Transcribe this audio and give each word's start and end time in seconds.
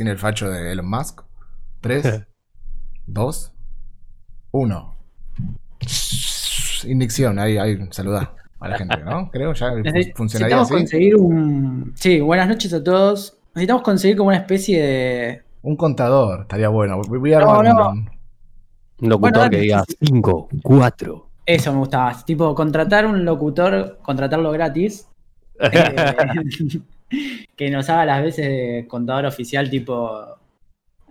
tiene 0.00 0.12
el 0.12 0.18
facho 0.18 0.48
de 0.48 0.72
Elon 0.72 0.88
Musk. 0.88 1.20
3, 1.82 2.26
2, 3.06 3.52
1. 4.52 4.94
Indicción, 6.84 7.38
ahí, 7.38 7.58
ahí, 7.58 7.78
saludá 7.90 8.34
a 8.60 8.68
la 8.68 8.78
gente, 8.78 8.96
¿no? 9.04 9.30
Creo 9.32 9.52
ya 9.52 9.72
funcionaría 10.14 10.56
Necesitamos 10.56 10.68
conseguir 10.70 11.16
un. 11.16 11.92
Sí, 11.96 12.18
buenas 12.18 12.48
noches 12.48 12.72
a 12.72 12.82
todos. 12.82 13.36
Necesitamos 13.54 13.82
conseguir 13.82 14.16
como 14.16 14.28
una 14.28 14.38
especie 14.38 14.82
de. 14.82 15.42
Un 15.60 15.76
contador, 15.76 16.40
estaría 16.40 16.70
bueno. 16.70 17.02
Voy 17.06 17.34
a 17.34 17.36
armar 17.36 17.62
No, 17.62 17.74
no. 17.74 17.90
un- 17.90 18.10
Un 19.02 19.08
locutor 19.10 19.32
Bueno, 19.32 19.50
que 19.50 19.58
diga 19.58 19.84
sí, 19.86 19.96
5, 20.00 20.48
4. 20.62 21.26
Eso 21.44 21.72
me 21.74 21.78
gustaba. 21.80 22.24
Tipo, 22.24 22.54
contratar 22.54 23.04
un 23.04 23.22
locutor, 23.26 23.98
contratarlo 24.00 24.50
gratis. 24.50 25.06
eh, 25.60 26.80
que 27.56 27.70
nos 27.70 27.88
haga 27.90 28.04
las 28.04 28.22
veces 28.22 28.46
de 28.46 28.86
contador 28.88 29.26
oficial, 29.26 29.68
tipo. 29.70 30.36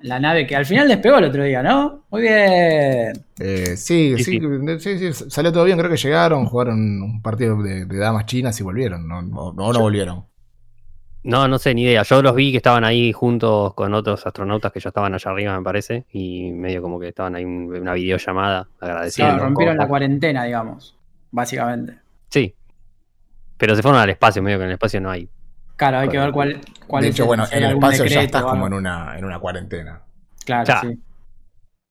La 0.01 0.17
nave 0.17 0.47
que 0.47 0.55
al 0.55 0.65
final 0.65 0.87
despegó 0.87 1.17
el 1.17 1.25
otro 1.25 1.43
día, 1.43 1.61
¿no? 1.61 2.05
Muy 2.09 2.21
bien. 2.21 3.11
Eh, 3.37 3.75
sí, 3.75 4.15
Sí, 4.17 4.39
sí, 4.39 4.39
sí, 4.79 5.13
sí, 5.13 5.29
salió 5.29 5.51
todo 5.51 5.65
bien. 5.65 5.77
Creo 5.77 5.91
que 5.91 5.97
llegaron, 5.97 6.45
jugaron 6.45 7.01
un 7.01 7.21
partido 7.21 7.61
de, 7.61 7.85
de 7.85 7.97
damas 7.97 8.25
chinas 8.25 8.57
y 8.61 8.63
volvieron. 8.63 9.05
No, 9.05 9.21
no, 9.21 9.51
no, 9.51 9.73
no 9.73 9.79
volvieron. 9.81 10.23
No, 11.23 11.47
no 11.49 11.59
sé, 11.59 11.73
ni 11.73 11.83
idea. 11.83 12.03
Yo 12.03 12.21
los 12.21 12.33
vi 12.33 12.51
que 12.51 12.57
estaban 12.57 12.85
ahí 12.85 13.11
juntos 13.11 13.73
con 13.73 13.93
otros 13.93 14.25
astronautas 14.25 14.71
que 14.71 14.79
ya 14.79 14.89
estaban 14.89 15.13
allá 15.13 15.31
arriba, 15.31 15.57
me 15.57 15.63
parece. 15.63 16.05
Y 16.13 16.51
medio 16.53 16.81
como 16.81 16.97
que 16.99 17.09
estaban 17.09 17.35
ahí 17.35 17.43
en 17.43 17.69
una 17.69 17.93
videollamada 17.93 18.69
agradeciendo. 18.79 19.33
Claro, 19.33 19.45
rompieron 19.45 19.77
la 19.77 19.87
cuarentena, 19.87 20.45
digamos. 20.45 20.97
Básicamente. 21.31 21.97
Sí. 22.29 22.55
Pero 23.57 23.75
se 23.75 23.81
fueron 23.81 23.99
al 23.99 24.09
espacio, 24.09 24.41
medio 24.41 24.59
que 24.59 24.63
en 24.63 24.69
el 24.69 24.75
espacio 24.75 25.01
no 25.01 25.11
hay. 25.11 25.29
Claro, 25.79 25.99
hay 25.99 26.09
que 26.09 26.19
ver 26.19 26.31
cuál, 26.31 26.59
cuál 26.87 27.03
de 27.03 27.09
es 27.09 27.15
hecho, 27.15 27.25
bueno, 27.25 27.45
en 27.51 27.63
el 27.63 27.71
espacio 27.71 28.05
ya 28.05 28.21
estás 28.21 28.43
como 28.43 28.67
en 28.67 28.73
una, 28.73 29.17
en 29.17 29.23
una 29.25 29.39
cuarentena. 29.39 30.01
Claro, 30.45 30.65
Ya. 30.67 30.81
sí. 30.81 30.99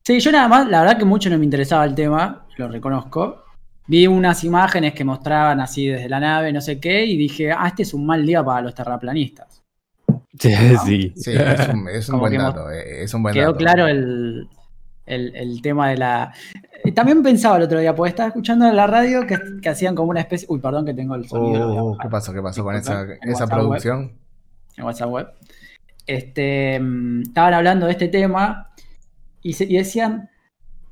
Sí, 0.05 0.21
yo 0.21 0.31
nada 0.31 0.47
más, 0.47 0.69
la 0.69 0.83
verdad 0.83 0.99
que 0.99 1.05
mucho 1.05 1.29
no 1.31 1.39
me 1.39 1.45
interesaba 1.45 1.85
el 1.85 1.95
tema, 1.95 2.47
lo 2.59 2.69
reconozco. 2.69 3.45
Vi 3.87 4.07
unas 4.07 4.45
imágenes 4.45 4.93
que 4.93 5.05
mostraban 5.05 5.61
así 5.61 5.87
desde 5.87 6.09
la 6.09 6.21
nave, 6.21 6.53
no 6.53 6.61
sé 6.61 6.79
qué, 6.79 7.05
y 7.07 7.17
dije, 7.17 7.51
ah, 7.51 7.67
este 7.69 7.83
es 7.83 7.95
un 7.95 8.05
mal 8.05 8.25
día 8.27 8.45
para 8.45 8.61
los 8.61 8.75
terraplanistas. 8.75 9.63
Sí, 10.39 10.55
sí. 10.85 11.13
Sí, 11.17 11.33
es 11.35 11.69
un, 11.69 11.89
es 11.89 12.09
un 12.09 12.13
Como 12.13 12.21
buen 12.29 12.39
dato. 12.39 12.71
eh, 12.71 13.03
Es 13.05 13.15
un 13.15 13.23
buen 13.23 13.33
Quedó 13.35 13.47
dato. 13.53 13.57
claro 13.59 13.87
el, 13.87 14.47
el- 15.07 15.35
el 15.35 15.63
tema 15.63 15.89
de 15.89 15.97
la... 15.97 16.33
También 16.93 17.23
pensaba 17.23 17.57
el 17.57 17.63
otro 17.65 17.79
día, 17.81 17.95
porque 17.95 18.11
estaba 18.11 18.29
escuchando 18.29 18.67
en 18.69 18.77
la 18.77 18.87
radio 18.87 19.27
que, 19.27 19.39
que 19.63 19.69
hacían 19.69 19.95
como 19.95 20.11
una 20.11 20.21
especie... 20.21 20.47
Uy, 20.51 20.59
perdón 20.61 20.85
que 20.87 20.95
tengo 20.95 21.15
el 21.15 21.29
sonido. 21.29 21.69
Oh. 21.87 21.99
¿Qué 21.99 22.09
pasó? 22.09 22.33
¿Qué 22.33 22.43
pasó 22.43 22.63
con 22.65 22.75
esa, 22.77 23.03
esa 23.03 23.17
WhatsApp 23.27 23.51
web. 23.51 23.59
producción? 23.61 24.13
en 24.77 24.85
WhatsApp 24.85 25.11
web. 25.11 25.27
Este, 26.07 26.79
mm, 26.81 27.23
estaban 27.23 27.55
hablando 27.55 27.87
de 27.87 27.93
este 27.93 28.09
tema 28.09 28.71
y, 29.43 29.53
se- 29.55 29.65
y 29.65 29.77
decían, 29.77 30.31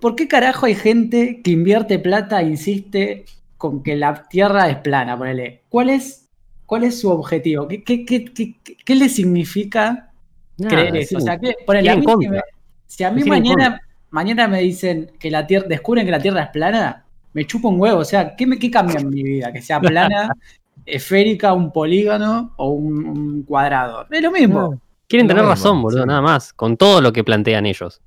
¿por 0.01 0.15
qué 0.17 0.29
carajo 0.29 0.67
hay 0.67 0.75
gente 0.75 1.41
que 1.43 1.51
invierte 1.53 1.99
plata 1.99 2.41
e 2.43 2.49
insiste 2.49 3.25
con 3.57 3.83
que 3.83 3.97
la 3.97 4.25
Tierra 4.29 4.69
es 4.69 4.77
plana? 4.79 5.17
Ponele. 5.17 5.63
¿Cuál 5.69 5.91
es, 5.91 6.29
cuál 6.67 6.85
es 6.85 7.01
su 7.01 7.11
objetivo? 7.11 7.67
¿Qué, 7.69 7.83
qué, 7.83 8.05
qué, 8.05 8.25
qué- 8.27 8.57
qué- 8.63 8.77
qué 8.85 8.95
le 8.95 9.09
significa 9.09 10.11
Nada, 10.59 10.75
creer 10.77 10.97
eso? 10.97 11.09
sí. 11.11 11.17
O 11.17 11.21
sea, 11.21 11.39
que, 11.39 11.55
ponele, 11.65 11.91
a 11.91 11.97
mí 11.97 12.03
si, 12.03 12.07
me- 12.07 12.13
contra. 12.15 12.45
si 12.87 13.05
a 13.05 13.11
mí 13.11 13.25
mañana, 13.25 13.81
mañana 14.17 14.49
me 14.49 14.63
dicen 14.63 15.13
que 15.19 15.31
la 15.31 15.47
Tierra, 15.47 15.67
descubren 15.69 16.07
que 16.07 16.11
la 16.11 16.19
Tierra 16.19 16.45
es 16.45 16.49
plana, 16.49 17.05
me 17.35 17.47
chupo 17.47 17.69
un 17.69 17.79
huevo. 17.79 17.99
O 17.99 18.05
sea, 18.05 18.35
¿qué, 18.35 18.47
me, 18.47 18.59
qué 18.59 18.71
cambia 18.71 18.99
en 18.99 19.11
mi 19.11 19.23
vida? 19.23 19.53
Que 19.53 19.61
sea 19.61 19.79
plana, 19.79 20.35
esférica, 20.87 21.53
un 21.53 21.71
polígono 21.71 22.55
o 22.57 22.71
un, 22.71 23.07
un 23.07 23.43
cuadrado. 23.43 24.07
Es 24.11 24.23
lo 24.23 24.33
mismo. 24.33 24.61
No. 24.61 24.81
Quieren 25.07 25.29
Lo 25.29 25.35
tener 25.35 25.43
mismo, 25.45 25.55
razón, 25.55 25.83
boludo, 25.83 26.03
sí. 26.03 26.09
nada 26.09 26.23
más. 26.23 26.55
Con 26.55 26.79
todo 26.79 27.03
lo 27.03 27.13
que 27.13 27.25
plantean 27.25 27.67
ellos. 27.67 28.01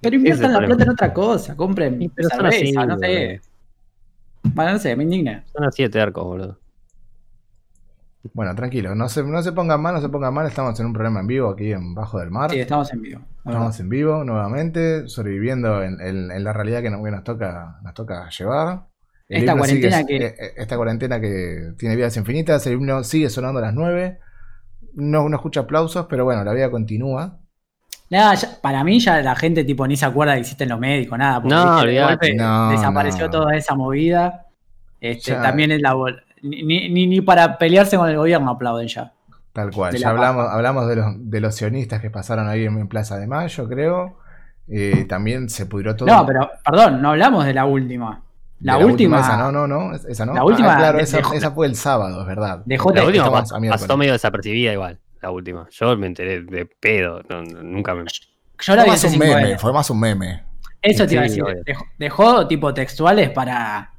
Pero 0.00 0.14
inviertan 0.14 0.52
la 0.52 0.60
plata 0.60 0.84
en 0.84 0.90
otra 0.90 1.12
cosa, 1.12 1.56
compren 1.56 1.98
pero 2.14 2.28
son 2.28 2.38
cerveza, 2.38 2.80
así, 2.80 2.88
no 2.88 2.98
sé. 2.98 3.40
Bueno, 4.54 4.72
no 4.72 4.78
sé, 4.78 4.94
me 4.94 5.02
indigna. 5.02 5.44
Son 5.52 5.64
así 5.64 5.82
de 5.82 5.88
tercos, 5.88 6.24
boludo. 6.24 6.58
Bueno, 8.34 8.54
tranquilo. 8.54 8.94
No 8.94 9.08
se, 9.08 9.24
no 9.24 9.42
se 9.42 9.50
pongan 9.50 9.82
mal, 9.82 9.94
no 9.94 10.00
se 10.00 10.08
pongan 10.08 10.32
mal. 10.32 10.46
Estamos 10.46 10.78
en 10.78 10.86
un 10.86 10.92
programa 10.92 11.20
en 11.20 11.26
vivo 11.26 11.48
aquí 11.50 11.72
en 11.72 11.92
Bajo 11.92 12.20
del 12.20 12.30
Mar. 12.30 12.50
Sí, 12.52 12.60
estamos 12.60 12.92
en 12.92 13.02
vivo. 13.02 13.20
Estamos 13.44 13.80
en 13.80 13.88
vivo 13.88 14.22
nuevamente, 14.24 15.08
sobreviviendo 15.08 15.82
en, 15.82 16.00
en- 16.00 16.30
en 16.30 16.44
la 16.44 16.52
realidad 16.52 16.82
que 16.82 16.90
nos, 16.90 17.02
que 17.04 17.10
nos 17.10 17.24
toca, 17.24 17.78
nos 17.82 17.94
toca 17.94 18.28
llevar. 18.30 18.86
El 19.28 19.38
Esta 19.38 19.52
himno 19.52 19.58
cuarentena 19.62 19.96
sigue- 19.98 20.18
que- 20.18 20.26
eh, 20.26 20.34
eh, 20.40 20.52
esta 20.58 20.76
cuarentena 20.76 21.20
que 21.20 21.72
tiene 21.78 21.96
vidas 21.96 22.16
infinitas, 22.16 22.66
el 22.66 22.74
himno 22.74 23.02
sigue 23.04 23.30
sonando 23.30 23.58
a 23.60 23.62
las 23.62 23.74
9. 23.74 24.18
No, 24.94 25.28
no 25.28 25.36
escucha 25.36 25.60
aplausos, 25.60 26.06
pero 26.10 26.24
bueno, 26.24 26.42
la 26.44 26.52
vida 26.52 26.70
continúa. 26.70 27.38
Nada, 28.10 28.34
ya- 28.34 28.60
para 28.60 28.82
mí 28.82 28.98
ya 28.98 29.20
la 29.22 29.36
gente 29.36 29.62
tipo 29.64 29.86
ni 29.86 29.96
se 29.96 30.04
acuerda 30.04 30.34
que 30.34 30.40
existen 30.40 30.68
los 30.68 30.80
médicos, 30.80 31.16
nada. 31.16 31.40
porque, 31.40 31.54
No, 31.54 31.82
de 31.84 32.02
golpe 32.02 32.34
No, 32.34 32.70
desapareció 32.70 33.26
no. 33.26 33.30
toda 33.30 33.56
esa 33.56 33.74
movida. 33.74 34.46
Este, 35.00 35.30
Ya. 35.30 35.40
también 35.42 35.70
es 35.70 35.80
la 35.80 35.94
ni, 36.42 36.88
ni, 36.88 37.06
ni 37.06 37.20
para 37.20 37.56
pelearse 37.56 37.96
con 37.96 38.08
el 38.10 38.16
gobierno 38.16 38.50
aplauden 38.50 38.88
ya. 38.88 39.12
Tal 39.52 39.70
cual. 39.72 39.92
Ya 39.94 40.06
la 40.06 40.10
hablamos, 40.10 40.48
hablamos 40.48 40.88
de, 40.88 40.96
los, 40.96 41.06
de 41.18 41.40
los 41.40 41.54
sionistas 41.54 42.00
que 42.00 42.10
pasaron 42.10 42.48
ahí 42.48 42.64
en, 42.64 42.86
Plaza 42.88 43.18
de 43.18 43.26
Mayo, 43.26 43.68
creo. 43.68 44.18
Eh, 44.68 45.04
también 45.08 45.48
se 45.48 45.66
pudrió 45.66 45.96
todo. 45.96 46.06
No, 46.08 46.24
pero 46.24 46.48
perdón, 46.64 47.02
no 47.02 47.10
hablamos 47.10 47.44
de 47.44 47.54
la 47.54 47.64
última. 47.64 48.22
La, 48.60 48.76
última, 48.78 49.20
esa 49.20 49.36
no, 49.38 49.50
no, 49.50 49.66
no. 49.66 49.94
es- 49.94 50.04
Esa 50.04 50.26
no. 50.26 50.34
La 50.34 50.44
última 50.44 50.74
Ah, 50.74 50.78
claro, 50.78 50.98
de- 50.98 51.04
esa, 51.04 51.16
de- 51.16 51.36
esa 51.36 51.50
fue 51.50 51.66
el 51.66 51.74
sábado, 51.74 52.20
es 52.20 52.26
verdad. 52.26 52.62
de 52.66 52.76
J- 52.78 52.94
La 52.94 53.04
última 53.06 53.24
Estamos 53.24 53.50
pas- 53.52 53.56
a 53.56 53.60
miércoles. 53.60 53.82
pasó 53.86 53.96
medio 53.96 54.12
desapercibida 54.12 54.72
igual. 54.72 54.98
La 55.22 55.30
última. 55.30 55.66
Yo 55.70 55.96
me 55.96 56.06
enteré 56.06 56.42
de 56.42 56.66
pedo. 56.66 57.22
no- 57.28 57.42
nunca 57.42 57.94
me. 57.94 58.04
yo 58.04 58.76
la 58.76 58.82
Fue 58.82 58.84
vi 58.84 58.90
más 58.90 59.04
un 59.04 59.18
meme, 59.18 59.34
años. 59.34 59.60
fue 59.60 59.72
más 59.72 59.90
un 59.90 60.00
meme. 60.00 60.44
Eso 60.82 61.06
te 61.06 61.14
iba 61.14 61.22
a 61.22 61.24
decir. 61.24 61.42
Dejó, 61.64 61.84
dejó 61.98 62.46
tipo 62.46 62.72
textuales 62.72 63.30
para. 63.30 63.92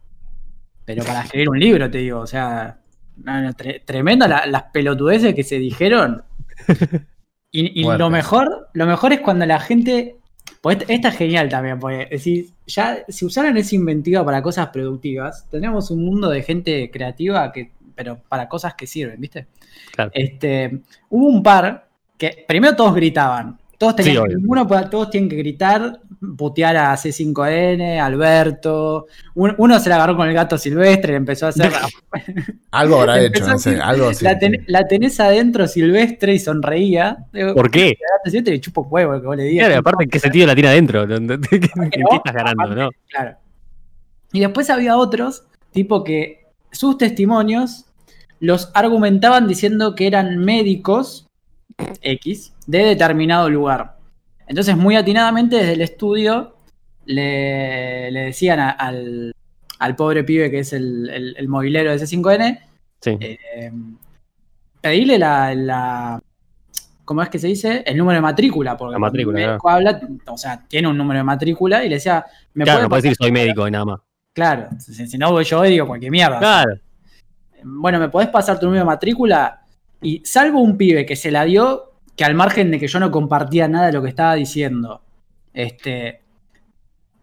Pero 0.86 1.04
para 1.04 1.22
escribir 1.24 1.50
un 1.50 1.60
libro, 1.60 1.90
te 1.92 1.98
digo. 2.00 2.20
O 2.22 2.28
sea, 2.28 2.78
no, 3.24 3.42
no, 3.42 3.50
tre- 3.54 3.82
tremenda 3.86 4.28
la- 4.28 4.46
las 4.46 4.64
pelotudeces 4.74 5.34
que 5.36 5.44
se 5.44 5.58
dijeron. 5.60 6.24
Y, 7.54 7.82
y 7.82 7.84
lo 7.84 8.10
mejor, 8.10 8.70
lo 8.72 8.86
mejor 8.86 9.12
es 9.12 9.20
cuando 9.20 9.46
la 9.46 9.60
gente. 9.60 10.16
pues 10.62 10.78
esta, 10.88 11.10
es 11.10 11.18
genial 11.18 11.50
también, 11.50 11.80
porque 11.80 12.04
es 12.04 12.10
decir, 12.12 12.46
ya 12.66 13.00
si 13.10 13.26
usaran 13.26 13.58
esa 13.58 13.76
inventiva 13.76 14.24
para 14.24 14.42
cosas 14.42 14.70
productivas, 14.70 15.50
tendríamos 15.50 15.92
un 15.92 16.06
mundo 16.06 16.30
de 16.30 16.44
gente 16.44 16.90
creativa 16.90 17.52
que, 17.52 17.72
pero 17.94 18.22
para 18.30 18.48
cosas 18.48 18.76
que 18.76 18.88
sirven, 18.88 19.20
¿viste? 19.20 19.48
Claro. 19.94 20.12
Este, 20.14 20.80
hubo 21.10 21.28
un 21.28 21.44
par 21.44 21.90
que 22.18 22.46
primero 22.48 22.74
todos 22.74 22.96
gritaban. 22.96 23.60
Todos, 23.78 23.98
tenían, 23.98 24.24
Sí, 24.30 24.36
ninguno 24.38 24.66
todos 24.90 25.10
tienen 25.10 25.30
que 25.30 25.36
gritar, 25.36 26.00
putear 26.38 26.78
a 26.78 26.94
C5N, 26.94 28.00
a 28.00 28.06
Alberto. 28.06 29.08
Un- 29.34 29.56
uno 29.58 29.80
se 29.80 29.90
la 29.90 29.96
agarró 29.96 30.16
con 30.16 30.28
el 30.28 30.34
gato 30.36 30.58
silvestre 30.58 31.14
y 31.14 31.16
empezó 31.16 31.48
a 31.48 31.50
hacer. 31.50 31.72
Algo 32.72 33.00
habrá 33.02 33.20
hecho, 33.20 33.46
no 33.48 33.58
sé. 33.58 33.80
Algo 33.82 34.10
así. 34.10 34.24
la, 34.24 34.38
ten- 34.38 34.64
la 34.68 34.88
tenés 34.88 35.20
adentro 35.20 35.68
silvestre 35.68 36.34
y 36.34 36.40
sonreía. 36.40 37.18
¿Por 37.56 37.72
qué? 37.72 37.98
El 38.24 38.32
silvestre 38.32 38.54
le 38.54 38.62
chupo 38.62 38.82
huevo 38.84 39.20
que 39.20 39.28
vos 39.28 39.36
le 39.36 39.44
digas. 39.44 39.68
Claro, 39.68 39.80
aparte, 39.80 40.08
¿qué 40.08 40.20
sentido 40.20 40.48
la 40.48 40.54
tiene 40.54 40.70
adentro? 40.70 41.08
¿Qué 41.08 41.20
no, 41.20 41.40
qué 41.40 42.16
estás 42.16 42.34
ganando, 42.34 42.64
aparte, 42.64 42.76
no? 42.82 42.90
Claro. 43.10 43.38
Y 44.34 44.40
después 44.40 44.70
había 44.70 44.98
otros, 44.98 45.44
tipo 45.72 46.04
que 46.04 46.46
sus 46.72 46.98
testimonios 46.98 47.86
los 48.40 48.72
argumentaban 48.74 49.48
diciendo 49.48 49.94
que 49.96 50.08
eran 50.08 50.38
médicos 50.38 51.28
X 52.02 52.54
de 52.68 52.80
determinado 52.80 53.50
lugar. 53.50 53.98
Entonces, 54.52 54.76
muy 54.76 54.98
atinadamente 54.98 55.56
desde 55.56 55.72
el 55.74 55.82
estudio 55.82 56.58
le, 57.06 58.12
le 58.12 58.20
decían 58.26 58.60
a- 58.60 58.72
al, 58.72 59.34
al 59.80 59.96
pobre 59.96 60.26
pibe 60.26 60.52
que 60.52 60.60
es 60.60 60.74
el, 60.74 61.10
el, 61.10 61.36
el 61.38 61.48
movilero 61.48 61.90
de 61.90 61.98
C5N, 61.98 62.60
Sí. 63.00 63.18
eh, 63.22 63.72
pedirle 64.82 65.18
la, 65.18 65.56
la- 65.56 66.22
¿Cómo 67.06 67.22
es 67.24 67.30
que 67.30 67.40
se 67.40 67.48
dice? 67.48 67.82
El 67.86 67.96
número 67.98 68.18
de 68.18 68.22
matrícula. 68.22 68.76
Porque 68.76 68.92
La 68.92 69.00
matrícula, 69.00 69.40
el 69.40 69.48
médico 69.48 69.70
habla, 69.70 70.02
o 70.28 70.38
sea, 70.38 70.62
tiene 70.68 70.90
un 70.90 70.98
número 70.98 71.20
de 71.20 71.24
matrícula 71.24 71.84
y 71.86 71.88
le 71.90 71.96
decía, 71.96 72.26
¿me 72.54 72.66
claro, 72.66 72.80
puede 72.80 72.84
no 72.84 72.90
puedes 72.90 73.04
decir 73.04 73.18
soy 73.20 73.32
médico 73.32 73.66
y 73.68 73.72
nada 73.72 73.86
más. 73.86 74.00
Claro, 74.34 74.68
si, 74.80 75.08
si 75.08 75.18
no 75.18 75.32
voy 75.32 75.46
yo 75.46 75.62
digo 75.64 75.88
cualquier 75.88 76.12
mierda. 76.12 76.40
Claro. 76.40 76.76
Bueno, 77.64 78.00
¿me 78.00 78.10
podés 78.10 78.28
pasar 78.28 78.60
tu 78.60 78.66
número 78.66 78.82
de 78.84 78.86
matrícula? 78.88 79.62
Y 80.02 80.22
salvo 80.26 80.60
un 80.60 80.76
pibe 80.78 81.06
que 81.06 81.16
se 81.16 81.32
la 81.32 81.46
dio, 81.46 81.91
que 82.16 82.24
al 82.26 82.36
margen 82.36 82.72
de 82.72 82.80
que 82.80 82.88
yo 82.88 83.00
no 83.00 83.10
compartía 83.12 83.68
nada 83.68 83.88
de 83.88 83.94
lo 83.94 84.02
que 84.02 84.10
estaba 84.10 84.36
diciendo, 84.36 85.02
este, 85.54 86.22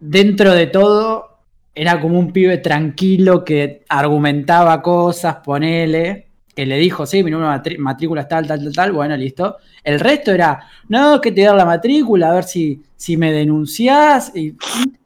dentro 0.00 0.52
de 0.54 0.66
todo, 0.66 1.38
era 1.74 2.00
como 2.00 2.18
un 2.18 2.32
pibe 2.32 2.58
tranquilo 2.58 3.44
que 3.44 3.84
argumentaba 3.88 4.82
cosas, 4.82 5.36
ponele, 5.44 6.26
que 6.54 6.66
le 6.66 6.76
dijo, 6.76 7.06
sí, 7.06 7.22
mi 7.22 7.30
número 7.30 7.52
de 7.52 7.58
matrí- 7.58 7.78
matrícula 7.78 8.22
es 8.22 8.28
tal, 8.28 8.46
tal, 8.46 8.64
tal, 8.64 8.72
tal, 8.72 8.92
bueno, 8.92 9.16
listo. 9.16 9.58
El 9.84 10.00
resto 10.00 10.32
era, 10.32 10.60
no, 10.88 11.20
que 11.20 11.30
te 11.30 11.42
dar 11.42 11.54
la 11.54 11.64
matrícula, 11.64 12.30
a 12.30 12.34
ver 12.34 12.44
si, 12.44 12.82
si 12.96 13.16
me 13.16 13.30
denunciás. 13.32 14.32
Y, 14.34 14.56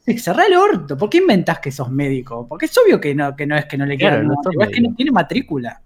y 0.06 0.18
cerrá 0.18 0.46
el 0.46 0.54
orto, 0.54 0.96
¿por 0.96 1.10
qué 1.10 1.18
inventás 1.18 1.58
que 1.58 1.70
sos 1.70 1.90
médico? 1.90 2.46
Porque 2.48 2.66
es 2.66 2.78
obvio 2.78 2.98
que 2.98 3.14
no, 3.14 3.36
que 3.36 3.46
no 3.46 3.54
es 3.54 3.66
que 3.66 3.76
no 3.76 3.84
le 3.84 3.98
Claro, 3.98 4.20
quieran 4.22 4.28
no 4.28 4.62
es 4.64 4.70
que 4.70 4.80
no 4.80 4.94
tiene 4.94 5.10
matrícula. 5.10 5.80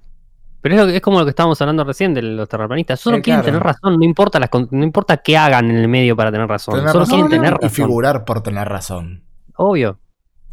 Pero 0.68 0.74
es, 0.74 0.80
lo 0.80 0.86
que- 0.88 0.96
es 0.96 1.02
como 1.02 1.18
lo 1.20 1.24
que 1.24 1.30
estábamos 1.30 1.60
hablando 1.62 1.84
recién 1.84 2.12
de 2.12 2.22
los 2.22 2.48
terraplanistas. 2.48 2.98
Solo 2.98 3.18
Eh, 3.18 3.22
quieren 3.22 3.42
claro. 3.42 3.58
tener 3.58 3.62
razón, 3.62 3.96
no 3.98 4.04
importa, 4.04 4.40
las, 4.40 4.50
no 4.70 4.82
importa 4.84 5.16
qué 5.18 5.36
hagan 5.36 5.70
en 5.70 5.76
el 5.76 5.86
medio 5.86 6.16
para 6.16 6.32
tener 6.32 6.48
razón. 6.48 6.74
Tener 6.74 6.90
Solo 6.90 7.04
razón 7.04 7.20
quieren 7.20 7.30
tener 7.40 7.52
y 7.60 7.62
razón. 7.66 7.70
figurar 7.70 8.24
por 8.24 8.42
tener 8.42 8.68
razón. 8.68 9.22
Obvio. 9.56 9.98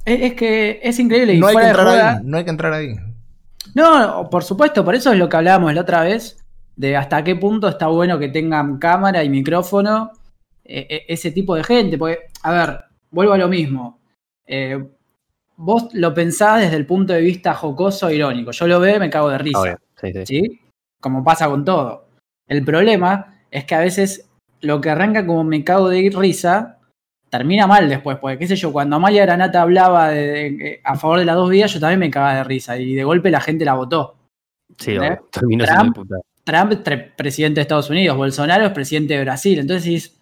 Es, 0.06 0.21
es 0.21 0.33
que 0.36 0.80
es 0.83 1.00
increíble. 1.00 1.33
Y 1.33 1.39
No 1.39 1.48
hay 1.48 1.56
que 1.56 1.63
entrar 1.68 1.88
ahí, 1.88 2.18
no 2.24 2.38
hay 2.38 2.44
que 2.44 2.50
entrar 2.51 2.74
ahí. 2.74 2.95
No, 3.74 4.30
por 4.30 4.44
supuesto, 4.44 4.86
por 4.86 4.94
eso 4.95 5.12
es 5.12 5.18
lo 5.18 5.27
que 5.30 5.38
hablábamos 5.38 5.74
la 5.74 5.81
otra 5.81 6.04
vez, 6.04 6.38
de 6.75 6.95
hasta 6.95 7.24
qué 7.24 7.36
punto 7.36 7.68
está 7.68 7.88
bueno 7.88 8.19
que 8.19 8.30
tengan 8.30 8.77
cámara 8.77 9.24
y 9.24 9.30
micrófono 9.30 10.12
eh, 10.63 10.86
eh, 10.89 11.06
ese 11.07 11.31
tipo 11.31 11.56
de 11.56 11.63
gente. 11.63 11.98
Porque, 11.98 12.19
a 12.44 12.51
ver, 12.51 12.80
vuelvo 13.10 13.33
a 13.33 13.38
lo 13.38 13.48
mismo. 13.48 14.00
Eh, 14.45 14.83
vos 15.56 15.88
lo 15.94 16.13
pensás 16.13 16.62
desde 16.62 16.75
el 16.75 16.86
punto 16.86 17.13
de 17.13 17.21
vista 17.21 17.54
jocoso 17.54 18.10
e 18.10 18.15
irónico. 18.15 18.51
Yo 18.51 18.68
lo 18.68 18.80
veo 18.80 18.98
y 18.98 19.00
me 19.00 19.10
cago 19.10 19.30
de 19.30 19.38
risa. 19.38 19.60
Obvio. 19.60 19.80
Sí, 19.99 20.11
sí. 20.13 20.25
¿sí? 20.25 20.59
Como 21.01 21.23
pasa 21.23 21.47
con 21.49 21.63
todo. 21.65 22.07
El 22.47 22.63
problema 22.63 23.39
es 23.51 23.65
que 23.65 23.75
a 23.75 23.79
veces 23.79 24.29
lo 24.61 24.79
que 24.81 24.89
arranca 24.89 25.25
como 25.25 25.43
me 25.43 25.63
cago 25.63 25.89
de 25.89 26.09
risa 26.15 26.79
termina 27.29 27.65
mal 27.67 27.89
después, 27.89 28.17
porque 28.17 28.37
qué 28.37 28.47
sé 28.47 28.55
yo, 28.55 28.71
cuando 28.71 28.95
Amalia 28.95 29.23
Granata 29.25 29.61
hablaba 29.61 30.09
de- 30.09 30.51
de- 30.51 30.81
a 30.83 30.95
favor 30.95 31.19
de 31.19 31.25
las 31.25 31.35
dos 31.35 31.49
vías, 31.49 31.73
yo 31.73 31.79
también 31.79 31.99
me 31.99 32.11
cagaba 32.11 32.35
de 32.35 32.43
risa 32.43 32.77
y 32.77 32.93
de 32.93 33.03
golpe 33.03 33.31
la 33.31 33.41
gente 33.41 33.65
la 33.65 33.73
votó. 33.73 34.15
Sí, 34.77 34.91
¿Eh? 34.95 35.19
Terminó 35.31 35.65
Trump. 35.65 35.95
diputado. 35.95 36.21
Trump 36.43 36.73
presidente 37.15 37.55
de 37.55 37.61
Estados 37.63 37.89
Unidos, 37.89 38.17
Bolsonaro 38.17 38.65
es 38.65 38.71
presidente 38.71 39.15
de 39.15 39.21
Brasil, 39.23 39.59
entonces 39.59 39.83
decís, 39.85 40.21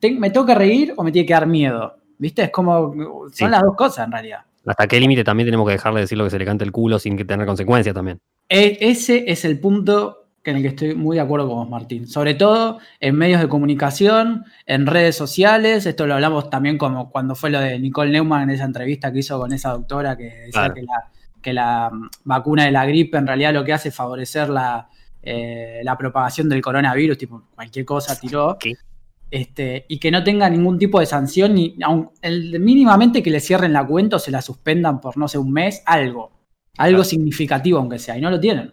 ¿te- 0.00 0.10
¿me 0.12 0.30
toca 0.30 0.54
reír 0.54 0.92
o 0.96 1.02
me 1.04 1.12
tiene 1.12 1.26
que 1.26 1.32
dar 1.34 1.46
miedo? 1.46 1.96
¿Viste? 2.18 2.42
Es 2.42 2.50
como, 2.50 2.92
son 2.94 3.30
Sí. 3.32 3.46
las 3.48 3.62
dos 3.62 3.76
cosas 3.76 4.06
en 4.06 4.12
realidad. 4.12 4.44
¿Hasta 4.66 4.86
qué 4.86 5.00
límite 5.00 5.24
también 5.24 5.46
tenemos 5.46 5.66
que 5.66 5.72
dejarle 5.72 6.00
de 6.00 6.04
decir 6.04 6.18
lo 6.18 6.24
que 6.24 6.30
se 6.30 6.38
le 6.38 6.44
cante 6.44 6.64
el 6.64 6.72
culo 6.72 6.98
sin 6.98 7.16
que 7.16 7.24
tener 7.24 7.46
consecuencias 7.46 7.94
también? 7.94 8.20
E- 8.48 8.78
ese 8.80 9.24
es 9.30 9.44
el 9.44 9.58
punto 9.60 10.24
en 10.44 10.56
el 10.56 10.62
que 10.62 10.68
estoy 10.68 10.94
muy 10.94 11.16
de 11.16 11.20
acuerdo 11.22 11.46
con 11.46 11.56
vos, 11.58 11.68
Martín. 11.68 12.06
Sobre 12.06 12.34
todo 12.34 12.78
en 13.00 13.16
medios 13.16 13.40
de 13.40 13.48
comunicación, 13.48 14.44
en 14.66 14.86
redes 14.86 15.14
sociales. 15.16 15.84
Esto 15.84 16.06
lo 16.06 16.14
hablamos 16.14 16.48
también 16.48 16.78
como 16.78 17.10
cuando 17.10 17.34
fue 17.34 17.50
lo 17.50 17.60
de 17.60 17.78
Nicole 17.78 18.10
Neumann 18.10 18.44
en 18.44 18.50
esa 18.50 18.64
entrevista 18.64 19.12
que 19.12 19.18
hizo 19.18 19.38
con 19.38 19.52
esa 19.52 19.70
doctora 19.70 20.16
que 20.16 20.24
decía 20.24 20.50
Claro. 20.52 20.74
que, 20.74 20.82
la, 20.82 21.10
que 21.42 21.52
la 21.52 21.90
mm, 21.92 22.08
vacuna 22.24 22.64
de 22.64 22.70
la 22.72 22.86
gripe 22.86 23.18
en 23.18 23.26
realidad 23.26 23.52
lo 23.52 23.64
que 23.64 23.74
hace 23.74 23.90
es 23.90 23.94
favorecer 23.94 24.48
la, 24.48 24.88
eh, 25.22 25.80
la 25.84 25.98
propagación 25.98 26.48
del 26.48 26.62
coronavirus, 26.62 27.18
tipo 27.18 27.42
cualquier 27.54 27.84
cosa 27.84 28.18
tiró. 28.18 28.56
¿Qué? 28.58 28.74
Este, 29.30 29.84
y 29.88 29.98
que 29.98 30.10
no 30.10 30.24
tenga 30.24 30.48
ningún 30.48 30.78
tipo 30.78 31.00
de 31.00 31.06
sanción, 31.06 31.54
ni 31.54 31.76
aun- 31.82 32.10
el- 32.22 32.58
mínimamente 32.60 33.22
que 33.22 33.30
le 33.30 33.40
cierren 33.40 33.72
la 33.74 33.86
cuenta 33.86 34.16
o 34.16 34.18
se 34.18 34.30
la 34.30 34.40
suspendan 34.40 35.00
por, 35.00 35.16
no 35.18 35.28
sé, 35.28 35.36
un 35.38 35.52
mes, 35.52 35.82
algo. 35.84 36.30
Algo 36.78 36.98
Claro. 36.98 37.04
significativo, 37.04 37.78
aunque 37.78 37.98
sea, 37.98 38.16
y 38.16 38.20
no 38.22 38.30
lo 38.30 38.40
tienen. 38.40 38.72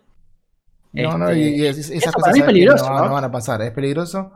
No, 0.94 1.18
no, 1.18 1.30
Este, 1.30 1.40
y, 1.42 1.62
y 1.62 1.66
es- 1.66 1.78
esas 1.78 1.92
eso 1.92 2.12
cosas 2.14 2.22
para 2.22 2.34
mí 2.34 2.42
peligroso, 2.44 2.90
no, 2.90 3.00
¿no? 3.00 3.06
no 3.08 3.14
van 3.14 3.24
a 3.26 3.32
pasar. 3.32 3.62
Es 3.64 3.72
peligroso 3.72 4.32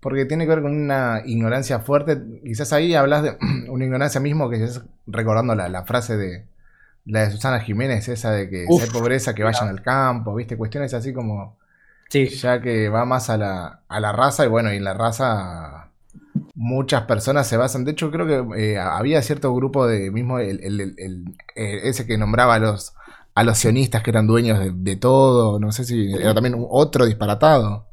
porque 0.00 0.24
tiene 0.24 0.44
que 0.44 0.50
ver 0.50 0.62
con 0.62 0.72
una 0.74 1.22
ignorancia 1.26 1.80
fuerte. 1.80 2.18
Quizás 2.44 2.72
ahí 2.72 2.94
hablas 2.94 3.22
de 3.24 3.36
una 3.68 3.84
ignorancia 3.84 4.20
mismo 4.20 4.48
que 4.48 4.64
es 4.64 4.80
recordando 5.06 5.54
la, 5.54 5.68
la 5.68 5.84
frase 5.84 6.16
de 6.16 6.46
la 7.04 7.22
de 7.24 7.30
Susana 7.30 7.60
Jiménez, 7.60 8.08
esa 8.08 8.30
de 8.32 8.48
que 8.48 8.64
Uf, 8.68 8.82
si 8.82 8.88
hay 8.88 8.92
pobreza 8.92 9.34
que 9.34 9.42
vayan 9.42 9.68
al 9.68 9.82
campo, 9.82 10.34
¿viste? 10.34 10.56
Cuestiones 10.56 10.94
así 10.94 11.12
como 11.12 11.57
sí, 12.08 12.28
ya 12.28 12.60
que 12.60 12.88
va 12.88 13.04
más 13.04 13.30
a 13.30 13.36
la, 13.36 13.82
a 13.88 14.00
la 14.00 14.12
raza 14.12 14.44
y 14.44 14.48
bueno, 14.48 14.72
y 14.72 14.76
en 14.76 14.84
la 14.84 14.94
raza 14.94 15.90
muchas 16.54 17.02
personas 17.04 17.48
se 17.48 17.56
basan. 17.56 17.84
De 17.84 17.92
hecho, 17.92 18.10
creo 18.10 18.26
que 18.54 18.72
eh, 18.74 18.78
había 18.78 19.22
cierto 19.22 19.54
grupo 19.54 19.86
de 19.86 20.10
mismo 20.10 20.38
el, 20.40 20.60
el- 20.64 20.80
el- 20.98 21.24
eh, 21.56 21.80
ese 21.84 22.06
que 22.06 22.18
nombraba 22.18 22.54
a 22.56 22.58
los 22.60 22.94
a 23.34 23.44
los 23.44 23.58
sionistas 23.58 24.02
que 24.02 24.10
eran 24.10 24.26
dueños 24.26 24.58
de, 24.60 24.72
de 24.74 24.96
todo. 24.96 25.60
No 25.60 25.72
sé 25.72 25.84
si 25.84 26.12
era 26.14 26.34
también 26.34 26.56
otro 26.70 27.06
disparatado. 27.06 27.86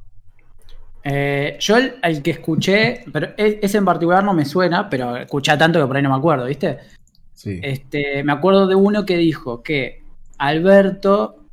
Eh, 1.04 1.58
yo 1.60 1.78
el, 1.78 1.96
el 2.02 2.24
que 2.24 2.32
escuché, 2.32 3.04
pero 3.14 3.28
e- 3.38 3.60
ese 3.62 3.78
en 3.78 3.86
particular 3.86 4.24
no 4.24 4.34
me 4.34 4.46
suena, 4.46 4.90
pero 4.90 5.16
escuché 5.18 5.56
tanto 5.58 5.80
que 5.80 5.86
por 5.88 5.96
ahí 5.98 6.02
no 6.04 6.10
me 6.10 6.16
acuerdo, 6.18 6.46
¿viste? 6.46 6.80
Sí. 7.34 7.60
Este, 7.62 8.24
me 8.24 8.34
acuerdo 8.34 8.68
de 8.68 8.76
uno 8.76 9.06
que 9.06 9.18
dijo 9.18 9.62
que 9.64 10.04
Alberto, 10.38 11.45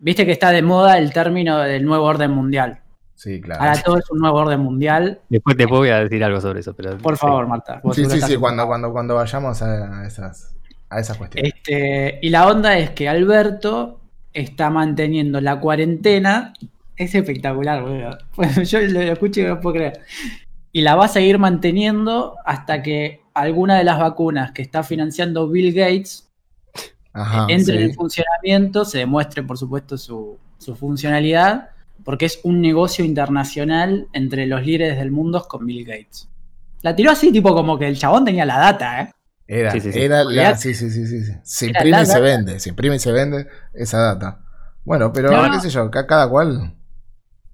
viste 0.00 0.26
que 0.26 0.32
está 0.32 0.50
de 0.50 0.62
moda 0.62 0.98
el 0.98 1.12
término 1.12 1.58
del 1.58 1.84
nuevo 1.84 2.04
orden 2.04 2.30
mundial. 2.30 2.80
Sí, 3.14 3.40
claro. 3.40 3.62
Ahora 3.62 3.82
todo 3.82 3.98
es 3.98 4.08
un 4.10 4.20
nuevo 4.20 4.38
orden 4.38 4.60
mundial. 4.60 5.20
Después 5.28 5.56
te 5.56 5.66
voy 5.66 5.88
a 5.88 5.98
decir 5.98 6.22
algo 6.22 6.40
sobre 6.40 6.60
eso. 6.60 6.74
Pero, 6.76 6.96
Por 6.98 7.16
sí. 7.16 7.20
favor, 7.20 7.48
Marta. 7.48 7.80
Sí, 7.92 8.04
sí, 8.04 8.20
sí, 8.20 8.36
cuando, 8.36 8.66
cuando, 8.66 8.92
cuando 8.92 9.16
vayamos 9.16 9.60
a 9.60 10.06
esas, 10.06 10.54
a 10.88 11.00
esas 11.00 11.16
cuestiones. 11.16 11.52
Este, 11.52 12.20
y 12.22 12.30
la 12.30 12.46
onda 12.46 12.78
es 12.78 12.90
que 12.90 13.08
Alberto 13.08 14.00
está 14.32 14.70
manteniendo 14.70 15.40
la 15.40 15.58
cuarentena. 15.58 16.52
Es 16.96 17.14
espectacular, 17.14 17.82
boludo. 17.82 18.18
Bueno, 18.36 18.62
yo 18.62 18.80
lo 18.82 19.00
escucho 19.00 19.40
y 19.40 19.44
no 19.44 19.60
puedo 19.60 19.74
creer. 19.74 20.00
Y 20.70 20.82
la 20.82 20.94
va 20.94 21.06
a 21.06 21.08
seguir 21.08 21.38
manteniendo 21.38 22.36
hasta 22.44 22.82
que 22.82 23.22
alguna 23.34 23.78
de 23.78 23.84
las 23.84 23.98
vacunas 23.98 24.52
que 24.52 24.62
está 24.62 24.84
financiando 24.84 25.48
Bill 25.48 25.72
Gates 25.72 26.27
Ajá, 27.12 27.46
entre 27.48 27.78
sí. 27.78 27.82
en 27.84 27.94
funcionamiento, 27.94 28.84
se 28.84 28.98
demuestre, 28.98 29.42
por 29.42 29.58
supuesto, 29.58 29.96
su, 29.98 30.38
su 30.58 30.74
funcionalidad, 30.76 31.70
porque 32.04 32.26
es 32.26 32.40
un 32.44 32.60
negocio 32.60 33.04
internacional 33.04 34.06
entre 34.12 34.46
los 34.46 34.64
líderes 34.64 34.98
del 34.98 35.10
mundo 35.10 35.44
con 35.48 35.66
Bill 35.66 35.84
Gates. 35.84 36.28
La 36.82 36.94
tiró 36.94 37.10
así, 37.10 37.32
tipo 37.32 37.54
como 37.54 37.78
que 37.78 37.88
el 37.88 37.98
chabón 37.98 38.24
tenía 38.24 38.44
la 38.46 38.58
data, 38.58 39.02
¿eh? 39.02 39.10
Era, 39.46 39.72
Sí, 39.72 39.80
sí, 39.80 39.92
sí. 39.92 39.98
era 40.00 40.24
la, 40.24 40.56
sí, 40.56 40.74
sí, 40.74 40.90
sí, 40.90 41.06
sí. 41.06 41.32
Se 41.42 41.66
Era 41.66 41.80
imprime 41.80 42.02
y 42.02 42.06
se 42.06 42.20
vende, 42.20 42.60
se 42.60 42.68
imprime 42.68 42.96
y 42.96 42.98
se 42.98 43.12
vende 43.12 43.46
esa 43.72 43.98
data. 43.98 44.40
Bueno, 44.84 45.12
pero 45.12 45.30
No, 45.32 45.46
no. 45.48 45.50
qué 45.54 45.60
sé 45.60 45.70
yo, 45.70 45.90
ca- 45.90 46.06
cada 46.06 46.28
cual. 46.28 46.74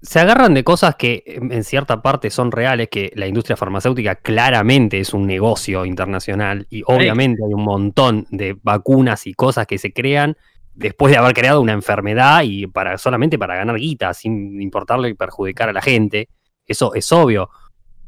Se 0.05 0.19
agarran 0.19 0.53
de 0.53 0.63
cosas 0.63 0.95
que 0.95 1.23
en 1.25 1.63
cierta 1.63 2.01
parte 2.01 2.29
son 2.29 2.51
reales, 2.51 2.89
que 2.89 3.11
la 3.15 3.25
industria 3.25 3.57
farmacéutica 3.57 4.15
claramente 4.15 4.99
es 4.99 5.13
un 5.13 5.25
negocio 5.25 5.83
internacional 5.83 6.67
y 6.69 6.83
obviamente 6.85 7.41
hay 7.43 7.53
un 7.53 7.63
montón 7.63 8.27
de 8.29 8.55
vacunas 8.61 9.25
y 9.25 9.33
cosas 9.33 9.65
que 9.65 9.79
se 9.79 9.93
crean 9.93 10.37
después 10.75 11.11
de 11.11 11.17
haber 11.17 11.33
creado 11.33 11.59
una 11.59 11.71
enfermedad 11.71 12.43
y 12.43 12.67
para 12.67 12.97
solamente 12.97 13.39
para 13.39 13.55
ganar 13.55 13.77
guita, 13.77 14.13
sin 14.13 14.61
importarle 14.61 15.09
y 15.09 15.13
perjudicar 15.15 15.69
a 15.69 15.73
la 15.73 15.81
gente. 15.81 16.29
Eso 16.67 16.93
es 16.93 17.11
obvio. 17.11 17.49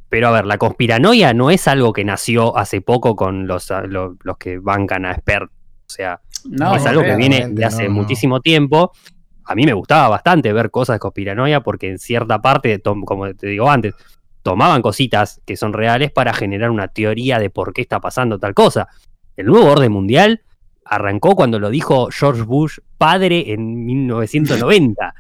Pero 0.10 0.28
a 0.28 0.32
ver, 0.32 0.46
la 0.46 0.58
conspiranoia 0.58 1.34
no 1.34 1.50
es 1.50 1.68
algo 1.68 1.94
que 1.94 2.06
nació 2.06 2.58
hace 2.58 2.82
poco 2.82 3.16
con 3.16 3.48
los, 3.48 3.72
los, 3.88 4.14
los 4.22 4.38
que 4.38 4.60
bancan 4.60 5.06
a 5.06 5.12
expert. 5.12 5.50
O 5.52 5.90
sea, 5.90 6.22
No, 6.46 6.76
es 6.76 6.86
algo 6.86 7.02
que 7.02 7.16
viene 7.16 7.48
de 7.50 7.66
hace 7.66 7.84
no, 7.84 7.90
no. 7.90 7.96
muchísimo 8.02 8.40
tiempo. 8.40 8.92
A 9.48 9.56
mí 9.56 9.66
me 9.66 9.74
gustaba 9.74 10.10
bastante 10.10 10.52
ver 10.52 10.70
cosas 10.72 10.96
de 10.96 11.00
conspiranoia 11.00 11.62
porque 11.62 11.90
en 11.90 12.00
cierta 12.00 12.42
parte, 12.42 12.82
como 12.82 13.34
te 13.34 13.48
digo 13.48 13.70
antes, 13.70 13.96
tomaban 14.44 14.82
cositas 14.82 15.42
que 15.46 15.58
son 15.58 15.74
reales 15.74 16.10
para 16.12 16.34
generar 16.34 16.70
una 16.70 16.88
teoría 16.88 17.38
de 17.38 17.50
por 17.50 17.74
qué 17.74 17.82
está 17.82 18.00
pasando 18.00 18.40
tal 18.40 18.54
cosa. 18.54 18.88
El 19.36 19.48
nuevo 19.48 19.68
orden 19.68 19.92
mundial 19.92 20.42
arrancó 20.86 21.36
cuando 21.36 21.60
lo 21.60 21.70
dijo 21.70 22.08
George 22.12 22.44
Bush 22.44 22.80
padre 22.98 23.52
en 23.52 23.86
1990. 23.86 25.14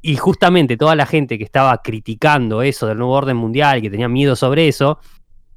Y 0.00 0.16
justamente 0.16 0.76
toda 0.76 0.96
la 0.96 1.04
gente 1.04 1.36
que 1.36 1.44
estaba 1.44 1.82
criticando 1.82 2.62
eso 2.62 2.86
del 2.86 2.96
nuevo 2.96 3.12
orden 3.12 3.36
mundial 3.36 3.82
que 3.82 3.90
tenía 3.90 4.08
miedo 4.08 4.36
sobre 4.36 4.68
eso, 4.68 5.00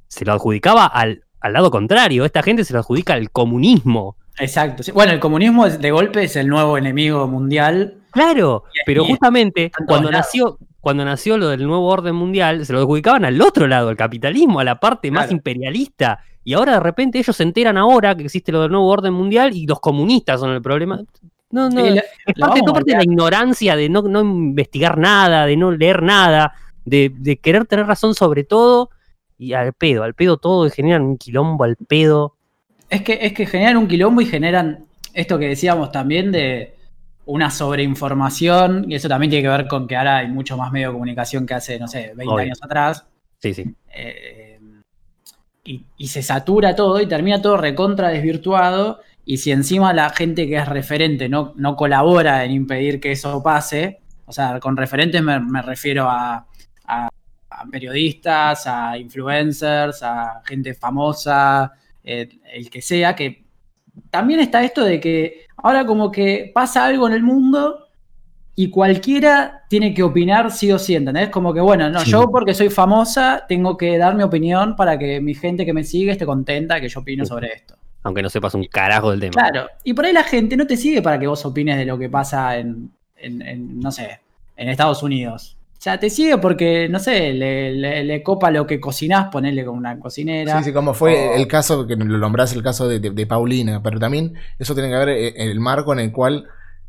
se 0.08 0.26
lo 0.26 0.32
adjudicaba 0.32 0.84
al, 0.86 1.24
al 1.40 1.52
lado 1.54 1.70
contrario. 1.70 2.26
Esta 2.26 2.42
gente 2.42 2.64
se 2.64 2.72
lo 2.72 2.80
adjudica 2.80 3.14
al 3.14 3.30
comunismo. 3.30 4.17
Exacto. 4.40 4.82
Bueno, 4.94 5.12
el 5.12 5.20
comunismo 5.20 5.66
es- 5.66 5.80
de 5.80 5.90
golpe 5.90 6.24
es 6.24 6.36
el 6.36 6.48
nuevo 6.48 6.78
enemigo 6.78 7.26
mundial. 7.28 7.94
Claro, 8.10 8.64
Y- 8.74 8.78
pero 8.86 9.04
y 9.04 9.08
justamente 9.08 9.70
cuando 9.86 10.10
lados. 10.10 10.26
nació, 10.26 10.58
cuando 10.80 11.04
nació 11.04 11.36
lo 11.38 11.48
del 11.48 11.66
nuevo 11.66 11.86
orden 11.88 12.14
mundial, 12.14 12.64
se 12.64 12.72
lo 12.72 12.78
adjudicaban 12.80 13.24
al 13.24 13.40
otro 13.42 13.66
lado, 13.66 13.88
al 13.88 13.96
capitalismo, 13.96 14.60
a 14.60 14.64
la 14.64 14.78
parte 14.80 15.10
más 15.10 15.30
imperialista. 15.30 16.20
Y 16.44 16.54
ahora 16.54 16.74
de 16.74 16.80
repente 16.80 17.18
ellos 17.18 17.36
se 17.36 17.42
enteran 17.42 17.76
ahora 17.76 18.14
que 18.16 18.22
existe 18.24 18.52
lo 18.52 18.62
del 18.62 18.70
nuevo 18.70 18.86
orden 18.88 19.12
mundial 19.12 19.54
y 19.54 19.66
los 19.66 19.80
comunistas 19.80 20.40
son 20.40 20.50
el 20.50 20.62
problema. 20.62 21.00
No, 21.50 21.68
no, 21.68 21.84
Sí, 21.84 21.90
la- 21.90 22.02
es 22.26 22.34
parte, 22.38 22.60
todo 22.64 22.80
de 22.84 22.92
la 22.94 23.02
ignorancia, 23.02 23.76
de 23.76 23.88
no, 23.88 24.02
no 24.02 24.20
investigar 24.20 24.96
nada, 24.98 25.46
de 25.46 25.56
no 25.56 25.70
leer 25.72 26.02
nada, 26.02 26.54
de, 26.84 27.10
de 27.14 27.36
querer 27.38 27.66
tener 27.66 27.86
razón 27.86 28.14
sobre 28.14 28.44
todo 28.44 28.90
y 29.36 29.52
al 29.52 29.72
pedo, 29.74 30.02
al 30.04 30.14
pedo 30.14 30.36
todo, 30.38 30.66
y 30.66 30.70
generan 30.70 31.02
un 31.02 31.18
quilombo 31.18 31.64
al 31.64 31.76
pedo. 31.76 32.34
Es 32.88 33.02
que, 33.02 33.18
es 33.20 33.32
que 33.32 33.46
generan 33.46 33.76
un 33.76 33.88
quilombo 33.88 34.20
y 34.20 34.26
generan 34.26 34.86
esto 35.12 35.38
que 35.38 35.48
decíamos 35.48 35.92
también 35.92 36.32
de 36.32 36.74
una 37.26 37.50
sobreinformación, 37.50 38.90
y 38.90 38.94
eso 38.94 39.08
también 39.08 39.30
tiene 39.30 39.42
que 39.42 39.48
ver 39.50 39.66
con 39.68 39.86
que 39.86 39.96
ahora 39.96 40.18
hay 40.18 40.28
mucho 40.28 40.56
más 40.56 40.72
medio 40.72 40.88
de 40.88 40.92
comunicación 40.94 41.44
que 41.46 41.54
hace, 41.54 41.78
no 41.78 41.86
sé, 41.88 42.12
20 42.14 42.24
Obvio. 42.26 42.38
años 42.44 42.58
atrás. 42.62 43.04
Sí, 43.40 43.52
sí. 43.54 43.74
eh, 43.94 44.58
y, 45.64 45.84
y 45.98 46.08
se 46.08 46.22
satura 46.22 46.74
todo 46.74 47.00
y 47.00 47.06
termina 47.06 47.42
todo 47.42 47.58
recontra 47.58 48.08
desvirtuado. 48.08 49.00
Y 49.26 49.36
si 49.36 49.50
encima 49.52 49.92
la 49.92 50.08
gente 50.08 50.46
que 50.48 50.56
es 50.56 50.66
referente 50.66 51.28
no, 51.28 51.52
no 51.56 51.76
colabora 51.76 52.44
en 52.44 52.52
impedir 52.52 52.98
que 53.00 53.12
eso 53.12 53.42
pase, 53.42 54.00
o 54.24 54.32
sea, 54.32 54.58
con 54.60 54.76
referentes 54.78 55.22
me, 55.22 55.38
me 55.40 55.60
refiero 55.60 56.08
a, 56.08 56.46
a- 56.86 57.08
a 57.50 57.64
periodistas, 57.70 58.66
a 58.66 58.96
influencers, 58.96 60.02
a 60.02 60.40
gente 60.46 60.72
famosa, 60.72 61.72
eh, 62.08 62.28
el 62.52 62.70
que 62.70 62.80
sea, 62.82 63.14
que 63.14 63.44
también 64.10 64.40
está 64.40 64.62
esto 64.64 64.84
de 64.84 65.00
que 65.00 65.46
ahora 65.56 65.84
como 65.84 66.10
que 66.10 66.50
pasa 66.54 66.84
algo 66.86 67.06
en 67.08 67.14
el 67.14 67.22
mundo 67.22 67.84
y 68.54 68.70
cualquiera 68.70 69.62
tiene 69.68 69.94
que 69.94 70.02
opinar 70.02 70.50
sí 70.50 70.72
o 70.72 70.78
sí, 70.78 70.94
¿entendés? 70.96 71.28
Como 71.28 71.52
que, 71.54 71.60
bueno, 71.60 71.88
no, 71.90 72.00
Sí. 72.00 72.10
yo 72.10 72.30
porque 72.30 72.54
soy 72.54 72.70
famosa 72.70 73.44
tengo 73.48 73.76
que 73.76 73.98
dar 73.98 74.14
mi 74.16 74.22
opinión 74.22 74.74
para 74.76 74.98
que 74.98 75.20
mi 75.20 75.34
gente 75.34 75.64
que 75.66 75.72
me 75.72 75.84
sigue 75.84 76.12
esté 76.12 76.26
contenta 76.26 76.80
que 76.80 76.88
yo 76.88 77.00
opino 77.00 77.24
sobre 77.26 77.48
esto. 77.52 77.74
Aunque 78.04 78.22
no 78.22 78.30
sepas 78.30 78.54
un 78.54 78.64
carajo 78.64 79.10
del 79.10 79.20
tema. 79.20 79.32
Claro, 79.32 79.68
y 79.84 79.92
por 79.92 80.06
ahí 80.06 80.12
la 80.12 80.22
gente 80.24 80.56
no 80.56 80.66
te 80.66 80.76
sigue 80.76 81.02
para 81.02 81.18
que 81.18 81.26
vos 81.26 81.44
opines 81.44 81.76
de 81.76 81.84
lo 81.84 81.98
que 81.98 82.08
pasa 82.08 82.56
en, 82.56 82.90
en- 83.16 83.42
en, 83.42 83.80
no 83.80 83.90
sé, 83.92 84.20
en 84.56 84.68
Estados 84.68 85.02
Unidos. 85.02 85.56
O 85.78 85.80
sea, 85.80 86.00
te 86.00 86.10
sigue 86.10 86.38
porque, 86.38 86.88
no 86.88 86.98
sé, 86.98 87.32
le, 87.32 87.70
le- 87.72 88.02
le 88.02 88.22
copa 88.24 88.50
lo 88.50 88.66
que 88.66 88.80
cocinás, 88.80 89.28
ponerle 89.30 89.64
con 89.64 89.76
una 89.78 89.98
cocinera. 90.00 90.58
Sí, 90.58 90.64
sí, 90.64 90.72
como 90.72 90.92
fue 90.92 91.28
O- 91.30 91.34
el 91.36 91.46
caso, 91.46 91.86
que 91.86 91.94
lo 91.94 92.18
nombrás 92.18 92.52
el 92.52 92.64
caso 92.64 92.88
de, 92.88 92.98
de- 92.98 93.10
de 93.10 93.26
Paulina, 93.26 93.80
pero 93.80 94.00
también 94.00 94.34
eso 94.58 94.74
tiene 94.74 94.88
que 94.90 94.96
ver 94.96 95.08
eh, 95.10 95.34
el 95.36 95.60
marco 95.60 95.92
en 95.92 96.00
el 96.00 96.10
cual 96.12 96.48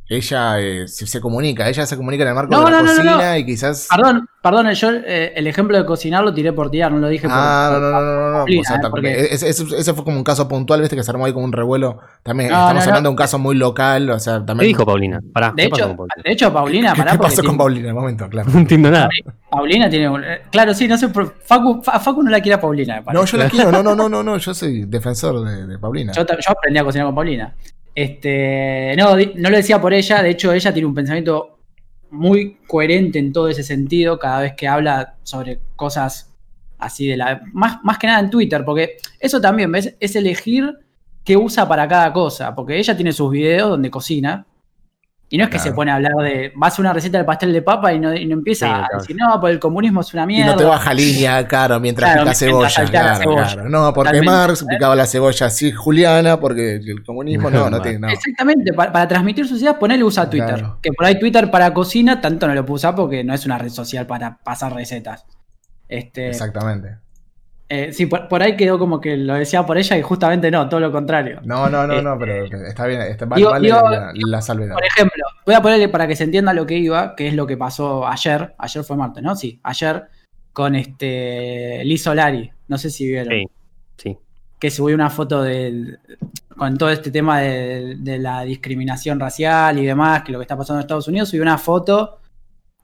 ella 0.09 0.59
eh, 0.59 0.87
se, 0.87 1.05
se 1.05 1.21
comunica. 1.21 1.69
Ella 1.69 1.85
se 1.85 1.95
comunica 1.95 2.23
en 2.23 2.29
el 2.29 2.35
marco 2.35 2.51
No, 2.51 2.65
de 2.65 2.71
la 2.71 2.77
no, 2.77 2.83
no, 2.83 2.89
no, 2.91 2.95
cocina 3.03 3.31
no. 3.31 3.37
y 3.37 3.45
quizás. 3.45 3.87
Perdón, 3.95 4.27
perdón, 4.41 4.71
yo 4.71 4.91
eh, 4.91 5.33
el 5.35 5.45
ejemplo 5.45 5.77
de 5.77 5.85
cocinar 5.85 6.23
lo 6.23 6.33
tiré 6.33 6.51
por 6.51 6.71
tirar, 6.71 6.91
no 6.91 6.97
lo 6.97 7.07
dije 7.09 7.27
por. 7.27 7.37
Ah, 7.39 7.69
no, 7.73 7.79
no, 7.79 7.91
no, 7.91 8.01
no, 8.01 8.31
no. 8.31 8.45
Eh, 8.47 8.61
porque- 8.89 9.27
ese, 9.31 9.93
fue 9.93 10.03
como 10.03 10.17
un 10.17 10.23
caso 10.23 10.47
puntual, 10.47 10.81
viste, 10.81 10.95
que 10.95 11.03
se 11.03 11.11
armó 11.11 11.25
ahí 11.25 11.33
como 11.33 11.45
un 11.45 11.51
revuelo. 11.53 11.99
También 12.23 12.49
No, 12.49 12.55
estamos 12.55 12.73
no, 12.73 12.79
no. 12.79 12.89
hablando 12.91 13.09
de 13.09 13.11
un 13.11 13.17
caso 13.17 13.37
muy 13.39 13.55
local, 13.55 14.09
o 14.09 14.19
sea, 14.19 14.39
¿Qué 14.39 14.45
también. 14.45 14.67
dijo 14.69 14.85
Paulina? 14.85 15.19
Pará, 15.31 15.53
De 15.55 15.63
¿qué 15.63 15.69
pasó 15.69 15.83
hecho, 15.83 15.87
con 15.89 15.97
Paulina? 15.97 16.23
de 16.25 16.31
hecho, 16.33 16.53
Paulina, 16.53 16.93
¿Qué, 16.93 16.97
pará, 16.99 17.11
qué 17.11 17.17
pasó 17.19 17.35
con 17.35 17.43
tiene- 17.45 17.57
Paulina 17.57 17.81
en 17.81 17.87
el 17.89 17.93
momento? 17.93 18.29
Claro. 18.29 18.49
No 18.51 18.59
entiendo 18.59 18.89
nada. 18.91 19.09
Paulina 19.51 19.89
tiene 19.89 20.09
un. 20.09 20.23
eh, 20.23 20.41
Claro, 20.51 20.73
sí, 20.73 20.87
no 20.87 20.97
sé. 20.97 21.09
por- 21.09 21.35
Facu, 21.43 21.81
Fa- 21.83 21.99
Facu 21.99 22.23
no 22.23 22.31
la 22.31 22.41
quiere 22.41 22.55
a 22.55 22.61
Paulina, 22.61 23.03
me 23.05 23.13
No, 23.13 23.25
yo 23.25 23.37
la 23.37 23.47
quiero, 23.49 23.71
no, 23.71 23.83
no, 23.83 23.95
no, 23.95 24.09
no, 24.09 24.23
no, 24.23 24.37
yo 24.37 24.53
soy 24.55 24.85
defensor 24.85 25.45
de, 25.45 25.67
de 25.67 25.77
Paulina. 25.77 26.13
Yo 26.13 26.21
aprendí 26.23 26.79
a 26.79 26.83
cocinar 26.83 27.05
con 27.07 27.15
Paulina. 27.15 27.53
Este, 28.01 28.95
no, 28.97 29.13
no 29.35 29.49
lo 29.49 29.57
decía 29.57 29.81
por 29.81 29.93
ella, 29.93 30.23
de 30.23 30.29
hecho 30.29 30.53
ella 30.53 30.71
tiene 30.71 30.87
un 30.87 30.93
pensamiento 30.93 31.59
muy 32.11 32.57
coherente 32.65 33.19
en 33.19 33.33
todo 33.33 33.49
ese 33.49 33.61
sentido 33.61 34.17
cada 34.17 34.39
vez 34.39 34.53
que 34.53 34.69
habla 34.69 35.15
sobre 35.23 35.59
cosas 35.75 36.33
así 36.77 37.07
de 37.07 37.17
la... 37.17 37.41
Más, 37.51 37.83
más 37.83 37.97
que 37.97 38.07
nada 38.07 38.21
en 38.21 38.29
Twitter, 38.29 38.63
porque 38.63 38.95
eso 39.19 39.41
también. 39.41 39.75
Es 39.75 40.15
elegir 40.15 40.77
qué 41.25 41.35
usa 41.35 41.67
para 41.67 41.89
cada 41.89 42.13
cosa, 42.13 42.55
porque 42.55 42.77
ella 42.77 42.95
tiene 42.95 43.11
sus 43.11 43.31
videos 43.31 43.69
donde 43.69 43.91
cocina. 43.91 44.45
Y 45.31 45.37
no 45.37 45.43
es 45.43 45.49
que 45.51 45.57
Claro. 45.57 45.69
se 45.69 45.75
pone 45.75 45.91
a 45.91 45.95
hablar 45.95 46.13
de, 46.23 46.51
va 46.61 46.67
a 46.67 46.73
una 46.81 46.91
receta 46.91 47.17
del 47.19 47.25
pastel 47.25 47.53
de 47.53 47.61
papa 47.61 47.93
y 47.93 47.99
no, 47.99 48.13
y 48.15 48.25
no 48.25 48.33
empieza 48.33 48.65
Sí, 48.65 48.71
a 48.95 48.97
decir, 48.97 49.15
no, 49.15 49.39
pues 49.39 49.53
el 49.53 49.59
comunismo 49.59 50.01
es 50.01 50.11
una 50.15 50.23
Y 50.23 50.27
mierda. 50.27 50.51
no 50.53 50.57
te 50.57 50.63
baja 50.63 50.91
línea, 50.93 51.47
claro, 51.47 51.79
mientras 51.79 52.09
Claro, 52.11 52.23
pica 52.25 52.35
cebolla. 52.35 52.85
Claro, 52.85 53.15
cebolla. 53.19 53.43
claro. 53.53 53.69
No, 53.69 53.93
porque 53.93 54.09
Totalmente, 54.09 54.31
Marx 54.31 54.65
picaba 54.67 54.95
la 54.95 55.05
cebolla 55.05 55.45
así, 55.45 55.71
Juliana, 55.71 56.39
porque 56.39 56.77
el 56.77 57.03
comunismo 57.03 57.49
no, 57.51 57.69
no 57.69 57.79
tiene. 57.81 57.99
No. 57.99 58.09
Exactamente, 58.09 58.73
para, 58.73 58.91
para 58.91 59.07
transmitir 59.07 59.47
sus 59.47 59.61
ideas, 59.61 59.75
ponele 59.79 60.03
usa 60.03 60.27
Twitter. 60.29 60.65
Que 60.81 60.91
por 60.93 61.05
ahí 61.05 61.19
Twitter 61.19 61.51
para 61.51 61.71
cocina, 61.75 62.19
tanto 62.19 62.47
no 62.47 62.55
lo 62.55 62.65
puedo 62.65 62.75
usar 62.77 62.95
porque 62.95 63.23
no 63.23 63.33
es 63.35 63.45
una 63.45 63.59
red 63.59 63.69
social 63.69 64.07
para 64.07 64.37
pasar 64.39 64.73
recetas. 64.73 65.25
Este, 65.87 66.29
Exactamente. 66.29 66.97
Eh, 67.69 67.93
sí, 67.93 68.07
por, 68.07 68.27
por 68.27 68.41
ahí 68.41 68.57
quedó 68.57 68.79
como 68.79 68.99
que 68.99 69.15
lo 69.15 69.35
decía 69.35 69.65
por 69.65 69.77
ella 69.77 69.95
y 69.97 70.01
justamente 70.01 70.49
no, 70.49 70.67
todo 70.67 70.79
lo 70.79 70.91
contrario. 70.91 71.39
No, 71.43 71.69
no, 71.69 71.85
no, 71.85 72.01
no, 72.01 72.17
pero 72.17 72.45
está 72.65 72.87
bien, 72.87 73.01
está, 73.03 73.25
vale, 73.25 73.39
digo- 73.41 73.51
vale 73.51 73.67
digo- 73.67 73.89
la, 73.89 74.11
la 74.13 74.41
salvedad. 74.41 74.73
Por 74.73 74.85
ejemplo, 74.85 75.23
voy 75.45 75.55
a 75.55 75.61
ponerle 75.61 75.87
para 75.89 76.07
que 76.07 76.15
se 76.15 76.23
entienda 76.23 76.53
lo 76.53 76.65
que 76.65 76.77
iba, 76.77 77.15
que 77.15 77.27
es 77.27 77.33
lo 77.35 77.45
que 77.47 77.57
pasó 77.57 78.07
ayer. 78.07 78.55
Ayer 78.57 78.83
fue 78.83 78.97
martes, 78.97 79.23
¿no? 79.23 79.35
Sí, 79.35 79.59
ayer 79.63 80.03
con 80.51 80.75
este 80.75 81.83
Liz 81.85 82.03
Solari. 82.03 82.51
No 82.67 82.77
sé 82.77 82.89
si 82.89 83.07
vieron. 83.07 83.29
Sí, 83.33 83.45
sí. 83.97 84.17
que 84.59 84.71
subió 84.71 84.95
una 84.95 85.09
foto 85.09 85.41
de, 85.43 85.97
con 86.57 86.77
todo 86.77 86.89
este 86.89 87.11
tema 87.11 87.39
de, 87.39 87.95
de 87.99 88.17
la 88.19 88.41
discriminación 88.43 89.19
racial 89.19 89.79
y 89.79 89.85
demás, 89.85 90.23
que 90.23 90.31
lo 90.31 90.39
que 90.39 90.43
está 90.43 90.57
pasando 90.57 90.79
en 90.79 90.85
Estados 90.85 91.07
Unidos, 91.07 91.29
subió 91.29 91.43
una 91.43 91.57
foto 91.57 92.17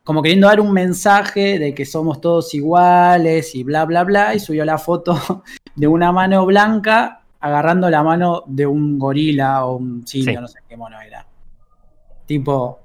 como 0.05 0.21
queriendo 0.21 0.47
dar 0.47 0.61
un 0.61 0.71
mensaje 0.71 1.59
de 1.59 1.73
que 1.73 1.83
somos 1.85 2.21
todos 2.21 2.53
iguales 2.53 3.53
y 3.55 3.63
bla, 3.65 3.83
bla, 3.85 4.03
bla, 4.05 4.33
y 4.35 4.39
subió 4.39 4.63
la 4.63 4.77
foto 4.77 5.43
de 5.75 5.87
una 5.87 6.13
mano 6.13 6.45
blanca 6.45 7.21
agarrando 7.41 7.89
la 7.89 8.01
mano 8.03 8.43
de 8.47 8.65
un 8.65 8.97
gorila 8.97 9.65
o 9.65 9.75
un 9.77 10.07
simio, 10.07 10.31
Sí. 10.35 10.37
no 10.41 10.47
sé 10.47 10.59
qué 10.69 10.77
mono 10.77 10.99
era. 11.01 11.25
Tipo, 12.25 12.79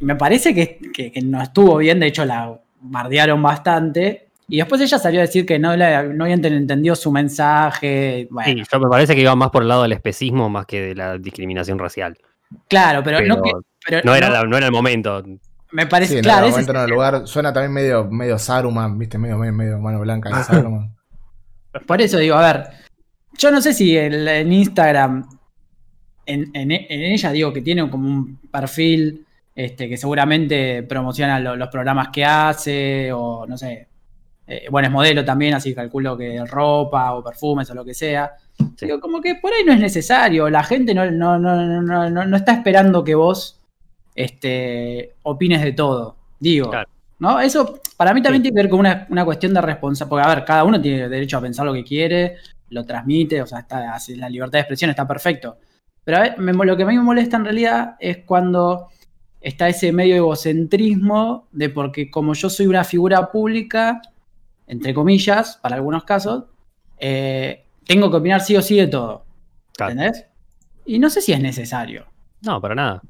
me 0.00 0.16
parece 0.16 0.54
que, 0.54 0.78
que- 0.92 1.12
que 1.12 1.20
no 1.20 1.40
estuvo 1.42 1.76
bien, 1.76 2.00
de 2.00 2.06
hecho 2.08 2.24
la 2.24 2.58
bardearon 2.80 3.40
bastante. 3.42 4.28
Y 4.48 4.56
después 4.58 4.80
ella 4.80 4.98
salió 4.98 5.20
a 5.20 5.22
decir 5.22 5.46
que 5.46 5.58
no, 5.58 5.76
la- 5.76 6.02
no 6.02 6.24
habían 6.24 6.44
entendido 6.44 6.94
su 6.96 7.12
mensaje. 7.12 8.26
Bueno, 8.30 8.50
Sí, 8.52 8.62
yo 8.70 8.80
me 8.80 8.88
parece 8.88 9.14
que 9.14 9.20
iba 9.22 9.34
más 9.36 9.50
por 9.50 9.62
el 9.62 9.68
lado 9.68 9.82
del 9.82 9.92
especismo 9.92 10.48
más 10.48 10.66
que 10.66 10.80
de 10.80 10.94
la 10.94 11.16
discriminación 11.18 11.78
racial. 11.78 12.16
claro, 12.68 13.02
pero, 13.04 13.18
Pero 13.18 13.36
no, 13.36 13.42
que- 13.42 13.52
pero 13.86 14.00
no, 14.04 14.14
era, 14.14 14.44
no 14.44 14.56
era 14.56 14.66
el 14.66 14.72
momento. 14.72 15.22
Me 15.72 15.86
parece, 15.86 16.12
Sí, 16.12 16.18
en 16.18 16.24
claro, 16.24 16.46
el 16.46 16.52
ese 16.52 16.52
momento, 16.60 16.72
es- 16.72 16.78
en 16.78 16.84
el 16.84 16.90
lugar, 16.90 17.26
suena 17.26 17.52
también 17.52 17.72
medio, 17.72 18.04
medio 18.10 18.38
Saruman, 18.38 18.98
viste, 18.98 19.18
medio, 19.18 19.36
medio, 19.38 19.52
medio 19.52 19.78
mano 19.78 20.00
blanca 20.00 20.36
de 20.36 20.44
Saruman. 20.44 20.94
por 21.86 22.00
eso 22.02 22.18
digo, 22.18 22.36
a 22.36 22.52
ver, 22.52 22.68
yo 23.38 23.50
no 23.50 23.60
sé 23.60 23.72
si 23.72 23.96
el- 23.96 24.28
en 24.28 24.52
Instagram, 24.52 25.26
en, 26.26 26.50
en- 26.54 26.70
en 26.72 27.02
ella 27.12 27.32
digo 27.32 27.52
que 27.52 27.62
tiene 27.62 27.88
como 27.90 28.06
un 28.08 28.36
perfil 28.50 29.26
este, 29.54 29.86
que 29.88 29.96
seguramente 29.98 30.82
promociona 30.84 31.38
lo- 31.38 31.56
los 31.56 31.68
programas 31.68 32.08
que 32.08 32.24
hace, 32.24 33.12
o 33.12 33.44
no 33.46 33.58
sé, 33.58 33.86
eh, 34.46 34.66
bueno, 34.70 34.88
es 34.88 34.92
modelo 34.92 35.24
también, 35.26 35.52
así 35.54 35.74
calculo 35.74 36.16
que 36.16 36.42
ropa 36.46 37.12
o 37.12 37.22
perfumes 37.22 37.68
o 37.70 37.74
lo 37.74 37.84
que 37.84 37.92
sea. 37.94 38.32
Sí. 38.76 38.86
Digo, 38.86 38.98
como 39.00 39.20
que 39.20 39.34
por 39.34 39.52
ahí 39.52 39.62
no 39.64 39.72
es 39.74 39.78
necesario, 39.80 40.48
la 40.48 40.62
gente 40.64 40.94
no, 40.94 41.10
no, 41.10 41.38
no, 41.38 41.56
no, 41.82 42.08
no, 42.10 42.24
no 42.24 42.36
está 42.36 42.52
esperando 42.52 43.04
que 43.04 43.14
vos 43.14 43.60
este, 44.14 45.14
opines 45.22 45.62
de 45.62 45.72
todo. 45.72 46.16
Digo, 46.38 46.70
Claro. 46.70 46.88
¿no? 47.18 47.40
Eso 47.40 47.80
para 47.96 48.12
mí 48.14 48.22
también 48.22 48.42
Sí. 48.42 48.48
tiene 48.50 48.56
que 48.56 48.62
ver 48.64 48.70
con 48.70 48.80
una, 48.80 49.06
una 49.10 49.24
cuestión 49.24 49.54
de 49.54 49.60
responsabilidad, 49.60 50.08
porque 50.10 50.30
a 50.32 50.34
ver, 50.34 50.44
cada 50.44 50.64
uno 50.64 50.80
tiene 50.80 51.08
derecho 51.08 51.38
a 51.38 51.40
pensar 51.40 51.64
lo 51.66 51.72
que 51.72 51.84
quiere, 51.84 52.36
lo 52.70 52.84
transmite, 52.84 53.40
o 53.42 53.46
sea, 53.46 53.60
está, 53.60 53.98
la 54.16 54.28
libertad 54.28 54.52
de 54.52 54.60
expresión 54.60 54.90
está 54.90 55.06
perfecto. 55.06 55.56
Pero 56.04 56.16
a 56.18 56.20
ver, 56.20 56.38
me- 56.38 56.52
lo 56.52 56.76
que 56.76 56.82
a 56.82 56.86
mí 56.86 56.96
me 56.96 57.02
molesta 57.02 57.36
en 57.36 57.44
realidad 57.44 57.96
es 58.00 58.18
cuando 58.26 58.88
está 59.40 59.68
ese 59.68 59.92
medio 59.92 60.16
egocentrismo 60.16 61.48
de 61.52 61.68
porque 61.68 62.10
como 62.10 62.34
yo 62.34 62.48
soy 62.50 62.66
una 62.66 62.84
figura 62.84 63.30
pública, 63.30 64.00
entre 64.66 64.94
comillas, 64.94 65.58
para 65.60 65.76
algunos 65.76 66.04
casos, 66.04 66.44
eh, 66.98 67.64
tengo 67.86 68.10
que 68.10 68.16
opinar 68.16 68.40
sí 68.40 68.56
o 68.56 68.62
sí 68.62 68.76
de 68.76 68.86
todo. 68.86 69.24
Claro. 69.76 69.92
¿Entendés? 69.92 70.26
Y 70.86 70.98
no 70.98 71.10
sé 71.10 71.20
si 71.20 71.32
es 71.32 71.40
necesario. 71.40 72.06
No, 72.42 72.60
para 72.60 72.74
nada. 72.74 73.02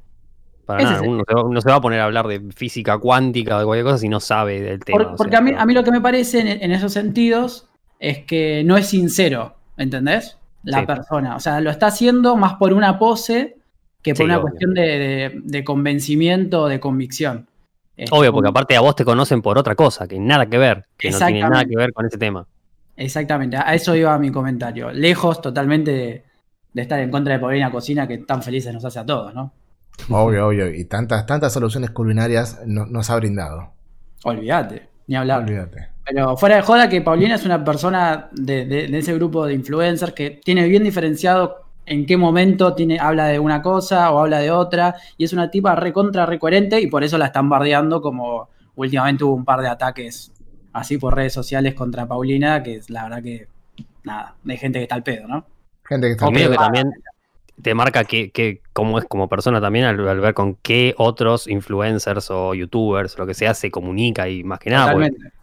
Para 0.66 0.82
nada. 0.84 1.02
Uno 1.02 1.24
se, 1.26 1.34
va, 1.34 1.42
uno 1.44 1.60
se 1.60 1.68
va 1.68 1.74
a 1.76 1.80
poner 1.80 2.00
a 2.00 2.04
hablar 2.04 2.26
de 2.28 2.40
física 2.54 2.98
cuántica 2.98 3.56
o 3.56 3.58
de 3.60 3.64
cualquier 3.64 3.84
cosa 3.84 3.98
si 3.98 4.08
no 4.08 4.20
sabe 4.20 4.60
del 4.60 4.80
tema. 4.80 4.98
Por- 4.98 5.06
o 5.14 5.16
porque 5.16 5.30
sea, 5.32 5.38
a, 5.40 5.42
mí, 5.42 5.52
a 5.56 5.66
mí 5.66 5.74
lo 5.74 5.82
que 5.84 5.90
me 5.90 6.00
parece 6.00 6.40
en, 6.40 6.48
en 6.48 6.70
esos 6.72 6.92
sentidos 6.92 7.68
es 7.98 8.18
que 8.24 8.62
no 8.64 8.76
es 8.76 8.86
sincero, 8.86 9.56
¿entendés? 9.76 10.38
La 10.64 10.80
Sí. 10.80 10.86
persona. 10.86 11.36
O 11.36 11.40
sea, 11.40 11.60
lo 11.60 11.70
está 11.70 11.86
haciendo 11.86 12.36
más 12.36 12.54
por 12.54 12.72
una 12.72 12.98
pose 12.98 13.56
que 14.02 14.12
por 14.12 14.18
Sí, 14.18 14.22
una 14.24 14.36
obvio. 14.38 14.42
cuestión 14.50 14.74
de, 14.74 14.82
de- 14.82 15.40
de 15.42 15.64
convencimiento 15.64 16.62
o 16.62 16.68
de 16.68 16.78
convicción. 16.80 17.46
Este, 17.96 18.16
Obvio, 18.16 18.32
porque 18.32 18.48
aparte 18.48 18.74
a 18.76 18.80
vos 18.80 18.96
te 18.96 19.04
conocen 19.04 19.42
por 19.42 19.58
otra 19.58 19.74
cosa, 19.74 20.08
que 20.08 20.18
nada 20.18 20.46
que 20.46 20.58
ver, 20.58 20.86
que 20.96 21.10
no 21.10 21.18
tiene 21.18 21.40
nada 21.40 21.64
que 21.64 21.76
ver 21.76 21.92
con 21.92 22.06
ese 22.06 22.16
tema. 22.18 22.46
Exactamente, 22.96 23.56
a 23.56 23.74
eso 23.74 23.94
iba 23.94 24.16
mi 24.18 24.30
comentario. 24.30 24.90
Lejos 24.92 25.40
totalmente 25.40 25.90
de, 25.92 26.24
de 26.72 26.82
estar 26.82 26.98
en 27.00 27.10
contra 27.10 27.34
de 27.34 27.40
Paulina 27.40 27.70
Cocina, 27.70 28.06
que 28.08 28.18
tan 28.18 28.42
felices 28.42 28.72
nos 28.72 28.84
hace 28.84 28.98
a 28.98 29.06
todos, 29.06 29.34
¿no? 29.34 29.52
Obvio, 30.08 30.48
obvio. 30.48 30.72
Y 30.74 30.84
tantas, 30.84 31.26
tantas 31.26 31.52
soluciones 31.52 31.90
culinarias 31.90 32.60
no- 32.66 32.86
nos 32.86 33.08
ha 33.10 33.16
brindado. 33.16 33.70
Olvídate, 34.24 34.88
ni 35.06 35.16
hablar. 35.16 35.40
Olvídate. 35.42 35.88
Pero 36.04 36.36
fuera 36.36 36.56
de 36.56 36.62
joda 36.62 36.88
que 36.88 37.00
Paulina 37.00 37.36
es 37.36 37.44
una 37.44 37.64
persona 37.64 38.28
de, 38.32 38.64
de- 38.66 38.88
de 38.88 38.98
ese 38.98 39.14
grupo 39.14 39.46
de 39.46 39.54
influencers 39.54 40.12
que 40.12 40.40
tiene 40.44 40.66
bien 40.66 40.82
diferenciado 40.82 41.62
en 41.86 42.06
qué 42.06 42.16
momento 42.16 42.74
tiene, 42.74 42.98
habla 42.98 43.26
de 43.26 43.38
una 43.38 43.60
cosa 43.62 44.10
o 44.12 44.20
habla 44.20 44.38
de 44.38 44.50
otra, 44.50 44.94
y 45.16 45.24
es 45.24 45.32
una 45.32 45.50
tipa 45.50 45.74
recontra, 45.74 46.26
recoherente, 46.26 46.80
y 46.80 46.86
por 46.86 47.02
eso 47.02 47.18
la 47.18 47.26
están 47.26 47.48
bardeando 47.48 48.00
como 48.00 48.48
últimamente 48.76 49.24
hubo 49.24 49.34
un 49.34 49.44
par 49.44 49.60
de 49.60 49.68
ataques 49.68 50.32
así 50.72 50.96
por 50.96 51.14
redes 51.14 51.32
sociales 51.32 51.74
contra 51.74 52.06
Paulina, 52.06 52.62
que 52.62 52.76
es 52.76 52.88
la 52.88 53.04
verdad 53.04 53.22
que, 53.22 53.48
nada, 54.04 54.36
hay 54.48 54.56
gente 54.56 54.78
que 54.78 54.84
está 54.84 54.94
al 54.94 55.02
pedo, 55.02 55.26
¿no? 55.28 55.44
Gente 55.84 56.06
que 56.06 56.12
está 56.12 56.28
Y 56.28 56.32
medio 56.32 56.50
que 56.50 56.56
también 56.56 56.92
te 57.60 57.74
marca 57.74 58.04
que, 58.04 58.30
que 58.30 58.62
cómo 58.72 58.98
es 58.98 59.04
como 59.04 59.28
persona 59.28 59.60
también 59.60 59.84
al, 59.84 60.08
al 60.08 60.20
ver 60.20 60.34
con 60.34 60.56
qué 60.62 60.94
otros 60.96 61.46
influencers 61.48 62.30
o 62.30 62.54
youtubers, 62.54 63.18
lo 63.18 63.26
que 63.26 63.34
sea, 63.34 63.54
se 63.54 63.70
comunica 63.70 64.28
y 64.28 64.42
más 64.44 64.58
que 64.58 64.70
nada, 64.70 64.92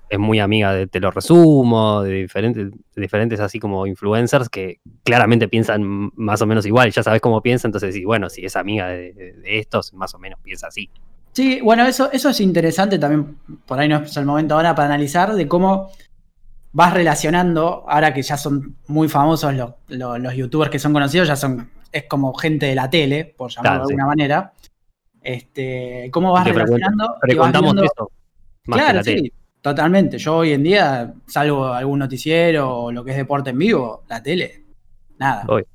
es 0.09 0.17
muy 0.17 0.39
amiga 0.39 0.73
de 0.73 0.87
Te 0.87 0.99
lo 0.99 1.11
resumo, 1.11 2.01
de 2.01 2.13
diferentes, 2.13 2.71
de 2.71 3.01
diferentes 3.01 3.39
así 3.39 3.59
como 3.59 3.85
influencers 3.85 4.49
que 4.49 4.79
claramente 5.03 5.47
piensan 5.47 6.09
más 6.15 6.41
o 6.41 6.47
menos 6.47 6.65
igual, 6.65 6.89
ya 6.91 7.03
sabes 7.03 7.21
cómo 7.21 7.41
piensa, 7.43 7.67
entonces 7.67 7.93
sí, 7.93 8.03
bueno, 8.05 8.27
si 8.29 8.43
es 8.43 8.55
amiga 8.55 8.87
de, 8.87 9.13
de- 9.13 9.33
de 9.33 9.59
estos, 9.59 9.93
más 9.93 10.13
o 10.15 10.19
menos 10.19 10.39
piensa 10.41 10.67
así. 10.67 10.89
Sí, 11.31 11.61
bueno, 11.61 11.85
eso, 11.85 12.11
eso 12.11 12.29
es 12.29 12.39
interesante 12.41 12.97
también, 12.97 13.37
por 13.67 13.79
ahí 13.79 13.87
no 13.87 13.97
es 13.97 14.17
el 14.17 14.25
momento 14.25 14.55
ahora 14.55 14.73
para 14.73 14.87
analizar 14.87 15.35
de 15.35 15.47
cómo 15.47 15.91
vas 16.71 16.93
relacionando, 16.93 17.85
ahora 17.87 18.13
que 18.13 18.23
ya 18.23 18.35
son 18.35 18.75
muy 18.87 19.07
famosos 19.09 19.53
los, 19.53 19.71
los- 19.89 20.19
los 20.19 20.33
youtubers 20.35 20.71
que 20.71 20.79
son 20.79 20.91
conocidos, 20.91 21.27
ya 21.27 21.35
son 21.35 21.69
es 21.91 22.03
como 22.05 22.33
gente 22.33 22.65
de 22.67 22.75
la 22.75 22.89
tele, 22.89 23.25
por 23.25 23.49
llamarlo 23.51 23.69
Claro, 23.71 23.81
de 23.81 23.87
sí. 23.87 23.93
alguna 23.93 24.05
manera. 24.07 24.53
Este, 25.21 26.09
¿Cómo 26.11 26.31
vas 26.31 26.45
relacionando? 26.47 27.15
viendo- 27.23 27.83
eso. 27.83 28.11
Más 28.65 28.79
que 28.79 28.85
Claro, 28.85 29.03
tele. 29.03 29.19
sí, 29.21 29.33
totalmente. 29.61 30.17
Yo 30.17 30.37
hoy 30.37 30.53
en 30.53 30.63
día, 30.63 31.13
salvo 31.27 31.67
algún 31.67 31.99
noticiero 31.99 32.75
o 32.83 32.91
lo 32.91 33.03
que 33.03 33.11
es 33.11 33.17
deporte 33.17 33.49
en 33.49 33.57
vivo, 33.57 34.03
la 34.07 34.21
tele, 34.23 34.63
nada. 35.17 35.43
Obvio. 35.47 35.65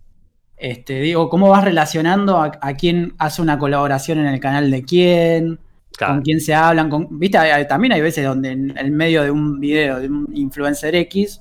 Este, 0.56 1.00
digo, 1.00 1.28
¿cómo 1.28 1.48
vas 1.50 1.64
relacionando 1.64 2.38
a, 2.38 2.52
a 2.60 2.74
quién 2.74 3.12
hace 3.18 3.42
una 3.42 3.58
colaboración 3.58 4.18
en 4.18 4.26
el 4.26 4.40
canal 4.40 4.70
de 4.70 4.82
quién? 4.84 5.58
Claro. 5.96 6.14
con 6.14 6.22
quién 6.22 6.40
se 6.40 6.52
hablan, 6.52 6.90
con, 6.90 7.20
viste, 7.20 7.38
también 7.68 7.92
hay 7.92 8.00
veces 8.00 8.24
donde 8.24 8.50
en 8.50 8.76
el 8.76 8.90
medio 8.90 9.22
de 9.22 9.30
un 9.30 9.60
video 9.60 10.00
de 10.00 10.08
un 10.08 10.26
influencer 10.34 10.92
X 10.96 11.40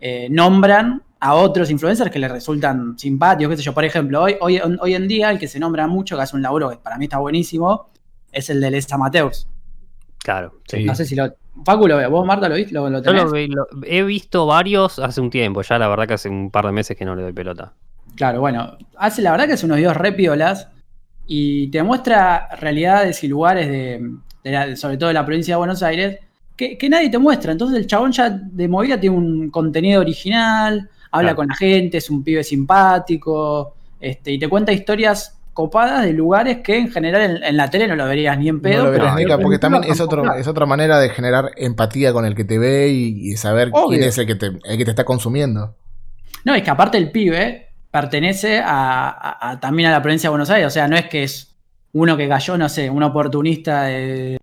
eh, 0.00 0.26
nombran 0.32 1.04
a 1.20 1.34
otros 1.34 1.70
influencers 1.70 2.10
que 2.10 2.18
les 2.18 2.30
resultan 2.30 2.98
simpáticos, 2.98 3.50
qué 3.52 3.56
sé 3.56 3.62
yo, 3.64 3.74
por 3.74 3.84
ejemplo, 3.84 4.22
hoy, 4.22 4.36
hoy, 4.40 4.60
hoy 4.80 4.94
en 4.94 5.08
día 5.08 5.30
el 5.30 5.38
que 5.38 5.48
se 5.48 5.58
nombra 5.58 5.86
mucho, 5.86 6.16
que 6.16 6.22
hace 6.22 6.36
un 6.36 6.42
laburo 6.42 6.70
que 6.70 6.76
para 6.76 6.96
mí 6.98 7.04
está 7.06 7.18
buenísimo, 7.18 7.90
es 8.30 8.50
el 8.50 8.60
de 8.60 8.70
Les 8.70 8.92
Amateurs. 8.92 9.48
Claro, 10.22 10.54
sí. 10.68 10.84
No 10.84 10.94
sé 10.94 11.04
si 11.04 11.14
lo... 11.14 11.32
Facu, 11.64 11.88
lo 11.88 11.96
veo. 11.96 12.10
¿Vos, 12.10 12.24
Marta, 12.26 12.48
lo 12.48 12.54
viste? 12.54 12.72
¿Lo, 12.72 12.88
lo 12.88 12.98
Yo 12.98 13.02
tenés? 13.02 13.24
lo 13.24 13.32
vi- 13.32 13.48
lo- 13.48 13.66
he 13.84 14.02
visto 14.04 14.46
varios 14.46 14.98
hace 15.00 15.20
un 15.20 15.30
tiempo, 15.30 15.62
ya 15.62 15.78
la 15.78 15.88
verdad 15.88 16.06
que 16.06 16.14
hace 16.14 16.28
un 16.28 16.50
par 16.50 16.66
de 16.66 16.72
meses 16.72 16.96
que 16.96 17.04
no 17.04 17.16
le 17.16 17.22
doy 17.22 17.32
pelota. 17.32 17.72
Claro, 18.14 18.40
bueno, 18.40 18.76
hace 18.96 19.22
la 19.22 19.30
verdad 19.32 19.46
que 19.46 19.52
hace 19.54 19.66
unos 19.66 19.78
videos 19.78 19.96
re 19.96 20.12
piolas 20.12 20.68
y 21.26 21.68
te 21.70 21.82
muestra 21.82 22.48
realidades 22.60 23.22
y 23.24 23.28
lugares 23.28 23.68
de, 23.68 24.08
de 24.44 24.50
la- 24.52 24.76
sobre 24.76 24.96
todo 24.98 25.08
de 25.08 25.14
la 25.14 25.24
provincia 25.26 25.54
de 25.54 25.58
Buenos 25.58 25.82
Aires 25.82 26.18
que, 26.56 26.76
que 26.78 26.88
nadie 26.88 27.10
te 27.10 27.18
muestra. 27.18 27.50
Entonces 27.52 27.76
el 27.78 27.86
chabón 27.86 28.12
ya 28.12 28.30
de 28.30 28.68
movida 28.68 29.00
tiene 29.00 29.16
un 29.16 29.50
contenido 29.50 30.00
original, 30.00 30.88
habla 31.10 31.28
Claro. 31.30 31.36
con 31.36 31.48
la 31.48 31.54
gente, 31.54 31.98
es 31.98 32.10
un 32.10 32.22
pibe 32.22 32.42
simpático, 32.44 33.74
este, 34.00 34.32
y 34.32 34.38
te 34.38 34.48
cuenta 34.48 34.72
historias 34.72 35.34
copadas 35.52 36.04
de 36.04 36.12
lugares 36.12 36.58
que 36.58 36.78
en 36.78 36.90
general 36.90 37.22
en, 37.38 37.42
en 37.42 37.56
la 37.56 37.68
tele 37.68 37.88
no 37.88 37.96
lo 37.96 38.06
verías 38.06 38.38
ni 38.38 38.48
en 38.48 38.60
pedo. 38.60 38.84
no 38.84 38.90
lo 38.92 38.96
pero 38.96 39.40
porque 39.40 39.58
también 39.58 39.84
es, 39.84 40.00
otro, 40.00 40.34
es 40.34 40.46
otra 40.46 40.66
manera 40.66 41.00
de 41.00 41.08
generar 41.10 41.50
empatía 41.56 42.12
con 42.12 42.24
el 42.24 42.36
que 42.36 42.44
te 42.44 42.58
ve 42.58 42.88
y, 42.90 43.32
y 43.32 43.36
saber 43.36 43.70
Obvio. 43.72 43.98
quién 43.98 44.04
es 44.04 44.16
el 44.18 44.26
que, 44.26 44.36
te, 44.36 44.46
el 44.46 44.78
que 44.78 44.84
te 44.84 44.90
está 44.90 45.04
consumiendo. 45.04 45.74
No, 46.44 46.54
es 46.54 46.62
que 46.62 46.70
aparte 46.70 46.96
el 46.96 47.10
pibe 47.10 47.66
pertenece 47.90 48.60
a, 48.60 49.08
a- 49.08 49.50
a- 49.50 49.60
también 49.60 49.88
a 49.88 49.92
la 49.92 50.00
provincia 50.00 50.28
de 50.28 50.30
Buenos 50.30 50.50
Aires. 50.50 50.68
O 50.68 50.70
sea, 50.70 50.86
no 50.86 50.96
es 50.96 51.06
que 51.06 51.24
es 51.24 51.56
uno 51.92 52.16
que 52.16 52.28
cayó, 52.28 52.56
no 52.56 52.68
sé, 52.68 52.88
un 52.88 53.02
oportunista 53.02 53.82
de, 53.84 54.38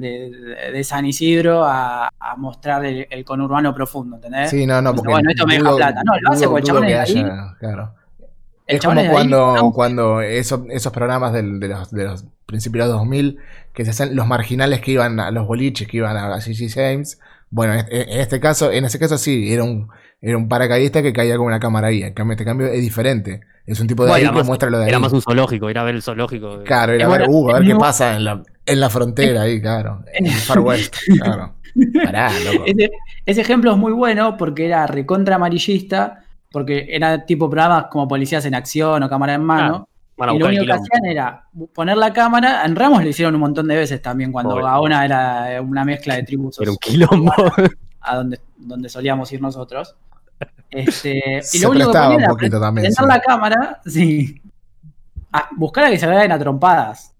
de- 0.00 0.84
San 0.84 1.04
Isidro 1.06 1.64
a, 1.64 2.08
a 2.18 2.36
mostrar 2.36 2.84
el, 2.84 3.06
el 3.10 3.24
conurbano 3.24 3.74
profundo, 3.74 4.16
¿entendés? 4.16 4.50
Sí, 4.50 4.66
no, 4.66 4.80
no, 4.80 4.94
porque. 4.94 5.10
bueno, 5.12 5.30
esto 5.30 5.46
me 5.46 5.54
deja 5.58 5.76
plata. 5.76 6.02
No, 6.04 6.12
lo 6.20 6.30
hace 6.30 6.44
dudo- 6.46 6.50
porque 6.52 6.60
el 6.70 6.74
dudo 6.76 6.80
chabón 6.80 6.82
que 6.86 7.02
es 7.02 7.14
de 7.14 7.18
ahí. 7.20 7.24
haya, 7.24 7.56
claro. 7.58 7.94
El 8.66 8.76
es 8.76 8.84
como 8.84 9.00
ahí, 9.00 9.08
cuando, 9.08 9.54
¿no? 9.56 9.72
cuando 9.72 10.20
esos, 10.20 10.60
esos 10.70 10.92
programas 10.92 11.32
del- 11.32 11.58
de, 11.58 11.68
los, 11.68 11.90
de 11.90 12.04
los 12.04 12.24
principios 12.46 12.86
de 12.86 12.92
los 12.92 12.98
2000, 13.00 13.38
que 13.72 13.84
se 13.84 13.90
hacen 13.90 14.14
los 14.14 14.26
marginales 14.26 14.80
que 14.80 14.92
iban 14.92 15.18
a 15.20 15.30
los 15.30 15.46
boliches, 15.46 15.88
que 15.88 15.96
iban 15.98 16.16
a 16.16 16.40
Gigi 16.40 16.68
James. 16.68 17.18
Bueno, 17.50 17.72
en, 17.74 17.86
en 17.90 18.20
este 18.20 18.40
caso, 18.40 18.70
en 18.70 18.84
ese 18.84 18.98
caso 18.98 19.16
sí, 19.16 19.52
era 19.52 19.64
un, 19.64 19.88
era 20.20 20.36
un 20.36 20.48
paracaidista 20.48 21.00
que 21.02 21.12
caía 21.14 21.36
con 21.38 21.46
una 21.46 21.58
cámara 21.60 21.88
ahí. 21.88 22.02
En 22.02 22.12
cambio, 22.12 22.32
este 22.32 22.44
cambio 22.44 22.66
es 22.66 22.80
diferente. 22.82 23.40
Es 23.64 23.80
un 23.80 23.86
tipo 23.86 24.02
de 24.04 24.10
Bueno, 24.10 24.26
ahí 24.28 24.32
que 24.32 24.38
más- 24.38 24.46
muestra 24.46 24.68
lo 24.70 24.78
de 24.78 24.84
ahí. 24.84 24.88
Era 24.90 24.98
más 24.98 25.12
un 25.12 25.22
zoológico, 25.22 25.68
era 25.70 25.82
ver 25.84 25.94
el 25.94 26.02
zoológico. 26.02 26.62
Claro, 26.64 26.92
era 26.92 27.04
Es 27.04 27.10
ver, 27.10 27.20
bueno, 27.26 27.32
uh, 27.32 27.50
a 27.50 27.58
ver 27.60 27.68
qué 27.68 27.74
pasa 27.76 28.16
en 28.16 28.24
la, 28.24 28.42
en 28.68 28.80
la 28.80 28.90
frontera 28.90 29.42
ahí, 29.42 29.60
claro. 29.60 30.04
En 30.12 30.26
el 30.26 30.32
Far 30.32 30.60
West, 30.60 30.96
claro. 31.20 31.54
Pará, 32.04 32.30
loco. 32.40 32.64
Ese, 32.66 32.90
ese 33.24 33.40
ejemplo 33.40 33.72
es 33.72 33.78
muy 33.78 33.92
bueno 33.92 34.36
porque 34.36 34.66
era 34.66 34.86
recontra 34.86 35.36
amarillista, 35.36 36.24
porque 36.50 36.86
era 36.90 37.24
tipo 37.24 37.48
programas 37.48 37.86
como 37.90 38.08
Policías 38.08 38.44
en 38.46 38.54
Acción 38.54 39.02
o 39.02 39.08
Cámara 39.08 39.34
en 39.34 39.42
Mano. 39.42 39.88
Van 40.16 40.30
a 40.30 40.34
y 40.34 40.38
lo 40.38 40.46
único 40.46 40.64
que 40.64 40.72
hacían 40.72 41.06
era 41.06 41.44
poner 41.72 41.96
la 41.96 42.12
cámara. 42.12 42.64
En 42.64 42.74
Ramos 42.74 43.02
lo 43.02 43.08
hicieron 43.08 43.34
un 43.34 43.40
montón 43.40 43.68
de 43.68 43.76
veces 43.76 44.02
también, 44.02 44.32
cuando 44.32 44.54
Obvio. 44.54 44.64
Gaona 44.64 45.04
era 45.04 45.62
una 45.62 45.84
mezcla 45.84 46.16
de 46.16 46.24
tribus 46.24 46.60
Era 46.60 46.72
un 46.72 46.76
quilombo. 46.78 47.32
a 48.00 48.16
donde, 48.16 48.40
donde 48.56 48.88
solíamos 48.88 49.30
ir 49.32 49.40
nosotros. 49.40 49.94
Este, 50.70 51.38
y 51.38 51.42
Se 51.42 51.60
lo 51.60 51.70
único 51.70 51.92
que 51.92 51.98
ponían 51.98 52.12
un 52.12 52.20
era 52.20 52.28
poquito 52.28 52.60
también, 52.60 52.84
prender 52.84 53.04
sí. 53.04 53.08
la 53.08 53.20
cámara, 53.20 53.80
sí, 53.86 54.42
a 55.32 55.48
buscar 55.56 55.84
a 55.84 55.90
que 55.90 55.98
se 55.98 56.06
vean 56.06 56.32
a 56.32 56.38
trompadas. 56.38 57.14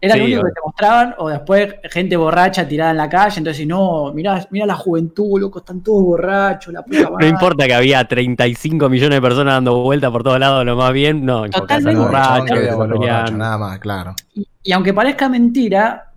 Era 0.00 0.14
Sí, 0.14 0.20
lo 0.20 0.24
único 0.26 0.42
que 0.44 0.50
te 0.52 0.60
mostraban, 0.64 1.14
o 1.18 1.28
después 1.28 1.74
gente 1.90 2.16
borracha 2.16 2.68
tirada 2.68 2.90
en 2.90 2.96
la 2.98 3.08
calle, 3.08 3.38
entonces 3.38 3.66
no, 3.66 4.12
mirá, 4.12 4.46
mirá 4.50 4.66
la 4.66 4.74
juventud, 4.74 5.40
loco, 5.40 5.60
están 5.60 5.82
todos 5.82 6.02
borrachos, 6.04 6.72
la 6.72 6.82
puta 6.82 7.00
No 7.02 7.10
madre. 7.12 7.28
importa 7.28 7.66
que 7.66 7.74
había 7.74 8.04
35 8.04 8.88
millones 8.88 9.16
de 9.16 9.22
personas 9.22 9.54
dando 9.54 9.80
vueltas 9.82 10.10
por 10.10 10.22
todos 10.22 10.38
lados, 10.38 10.64
lo 10.66 10.76
más 10.76 10.92
bien, 10.92 11.24
no 11.24 11.46
importa. 11.46 11.60
Totalmente. 11.60 11.98
No, 12.00 12.06
borracho, 12.06 12.54
peleando. 12.54 13.30
nada 13.38 13.58
más, 13.58 13.78
claro. 13.78 14.14
Y, 14.34 14.46
y 14.62 14.72
aunque 14.72 14.92
parezca 14.92 15.28
mentira, 15.28 16.12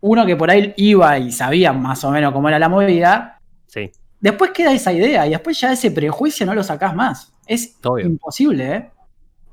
uno 0.00 0.26
que 0.26 0.36
por 0.36 0.50
ahí 0.50 0.74
iba 0.76 1.16
y 1.18 1.30
sabía 1.30 1.72
más 1.72 2.02
o 2.04 2.10
menos 2.10 2.32
cómo 2.32 2.48
era 2.48 2.58
la 2.58 2.68
movida, 2.68 3.38
Sí, 3.68 3.90
después 4.20 4.50
queda 4.50 4.72
esa 4.72 4.92
idea 4.92 5.26
y 5.26 5.30
después 5.30 5.58
ya 5.60 5.72
ese 5.72 5.90
prejuicio 5.92 6.44
no 6.44 6.54
lo 6.54 6.62
sacás 6.64 6.94
más. 6.94 7.32
Es 7.46 7.76
Obvio. 7.84 8.06
imposible, 8.06 8.74
¿eh? 8.74 8.90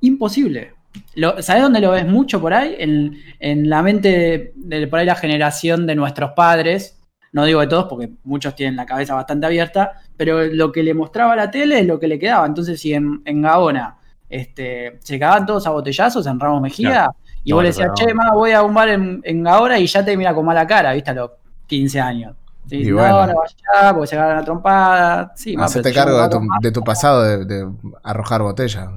Imposible. 0.01 0.73
Lo, 1.15 1.41
¿Sabés 1.41 1.63
dónde 1.63 1.79
lo 1.81 1.91
ves 1.91 2.07
mucho 2.07 2.41
por 2.41 2.53
ahí? 2.53 2.75
En, 2.79 3.17
en 3.39 3.69
la 3.69 3.81
mente 3.83 4.09
de, 4.55 4.77
de 4.77 4.87
por 4.87 4.99
ahí 4.99 5.05
la 5.05 5.15
generación 5.15 5.85
de 5.87 5.95
nuestros 5.95 6.31
padres. 6.31 6.95
No 7.31 7.45
digo 7.45 7.59
de 7.61 7.67
todos 7.67 7.85
porque 7.85 8.09
muchos 8.23 8.55
tienen 8.55 8.75
la 8.75 8.85
cabeza 8.87 9.13
bastante 9.13 9.45
abierta, 9.45 9.93
pero 10.17 10.45
lo 10.47 10.71
que 10.71 10.81
le 10.81 10.95
mostraba 10.95 11.35
la 11.35 11.51
tele 11.51 11.79
es 11.79 11.85
lo 11.85 11.99
que 11.99 12.07
le 12.07 12.17
quedaba. 12.17 12.45
Entonces, 12.47 12.79
si 12.81 12.93
en, 12.93 13.21
en 13.25 13.41
Gaona 13.43 13.97
este, 14.27 14.97
se 15.03 15.19
cagaban 15.19 15.45
todos 15.45 15.67
a 15.67 15.69
botellazos 15.71 16.25
en 16.25 16.39
Ramos 16.39 16.61
Mejía, 16.61 16.89
Claro. 16.89 17.15
y 17.43 17.49
No, 17.51 17.57
vos 17.57 17.63
le 17.63 17.69
decías, 17.69 17.91
che, 17.93 18.13
ma, 18.15 18.31
voy 18.33 18.51
a 18.51 18.63
un 18.63 18.73
bar 18.73 18.89
en, 18.89 19.21
en 19.23 19.43
Gaona 19.43 19.77
y 19.77 19.85
ya 19.85 20.03
te 20.03 20.17
mira 20.17 20.33
con 20.33 20.43
mala 20.45 20.65
cara, 20.65 20.93
¿viste? 20.93 21.11
A 21.11 21.13
los 21.13 21.31
15 21.67 21.99
años. 22.01 22.35
Sí, 22.67 22.77
Y 22.83 22.85
no, 22.89 22.95
bueno. 22.95 23.27
no 23.27 23.33
vaya 23.73 23.93
porque 23.93 24.07
se 24.07 24.15
agarran 24.15 24.37
la 24.37 24.43
trompada. 24.45 25.31
Sí, 25.35 25.55
Hacete 25.59 25.91
yo 25.91 25.95
cargo 25.95 26.21
de 26.21 26.29
tu, 26.29 26.39
de 26.61 26.71
tu 26.71 26.83
pasado 26.83 27.23
de, 27.23 27.45
de 27.45 27.67
arrojar 28.03 28.41
botella. 28.41 28.89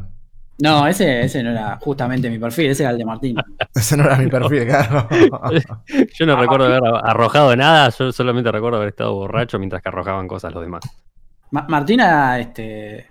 No, 0.63 0.87
ese, 0.87 1.23
ese 1.23 1.43
no 1.43 1.51
era 1.51 1.77
justamente 1.83 2.31
mi 2.31 2.39
perfil, 2.39 2.71
ese 2.71 2.85
era 2.85 2.93
el 2.93 2.99
de 2.99 3.05
Martín. 3.05 3.37
Ese 3.75 3.97
no 3.97 4.05
era 4.05 4.17
mi 4.17 4.29
perfil, 4.29 4.65
claro. 4.67 5.09
Yo 6.15 6.27
no 6.27 6.37
recuerdo 6.41 6.67
haber 6.67 6.83
arrojado 7.05 7.57
nada, 7.57 7.89
yo 7.89 8.13
solamente 8.13 8.53
recuerdo 8.53 8.77
haber 8.77 8.91
estado 8.91 9.13
borracho 9.15 9.59
mientras 9.59 9.83
que 9.83 9.89
arrojaban 9.89 10.29
cosas 10.29 10.53
los 10.53 10.63
demás. 10.63 10.83
Ma- 11.51 11.67
Martín 11.69 12.01
ha 12.01 12.39
este, 12.39 13.11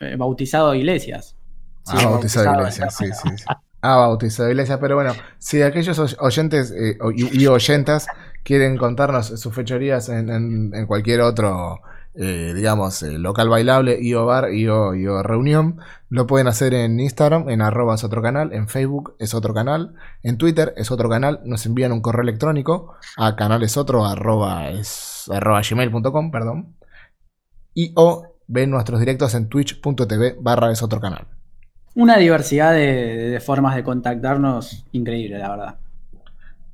eh, 0.00 0.16
bautizado 0.18 0.74
iglesias. 0.74 1.36
Sí, 1.84 1.96
ah, 1.96 2.06
bautizado 2.08 2.46
bautizado, 2.46 2.60
iglesias, 2.60 2.96
sí, 2.96 3.06
sí, 3.12 3.38
sí. 3.38 3.44
Ah, 3.82 3.96
bautizado 3.96 4.50
iglesias, 4.50 4.78
pero 4.80 4.94
bueno, 4.96 5.12
si 5.38 5.62
aquellos 5.62 5.98
oy- 5.98 6.16
oyentes 6.18 6.72
eh, 6.72 6.98
y, 7.14 7.42
y 7.42 7.46
oyentas 7.46 8.06
quieren 8.42 8.76
contarnos 8.78 9.28
sus 9.40 9.54
fechorías 9.54 10.08
en, 10.08 10.28
en- 10.30 10.74
en 10.74 10.86
cualquier 10.86 11.20
otro, 11.20 11.80
eh, 12.16 12.52
digamos, 12.54 13.02
eh, 13.02 13.18
local 13.18 13.48
bailable, 13.48 13.98
y 14.00 14.14
o 14.14 14.24
bar, 14.24 14.52
y 14.52 14.68
o, 14.68 14.94
y 14.94 15.06
o 15.06 15.22
reunión, 15.22 15.78
lo 16.08 16.26
pueden 16.26 16.46
hacer 16.46 16.72
en 16.74 17.00
Instagram, 17.00 17.48
en 17.48 17.60
arroba 17.60 17.96
es 17.96 18.04
otro 18.04 18.22
canal, 18.22 18.52
en 18.52 18.68
Facebook 18.68 19.16
es 19.18 19.34
otro 19.34 19.52
canal, 19.52 19.94
en 20.22 20.38
Twitter 20.38 20.72
es 20.76 20.90
otro 20.90 21.08
canal, 21.08 21.40
nos 21.44 21.66
envían 21.66 21.92
un 21.92 22.00
correo 22.00 22.22
electrónico 22.22 22.94
a 23.16 23.34
canalesotro 23.34 24.04
arroba, 24.04 24.70
es, 24.70 25.28
arroba 25.32 25.62
gmail.com, 25.68 26.30
perdón, 26.30 26.76
y 27.74 27.92
o 27.96 28.36
ven 28.46 28.70
nuestros 28.70 29.00
directos 29.00 29.34
en 29.34 29.48
twitch.tv 29.48 30.36
barra 30.40 30.70
es 30.70 30.82
otro 30.82 31.00
canal. 31.00 31.26
Una 31.96 32.16
diversidad 32.16 32.72
de 32.72 33.40
formas 33.44 33.76
de 33.76 33.84
contactarnos 33.84 34.84
increíble, 34.92 35.38
la 35.38 35.50
verdad. 35.50 35.78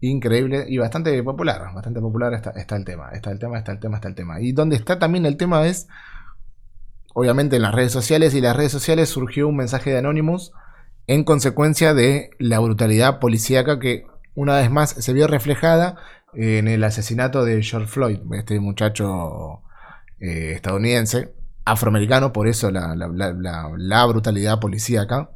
Increíble 0.03 0.65
y 0.69 0.79
bastante 0.79 1.23
popular, 1.23 1.75
bastante 1.75 2.01
popular 2.01 2.33
está, 2.33 2.51
el 2.77 2.85
tema, 2.87 3.11
está 3.11 3.31
el 3.31 3.39
tema, 3.39 3.59
está 3.59 3.73
el 3.73 3.81
tema, 3.81 3.97
está 3.97 4.09
el 4.09 4.15
tema. 4.15 4.41
Y 4.41 4.53
donde 4.53 4.77
está 4.77 4.99
también 4.99 5.27
el 5.27 5.37
tema 5.37 5.67
es, 5.67 5.89
obviamente 7.15 7.57
en 7.57 7.63
las 7.63 7.75
redes 7.75 7.93
sociales, 7.93 8.35
y 8.35 8.41
las 8.41 8.57
redes 8.57 8.73
sociales 8.73 9.11
surgió 9.11 9.47
un 9.49 9.57
mensaje 9.57 9.91
de 9.91 9.99
Anonymous 9.99 10.53
en 11.07 11.25
consecuencia 11.25 11.93
de 11.93 12.31
la 12.39 12.61
brutalidad 12.61 13.19
policíaca 13.19 13.79
que 13.79 14.07
una 14.35 14.57
vez 14.57 14.71
más 14.71 14.91
se 14.91 15.13
vio 15.13 15.27
reflejada 15.27 15.97
en 16.33 16.69
el 16.69 16.83
asesinato 16.85 17.45
de 17.45 17.63
George 17.63 17.89
Floyd, 17.89 18.21
este 18.33 18.59
muchacho 18.61 19.63
eh, 20.21 20.53
estadounidense, 20.55 21.35
afroamericano, 21.65 22.33
por 22.33 22.47
eso 22.49 22.71
la- 22.71 22.95
la- 22.95 23.33
la 23.77 24.07
brutalidad 24.07 24.61
policíaca. 24.61 25.31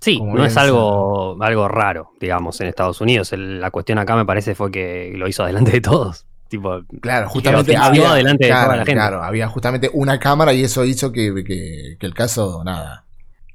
Sí, 0.00 0.18
Como 0.18 0.34
no 0.36 0.44
es 0.44 0.56
algo, 0.56 1.36
algo 1.42 1.68
raro, 1.68 2.12
digamos, 2.20 2.60
en 2.60 2.68
Estados 2.68 3.00
Unidos. 3.00 3.32
El- 3.32 3.60
la 3.60 3.70
cuestión 3.70 3.98
acá 3.98 4.16
me 4.16 4.24
parece 4.24 4.54
fue 4.54 4.70
que 4.70 5.12
lo 5.16 5.28
hizo 5.28 5.44
delante 5.44 5.72
de 5.72 5.80
todos. 5.80 6.26
Tipo, 6.48 6.80
Claro, 7.00 7.28
justamente 7.28 7.76
había, 7.76 8.14
delante 8.14 8.46
de 8.46 8.50
toda 8.50 8.66
la 8.68 8.74
gente. 8.78 8.92
claro, 8.94 9.22
había 9.22 9.46
justamente 9.48 9.90
una 9.92 10.18
cámara 10.18 10.52
y 10.52 10.64
eso 10.64 10.84
hizo 10.84 11.12
que, 11.12 11.32
que- 11.46 11.96
que 12.00 12.06
el 12.06 12.14
caso, 12.14 12.62
nada, 12.64 13.04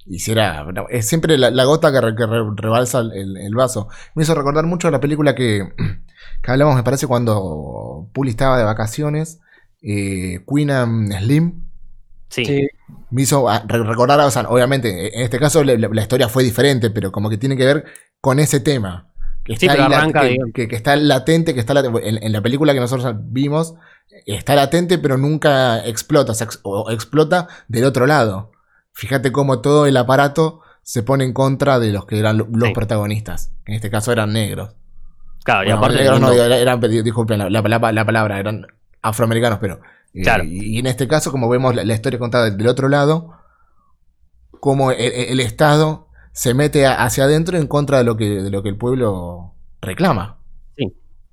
hiciera... 0.05 0.65
es 0.89 1.07
siempre 1.07 1.37
la, 1.37 1.49
la 1.51 1.63
gota 1.65 1.91
que, 1.91 1.99
re- 1.99 2.15
que 2.15 2.25
re- 2.25 2.43
rebalsa 2.55 2.99
el, 2.99 3.11
el- 3.13 3.37
el 3.37 3.55
vaso. 3.55 3.89
Me 4.13 4.23
hizo 4.23 4.35
recordar 4.35 4.65
mucho 4.65 4.89
la 4.91 4.99
película 5.01 5.35
que, 5.35 5.67
que 6.43 6.51
hablamos, 6.51 6.75
me 6.75 6.83
parece, 6.83 7.07
cuando 7.07 8.07
Puli 8.13 8.29
estaba 8.29 8.57
de 8.57 8.63
vacaciones, 8.63 9.41
eh, 9.81 10.39
Queen 10.47 10.69
and 10.71 11.11
Slim, 11.17 11.64
Sí, 12.29 12.43
Sí. 12.45 12.67
me 13.11 13.21
hizo 13.21 13.47
ah, 13.49 13.63
re- 13.67 13.83
recordar, 13.83 14.19
o 14.21 14.31
sea, 14.31 14.43
obviamente, 14.49 15.15
en 15.17 15.21
este 15.23 15.39
caso 15.39 15.63
la, 15.63 15.75
la- 15.75 15.89
la 15.91 16.01
historia 16.01 16.27
fue 16.27 16.43
diferente, 16.43 16.89
pero 16.89 17.11
como 17.11 17.29
que 17.29 17.37
tiene 17.37 17.55
que 17.55 17.65
ver 17.65 17.85
con 18.21 18.39
ese 18.39 18.59
tema. 18.59 19.11
Que 19.43 19.55
Sí, 19.57 19.67
está, 19.67 19.77
lat- 19.87 19.93
arranca, 19.93 20.21
que, 20.21 20.27
digamos. 20.29 20.53
que- 20.55 20.67
que 20.67 20.75
está 20.75 20.95
latente, 20.95 21.53
que 21.53 21.59
está 21.59 21.73
latente. 21.75 22.09
En, 22.09 22.21
en 22.23 22.31
la 22.31 22.41
película 22.41 22.73
que 22.73 22.79
nosotros 22.79 23.15
vimos, 23.25 23.75
está 24.25 24.55
latente, 24.55 24.97
pero 24.97 25.17
nunca 25.17 25.85
explota, 25.85 26.31
o, 26.31 26.35
sea, 26.35 26.45
ex- 26.45 26.59
o 26.63 26.89
explota 26.89 27.47
del 27.67 27.83
otro 27.85 28.07
lado. 28.07 28.51
Fíjate 28.93 29.31
cómo 29.31 29.61
todo 29.61 29.85
el 29.85 29.95
aparato 29.97 30.61
se 30.81 31.03
pone 31.03 31.23
en 31.25 31.33
contra 31.33 31.79
de 31.79 31.91
los 31.91 32.05
que 32.05 32.17
eran 32.17 32.37
lo- 32.37 32.47
los 32.51 32.69
Sí. 32.69 32.73
protagonistas. 32.73 33.51
En 33.65 33.75
este 33.75 33.89
caso 33.91 34.11
eran 34.11 34.33
negros. 34.33 34.75
claro, 35.43 35.67
y 35.69 35.71
aparte. 35.71 35.97
negros 35.97 36.19
no, 36.19 36.31
digo, 36.31 36.43
eran, 36.43 36.79
disculpen 36.79 37.37
la, 37.37 37.49
la- 37.51 37.61
la- 37.61 37.91
la 37.91 38.05
palabra, 38.05 38.39
eran 38.39 38.65
afroamericanos, 39.03 39.59
pero. 39.59 39.79
Eh, 40.15 40.23
Claro. 40.23 40.43
y, 40.43 40.75
y 40.75 40.79
en 40.79 40.87
este 40.87 41.07
caso, 41.07 41.31
como 41.31 41.49
vemos 41.49 41.75
la, 41.75 41.93
historia 41.93 42.19
contada 42.19 42.49
del 42.49 42.67
otro 42.67 42.89
lado, 42.89 43.33
como 44.59 44.91
el, 44.91 44.99
el 44.99 45.39
Estado 45.39 46.07
se 46.31 46.53
mete 46.53 46.85
hacia 46.85 47.23
adentro 47.23 47.57
en 47.57 47.67
contra 47.67 47.99
de 47.99 48.03
lo 48.03 48.17
que, 48.17 48.25
de 48.25 48.49
lo 48.49 48.61
que 48.61 48.69
el 48.69 48.77
pueblo 48.77 49.53
reclama. 49.81 50.34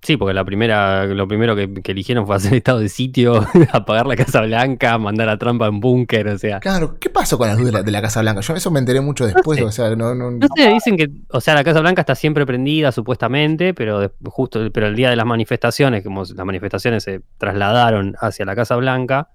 Sí, 0.04 0.16
porque 0.16 0.34
la 0.34 0.44
primera, 0.44 1.06
lo 1.06 1.28
primero 1.28 1.54
que, 1.54 1.72
que 1.74 1.92
eligieron 1.92 2.26
fue 2.26 2.34
hacer 2.34 2.54
estado 2.54 2.80
de 2.80 2.88
sitio, 2.88 3.46
apagar 3.72 4.06
la 4.06 4.16
Casa 4.16 4.40
Blanca, 4.40 4.98
mandar 4.98 5.28
a 5.28 5.38
Trump 5.38 5.62
a 5.62 5.70
un 5.70 5.78
búnker, 5.78 6.26
o 6.26 6.38
sea. 6.38 6.58
Claro, 6.58 6.98
¿qué 6.98 7.08
pasó 7.08 7.38
con 7.38 7.46
las 7.46 7.56
luz 7.56 7.66
de 7.66 7.72
la, 7.72 7.82
de 7.84 7.90
la 7.92 8.02
Casa 8.02 8.20
Blanca? 8.20 8.40
Yo 8.40 8.54
eso 8.54 8.70
me 8.72 8.80
enteré 8.80 9.00
mucho 9.00 9.24
después, 9.26 9.60
sé. 9.60 9.64
o 9.64 9.70
sea, 9.70 9.94
no, 9.94 10.12
no- 10.14 10.32
No 10.32 10.46
sé, 10.56 10.68
dicen 10.70 10.96
que, 10.96 11.08
o 11.30 11.40
sea, 11.40 11.54
la 11.54 11.62
Casa 11.62 11.80
Blanca 11.80 12.00
está 12.02 12.16
siempre 12.16 12.44
prendida 12.44 12.90
supuestamente, 12.90 13.74
pero 13.74 14.00
de- 14.00 14.10
justo, 14.24 14.60
pero 14.72 14.88
el 14.88 14.96
día 14.96 15.08
de 15.08 15.14
las 15.14 15.24
manifestaciones, 15.26 16.02
como 16.02 16.22
las 16.24 16.46
manifestaciones 16.46 17.04
se 17.04 17.20
trasladaron 17.38 18.16
hacia 18.20 18.44
la 18.44 18.56
Casa 18.56 18.74
Blanca, 18.74 19.28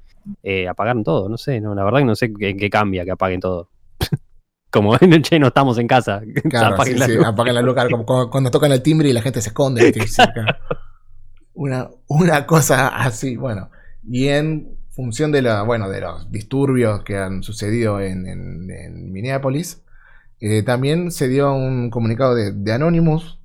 eh, 0.44 0.68
apagaron 0.68 1.06
todo, 1.06 1.30
no 1.30 1.38
sé, 1.38 1.62
no, 1.62 1.74
la 1.76 1.86
verdad 1.86 2.00
que 2.00 2.06
no 2.06 2.16
sé 2.16 2.34
qué, 2.34 2.58
qué 2.58 2.70
cambia 2.70 3.06
que 3.06 3.12
apaguen 3.12 3.40
todo. 3.40 3.70
Como, 4.72 4.98
che, 5.22 5.40
no 5.40 5.48
estamos 5.48 5.78
en 5.78 5.88
casa. 5.88 6.22
Claro, 6.50 6.76
apaguen 6.76 6.96
sí, 6.96 7.00
la 7.00 7.08
sí, 7.08 7.16
luz. 7.16 7.26
apaguen 7.26 7.56
la 7.56 7.62
luz, 7.62 7.74
claro, 7.74 7.90
como 7.90 8.06
cuando, 8.06 8.30
cuando 8.30 8.52
tocan 8.52 8.72
el 8.72 8.82
timbre 8.82 9.10
y 9.10 9.14
la 9.14 9.22
gente 9.22 9.42
se 9.42 9.50
esconde. 9.50 9.92
una, 11.54 11.90
una 12.08 12.46
cosa 12.46 12.88
así, 12.90 13.36
bueno. 13.36 13.70
Y 14.04 14.28
en 14.28 14.78
función 14.92 15.32
de 15.32 15.42
la, 15.42 15.64
bueno, 15.64 15.90
de 15.90 16.02
los 16.02 16.32
disturbios 16.32 17.04
que 17.04 17.18
han 17.18 17.44
sucedido 17.44 18.00
en, 18.00 18.28
en- 18.28 18.70
en 18.72 19.12
Minneapolis, 19.12 19.84
eh, 20.40 20.64
también 20.64 21.12
se 21.12 21.28
dio 21.28 21.54
un 21.54 21.90
comunicado 21.90 22.36
de, 22.36 22.52
de 22.54 22.74
Anonymous 22.74 23.40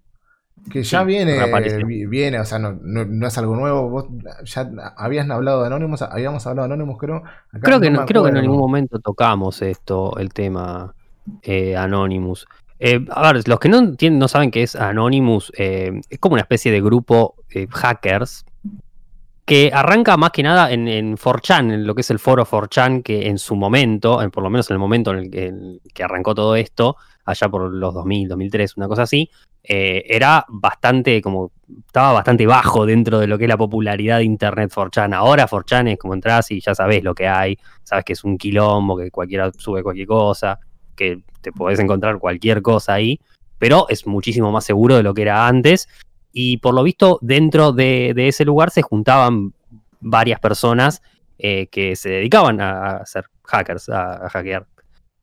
que 0.71 0.85
ya 0.85 1.05
Sí, 1.05 1.05
viene, 1.05 2.07
viene, 2.09 2.41
o 2.41 2.45
sea, 2.47 2.59
no, 2.61 2.73
no- 2.83 3.05
no 3.07 3.27
es 3.29 3.39
algo 3.39 3.57
nuevo. 3.57 3.91
Vos 3.91 4.07
ya 4.45 4.71
habías 4.97 5.29
hablado 5.31 5.63
de 5.63 5.69
Anonymous, 5.69 6.03
habíamos 6.03 6.47
hablado 6.47 6.69
de 6.69 6.75
Anonymous, 6.75 6.99
creo. 7.01 7.23
Acá 7.53 7.69
Creo 7.69 7.81
que, 7.81 7.93
creo 8.07 8.23
que 8.25 8.29
en 8.31 8.35
ningún 8.37 8.59
momento 8.59 8.99
tocamos 8.99 9.63
esto, 9.63 10.17
el 10.19 10.33
tema 10.33 10.95
eh, 11.43 11.77
Anonymous. 11.77 12.47
Eh, 12.79 13.05
a 13.11 13.33
ver, 13.33 13.47
los 13.49 13.61
que 13.61 13.69
no, 13.69 13.79
entienden- 13.79 14.19
no 14.19 14.29
saben 14.29 14.51
qué 14.51 14.63
es 14.65 14.75
Anonymous, 14.77 15.53
eh, 15.57 16.01
es 16.11 16.19
como 16.19 16.35
una 16.35 16.43
especie 16.43 16.73
de 16.73 16.81
grupo 16.81 17.37
hackers 17.71 18.45
que 19.45 19.71
arranca 19.75 20.17
más 20.17 20.31
que 20.31 20.43
nada 20.43 20.71
en, 20.73 20.87
en 20.89 21.17
4chan, 21.17 21.73
en 21.73 21.87
lo 21.87 21.95
que 21.95 22.03
es 22.03 22.11
el 22.11 22.19
foro 22.19 22.45
4chan, 22.45 23.03
que 23.03 23.27
en 23.29 23.39
su 23.39 23.57
momento, 23.57 24.23
en- 24.23 24.31
por 24.31 24.43
lo 24.43 24.51
menos 24.51 24.71
en 24.71 24.75
el 24.75 24.79
momento 24.79 25.11
en 25.13 25.19
el 25.19 25.31
que, 25.31 25.47
en 25.47 25.55
el 25.57 25.81
que 25.93 26.05
arrancó 26.05 26.35
todo 26.35 26.55
esto, 26.57 26.97
allá 27.25 27.49
por 27.49 27.71
los 27.73 27.93
2000, 27.95 28.29
2003, 28.29 28.77
una 28.77 28.89
cosa 28.89 29.03
así, 29.03 29.31
eh, 29.65 30.05
era 30.09 30.45
bastante 30.49 31.21
como 31.23 31.53
estaba 31.87 32.13
bastante 32.13 32.47
bajo 32.47 32.85
dentro 32.87 33.19
de 33.21 33.27
lo 33.29 33.39
que 33.39 33.45
es 33.45 33.49
la 33.49 33.57
popularidad 33.57 34.19
de 34.19 34.25
Internet 34.25 34.73
4chan. 34.75 35.15
Ahora 35.15 35.47
4chan 35.47 35.89
es 35.93 35.99
como 35.99 36.15
entras 36.15 36.51
y 36.51 36.61
ya 36.61 36.75
sabes 36.75 37.03
lo 37.05 37.15
que 37.15 37.29
hay, 37.29 37.59
sabes 37.85 38.05
que 38.05 38.13
es 38.15 38.25
un 38.25 38.39
quilombo, 38.39 38.97
que 38.97 39.11
cualquiera 39.11 39.51
sube 39.57 39.83
cualquier 39.83 40.07
cosa, 40.09 40.59
que 41.03 41.23
te 41.41 41.53
podés 41.53 41.79
encontrar 41.79 42.19
cualquier 42.19 42.63
cosa 42.63 42.95
ahí, 42.95 43.21
pero 43.59 43.87
es 43.89 44.07
muchísimo 44.07 44.53
más 44.53 44.65
seguro 44.65 44.97
de 44.97 45.03
lo 45.03 45.15
que 45.15 45.23
era 45.23 45.47
antes. 45.47 45.89
Y 46.33 46.59
por 46.59 46.75
lo 46.75 46.83
visto, 46.83 47.19
dentro 47.21 47.73
de, 47.73 48.15
ese 48.17 48.45
lugar 48.45 48.71
se 48.71 48.83
juntaban 48.83 49.53
varias 50.01 50.41
personas 50.41 51.03
eh, 51.39 51.67
que 51.67 51.97
se 51.97 52.11
dedicaban 52.11 52.61
a, 52.61 52.97
a 52.97 53.07
ser 53.07 53.27
hackers, 53.45 53.89
a, 53.89 54.27
a 54.27 54.29
hackear 54.31 54.67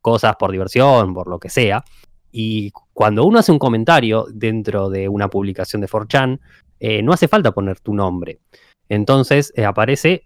cosas 0.00 0.36
por 0.36 0.52
diversión, 0.52 1.14
por 1.14 1.28
lo 1.28 1.38
que 1.38 1.48
sea. 1.48 1.84
Y 2.32 2.70
cuando 2.92 3.24
uno 3.24 3.38
hace 3.38 3.52
un 3.52 3.58
comentario 3.58 4.26
dentro 4.32 4.88
de 4.88 5.08
una 5.08 5.28
publicación 5.28 5.82
de 5.82 5.88
4chan, 5.88 6.40
eh, 6.78 7.02
no 7.02 7.12
hace 7.12 7.28
falta 7.28 7.52
poner 7.52 7.80
tu 7.80 7.94
nombre. 7.94 8.40
Entonces 8.88 9.52
eh, 9.56 9.64
aparece, 9.64 10.24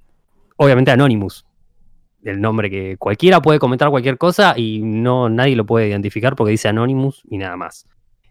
obviamente, 0.57 0.91
Anonymous. 0.91 1.45
El 2.25 2.41
nombre 2.41 2.71
que 2.71 2.97
cualquiera 2.97 3.43
puede 3.43 3.59
comentar 3.59 3.91
cualquier 3.91 4.17
cosa 4.17 4.55
y 4.57 4.81
no 4.83 5.29
nadie 5.29 5.55
lo 5.57 5.67
puede 5.67 5.89
identificar 5.89 6.35
porque 6.35 6.53
dice 6.53 6.69
Anonymous 6.69 7.23
y 7.31 7.39
nada 7.39 7.57
más. 7.57 7.87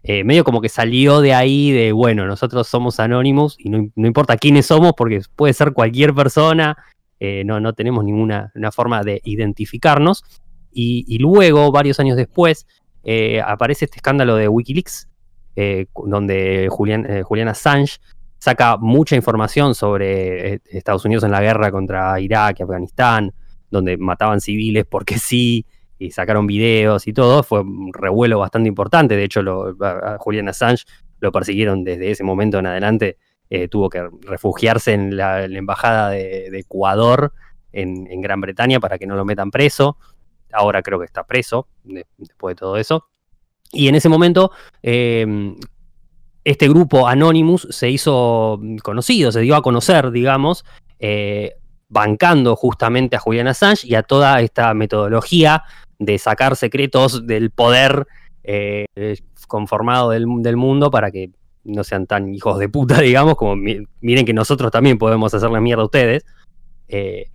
Eh, 0.06 0.22
medio 0.22 0.44
como 0.44 0.60
que 0.60 0.68
salió 0.68 1.22
de 1.22 1.32
ahí 1.32 1.70
de, 1.70 1.92
bueno, 1.92 2.26
nosotros 2.26 2.68
somos 2.68 3.00
Anonymous 3.00 3.56
y 3.58 3.70
no, 3.70 3.88
no 3.94 4.06
importa 4.06 4.36
quiénes 4.36 4.66
somos 4.66 4.92
porque 4.94 5.22
puede 5.34 5.54
ser 5.54 5.72
cualquier 5.72 6.12
persona, 6.12 6.76
eh, 7.20 7.42
no, 7.46 7.58
no 7.58 7.72
tenemos 7.72 8.04
ninguna 8.04 8.52
una 8.54 8.70
forma 8.70 9.02
de 9.02 9.22
identificarnos. 9.24 10.22
Y, 10.76 11.18
luego, 11.18 11.70
varios 11.70 12.00
años 12.00 12.16
después, 12.16 12.66
eh, 13.04 13.40
aparece 13.46 13.84
este 13.84 13.98
escándalo 13.98 14.34
de 14.34 14.48
Wikileaks, 14.48 15.08
donde 16.04 16.66
Julian, 16.68 17.22
Julian 17.22 17.46
Assange 17.46 18.00
saca 18.38 18.76
mucha 18.76 19.14
información 19.14 19.76
sobre 19.76 20.60
Estados 20.64 21.04
Unidos 21.04 21.22
en 21.22 21.30
la 21.30 21.40
guerra 21.40 21.70
contra 21.70 22.18
Irak 22.18 22.56
y 22.58 22.62
Afganistán, 22.64 23.32
donde 23.74 23.96
mataban 23.98 24.40
civiles 24.40 24.86
porque 24.88 25.18
sí, 25.18 25.66
y 25.98 26.10
sacaron 26.10 26.46
videos 26.46 27.06
y 27.06 27.12
todo. 27.12 27.42
Fue 27.42 27.60
un 27.60 27.92
revuelo 27.92 28.38
bastante 28.38 28.68
importante. 28.68 29.16
De 29.16 29.24
hecho, 29.24 29.42
lo- 29.42 29.76
a- 29.84 30.16
Julian 30.18 30.48
Assange 30.48 30.84
lo 31.20 31.30
persiguieron 31.32 31.84
desde 31.84 32.10
ese 32.10 32.24
momento 32.24 32.58
en 32.58 32.66
adelante. 32.66 33.16
eh, 33.50 33.68
tuvo 33.68 33.90
que 33.90 34.02
refugiarse 34.22 34.94
en 34.94 35.16
la, 35.18 35.44
embajada 35.44 36.10
de, 36.10 36.48
Ecuador 36.58 37.32
en, 37.72 38.20
Gran 38.22 38.40
Bretaña 38.40 38.80
para 38.80 38.98
que 38.98 39.06
no 39.06 39.14
lo 39.16 39.24
metan 39.26 39.50
preso. 39.50 39.98
Ahora 40.50 40.82
creo 40.82 40.98
que 40.98 41.04
está 41.04 41.24
preso 41.24 41.68
de- 41.84 42.06
después 42.16 42.56
de 42.56 42.58
todo 42.60 42.76
eso. 42.78 43.04
Y 43.70 43.86
en 43.88 43.94
ese 43.96 44.08
momento, 44.08 44.50
eh, 44.82 45.26
este 46.42 46.68
grupo 46.68 47.06
Anonymous 47.06 47.68
se 47.70 47.90
hizo 47.90 48.60
conocido, 48.82 49.30
se 49.30 49.40
dio 49.40 49.56
a 49.56 49.62
conocer, 49.62 50.10
digamos, 50.10 50.64
eh, 50.98 51.52
bancando 51.94 52.56
justamente 52.56 53.14
a 53.14 53.20
Julian 53.20 53.46
Assange 53.46 53.86
y 53.86 53.94
a 53.94 54.02
toda 54.02 54.40
esta 54.40 54.74
metodología 54.74 55.62
de 56.00 56.18
sacar 56.18 56.56
secretos 56.56 57.24
del 57.24 57.50
poder 57.52 58.06
eh, 58.42 58.86
conformado 59.46 60.10
del, 60.10 60.26
mundo 60.56 60.90
para 60.90 61.12
que 61.12 61.30
no 61.62 61.84
sean 61.84 62.06
tan 62.06 62.34
hijos 62.34 62.58
de 62.58 62.68
puta, 62.68 63.00
digamos, 63.00 63.36
como 63.36 63.54
mi- 63.54 63.86
miren 64.00 64.26
que 64.26 64.34
nosotros 64.34 64.72
también 64.72 64.98
podemos 64.98 65.32
hacerle 65.32 65.60
mierda 65.60 65.82
a 65.82 65.86
ustedes. 65.86 66.26
Eh, 66.88 67.30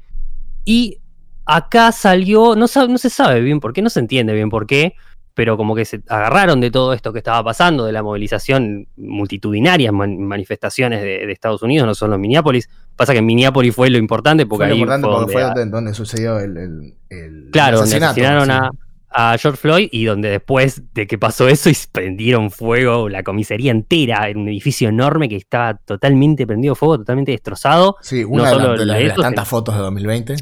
y 0.66 0.98
acá 1.46 1.94
salió, 1.94 2.58
no, 2.58 2.66
no 2.90 2.98
se 2.98 3.10
sabe 3.10 3.40
bien 3.40 3.62
por 3.62 3.72
qué, 3.72 3.82
no 3.82 3.90
se 3.90 4.02
entiende 4.02 4.34
bien 4.34 4.50
por 4.50 4.68
qué, 4.68 4.94
pero 5.40 5.56
como 5.56 5.74
que 5.74 5.86
se 5.86 6.02
agarraron 6.10 6.60
de 6.60 6.70
todo 6.70 6.92
esto 6.92 7.14
que 7.14 7.20
estaba 7.20 7.42
pasando, 7.46 7.86
de 7.86 7.94
la 7.94 8.04
movilización 8.04 8.90
multitudinaria, 8.98 9.90
man- 9.94 10.20
manifestaciones 10.20 11.02
de, 11.02 11.26
de 11.26 11.32
Estados 11.32 11.62
Unidos, 11.62 11.88
no 11.88 11.96
solo 11.96 12.16
en 12.16 12.22
Minneapolis. 12.22 12.70
Pasa 12.98 13.14
que 13.14 13.20
en 13.20 13.26
Minneapolis 13.26 13.74
fue 13.74 13.90
lo 13.90 13.98
importante 13.98 14.46
porque 14.46 14.64
Fue 14.66 14.68
lo 14.68 14.74
ahí 14.74 14.80
importante 14.82 15.08
fue 15.08 15.16
porque 15.16 15.34
donde, 15.34 15.34
fue 15.54 15.62
donde, 15.62 15.72
donde 15.78 15.94
sucedió 15.94 16.40
el, 16.40 16.58
el, 16.58 16.94
el 17.10 17.50
claro, 17.54 17.78
donde 17.78 17.96
asesinato, 17.96 18.12
asesinaron 18.12 18.52
a, 18.52 18.70
a 19.12 19.38
George 19.38 19.58
Floyd 19.62 19.88
y 19.94 20.04
donde 20.04 20.30
después 20.30 20.82
de 20.94 21.08
que 21.08 21.18
pasó 21.18 21.48
eso 21.48 21.70
y 21.70 21.78
prendieron 21.90 22.52
fuego 22.52 23.08
la 23.08 23.24
comisaría 23.24 23.72
entera 23.72 24.28
en 24.28 24.40
un 24.40 24.50
edificio 24.50 24.90
enorme 24.90 25.30
que 25.30 25.38
estaba 25.38 25.76
totalmente 25.76 26.46
prendido 26.46 26.76
fuego, 26.76 26.98
totalmente 26.98 27.32
destrozado. 27.32 27.96
Sí, 28.02 28.24
no 28.24 28.28
una 28.28 28.44
de, 28.44 28.50
solo 28.50 28.68
las- 28.72 28.80
de 28.80 28.86
las, 28.86 28.98
de 28.98 29.04
las 29.06 29.16
tantas 29.16 29.32
sino- 29.48 29.58
fotos 29.58 29.76
de 29.76 29.82
2020. 29.84 30.36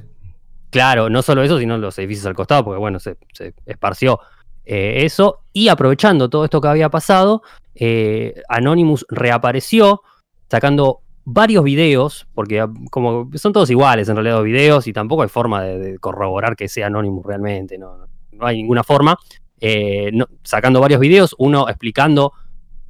Claro, 0.70 1.10
no 1.10 1.22
solo 1.22 1.44
eso, 1.44 1.58
sino 1.60 1.78
los 1.78 1.98
edificios 1.98 2.26
al 2.26 2.34
costado, 2.36 2.66
porque 2.66 2.78
bueno, 2.80 3.00
se, 3.00 3.16
se 3.32 3.54
esparció 3.66 4.20
eh, 4.68 5.06
eso. 5.06 5.40
Y 5.54 5.70
aprovechando 5.70 6.30
todo 6.30 6.44
esto 6.44 6.60
que 6.62 6.68
había 6.68 6.90
pasado, 6.90 7.42
eh, 7.74 8.42
Anonymous 8.50 9.06
reapareció 9.10 10.02
sacando 10.50 11.00
varios 11.24 11.64
videos, 11.64 12.28
porque 12.34 12.60
ah, 12.62 12.70
como 12.92 13.30
son 13.36 13.54
todos 13.54 13.70
iguales 13.70 14.08
en 14.10 14.16
realidad 14.16 14.36
los 14.36 14.46
videos 14.46 14.88
y 14.88 14.94
tampoco 14.94 15.24
hay 15.24 15.30
forma 15.30 15.64
de, 15.64 15.78
de 15.80 16.00
corroborar 16.00 16.56
que 16.56 16.68
sea 16.68 16.88
Anonymous 16.88 17.26
realmente, 17.26 17.78
no, 17.78 18.08
no 18.32 18.46
hay 18.46 18.58
ninguna 18.58 18.84
forma. 18.84 19.18
Eh, 19.60 20.10
no- 20.14 20.28
sacando 20.44 20.80
varios 20.80 21.00
videos, 21.00 21.36
uno 21.40 21.68
explicando 21.70 22.32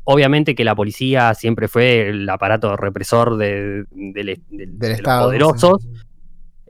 obviamente 0.04 0.54
que 0.56 0.64
la 0.64 0.76
policía 0.76 1.34
siempre 1.34 1.68
fue 1.68 2.10
el 2.10 2.30
aparato 2.30 2.76
represor 2.78 3.38
de, 3.38 3.86
de- 3.92 4.24
de- 4.24 4.42
de 4.50 4.66
Del 4.68 4.90
los 4.92 5.00
Estado. 5.00 5.26
poderosos 5.28 5.82
sí. 5.82 5.90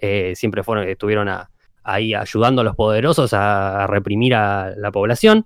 eh, 0.02 0.34
siempre 0.36 0.64
fueron, 0.64 0.88
estuvieron 0.88 1.28
a- 1.30 1.50
ahí 1.88 2.14
ayudando 2.14 2.62
a 2.62 2.64
los 2.66 2.76
poderosos 2.76 3.34
a, 3.34 3.84
a 3.84 3.88
reprimir 3.88 4.36
a 4.36 4.74
la 4.76 4.92
población. 4.92 5.46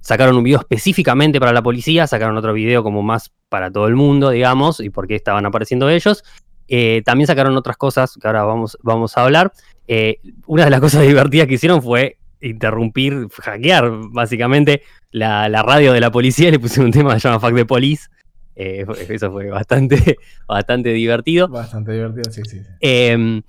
Sacaron 0.00 0.36
un 0.36 0.44
video 0.44 0.60
específicamente 0.60 1.40
para 1.40 1.52
la 1.52 1.62
policía, 1.62 2.06
sacaron 2.06 2.36
otro 2.36 2.52
video 2.52 2.84
como 2.84 3.02
más 3.02 3.32
para 3.48 3.72
todo 3.72 3.88
el 3.88 3.96
mundo, 3.96 4.30
digamos, 4.30 4.78
y 4.80 4.90
por 4.90 5.08
qué 5.08 5.16
estaban 5.16 5.46
apareciendo 5.46 5.88
ellos. 5.88 6.22
Eh, 6.68 7.02
también 7.04 7.26
sacaron 7.26 7.56
otras 7.56 7.76
cosas 7.76 8.16
que 8.20 8.26
ahora 8.26 8.44
vamos, 8.44 8.78
vamos 8.82 9.16
a 9.16 9.24
hablar. 9.24 9.52
Eh, 9.88 10.18
una 10.46 10.64
de 10.64 10.70
las 10.70 10.80
cosas 10.86 11.02
divertidas 11.02 11.46
que 11.46 11.54
hicieron 11.54 11.82
fue 11.82 12.18
interrumpir, 12.40 13.28
hackear 13.30 13.90
básicamente 14.10 14.82
la, 15.10 15.48
la 15.48 15.62
radio 15.62 15.92
de 15.92 16.00
la 16.00 16.10
policía 16.10 16.50
le 16.50 16.58
pusieron 16.58 16.86
un 16.86 16.92
tema 16.92 17.14
que 17.14 17.20
se 17.20 17.28
llama 17.28 17.40
Fuck 17.40 17.56
the 17.56 17.64
Police. 17.64 18.08
Eh, 18.54 18.86
eso 19.08 19.30
fue 19.30 19.50
bastante, 19.50 20.16
bastante 20.48 20.90
divertido. 20.90 21.48
Bastante 21.48 21.92
divertido, 21.92 22.30
sí, 22.30 22.42
sí. 22.44 22.60
sí. 22.60 23.42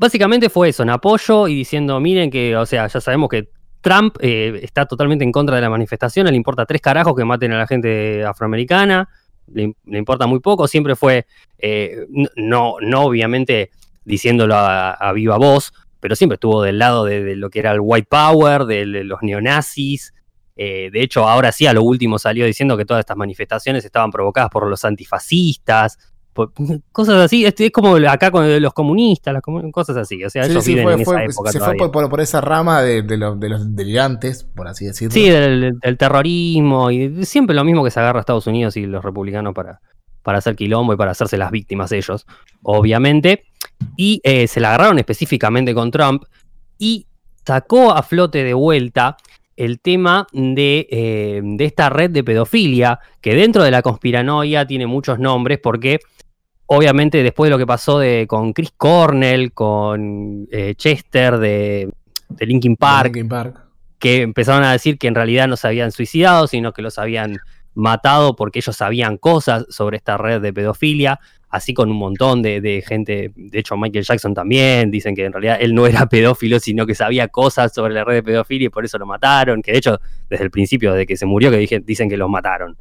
Básicamente 0.00 0.48
fue 0.48 0.70
eso, 0.70 0.82
en 0.82 0.88
apoyo 0.88 1.46
y 1.46 1.54
diciendo, 1.54 2.00
miren 2.00 2.30
que, 2.30 2.56
o 2.56 2.64
sea, 2.64 2.86
ya 2.86 3.02
sabemos 3.02 3.28
que 3.28 3.50
Trump 3.82 4.16
eh, 4.20 4.58
está 4.62 4.86
totalmente 4.86 5.26
en 5.26 5.30
contra 5.30 5.56
de 5.56 5.60
la 5.60 5.68
manifestación, 5.68 6.26
le 6.26 6.36
importa 6.36 6.64
tres 6.64 6.80
carajos 6.80 7.14
que 7.14 7.22
maten 7.22 7.52
a 7.52 7.58
la 7.58 7.66
gente 7.66 8.24
afroamericana, 8.24 9.10
le, 9.52 9.74
importa 9.84 10.26
muy 10.26 10.40
poco, 10.40 10.66
siempre 10.68 10.96
fue, 10.96 11.26
eh, 11.58 12.06
no, 12.34 12.76
no 12.80 13.02
obviamente 13.02 13.72
diciéndolo 14.06 14.54
a, 14.56 15.12
viva 15.12 15.36
voz, 15.36 15.70
pero 16.00 16.16
siempre 16.16 16.36
estuvo 16.36 16.62
del 16.62 16.78
lado 16.78 17.04
de, 17.04 17.36
lo 17.36 17.50
que 17.50 17.58
era 17.58 17.72
el 17.72 17.80
white 17.82 18.08
power, 18.08 18.64
de, 18.64 18.86
los 18.86 19.18
neonazis. 19.20 20.14
Eh, 20.56 20.88
de 20.90 21.02
hecho, 21.02 21.28
ahora 21.28 21.52
sí, 21.52 21.66
a 21.66 21.74
lo 21.74 21.82
último 21.82 22.18
salió 22.18 22.46
diciendo 22.46 22.78
que 22.78 22.86
todas 22.86 23.00
estas 23.00 23.18
manifestaciones 23.18 23.84
estaban 23.84 24.10
provocadas 24.10 24.48
por 24.48 24.66
los 24.66 24.82
antifascistas, 24.82 25.98
cosas 26.92 27.16
así. 27.16 27.44
Es, 27.44 27.54
es, 27.58 27.70
como 27.70 27.96
acá 27.96 28.30
con 28.30 28.60
los 28.60 28.72
comunistas, 28.72 29.34
las 29.34 29.42
comun 29.42 29.70
cosas 29.72 29.96
así. 29.96 30.22
O 30.24 30.30
sea, 30.30 30.44
sí, 30.44 30.50
ellos 30.50 30.64
sí, 30.64 30.74
viven 30.74 30.84
fue, 30.84 30.92
en 30.94 31.04
fue, 31.04 31.16
esa 31.16 31.24
época. 31.24 31.52
Se 31.52 31.58
todavía. 31.58 31.78
fue 31.78 31.92
por, 31.92 32.08
por, 32.08 32.20
esa 32.20 32.40
rama 32.40 32.82
de, 32.82 33.02
de, 33.02 33.16
lo, 33.16 33.36
de, 33.36 33.48
los 33.48 33.74
delirantes, 33.74 34.44
por 34.44 34.68
así 34.68 34.86
decirlo. 34.86 35.12
Sí, 35.12 35.28
del, 35.28 35.78
del, 35.78 35.96
terrorismo 35.96 36.90
y 36.90 37.24
siempre 37.24 37.54
lo 37.54 37.64
mismo 37.64 37.84
que 37.84 37.90
se 37.90 38.00
agarra 38.00 38.18
a 38.18 38.20
Estados 38.20 38.46
Unidos 38.46 38.76
y 38.76 38.86
los 38.86 39.04
republicanos 39.04 39.54
para, 39.54 39.80
para 40.22 40.38
hacer 40.38 40.56
quilombo 40.56 40.92
y 40.92 40.96
para 40.96 41.12
hacerse 41.12 41.36
las 41.36 41.50
víctimas 41.50 41.92
ellos, 41.92 42.26
obviamente. 42.62 43.44
Y 43.96 44.20
eh, 44.24 44.46
se 44.46 44.60
la 44.60 44.68
agarraron 44.68 44.98
específicamente 44.98 45.74
con 45.74 45.90
Trump 45.90 46.24
y 46.78 47.06
sacó 47.46 47.92
a 47.92 48.02
flote 48.02 48.44
de 48.44 48.54
vuelta 48.54 49.16
el 49.56 49.80
tema 49.80 50.26
de, 50.32 50.86
eh, 50.90 51.40
de, 51.42 51.64
esta 51.64 51.90
red 51.90 52.10
de 52.10 52.24
pedofilia, 52.24 52.98
que 53.20 53.34
dentro 53.34 53.62
de 53.62 53.70
la 53.70 53.82
conspiranoia 53.82 54.66
tiene 54.66 54.86
muchos 54.86 55.18
nombres, 55.18 55.58
porque 55.62 56.00
obviamente 56.72 57.24
después 57.24 57.48
de 57.48 57.50
lo 57.50 57.58
que 57.58 57.66
pasó 57.66 57.98
de, 57.98 58.26
con 58.28 58.52
Chris 58.52 58.72
Cornell, 58.76 59.52
con 59.52 60.46
eh, 60.52 60.74
Chester 60.76 61.38
de, 61.38 61.90
de 62.28 62.46
Linkin, 62.46 62.76
Park, 62.76 63.06
Linkin 63.06 63.28
Park, 63.28 63.60
que 63.98 64.22
empezaron 64.22 64.62
a 64.62 64.70
decir 64.70 64.96
que 64.96 65.08
en 65.08 65.16
realidad 65.16 65.48
no 65.48 65.56
se 65.56 65.66
habían 65.66 65.90
suicidado, 65.90 66.46
sino 66.46 66.72
que 66.72 66.80
los 66.80 66.98
habían 66.98 67.38
matado 67.74 68.36
porque 68.36 68.60
ellos 68.60 68.76
sabían 68.76 69.16
cosas 69.16 69.66
sobre 69.68 69.96
esta 69.96 70.16
red 70.16 70.40
de 70.40 70.52
pedofilia, 70.52 71.18
así 71.48 71.74
con 71.74 71.90
un 71.90 71.96
montón 71.96 72.40
de, 72.40 72.60
de, 72.60 72.84
gente, 72.86 73.32
de 73.34 73.58
hecho 73.58 73.76
Michael 73.76 74.04
Jackson 74.04 74.32
también, 74.32 74.92
dicen 74.92 75.16
que 75.16 75.24
en 75.24 75.32
realidad 75.32 75.58
él 75.60 75.74
no 75.74 75.88
era 75.88 76.06
pedófilo, 76.08 76.60
sino 76.60 76.86
que 76.86 76.94
sabía 76.94 77.26
cosas 77.26 77.74
sobre 77.74 77.94
la 77.94 78.04
red 78.04 78.14
de 78.14 78.22
pedofilia 78.22 78.66
y 78.66 78.70
por 78.70 78.84
eso 78.84 78.96
lo 78.96 79.06
mataron, 79.06 79.60
que 79.60 79.72
de 79.72 79.78
hecho 79.78 80.00
desde 80.28 80.44
el 80.44 80.52
principio, 80.52 80.92
desde 80.92 81.06
que 81.06 81.16
se 81.16 81.26
murió, 81.26 81.50
que 81.50 81.58
dije, 81.58 81.80
dicen 81.80 82.08
que 82.08 82.16
lo 82.16 82.28
mataron. 82.28 82.76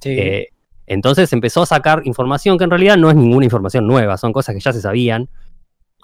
Sí. 0.00 0.16
Eh, 0.18 0.48
entonces 0.88 1.32
empezó 1.32 1.62
a 1.62 1.66
sacar 1.66 2.02
información 2.04 2.58
que 2.58 2.64
en 2.64 2.70
realidad 2.70 2.96
no 2.96 3.10
es 3.10 3.16
ninguna 3.16 3.44
información 3.44 3.86
nueva, 3.86 4.16
son 4.16 4.32
cosas 4.32 4.54
que 4.54 4.60
ya 4.60 4.72
se 4.72 4.80
sabían. 4.80 5.28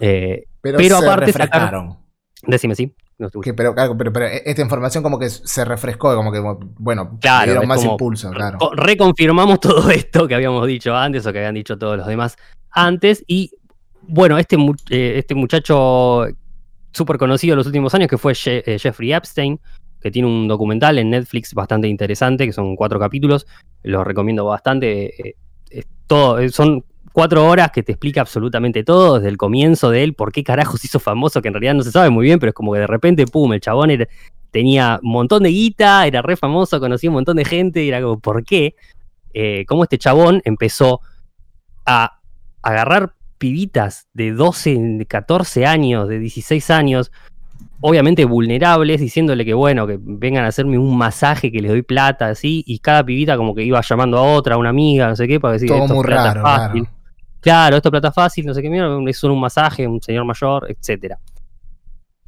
Eh, 0.00 0.44
pero, 0.60 0.78
pero 0.78 0.98
se 0.98 1.04
aparte 1.04 1.26
refrescaron. 1.26 1.66
sacaron... 1.66 1.98
Decime, 2.46 2.74
sí. 2.74 2.94
No 3.16 3.30
que, 3.30 3.54
pero, 3.54 3.74
claro, 3.74 3.96
pero, 3.96 4.12
pero, 4.12 4.26
esta 4.26 4.60
información 4.60 5.02
como 5.04 5.20
que 5.20 5.30
se 5.30 5.64
refrescó, 5.64 6.16
como 6.16 6.32
que, 6.32 6.40
bueno, 6.78 7.16
claro, 7.20 7.52
dieron 7.52 7.68
más 7.68 7.84
impulso, 7.84 8.30
claro. 8.32 8.58
Reconfirmamos 8.74 9.60
todo 9.60 9.88
esto 9.90 10.26
que 10.26 10.34
habíamos 10.34 10.66
dicho 10.66 10.94
antes 10.96 11.24
o 11.24 11.32
que 11.32 11.38
habían 11.38 11.54
dicho 11.54 11.78
todos 11.78 11.96
los 11.96 12.06
demás 12.08 12.36
antes. 12.70 13.24
Y 13.28 13.52
bueno, 14.02 14.36
este, 14.36 14.56
eh, 14.90 15.14
este 15.18 15.34
muchacho 15.36 16.26
súper 16.92 17.18
conocido 17.18 17.54
en 17.54 17.58
los 17.58 17.66
últimos 17.66 17.94
años, 17.94 18.08
que 18.08 18.18
fue 18.18 18.34
eh, 18.46 18.78
Jeffrey 18.80 19.12
Epstein, 19.12 19.60
que 20.04 20.10
tiene 20.10 20.28
un 20.28 20.46
documental 20.46 20.98
en 20.98 21.08
Netflix 21.08 21.54
bastante 21.54 21.88
interesante, 21.88 22.44
que 22.44 22.52
son 22.52 22.76
cuatro 22.76 23.00
capítulos, 23.00 23.46
los 23.82 24.06
recomiendo 24.06 24.44
bastante. 24.44 25.28
Eh, 25.28 25.36
es 25.70 25.86
todo, 26.06 26.46
son 26.50 26.84
cuatro 27.10 27.46
horas 27.46 27.70
que 27.70 27.82
te 27.82 27.92
explica 27.92 28.20
absolutamente 28.20 28.84
todo, 28.84 29.14
desde 29.14 29.30
el 29.30 29.38
comienzo 29.38 29.88
de 29.88 30.04
él, 30.04 30.12
por 30.12 30.30
qué 30.30 30.44
carajos 30.44 30.84
hizo 30.84 31.00
famoso, 31.00 31.40
que 31.40 31.48
en 31.48 31.54
realidad 31.54 31.72
no 31.72 31.82
se 31.82 31.90
sabe 31.90 32.10
muy 32.10 32.26
bien, 32.26 32.38
pero 32.38 32.50
es 32.50 32.54
como 32.54 32.74
que 32.74 32.80
de 32.80 32.86
repente, 32.86 33.26
pum, 33.26 33.54
el 33.54 33.62
chabón 33.62 33.92
tenía 34.50 35.00
un 35.02 35.10
montón 35.10 35.42
de 35.42 35.48
guita, 35.48 36.06
era 36.06 36.20
re 36.20 36.36
famoso, 36.36 36.78
conocía 36.80 37.08
un 37.08 37.14
montón 37.14 37.38
de 37.38 37.46
gente, 37.46 37.82
y 37.82 37.88
era 37.88 38.02
como, 38.02 38.18
¿por 38.18 38.44
qué? 38.44 38.74
Eh, 39.32 39.64
cómo 39.66 39.84
este 39.84 39.96
chabón 39.96 40.42
empezó 40.44 41.00
a 41.86 42.20
agarrar 42.60 43.14
pibitas 43.38 44.06
de 44.12 44.32
12, 44.32 44.76
de 44.98 45.06
14 45.06 45.64
años, 45.64 46.10
de 46.10 46.18
16 46.18 46.68
años, 46.68 47.10
obviamente 47.86 48.24
vulnerables, 48.24 48.98
diciéndole 48.98 49.44
que 49.44 49.52
bueno, 49.52 49.86
que 49.86 49.98
vengan 50.00 50.46
a 50.46 50.48
hacerme 50.48 50.78
un 50.78 50.96
masaje, 50.96 51.52
que 51.52 51.60
les 51.60 51.70
doy 51.70 51.82
plata, 51.82 52.28
así, 52.28 52.64
y 52.66 52.78
cada 52.78 53.04
pibita 53.04 53.36
como 53.36 53.54
que 53.54 53.62
iba 53.62 53.78
llamando 53.82 54.16
a 54.16 54.22
otra, 54.22 54.54
a 54.54 54.58
una 54.58 54.70
amiga, 54.70 55.06
no 55.06 55.16
sé 55.16 55.28
qué, 55.28 55.38
para 55.38 55.52
decir, 55.52 55.68
Todo 55.68 55.82
esto 55.82 55.94
muy 55.94 56.00
es 56.00 56.06
plata 56.06 56.32
raro, 56.32 56.42
fácil. 56.42 56.84
raro. 56.84 56.96
Claro, 57.40 57.76
esto 57.76 57.88
es 57.88 57.90
plata 57.90 58.10
fácil, 58.10 58.46
no 58.46 58.54
sé 58.54 58.62
qué, 58.62 58.70
mira, 58.70 58.88
es 59.06 59.18
solo 59.18 59.34
un 59.34 59.40
masaje, 59.40 59.86
un 59.86 60.00
señor 60.00 60.24
mayor, 60.24 60.66
etcétera. 60.70 61.18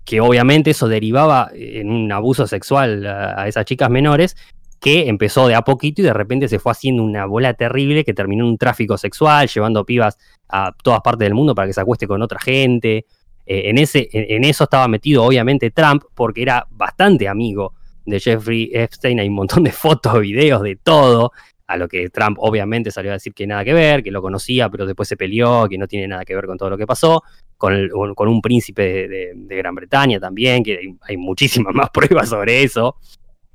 Que 0.05 0.21
obviamente 0.21 0.73
eso 0.73 0.89
derivaba 0.89 1.49
en 1.55 1.91
un 1.91 2.13
abuso 2.13 2.47
sexual 2.47 3.07
a, 3.07 3.41
a 3.41 3.49
esas 3.49 3.65
chicas 3.65 3.89
menores, 3.89 4.37
que 4.79 5.09
empezó 5.09 5.49
de 5.49 5.55
a 5.55 5.63
poquito 5.63 6.03
y 6.03 6.05
de 6.05 6.13
repente 6.13 6.49
se 6.49 6.59
fue 6.59 6.73
haciendo 6.73 7.03
una 7.03 7.25
bola 7.25 7.55
terrible 7.55 8.05
que 8.05 8.13
terminó 8.13 8.45
en 8.45 8.51
un 8.51 8.59
tráfico 8.59 8.99
sexual, 8.99 9.49
llevando 9.49 9.87
pibas 9.87 10.19
a 10.51 10.73
todas 10.83 11.01
partes 11.01 11.25
del 11.25 11.35
mundo 11.35 11.55
para 11.55 11.67
que 11.67 11.73
se 11.73 11.81
acueste 11.81 12.07
con 12.07 12.21
otra 12.21 12.39
gente. 12.41 13.07
Eh, 13.47 13.71
en, 13.71 13.79
ese, 13.79 14.09
en, 14.13 14.45
eso 14.45 14.65
estaba 14.65 14.89
metido 14.89 15.23
obviamente 15.23 15.71
Trump 15.71 16.03
porque 16.15 16.43
era 16.43 16.67
bastante 16.71 17.29
amigo 17.29 17.75
de 18.05 18.19
Jeffrey 18.19 18.71
Epstein, 18.73 19.21
hay 19.21 19.29
un 19.29 19.35
montón 19.35 19.63
de 19.63 19.73
fotos, 19.73 20.21
videos, 20.21 20.63
de 20.63 20.77
todo, 20.77 21.33
a 21.67 21.77
lo 21.77 21.89
que 21.89 22.09
Trump 22.11 22.39
obviamente 22.41 22.91
salió 22.91 23.11
a 23.11 23.15
decir 23.15 23.35
que 23.35 23.47
nada 23.47 23.65
que 23.65 23.73
ver, 23.73 24.03
que 24.03 24.11
lo 24.11 24.23
conocía, 24.23 24.69
pero 24.69 24.87
después 24.87 25.09
se 25.09 25.17
peleó, 25.17 25.69
que 25.69 25.79
no 25.79 25.89
tiene 25.89 26.07
nada 26.09 26.25
que 26.25 26.35
ver 26.35 26.47
con 26.47 26.57
todo 26.57 26.71
lo 26.71 26.79
que 26.79 26.87
pasó, 26.87 27.23
con, 27.57 27.75
un 27.93 28.41
príncipe 28.41 29.09
de, 29.09 29.57
Gran 29.57 29.75
Bretaña 29.75 30.21
también, 30.21 30.63
que 30.63 30.79
hay, 30.79 30.97
hay 31.03 31.17
muchísimas 31.17 31.75
más 31.75 31.91
pruebas 31.91 32.29
sobre 32.29 32.63
eso. 32.63 32.97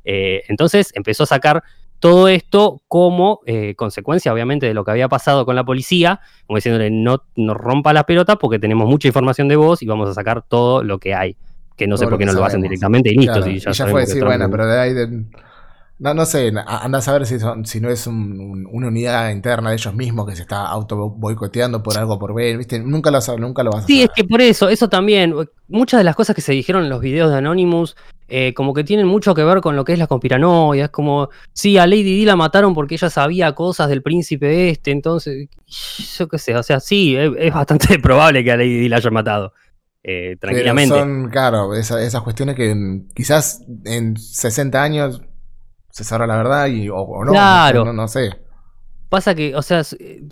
Eh, 0.03 0.43
entonces 0.47 0.91
empezó 0.95 1.23
a 1.23 1.27
sacar 1.27 1.63
todo 2.01 2.27
esto 2.27 2.81
como 2.87 3.41
eh, 3.45 3.75
consecuencia, 3.75 4.33
obviamente, 4.33 4.65
de 4.65 4.73
lo 4.73 4.83
que 4.83 4.89
había 4.89 5.07
pasado 5.07 5.45
con 5.45 5.55
la 5.55 5.63
policía, 5.63 6.19
como 6.47 6.57
diciéndole, 6.57 6.89
no, 6.89 7.23
no 7.35 7.53
rompa 7.53 7.93
la 7.93 8.05
pelota 8.05 8.37
porque 8.37 8.57
tenemos 8.57 8.89
mucha 8.89 9.07
información 9.07 9.47
de 9.47 9.55
vos 9.55 9.83
y 9.83 9.85
vamos 9.85 10.09
a 10.09 10.13
sacar 10.15 10.41
todo 10.41 10.83
lo 10.83 10.97
que 10.97 11.13
hay. 11.13 11.37
Que 11.77 11.85
no 11.85 11.95
todo 11.95 12.05
sé 12.05 12.09
por 12.09 12.17
qué 12.17 12.25
no 12.25 12.31
sabemos. 12.31 12.41
lo 12.41 12.47
hacen 12.47 12.61
directamente 12.63 13.11
y 13.11 13.17
listo. 13.17 13.33
Claro, 13.33 13.45
si 13.45 13.59
ya, 13.59 13.69
y 13.69 13.73
ya 13.73 13.87
fue, 13.87 14.07
sí, 14.07 14.19
bueno, 14.19 14.49
pero 14.49 14.65
de 14.65 14.79
ahí... 14.79 14.93
De... 14.93 15.25
No, 16.01 16.15
no 16.15 16.25
sé, 16.25 16.51
anda 16.65 16.97
a 16.97 17.01
saber 17.01 17.27
si, 17.27 17.39
son, 17.39 17.63
si 17.63 17.79
no 17.79 17.87
es 17.91 18.07
un, 18.07 18.39
un, 18.41 18.67
una 18.71 18.87
unidad 18.87 19.29
interna 19.29 19.69
de 19.69 19.75
ellos 19.75 19.93
mismos 19.93 20.27
que 20.27 20.35
se 20.35 20.41
está 20.41 20.65
auto 20.65 21.11
boicoteando 21.11 21.83
por 21.83 21.95
algo 21.95 22.17
por 22.17 22.33
ver, 22.33 22.57
¿viste? 22.57 22.79
Nunca 22.79 23.11
lo, 23.11 23.19
nunca 23.37 23.61
lo 23.61 23.69
vas 23.71 23.87
a 23.87 23.87
Sí, 23.87 23.97
saber. 23.97 24.05
es 24.05 24.11
que 24.15 24.23
por 24.23 24.41
eso, 24.41 24.67
eso 24.67 24.89
también, 24.89 25.35
muchas 25.67 25.99
de 25.99 26.03
las 26.03 26.15
cosas 26.15 26.35
que 26.35 26.41
se 26.41 26.53
dijeron 26.53 26.85
en 26.85 26.89
los 26.89 27.01
videos 27.01 27.29
de 27.29 27.37
Anonymous, 27.37 27.95
eh, 28.27 28.51
como 28.55 28.73
que 28.73 28.83
tienen 28.83 29.05
mucho 29.05 29.35
que 29.35 29.43
ver 29.43 29.61
con 29.61 29.75
lo 29.75 29.85
que 29.85 29.93
es 29.93 29.99
la 29.99 30.07
conspiranoia, 30.07 30.85
es 30.85 30.89
como, 30.89 31.29
sí, 31.53 31.77
a 31.77 31.85
Lady 31.85 32.01
Di 32.01 32.25
la 32.25 32.35
mataron 32.35 32.73
porque 32.73 32.95
ella 32.95 33.11
sabía 33.11 33.53
cosas 33.53 33.87
del 33.87 34.01
príncipe 34.01 34.69
este, 34.71 34.89
entonces, 34.89 35.49
yo 36.17 36.27
qué 36.27 36.39
sé, 36.39 36.55
o 36.55 36.63
sea, 36.63 36.79
sí, 36.79 37.15
es, 37.15 37.31
es 37.37 37.53
bastante 37.53 37.99
probable 38.01 38.43
que 38.43 38.51
a 38.51 38.57
Lady 38.57 38.79
Di 38.79 38.89
la 38.89 38.97
haya 38.97 39.11
matado. 39.11 39.53
Eh, 40.03 40.35
tranquilamente. 40.39 40.95
Pero 40.95 41.05
son, 41.05 41.29
claro, 41.29 41.75
esa, 41.75 42.01
esas 42.03 42.23
cuestiones 42.23 42.55
que 42.55 43.03
quizás 43.13 43.63
en 43.85 44.17
60 44.17 44.81
años 44.81 45.21
se 45.91 46.03
sabrá 46.03 46.27
la 46.27 46.37
verdad 46.37 46.67
y, 46.67 46.89
o, 46.89 46.97
o 46.97 47.25
no, 47.25 47.31
claro. 47.31 47.85
no, 47.85 47.93
no, 47.93 48.07
sé. 48.07 48.31
Pasa 49.09 49.35
que, 49.35 49.55
o 49.55 49.61
sea, 49.61 49.83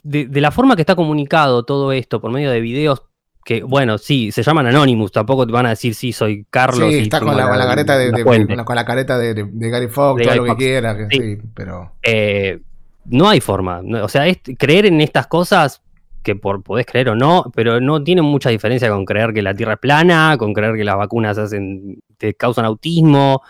de, 0.03 0.25
de, 0.25 0.41
la 0.41 0.51
forma 0.51 0.75
que 0.75 0.81
está 0.81 0.95
comunicado 0.95 1.63
todo 1.63 1.91
esto 1.91 2.21
por 2.21 2.31
medio 2.31 2.49
de 2.49 2.61
videos 2.61 3.03
que, 3.43 3.63
bueno, 3.63 3.97
sí, 3.97 4.31
se 4.31 4.43
llaman 4.43 4.67
Anonymous, 4.67 5.11
tampoco 5.11 5.45
te 5.45 5.51
van 5.51 5.65
a 5.65 5.69
decir 5.69 5.95
sí, 5.95 6.13
soy 6.13 6.45
Carlos. 6.49 6.89
Sí, 6.89 6.99
está 6.99 7.19
con 7.19 7.35
la, 7.35 7.47
con 7.47 7.57
la, 7.57 7.67
careta 7.67 7.97
de, 7.97 8.11
de 8.11 8.63
con 8.63 8.75
la 8.75 8.85
careta 8.85 9.17
de, 9.17 9.33
de 9.33 9.69
Gary 9.69 9.87
Fox, 9.87 10.21
todo 10.21 10.27
Gary 10.29 10.37
lo 10.37 10.43
que 10.43 10.49
Fox. 10.51 10.59
quiera, 10.59 10.97
que 10.97 11.07
sí. 11.09 11.17
sí, 11.17 11.41
pero. 11.53 11.93
Eh, 12.03 12.59
no 13.05 13.27
hay 13.27 13.41
forma. 13.41 13.81
O 14.03 14.07
sea, 14.07 14.27
es, 14.27 14.39
creer 14.57 14.85
en 14.85 15.01
estas 15.01 15.27
cosas 15.27 15.81
que 16.23 16.35
por, 16.35 16.61
podés 16.63 16.85
creer 16.85 17.09
o 17.09 17.15
no, 17.15 17.51
pero 17.55 17.79
no 17.79 18.03
tiene 18.03 18.21
mucha 18.21 18.49
diferencia 18.49 18.89
con 18.89 19.05
creer 19.05 19.33
que 19.33 19.41
la 19.41 19.53
Tierra 19.53 19.73
es 19.73 19.79
plana, 19.79 20.35
con 20.37 20.53
creer 20.53 20.75
que 20.75 20.83
las 20.83 20.97
vacunas 20.97 21.37
hacen, 21.37 21.99
te 22.17 22.33
causan 22.33 22.65
autismo. 22.65 23.41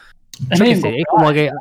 Yo 0.51 0.63
qué 0.63 0.75
sé, 0.75 0.99
es 0.99 1.05
como 1.09 1.31
que. 1.31 1.51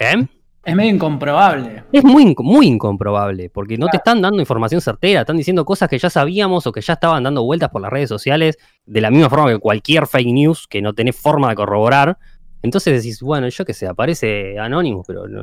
¿Eh? 0.00 0.26
Es 0.64 0.76
medio 0.76 0.94
incomprobable. 0.94 1.84
Es 1.92 2.04
muy, 2.04 2.34
muy 2.38 2.66
incomprobable, 2.66 3.48
porque 3.48 3.78
no 3.78 3.86
claro. 3.86 3.90
te 3.92 3.96
están 3.96 4.20
dando 4.20 4.40
información 4.40 4.80
certera, 4.80 5.20
están 5.20 5.38
diciendo 5.38 5.64
cosas 5.64 5.88
que 5.88 5.98
ya 5.98 6.10
sabíamos 6.10 6.66
o 6.66 6.72
que 6.72 6.82
ya 6.82 6.92
estaban 6.94 7.22
dando 7.22 7.42
vueltas 7.42 7.70
por 7.70 7.80
las 7.80 7.90
redes 7.90 8.08
sociales, 8.08 8.58
de 8.84 9.00
la 9.00 9.10
misma 9.10 9.30
forma 9.30 9.48
que 9.50 9.58
cualquier 9.58 10.06
fake 10.06 10.32
news 10.32 10.66
que 10.68 10.82
no 10.82 10.92
tenés 10.92 11.16
forma 11.16 11.48
de 11.48 11.54
corroborar. 11.54 12.18
Entonces 12.62 13.02
decís, 13.02 13.22
bueno, 13.22 13.48
yo 13.48 13.64
qué 13.64 13.72
sé, 13.72 13.86
aparece 13.86 14.58
anónimo, 14.58 15.04
pero 15.06 15.26
no, 15.26 15.42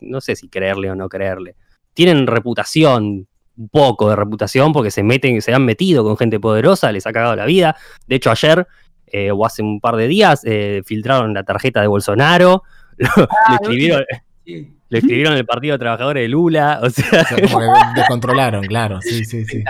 no 0.00 0.20
sé 0.20 0.36
si 0.36 0.48
creerle 0.48 0.90
o 0.90 0.94
no 0.94 1.08
creerle. 1.08 1.54
Tienen 1.94 2.26
reputación 2.26 3.28
un 3.56 3.68
poco 3.70 4.10
de 4.10 4.16
reputación 4.16 4.72
porque 4.72 4.90
se 4.90 5.02
meten, 5.02 5.40
se 5.40 5.54
han 5.54 5.64
metido 5.64 6.04
con 6.04 6.16
gente 6.16 6.38
poderosa, 6.38 6.92
les 6.92 7.06
ha 7.06 7.12
cagado 7.12 7.36
la 7.36 7.46
vida. 7.46 7.76
De 8.06 8.16
hecho, 8.16 8.30
ayer 8.30 8.66
eh, 9.06 9.30
o 9.30 9.46
hace 9.46 9.62
un 9.62 9.80
par 9.80 9.96
de 9.96 10.08
días 10.08 10.42
eh, 10.44 10.82
filtraron 10.84 11.32
la 11.32 11.44
tarjeta 11.44 11.80
de 11.80 11.86
Bolsonaro, 11.86 12.64
Ah, 13.04 13.26
le 13.50 13.54
escribieron, 13.56 14.04
Sí. 14.44 14.72
le 14.88 14.98
escribieron 14.98 15.34
el 15.36 15.44
Partido 15.44 15.72
de 15.74 15.78
Trabajadores 15.80 16.22
de 16.22 16.28
Lula, 16.28 16.80
o 16.82 16.90
sea, 16.90 17.22
O 17.22 17.24
sea, 17.24 17.48
como 17.48 17.58
que 17.60 17.66
descontrolaron, 18.00 18.64
claro. 18.66 19.00
Sí, 19.02 19.24
sí, 19.24 19.44
sí. 19.44 19.64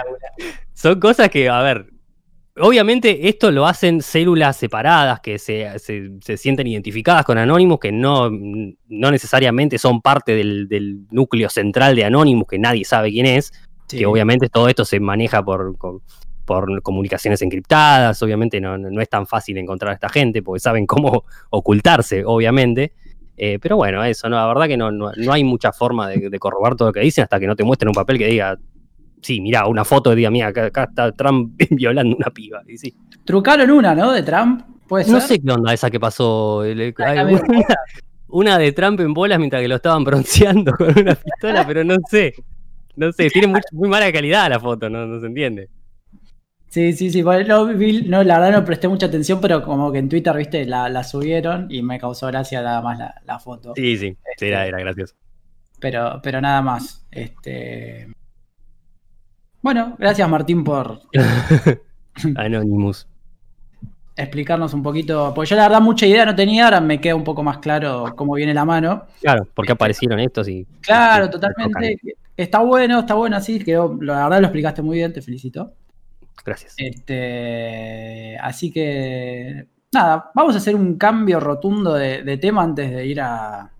Son 0.74 1.00
cosas 1.00 1.30
que, 1.30 1.48
a 1.48 1.62
ver, 1.62 1.86
obviamente 2.58 3.28
esto 3.28 3.50
lo 3.50 3.66
hacen 3.66 4.02
células 4.02 4.56
separadas 4.56 5.20
que 5.20 5.38
se, 5.38 5.78
se- 5.78 6.10
se 6.20 6.36
sienten 6.36 6.66
identificadas 6.66 7.24
con 7.24 7.38
Anonymous, 7.38 7.78
que 7.80 7.92
no, 7.92 8.30
no 8.30 9.10
necesariamente 9.10 9.78
son 9.78 10.02
parte 10.02 10.34
del, 10.34 10.68
del 10.68 11.06
núcleo 11.10 11.48
central 11.48 11.96
de 11.96 12.04
Anonymous, 12.04 12.46
que 12.48 12.58
nadie 12.58 12.84
sabe 12.84 13.10
quién 13.10 13.26
es, 13.26 13.52
Sí. 13.88 13.98
que 13.98 14.06
obviamente 14.06 14.48
todo 14.48 14.68
esto 14.68 14.84
se 14.84 14.98
maneja 14.98 15.44
por, 15.44 15.76
por 16.44 16.82
comunicaciones 16.82 17.40
encriptadas, 17.42 18.20
obviamente 18.22 18.60
no, 18.60 18.76
no- 18.76 18.90
no 18.90 19.00
es 19.00 19.08
tan 19.08 19.26
fácil 19.26 19.56
encontrar 19.58 19.92
a 19.92 19.94
esta 19.94 20.08
gente, 20.08 20.42
porque 20.42 20.60
saben 20.60 20.86
cómo 20.86 21.24
ocultarse, 21.50 22.24
obviamente. 22.26 22.92
Eh, 23.36 23.58
pero 23.60 23.76
bueno, 23.76 24.02
eso, 24.04 24.28
no, 24.28 24.36
la 24.36 24.46
verdad 24.46 24.66
que 24.66 24.76
no, 24.76 24.90
no, 24.90 25.10
no 25.16 25.32
hay 25.32 25.44
mucha 25.44 25.72
forma 25.72 26.08
de, 26.08 26.30
de 26.30 26.38
corroborar 26.38 26.74
todo 26.76 26.88
lo 26.88 26.92
que 26.92 27.00
dicen 27.00 27.24
hasta 27.24 27.38
que 27.38 27.46
no 27.46 27.54
te 27.56 27.64
muestren 27.64 27.88
un 27.90 27.94
papel 27.94 28.16
que 28.18 28.26
diga, 28.28 28.58
sí, 29.20 29.40
mira, 29.40 29.66
una 29.66 29.84
foto 29.84 30.10
de 30.10 30.16
diga, 30.16 30.30
mira, 30.30 30.46
acá, 30.48 30.66
acá 30.66 30.84
está 30.84 31.12
Trump 31.12 31.60
violando 31.70 32.16
una 32.16 32.30
piba. 32.30 32.62
Y 32.66 32.78
sí. 32.78 32.94
Trucaron 33.24 33.70
una, 33.70 33.94
¿no? 33.94 34.12
De 34.12 34.22
Trump. 34.22 34.62
Puede 34.88 35.10
No 35.10 35.18
ser. 35.20 35.28
sé 35.38 35.42
qué 35.42 35.50
onda 35.52 35.74
esa 35.74 35.90
que 35.90 35.98
pasó. 36.00 36.64
el- 36.64 36.94
una 38.28 38.58
de 38.58 38.72
Trump 38.72 39.00
en 39.00 39.14
bolas 39.14 39.38
mientras 39.38 39.62
que 39.62 39.68
lo 39.68 39.76
estaban 39.76 40.04
bronceando 40.04 40.72
con 40.78 40.88
una 40.98 41.14
pistola, 41.14 41.66
pero 41.66 41.84
no 41.84 41.96
sé. 42.10 42.34
No 42.96 43.12
sé, 43.12 43.28
tiene 43.30 43.48
muy, 43.48 43.60
muy 43.72 43.88
mala 43.88 44.10
calidad 44.10 44.48
la 44.48 44.58
foto, 44.58 44.88
no, 44.88 45.06
no 45.06 45.20
se 45.20 45.26
entiende. 45.26 45.68
Sí, 46.68 46.92
sí, 46.92 47.10
sí. 47.10 47.22
bueno, 47.22 47.66
No, 48.06 48.22
la 48.22 48.38
verdad 48.38 48.58
no 48.60 48.64
presté 48.64 48.88
mucha 48.88 49.06
atención, 49.06 49.40
pero 49.40 49.62
como 49.62 49.90
que 49.92 49.98
en 49.98 50.08
Twitter, 50.08 50.36
viste, 50.36 50.64
la, 50.66 50.88
la 50.88 51.04
subieron 51.04 51.68
y 51.70 51.82
me 51.82 51.98
causó 51.98 52.26
gracia 52.26 52.60
nada 52.62 52.82
más 52.82 52.98
la, 52.98 53.14
la 53.24 53.38
foto. 53.38 53.72
Sí, 53.74 53.96
sí, 53.96 54.16
sí, 54.36 54.46
era, 54.46 54.66
era 54.66 54.78
gracioso. 54.80 55.14
Pero, 55.80 56.20
pero 56.22 56.40
nada 56.40 56.60
más. 56.62 57.06
Este. 57.10 58.08
Bueno, 59.62 59.96
gracias 59.98 60.28
Martín 60.28 60.62
por 60.64 61.00
Anonymous. 62.36 63.06
explicarnos 64.16 64.74
un 64.74 64.82
poquito. 64.82 65.32
Porque 65.34 65.50
yo 65.50 65.56
la 65.56 65.62
verdad 65.68 65.80
mucha 65.80 66.06
idea 66.06 66.24
no 66.24 66.34
tenía, 66.34 66.64
ahora 66.66 66.80
me 66.80 67.00
queda 67.00 67.14
un 67.14 67.24
poco 67.24 67.42
más 67.42 67.58
claro 67.58 68.04
cómo 68.16 68.34
viene 68.34 68.54
la 68.54 68.64
mano. 68.64 69.06
Claro, 69.20 69.46
porque 69.54 69.72
aparecieron 69.72 70.20
estos 70.20 70.48
y. 70.48 70.66
Claro, 70.80 71.26
y- 71.26 71.30
totalmente. 71.30 71.98
Está 72.36 72.60
bueno, 72.60 73.00
está 73.00 73.14
bueno 73.14 73.36
así. 73.36 73.58
Quedó, 73.64 73.96
la 74.00 74.24
verdad 74.24 74.40
lo 74.40 74.46
explicaste 74.46 74.82
muy 74.82 74.98
bien, 74.98 75.12
te 75.12 75.22
felicito. 75.22 75.72
Gracias. 76.44 76.74
Este, 76.76 78.36
así 78.38 78.70
que 78.70 79.66
nada, 79.92 80.30
vamos 80.34 80.54
a 80.54 80.58
hacer 80.58 80.74
un 80.76 80.96
cambio 80.96 81.40
rotundo 81.40 81.94
de, 81.94 82.22
de 82.22 82.36
tema 82.38 82.62
antes 82.62 82.90
de 82.90 83.06
ir 83.06 83.20
a, 83.20 83.70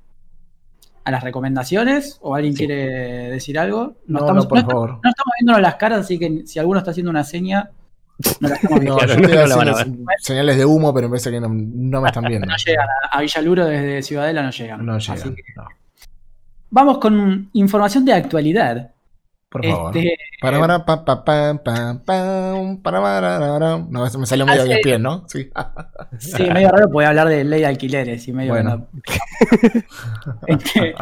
a 1.05 1.11
las 1.11 1.23
recomendaciones. 1.23 2.19
¿O 2.23 2.35
alguien 2.35 2.55
Sí. 2.55 2.67
quiere 2.67 3.31
decir 3.31 3.59
algo? 3.59 3.95
No, 4.07 4.21
estamos, 4.21 4.45
no, 4.45 4.49
por 4.49 4.59
no- 4.63 4.67
favor. 4.69 4.91
no 5.03 5.11
estamos 5.11 5.33
viéndonos 5.39 5.63
las 5.63 5.75
caras, 5.77 6.01
así 6.01 6.19
que 6.19 6.43
si 6.47 6.59
alguno 6.59 6.79
está 6.79 6.91
haciendo 6.91 7.11
una 7.11 7.25
seña, 7.25 7.71
no 8.41 8.49
la 8.49 8.55
estamos 8.57 8.81
viendo. 8.81 8.95
No, 8.95 8.99
Claro, 9.07 9.15
yo 9.15 9.21
no 9.21 9.27
estoy 9.29 9.49
la 9.49 9.57
van 9.57 9.69
a 9.69 9.73
haciendo 9.73 10.05
señales 10.19 10.57
de 10.57 10.65
humo, 10.65 10.95
pero 10.95 11.07
me 11.09 11.11
parece 11.13 11.31
que 11.31 11.41
no, 11.41 11.49
no 11.49 12.01
me 12.01 12.09
están 12.09 12.25
viendo. 12.29 12.47
No 12.47 12.55
llegan 12.57 12.87
a, 13.13 13.17
a 13.17 13.21
Villaluro 13.21 13.65
desde 13.67 14.03
Ciudadela, 14.03 14.43
no 14.43 14.51
llegan. 14.51 14.85
No 14.85 14.95
Así 14.95 15.13
llegan, 15.13 15.35
que 15.37 15.43
no. 15.55 15.65
vamos 16.71 16.99
con 16.99 17.51
información 17.53 18.05
de 18.05 18.13
actualidad. 18.15 18.91
Por 19.49 19.65
favor. 19.65 19.97
Este, 19.97 20.17
Para, 20.41 20.59
para, 20.61 20.85
pa, 20.85 21.25
pa, 21.25 22.03
para. 22.83 23.79
No, 23.89 24.07
eso 24.07 24.19
me 24.19 24.27
salió 24.27 24.45
medio 24.45 24.63
Hace- 24.63 24.75
de 24.75 24.79
pies, 24.81 25.01
¿no? 25.01 25.25
Sí. 25.29 25.49
Sí, 26.19 26.43
medio 26.51 26.69
raro 26.71 26.91
poder 26.91 27.09
hablar 27.09 27.29
de 27.29 27.45
ley 27.45 27.61
de 27.61 27.67
alquileres 27.67 28.27
y 28.29 28.33
medio 28.33 28.53
Bueno. 28.53 28.77
no. 28.77 28.89
Este, 30.47 30.95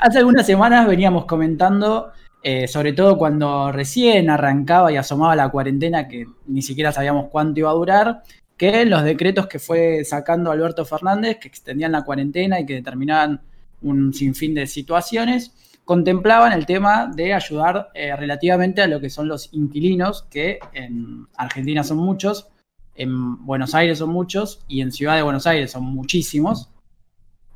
hace 0.00 0.18
algunas 0.18 0.46
semanas 0.46 0.86
veníamos 0.86 1.24
comentando, 1.24 2.10
eh, 2.42 2.68
sobre 2.68 2.92
todo 2.92 3.16
cuando 3.16 3.72
recién 3.72 4.28
arrancaba 4.30 4.92
y 4.92 4.96
asomaba 4.96 5.34
la 5.36 5.48
cuarentena, 5.48 6.06
que 6.08 6.26
ni 6.46 6.62
siquiera 6.62 6.92
sabíamos 6.92 7.28
cuánto 7.30 7.60
iba 7.60 7.70
a 7.70 7.74
durar, 7.74 8.22
que 8.56 8.84
los 8.86 9.04
decretos 9.04 9.46
que 9.46 9.58
fue 9.58 10.04
sacando 10.04 10.50
Alberto 10.50 10.84
Fernández, 10.84 11.38
que 11.38 11.48
extendían 11.48 11.92
la 11.92 12.04
cuarentena 12.04 12.58
y 12.60 12.66
que 12.66 12.74
determinaban 12.74 13.40
un 13.82 14.12
sinfín 14.14 14.54
de 14.54 14.66
situaciones, 14.66 15.52
contemplaban 15.86 16.52
el 16.52 16.66
tema 16.66 17.08
de 17.14 17.32
ayudar 17.32 17.90
eh, 17.94 18.14
relativamente 18.16 18.82
a 18.82 18.88
lo 18.88 19.00
que 19.00 19.08
son 19.08 19.28
los 19.28 19.48
inquilinos, 19.52 20.24
que 20.28 20.58
en 20.74 21.26
Argentina 21.36 21.84
son 21.84 21.98
muchos, 21.98 22.48
en 22.96 23.46
Buenos 23.46 23.72
Aires 23.74 23.98
son 23.98 24.10
muchos 24.10 24.64
y 24.66 24.80
en 24.80 24.90
Ciudad 24.90 25.14
de 25.14 25.22
Buenos 25.22 25.46
Aires 25.46 25.70
son 25.70 25.84
muchísimos, 25.84 26.70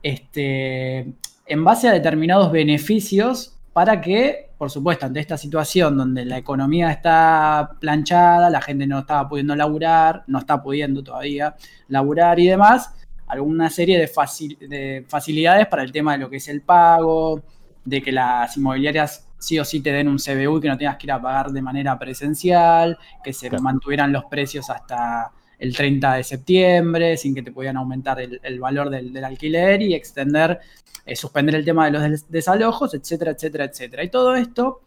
este, 0.02 1.12
en 1.46 1.64
base 1.64 1.88
a 1.88 1.92
determinados 1.92 2.52
beneficios 2.52 3.56
para 3.72 4.00
que, 4.00 4.50
por 4.56 4.70
supuesto, 4.70 5.06
ante 5.06 5.18
esta 5.18 5.36
situación 5.36 5.96
donde 5.96 6.24
la 6.24 6.38
economía 6.38 6.92
está 6.92 7.70
planchada, 7.80 8.48
la 8.48 8.60
gente 8.60 8.86
no 8.86 9.00
estaba 9.00 9.28
pudiendo 9.28 9.56
laburar, 9.56 10.22
no 10.28 10.38
está 10.38 10.62
pudiendo 10.62 11.02
todavía 11.02 11.56
laburar 11.88 12.38
y 12.38 12.46
demás, 12.46 12.94
alguna 13.26 13.70
serie 13.70 13.98
de, 13.98 14.08
facil- 14.08 14.58
de 14.58 15.04
facilidades 15.08 15.66
para 15.66 15.82
el 15.82 15.90
tema 15.90 16.12
de 16.12 16.18
lo 16.18 16.30
que 16.30 16.36
es 16.36 16.48
el 16.48 16.62
pago, 16.62 17.42
de 17.84 18.02
que 18.02 18.12
las 18.12 18.56
inmobiliarias 18.56 19.26
sí 19.38 19.58
o 19.58 19.64
sí 19.64 19.80
te 19.80 19.90
den 19.92 20.08
un 20.08 20.18
CBU 20.18 20.58
y 20.58 20.60
que 20.60 20.68
no 20.68 20.76
tengas 20.76 20.96
que 20.96 21.06
ir 21.06 21.12
a 21.12 21.20
pagar 21.20 21.50
de 21.50 21.62
manera 21.62 21.98
presencial, 21.98 22.98
que 23.24 23.32
se 23.32 23.48
Claro. 23.48 23.62
mantuvieran 23.62 24.12
los 24.12 24.24
precios 24.26 24.68
hasta 24.70 25.30
el 25.58 25.74
30 25.74 26.14
de 26.14 26.24
septiembre, 26.24 27.16
sin 27.16 27.34
que 27.34 27.42
te 27.42 27.52
pudieran 27.52 27.76
aumentar 27.78 28.20
el, 28.20 28.40
el 28.42 28.60
valor 28.60 28.90
del, 28.90 29.12
del 29.12 29.24
alquiler 29.24 29.80
y 29.82 29.94
extender, 29.94 30.58
eh, 31.06 31.16
suspender 31.16 31.54
el 31.54 31.64
tema 31.64 31.86
de 31.86 31.90
los 31.92 32.02
des- 32.02 32.30
desalojos, 32.30 32.94
etcétera, 32.94 33.32
etcétera, 33.32 33.64
etcétera. 33.64 34.04
Y 34.04 34.08
todo 34.10 34.34
esto, 34.36 34.80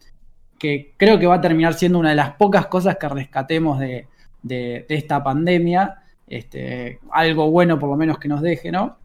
que 0.58 0.94
creo 0.96 1.18
que 1.18 1.26
va 1.26 1.36
a 1.36 1.40
terminar 1.40 1.74
siendo 1.74 1.98
una 1.98 2.10
de 2.10 2.16
las 2.16 2.30
pocas 2.34 2.66
cosas 2.66 2.96
que 2.96 3.08
rescatemos 3.08 3.78
de, 3.80 4.06
de- 4.42 4.84
de 4.88 4.94
esta 4.94 5.22
pandemia, 5.22 6.02
este, 6.26 6.98
algo 7.10 7.50
bueno 7.50 7.78
por 7.78 7.88
lo 7.90 7.96
menos 7.96 8.18
que 8.18 8.28
nos 8.28 8.40
deje, 8.40 8.70
¿no? 8.72 8.98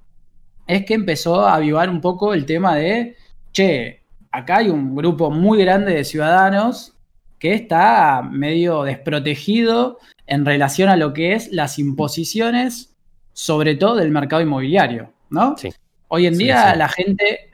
Es 0.67 0.85
que 0.85 0.93
empezó 0.93 1.41
a 1.41 1.55
avivar 1.55 1.89
un 1.89 2.01
poco 2.01 2.33
el 2.33 2.45
tema 2.45 2.75
de, 2.75 3.15
che, 3.59 4.03
acá 4.31 4.57
hay 4.57 4.69
un 4.69 4.95
grupo 4.95 5.29
muy 5.31 5.59
grande 5.59 5.93
de 5.93 6.03
ciudadanos 6.05 6.93
que 7.39 7.53
está 7.53 8.21
medio 8.21 8.83
desprotegido 8.83 9.97
en 10.27 10.45
relación 10.45 10.87
a 10.89 10.95
lo 10.95 11.13
que 11.13 11.33
es 11.33 11.51
las 11.51 11.77
imposiciones, 11.79 12.95
sobre 13.33 13.75
todo 13.75 13.95
del 13.95 14.11
mercado 14.11 14.41
inmobiliario, 14.41 15.11
¿no? 15.29 15.57
Sí. 15.57 15.69
Hoy 16.07 16.27
en 16.27 16.35
Sí, 16.35 16.43
día 16.43 16.71
sí. 16.71 16.77
la 16.77 16.87
gente 16.89 17.51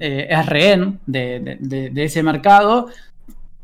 eh, 0.00 0.26
es 0.30 0.46
rehén 0.46 0.98
de, 1.06 1.40
de- 1.40 1.56
de- 1.60 1.90
de 1.90 2.04
ese 2.04 2.22
mercado. 2.22 2.88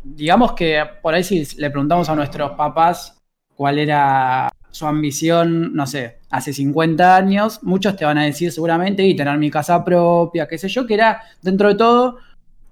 Digamos 0.02 0.52
que 0.52 0.82
por 1.02 1.14
ahí 1.14 1.24
si 1.24 1.44
le 1.56 1.70
preguntamos 1.70 2.08
a 2.08 2.14
nuestros 2.14 2.52
papás 2.52 3.16
cuál 3.56 3.78
era 3.78 4.50
su 4.74 4.86
ambición, 4.86 5.72
no 5.74 5.86
sé, 5.86 6.18
hace 6.30 6.52
50 6.52 7.14
años, 7.16 7.60
muchos 7.62 7.94
te 7.96 8.04
van 8.04 8.18
a 8.18 8.24
decir 8.24 8.50
seguramente 8.50 9.04
y 9.06 9.14
tener 9.14 9.38
mi 9.38 9.50
casa 9.50 9.84
propia, 9.84 10.48
qué 10.48 10.58
sé 10.58 10.68
yo, 10.68 10.84
que 10.86 10.94
era 10.94 11.22
dentro 11.42 11.68
de 11.68 11.76
todo 11.76 12.18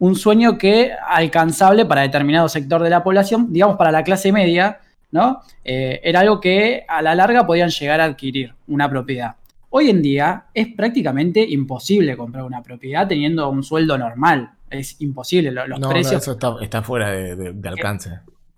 un 0.01 0.17
sueño 0.17 0.59
que 0.59 0.91
alcanzable 1.09 1.87
para 1.87 2.01
determinado 2.03 2.49
sector 2.49 2.83
de 2.83 2.91
la 2.91 3.05
población, 3.05 3.53
digamos 3.53 3.77
para 3.77 3.93
la 3.93 4.03
clase 4.03 4.33
media, 4.33 4.81
¿no? 5.13 5.43
Eh, 5.65 6.01
era 6.03 6.21
algo 6.21 6.41
que 6.41 6.85
a 6.89 7.03
la 7.03 7.15
larga 7.15 7.47
podían 7.47 7.71
llegar 7.71 8.01
a 8.01 8.05
adquirir 8.07 8.53
una 8.67 8.91
propiedad. 8.91 9.37
Hoy 9.71 9.89
en 9.91 10.03
día 10.03 10.47
es 10.53 10.69
prácticamente 10.75 11.47
imposible 11.49 12.17
comprar 12.17 12.43
una 12.45 12.63
propiedad 12.63 13.07
teniendo 13.07 13.49
un 13.49 13.63
sueldo 13.63 13.97
normal. 13.97 14.51
Es 14.69 15.01
imposible. 15.01 15.53
Lo- 15.53 15.69
Los 15.69 15.79
No, 15.79 15.87
no, 15.87 15.93
precios 15.93 16.21
eso 16.23 16.33
está, 16.33 16.55
está 16.63 16.83
fuera 16.83 17.11
de, 17.13 17.37
de- 17.37 17.53
de 17.53 17.69
alcance. 17.69 18.11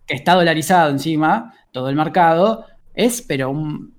que 0.07 0.15
está 0.15 0.35
dolarizado 0.35 0.91
encima, 0.91 1.53
todo 1.73 1.89
el 1.91 1.97
mercado, 1.97 2.67
es 2.95 3.23
pero 3.23 3.51
un 3.51 3.93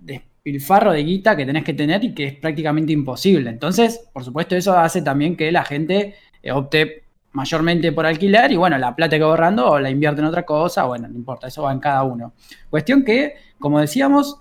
despilfarro 0.00 0.92
de 0.92 1.04
guita 1.04 1.36
que 1.36 1.46
tenés 1.46 1.64
que 1.64 1.74
tener 1.74 2.02
y 2.04 2.14
que 2.14 2.26
es 2.26 2.34
prácticamente 2.34 2.92
imposible. 2.92 3.50
Entonces, 3.50 4.08
por 4.12 4.24
supuesto, 4.24 4.56
eso 4.56 4.76
hace 4.76 5.02
también 5.02 5.36
que 5.36 5.52
la 5.52 5.64
gente 5.64 6.14
eh, 6.42 6.52
opte 6.52 7.04
mayormente 7.32 7.92
por 7.92 8.06
alquilar 8.06 8.50
y 8.50 8.56
bueno, 8.56 8.76
la 8.78 8.96
plata 8.96 9.16
que 9.16 9.22
va 9.22 9.30
ahorrando 9.30 9.70
o 9.70 9.78
la 9.78 9.90
invierte 9.90 10.20
en 10.20 10.26
otra 10.26 10.44
cosa, 10.44 10.84
bueno, 10.84 11.06
no 11.06 11.14
importa, 11.14 11.46
eso 11.46 11.62
va 11.62 11.72
en 11.72 11.78
cada 11.78 12.02
uno. 12.02 12.32
Cuestión 12.68 13.04
que, 13.04 13.34
como 13.58 13.80
decíamos, 13.80 14.40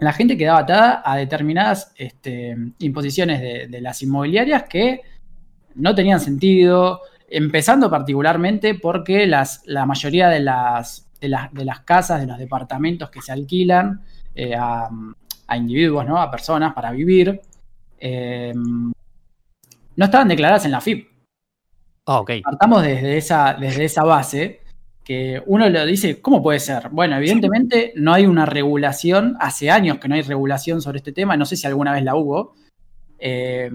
la 0.00 0.12
gente 0.12 0.36
quedaba 0.36 0.60
atada 0.60 1.02
a 1.04 1.16
determinadas 1.16 1.92
este, 1.96 2.56
imposiciones 2.78 3.40
de, 3.40 3.68
de 3.68 3.80
las 3.80 4.02
inmobiliarias 4.02 4.64
que 4.64 5.02
no 5.74 5.94
tenían 5.94 6.20
sentido, 6.20 7.00
empezando 7.28 7.90
particularmente 7.90 8.74
porque 8.74 9.26
las, 9.26 9.62
la 9.66 9.86
mayoría 9.86 10.28
de 10.28 10.40
las, 10.40 11.07
de, 11.20 11.28
las, 11.28 11.52
de 11.52 11.64
las 11.64 11.80
casas, 11.80 12.20
de 12.20 12.26
los 12.26 12.38
departamentos 12.38 13.10
que 13.10 13.22
se 13.22 13.32
alquilan 13.32 14.02
eh, 14.34 14.54
a, 14.54 14.88
a 15.48 15.56
individuos, 15.56 16.06
¿no? 16.06 16.20
a 16.20 16.30
personas 16.30 16.74
para 16.74 16.92
vivir, 16.92 17.40
eh, 17.98 18.52
no 18.54 20.04
estaban 20.04 20.28
declaradas 20.28 20.64
en 20.66 20.70
la 20.70 20.80
FIP. 20.80 21.08
Ah, 22.06 22.20
ok. 22.20 22.30
Partamos 22.42 22.82
desde 22.82 23.16
esa, 23.16 23.54
desde 23.54 23.84
esa 23.84 24.04
base, 24.04 24.60
que 25.04 25.42
uno 25.46 25.68
lo 25.68 25.86
dice, 25.86 26.20
¿cómo 26.20 26.42
puede 26.42 26.60
ser? 26.60 26.90
Bueno, 26.90 27.16
evidentemente 27.16 27.92
no 27.96 28.12
hay 28.12 28.26
una 28.26 28.44
regulación, 28.46 29.36
hace 29.40 29.70
años 29.70 29.98
que 29.98 30.08
no 30.08 30.14
hay 30.14 30.22
regulación 30.22 30.82
sobre 30.82 30.98
este 30.98 31.12
tema, 31.12 31.36
no 31.36 31.46
sé 31.46 31.56
si 31.56 31.66
alguna 31.66 31.92
vez 31.92 32.04
la 32.04 32.14
hubo, 32.14 32.54
eh, 33.18 33.70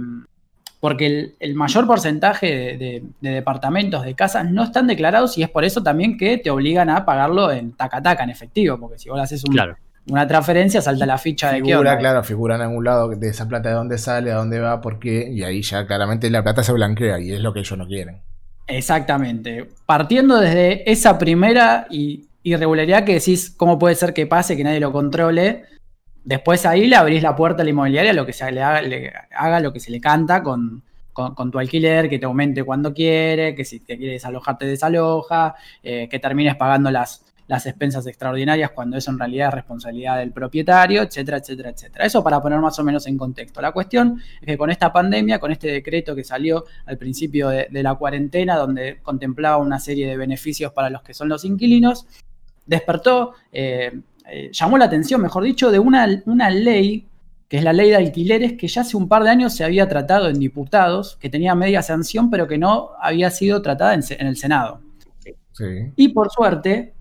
porque 0.83 1.05
el, 1.05 1.35
el 1.39 1.55
mayor 1.55 1.87
porcentaje 1.87 2.45
de, 2.47 2.77
de- 2.77 3.03
de 3.21 3.29
departamentos, 3.29 4.03
de 4.03 4.15
casas, 4.15 4.51
no 4.51 4.65
están 4.65 4.85
declarados 4.85 5.37
y 5.37 5.41
es 5.43 5.49
por 5.49 5.63
eso 5.63 5.81
también 5.81 6.17
que 6.17 6.37
te 6.37 6.49
obligan 6.49 6.89
a 6.89 7.05
pagarlo 7.05 7.49
en 7.53 7.71
taca-taca, 7.71 8.21
en 8.25 8.31
efectivo, 8.31 8.77
porque 8.77 8.99
si 8.99 9.07
vos 9.07 9.17
le 9.17 9.23
haces 9.23 9.45
un- 9.45 9.53
Claro. 9.53 9.77
una 10.09 10.27
transferencia, 10.27 10.81
salta 10.81 11.05
la 11.05 11.17
ficha 11.17 11.53
de 11.53 11.59
qué 11.59 11.67
Figura, 11.69 11.91
onda. 11.91 11.97
claro, 11.99 12.23
figura 12.25 12.55
en 12.57 12.63
algún 12.63 12.83
lado 12.83 13.07
de 13.07 13.29
esa 13.29 13.47
plata 13.47 13.69
de 13.69 13.75
dónde 13.75 13.97
sale, 13.97 14.33
a 14.33 14.35
dónde 14.35 14.59
va, 14.59 14.81
por 14.81 14.99
qué, 14.99 15.25
y 15.31 15.43
ahí 15.43 15.61
ya 15.61 15.87
claramente 15.87 16.29
la 16.29 16.43
plata 16.43 16.63
se 16.63 16.73
blanquea 16.73 17.17
y 17.21 17.31
es 17.31 17.39
lo 17.39 17.53
que 17.53 17.61
ellos 17.61 17.77
no 17.77 17.87
quieren. 17.87 18.17
Exactamente. 18.67 19.69
Partiendo 19.85 20.37
desde 20.41 20.91
esa 20.91 21.17
primera 21.17 21.87
y- 21.89 22.25
irregularidad 22.45 23.05
que 23.05 23.13
decís, 23.13 23.53
¿cómo 23.55 23.79
puede 23.79 23.95
ser 23.95 24.13
que 24.13 24.27
pase, 24.27 24.57
que 24.57 24.65
nadie 24.65 24.81
lo 24.81 24.91
controle? 24.91 25.63
Después 26.23 26.65
ahí 26.65 26.87
le 26.87 26.95
abrís 26.95 27.21
la 27.21 27.35
puerta 27.35 27.61
a 27.61 27.65
la 27.65 27.71
inmobiliaria 27.71 28.13
lo 28.13 28.25
que 28.25 28.33
se 28.33 28.49
le 28.51 28.61
haga, 28.61 29.59
lo 29.59 29.73
que 29.73 29.79
se 29.79 29.91
le 29.91 29.99
canta 29.99 30.41
con, 30.41 30.81
con- 31.11 31.51
tu 31.51 31.59
alquiler, 31.59 32.09
que 32.09 32.17
te 32.17 32.25
aumente 32.25 32.63
cuando 32.63 32.93
quiere, 32.93 33.53
que 33.55 33.65
si 33.65 33.79
te 33.81 33.97
quiere 33.97 34.13
desalojar 34.13 34.57
te 34.57 34.65
desaloja, 34.65 35.55
eh, 35.83 36.07
que 36.09 36.19
termines 36.19 36.55
pagando 36.55 36.89
las, 36.91 37.25
las 37.47 37.65
expensas 37.65 38.07
extraordinarias 38.07 38.71
cuando 38.71 38.95
eso 38.97 39.11
en 39.11 39.19
realidad 39.19 39.49
es 39.49 39.53
responsabilidad 39.55 40.17
del 40.19 40.31
propietario, 40.31 41.01
etcétera, 41.01 41.37
etcétera, 41.39 41.69
etcétera. 41.71 42.05
Eso 42.05 42.23
para 42.23 42.41
poner 42.41 42.59
más 42.59 42.79
o 42.79 42.83
menos 42.85 43.05
en 43.05 43.17
contexto. 43.17 43.61
La 43.61 43.73
cuestión 43.73 44.21
es 44.39 44.47
que 44.47 44.57
con 44.57 44.71
esta 44.71 44.93
pandemia, 44.93 45.39
con 45.39 45.51
este 45.51 45.67
decreto 45.67 46.15
que 46.15 46.23
salió 46.23 46.63
al 46.85 46.97
principio 46.97 47.49
de, 47.49 47.67
de 47.69 47.83
la 47.83 47.95
cuarentena, 47.95 48.55
donde 48.55 48.99
contemplaba 49.03 49.57
una 49.57 49.77
serie 49.79 50.07
de 50.07 50.15
beneficios 50.15 50.71
para 50.71 50.89
los 50.89 51.01
que 51.03 51.13
son 51.13 51.27
los 51.27 51.43
inquilinos, 51.43 52.07
despertó, 52.65 53.33
eh, 53.51 53.91
eh, 54.29 54.49
llamó 54.51 54.77
la 54.77 54.85
atención, 54.85 55.21
mejor 55.21 55.43
dicho, 55.43 55.71
de 55.71 55.79
una, 55.79 56.07
una 56.25 56.49
ley, 56.49 57.07
que 57.47 57.57
es 57.57 57.63
la 57.63 57.73
ley 57.73 57.89
de 57.89 57.97
alquileres, 57.97 58.53
que 58.53 58.67
ya 58.67 58.81
hace 58.81 58.97
un 58.97 59.07
par 59.07 59.23
de 59.23 59.29
años 59.29 59.53
se 59.53 59.63
había 59.63 59.87
tratado 59.87 60.29
en 60.29 60.39
diputados, 60.39 61.17
que 61.17 61.29
tenía 61.29 61.55
media 61.55 61.81
sanción, 61.81 62.29
pero 62.29 62.47
que 62.47 62.57
no 62.57 62.91
había 62.99 63.29
sido 63.29 63.61
tratada 63.61 63.93
en, 63.93 64.27
el 64.27 64.37
Senado. 64.37 64.81
Sí. 65.51 65.65
Y 65.95 66.09
por 66.09 66.31
suerte, 66.31 66.93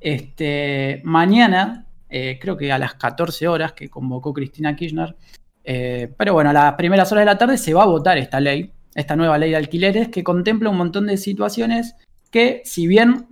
este, 0.00 1.00
mañana, 1.04 1.86
eh, 2.08 2.38
creo 2.40 2.56
que 2.56 2.72
a 2.72 2.78
las 2.78 2.94
14 2.94 3.46
horas 3.46 3.72
que 3.72 3.88
convocó 3.88 4.32
Cristina 4.32 4.74
Kirchner, 4.74 5.14
eh, 5.62 6.12
pero 6.16 6.32
bueno, 6.32 6.50
a 6.50 6.52
las 6.52 6.74
primeras 6.74 7.12
horas 7.12 7.22
de 7.22 7.26
la 7.26 7.38
tarde 7.38 7.58
se 7.58 7.74
va 7.74 7.84
a 7.84 7.86
votar 7.86 8.18
esta 8.18 8.40
ley, 8.40 8.72
esta 8.94 9.14
nueva 9.14 9.38
ley 9.38 9.50
de 9.50 9.56
alquileres, 9.56 10.08
que 10.08 10.24
contempla 10.24 10.70
un 10.70 10.78
montón 10.78 11.06
de 11.06 11.16
situaciones 11.16 11.94
que, 12.30 12.62
si 12.64 12.86
bien 12.86 13.26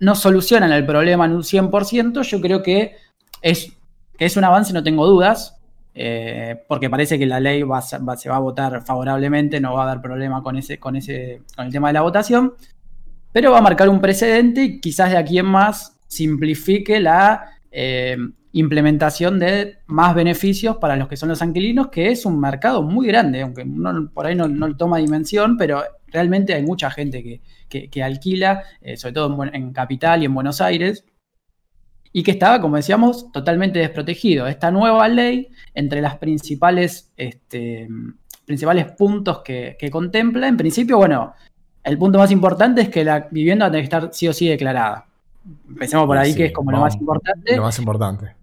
no 0.00 0.14
solucionan 0.14 0.72
el 0.72 0.86
problema 0.86 1.24
en 1.26 1.32
un 1.32 1.42
100%, 1.42 2.22
yo 2.22 2.40
creo 2.40 2.62
que 2.62 2.96
es, 3.42 3.72
que 4.16 4.24
es 4.24 4.36
un 4.36 4.44
avance, 4.44 4.72
no 4.72 4.82
tengo 4.82 5.06
dudas, 5.06 5.56
eh, 5.94 6.62
porque 6.68 6.88
parece 6.88 7.18
que 7.18 7.26
la 7.26 7.40
ley 7.40 7.62
va 7.62 7.82
se 7.82 7.98
va 7.98 8.36
a 8.36 8.40
votar 8.40 8.82
favorablemente, 8.84 9.60
no 9.60 9.74
va 9.74 9.84
a 9.84 9.90
haber 9.90 10.02
problema 10.02 10.42
con, 10.42 10.56
ese, 10.56 10.78
con, 10.78 10.96
ese, 10.96 11.42
con 11.56 11.66
el 11.66 11.72
tema 11.72 11.88
de 11.88 11.94
la 11.94 12.02
votación 12.02 12.54
pero 13.32 13.52
va 13.52 13.58
a 13.58 13.62
marcar 13.62 13.88
un 13.88 14.00
precedente 14.00 14.64
y 14.64 14.80
quizás 14.80 15.10
de 15.10 15.16
aquí 15.16 15.38
en 15.38 15.46
más 15.46 15.96
simplifique 16.06 16.98
la 17.00 17.52
eh, 17.70 18.16
implementación 18.52 19.38
de 19.38 19.78
más 19.86 20.14
beneficios 20.14 20.78
para 20.78 20.96
los 20.96 21.08
que 21.08 21.16
son 21.16 21.28
los 21.28 21.42
inquilinos, 21.42 21.88
que 21.88 22.10
es 22.10 22.24
un 22.24 22.40
mercado 22.40 22.82
muy 22.82 23.06
grande, 23.06 23.42
aunque 23.42 23.62
uno 23.62 24.10
por 24.12 24.26
ahí 24.26 24.34
no 24.34 24.76
toma 24.76 24.98
dimensión, 24.98 25.56
pero 25.56 25.82
realmente 26.08 26.54
hay 26.54 26.62
mucha 26.62 26.90
gente 26.90 27.22
que, 27.22 27.40
que- 27.68 27.88
que 27.90 28.02
alquila, 28.02 28.62
eh, 28.80 28.96
sobre 28.96 29.14
todo 29.14 29.44
en, 29.44 29.72
Capital 29.72 30.22
y 30.22 30.26
en 30.26 30.34
Buenos 30.34 30.60
Aires, 30.60 31.04
y 32.12 32.22
que 32.22 32.30
estaba, 32.32 32.60
como 32.60 32.76
decíamos, 32.76 33.30
totalmente 33.32 33.78
desprotegido. 33.78 34.46
Esta 34.46 34.70
nueva 34.70 35.06
ley, 35.08 35.48
entre 35.74 36.00
las 36.00 36.16
principales, 36.16 37.10
este, 37.16 37.86
principales 38.46 38.86
puntos 38.92 39.40
que, 39.42 39.76
que 39.78 39.90
contempla, 39.90 40.48
en 40.48 40.56
principio, 40.56 40.96
bueno, 40.96 41.34
el 41.84 41.98
punto 41.98 42.18
más 42.18 42.30
importante 42.30 42.82
es 42.82 42.88
que 42.88 43.04
la 43.04 43.28
vivienda 43.30 43.66
tener 43.66 43.82
que 43.82 43.84
estar 43.96 44.08
sí 44.12 44.26
o 44.26 44.32
sí 44.32 44.48
declarada. 44.48 45.06
Empecemos 45.68 46.06
por 46.06 46.18
ahí, 46.18 46.32
Sí, 46.32 46.38
que 46.38 46.44
es 46.46 46.52
como 46.52 46.70
lo 46.72 46.80
más 46.80 46.94
importante. 46.96 47.56
Lo 47.56 47.62
más 47.62 47.78
importante. 47.78 48.34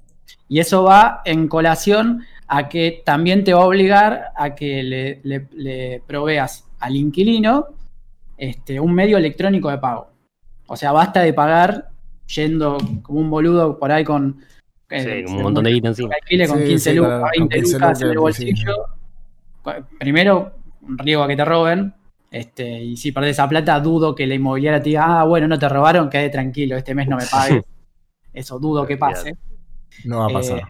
Y 0.48 0.60
eso 0.60 0.84
va 0.84 1.22
en 1.26 1.48
colación 1.48 2.24
a 2.48 2.70
que 2.70 3.02
también 3.04 3.44
te 3.44 3.54
va 3.54 3.62
a 3.62 3.66
obligar 3.66 4.26
a 4.36 4.54
que 4.56 4.84
le, 4.84 5.20
le- 5.24 5.48
le 5.54 6.02
proveas 6.06 6.66
al 6.80 6.96
inquilino 6.96 7.66
este, 8.38 8.80
un 8.80 8.94
medio 8.94 9.18
electrónico 9.18 9.70
de 9.70 9.78
pago. 9.78 10.10
O 10.68 10.76
sea, 10.76 10.92
basta 10.92 11.22
de 11.22 11.34
pagar 11.34 11.90
yendo 12.34 12.78
como 13.04 13.20
un 13.20 13.30
boludo 13.30 13.78
por 13.78 13.92
ahí 13.92 14.04
con... 14.04 14.40
eh, 14.90 15.26
un 15.28 15.44
montón 15.44 15.64
de 15.64 15.72
guita 15.72 15.90
encima. 15.90 16.16
alquile 16.22 16.48
con 16.48 16.60
Sí, 16.60 16.66
15 16.66 16.90
sí, 16.90 16.96
lucas, 16.96 17.10
claro, 17.10 17.24
con 17.38 17.48
20 17.48 17.56
15 17.56 17.74
lucas 17.80 18.02
en 18.02 18.08
el 18.10 18.18
bolsillo. 18.18 18.76
Primero, 20.00 20.54
un 20.82 20.98
riesgo 20.98 21.24
a 21.24 21.28
que 21.28 21.36
te 21.36 21.46
roben. 21.46 21.94
Este, 22.32 22.84
y 22.84 22.98
si 22.98 23.12
perdés 23.12 23.32
esa 23.32 23.48
plata, 23.48 23.80
dudo 23.80 24.14
que 24.14 24.28
la 24.28 24.36
inmobiliaria 24.36 24.82
te 24.82 24.90
diga, 24.90 25.22
ah, 25.22 25.24
bueno, 25.24 25.48
no 25.48 25.58
te 25.58 25.70
robaron, 25.70 26.10
quede 26.10 26.30
tranquilo, 26.30 26.76
este 26.76 26.94
mes 26.94 27.08
no 27.08 27.18
me 27.18 27.26
pagues. 27.26 27.64
Eso 28.34 28.60
dudo 28.60 28.86
que 28.86 28.98
pase. 28.98 29.38
No 30.04 30.20
va 30.20 30.26
a 30.26 30.30
pasar. 30.30 30.58
Eh, 30.60 30.64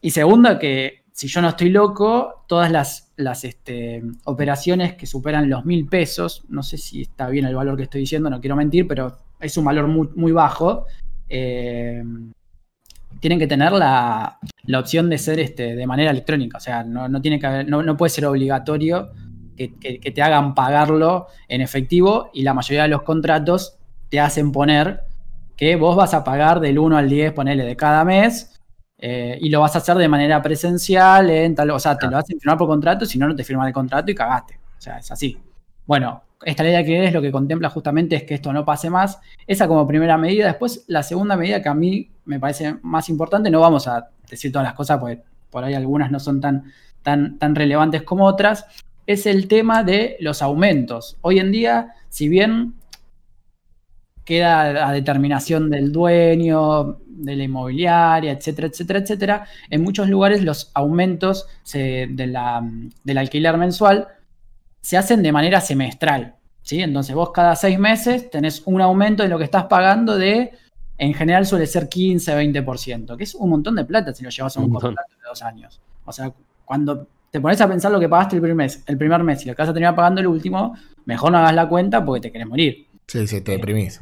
y 0.00 0.10
segundo, 0.10 0.58
que 0.58 1.04
si 1.12 1.28
yo 1.28 1.40
no 1.40 1.50
estoy 1.50 1.70
loco, 1.70 2.44
todas 2.48 2.72
las, 2.72 3.05
las 3.16 3.44
este, 3.44 4.02
operaciones 4.24 4.94
que 4.94 5.06
superan 5.06 5.48
los 5.48 5.64
mil 5.64 5.86
pesos, 5.86 6.44
no 6.48 6.62
sé 6.62 6.76
si 6.78 7.02
está 7.02 7.28
bien 7.28 7.46
el 7.46 7.54
valor 7.54 7.76
que 7.76 7.84
estoy 7.84 8.02
diciendo, 8.02 8.28
no 8.30 8.40
quiero 8.40 8.56
mentir, 8.56 8.86
pero 8.86 9.16
es 9.40 9.56
un 9.56 9.64
valor 9.64 9.86
muy, 9.88 10.32
bajo, 10.32 10.86
eh, 11.28 12.02
tienen 13.20 13.38
que 13.38 13.46
tener 13.46 13.72
la, 13.72 14.38
la 14.64 14.78
opción 14.78 15.08
de 15.08 15.18
ser 15.18 15.40
este, 15.40 15.74
de 15.74 15.86
manera 15.86 16.10
electrónica. 16.10 16.58
O 16.58 16.60
sea, 16.60 16.84
no, 16.84 17.08
no 17.08 17.20
tiene 17.20 17.38
que 17.38 17.64
no, 17.64 17.82
no 17.82 17.96
puede 17.96 18.10
ser 18.10 18.26
obligatorio 18.26 19.10
que, 19.56 19.74
que- 19.74 19.98
que 20.00 20.10
te 20.10 20.22
hagan 20.22 20.54
pagarlo 20.54 21.26
en 21.48 21.60
efectivo 21.62 22.30
y 22.34 22.42
la 22.42 22.54
mayoría 22.54 22.82
de 22.82 22.88
los 22.90 23.02
contratos 23.02 23.78
te 24.10 24.20
hacen 24.20 24.52
poner 24.52 25.00
que 25.56 25.76
vos 25.76 25.96
vas 25.96 26.12
a 26.12 26.22
pagar 26.24 26.60
del 26.60 26.78
1 26.78 26.98
al 26.98 27.08
10, 27.08 27.32
ponele, 27.32 27.64
de 27.64 27.76
cada 27.76 28.04
mes, 28.04 28.55
eh, 28.98 29.38
y 29.40 29.48
lo 29.50 29.60
vas 29.60 29.74
a 29.74 29.78
hacer 29.78 29.96
de 29.96 30.08
manera 30.08 30.40
presencial, 30.40 31.28
en 31.30 31.54
tal, 31.54 31.70
o 31.70 31.78
sea, 31.78 31.96
te 31.96 32.06
lo 32.06 32.16
hacen 32.16 32.38
firmar 32.38 32.58
por 32.58 32.68
contrato, 32.68 33.04
si 33.04 33.18
no, 33.18 33.28
no 33.28 33.36
te 33.36 33.44
firman 33.44 33.68
el 33.68 33.72
contrato 33.72 34.10
y 34.10 34.14
cagaste. 34.14 34.58
O 34.78 34.80
sea, 34.80 34.98
es 34.98 35.10
así. 35.10 35.38
Bueno, 35.86 36.22
esta 36.42 36.62
ley 36.62 36.72
de 36.72 36.78
alquileres 36.78 37.12
lo 37.12 37.22
que 37.22 37.32
contempla 37.32 37.70
justamente 37.70 38.16
es 38.16 38.24
que 38.24 38.34
esto 38.34 38.52
no 38.52 38.64
pase 38.64 38.90
más. 38.90 39.18
Esa 39.46 39.68
como 39.68 39.86
primera 39.86 40.16
medida. 40.18 40.46
Después, 40.46 40.84
la 40.88 41.02
segunda 41.02 41.36
medida 41.36 41.62
que 41.62 41.68
a 41.68 41.74
mí 41.74 42.10
me 42.24 42.40
parece 42.40 42.76
más 42.82 43.08
importante, 43.08 43.50
no 43.50 43.60
vamos 43.60 43.86
a 43.88 44.08
decir 44.28 44.52
todas 44.52 44.66
las 44.66 44.74
cosas, 44.74 44.98
porque 44.98 45.22
por 45.50 45.64
ahí 45.64 45.74
algunas 45.74 46.10
no 46.10 46.18
son 46.18 46.40
tan, 46.40 46.72
tan, 47.02 47.38
tan 47.38 47.54
relevantes 47.54 48.02
como 48.02 48.24
otras, 48.24 48.66
es 49.06 49.26
el 49.26 49.46
tema 49.46 49.84
de 49.84 50.16
los 50.20 50.42
aumentos. 50.42 51.16
Hoy 51.20 51.38
en 51.38 51.52
día, 51.52 51.94
si 52.08 52.28
bien 52.28 52.74
queda 54.26 54.86
a 54.88 54.92
determinación 54.92 55.70
del 55.70 55.90
dueño, 55.92 56.98
de 57.06 57.36
la 57.36 57.44
inmobiliaria, 57.44 58.32
etcétera, 58.32 58.68
etcétera, 58.68 58.98
etcétera. 58.98 59.46
En 59.70 59.82
muchos 59.82 60.08
lugares 60.10 60.42
los 60.44 60.70
aumentos 60.74 61.46
se- 61.62 62.08
de 62.10 62.26
la- 62.26 62.62
del 63.04 63.18
alquiler 63.18 63.56
mensual 63.56 64.08
se 64.82 64.96
hacen 64.98 65.22
de 65.22 65.32
manera 65.32 65.60
semestral. 65.60 66.34
¿sí? 66.62 66.80
Entonces 66.82 67.14
vos 67.14 67.30
cada 67.32 67.54
seis 67.56 67.78
meses 67.78 68.28
tenés 68.28 68.62
un 68.66 68.80
aumento 68.82 69.22
de 69.22 69.28
lo 69.28 69.38
que 69.38 69.44
estás 69.44 69.64
pagando 69.64 70.18
de, 70.18 70.50
en 70.98 71.14
general 71.14 71.46
suele 71.46 71.66
ser 71.66 71.88
15, 71.88 72.34
20%, 72.34 73.16
que 73.16 73.24
es 73.24 73.34
un 73.36 73.48
montón 73.50 73.76
de 73.76 73.84
plata 73.84 74.12
si 74.12 74.24
lo 74.24 74.30
llevas 74.30 74.56
a 74.56 74.60
un 74.60 74.66
contrato 74.90 75.12
de 75.16 75.28
dos 75.28 75.42
años. 75.42 75.80
O 76.04 76.10
sea, 76.12 76.32
cuando 76.64 77.06
te 77.30 77.40
pones 77.40 77.60
a 77.60 77.68
pensar 77.68 77.92
lo 77.92 78.00
que 78.00 78.08
pagaste 78.08 78.36
el 78.36 78.42
primer 78.42 78.56
mes, 78.56 78.82
el 78.86 78.98
primer 78.98 79.22
mes 79.22 79.44
y 79.44 79.48
lo 79.48 79.54
que 79.54 79.62
vas 79.62 79.68
a 79.68 79.72
terminar 79.72 79.94
pagando 79.94 80.20
el 80.20 80.26
último, 80.26 80.76
mejor 81.04 81.30
no 81.32 81.38
hagas 81.38 81.54
la 81.54 81.68
cuenta 81.68 82.04
porque 82.04 82.22
te 82.22 82.32
querés 82.32 82.48
morir. 82.48 82.86
Sí, 83.06 83.26
sí, 83.26 83.40
te 83.40 83.52
deprimís. 83.52 84.00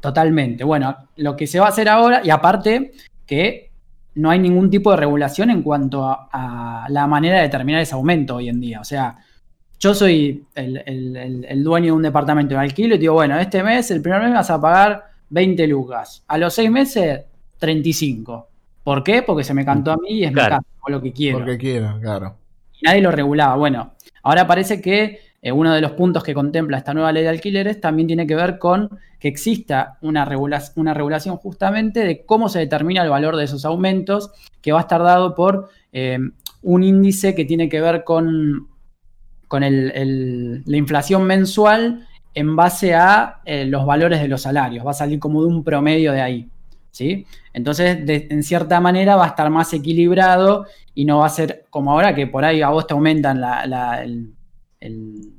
Totalmente. 0.00 0.64
Bueno, 0.64 0.94
lo 1.16 1.36
que 1.36 1.46
se 1.46 1.58
va 1.58 1.66
a 1.66 1.68
hacer 1.70 1.88
ahora, 1.88 2.20
y 2.22 2.30
aparte 2.30 2.92
que 3.26 3.70
no 4.16 4.30
hay 4.30 4.38
ningún 4.38 4.70
tipo 4.70 4.90
de 4.90 4.98
regulación 4.98 5.50
en 5.50 5.62
cuanto 5.62 6.06
a, 6.06 6.28
a 6.84 6.88
la 6.90 7.06
manera 7.06 7.36
de 7.36 7.42
determinar 7.42 7.80
ese 7.80 7.94
aumento 7.94 8.36
hoy 8.36 8.48
en 8.48 8.60
día. 8.60 8.80
O 8.80 8.84
sea, 8.84 9.16
yo 9.80 9.94
soy 9.94 10.44
el, 10.54 10.82
el- 10.86 11.16
el- 11.16 11.44
el 11.48 11.64
dueño 11.64 11.86
de 11.86 11.92
un 11.92 12.02
departamento 12.02 12.54
de 12.54 12.60
alquiler 12.60 12.96
y 12.96 13.00
digo, 13.00 13.14
bueno, 13.14 13.38
este 13.38 13.62
mes, 13.62 13.90
el 13.90 14.02
primer 14.02 14.20
mes 14.22 14.34
vas 14.34 14.50
a 14.50 14.60
pagar 14.60 15.04
20 15.30 15.66
lucas. 15.66 16.22
A 16.28 16.36
los 16.38 16.54
seis 16.54 16.70
meses, 16.70 17.22
35. 17.58 18.48
¿Por 18.84 19.02
qué? 19.02 19.22
Porque 19.22 19.42
se 19.44 19.54
me 19.54 19.64
cantó 19.64 19.92
a 19.92 19.96
mí 19.96 20.10
y 20.10 20.24
es 20.24 20.32
Claro. 20.32 20.56
mi 20.56 20.58
casa, 20.60 20.68
hago 20.80 20.88
lo 20.90 21.02
que 21.02 21.12
quiero 21.12 21.38
Porque 21.38 21.56
quiero, 21.58 21.98
claro. 22.00 22.36
y 22.78 22.84
nadie 22.84 23.00
lo 23.00 23.10
regulaba. 23.10 23.56
Bueno, 23.56 23.92
ahora 24.22 24.46
parece 24.46 24.80
que 24.82 25.18
eh, 25.44 25.52
uno 25.52 25.74
de 25.74 25.82
los 25.82 25.92
puntos 25.92 26.24
que 26.24 26.32
contempla 26.32 26.78
esta 26.78 26.94
nueva 26.94 27.12
ley 27.12 27.22
de 27.22 27.28
alquileres 27.28 27.78
también 27.78 28.06
tiene 28.06 28.26
que 28.26 28.34
ver 28.34 28.58
con 28.58 28.88
que 29.20 29.28
exista 29.28 29.98
una, 30.00 30.24
regula- 30.24 30.62
una 30.76 30.94
regulación 30.94 31.36
justamente 31.36 32.00
de 32.00 32.24
cómo 32.24 32.48
se 32.48 32.60
determina 32.60 33.02
el 33.02 33.10
valor 33.10 33.36
de 33.36 33.44
esos 33.44 33.66
aumentos, 33.66 34.30
que 34.62 34.72
va 34.72 34.78
a 34.78 34.82
estar 34.82 35.02
dado 35.02 35.34
por 35.34 35.68
eh, 35.92 36.18
un 36.62 36.82
índice 36.82 37.34
que 37.34 37.44
tiene 37.44 37.68
que 37.68 37.82
ver 37.82 38.04
con, 38.04 38.68
la 39.50 40.76
inflación 40.76 41.24
mensual 41.24 42.08
en 42.34 42.56
base 42.56 42.94
a 42.94 43.42
eh, 43.44 43.66
los 43.66 43.84
valores 43.84 44.22
de 44.22 44.28
los 44.28 44.40
salarios, 44.40 44.84
va 44.84 44.92
a 44.92 44.94
salir 44.94 45.18
como 45.18 45.42
de 45.42 45.48
un 45.48 45.62
promedio 45.62 46.12
de 46.12 46.22
ahí. 46.22 46.48
¿sí? 46.90 47.26
Entonces, 47.52 47.98
en 48.08 48.42
cierta 48.42 48.80
manera 48.80 49.16
va 49.16 49.26
a 49.26 49.28
estar 49.28 49.50
más 49.50 49.74
equilibrado 49.74 50.64
y 50.94 51.04
no 51.04 51.18
va 51.18 51.26
a 51.26 51.28
ser 51.28 51.66
como 51.68 51.92
ahora 51.92 52.14
que 52.14 52.26
por 52.26 52.46
ahí 52.46 52.62
a 52.62 52.70
vos 52.70 52.86
te 52.86 52.94
aumentan 52.94 53.42
el, 54.80 55.33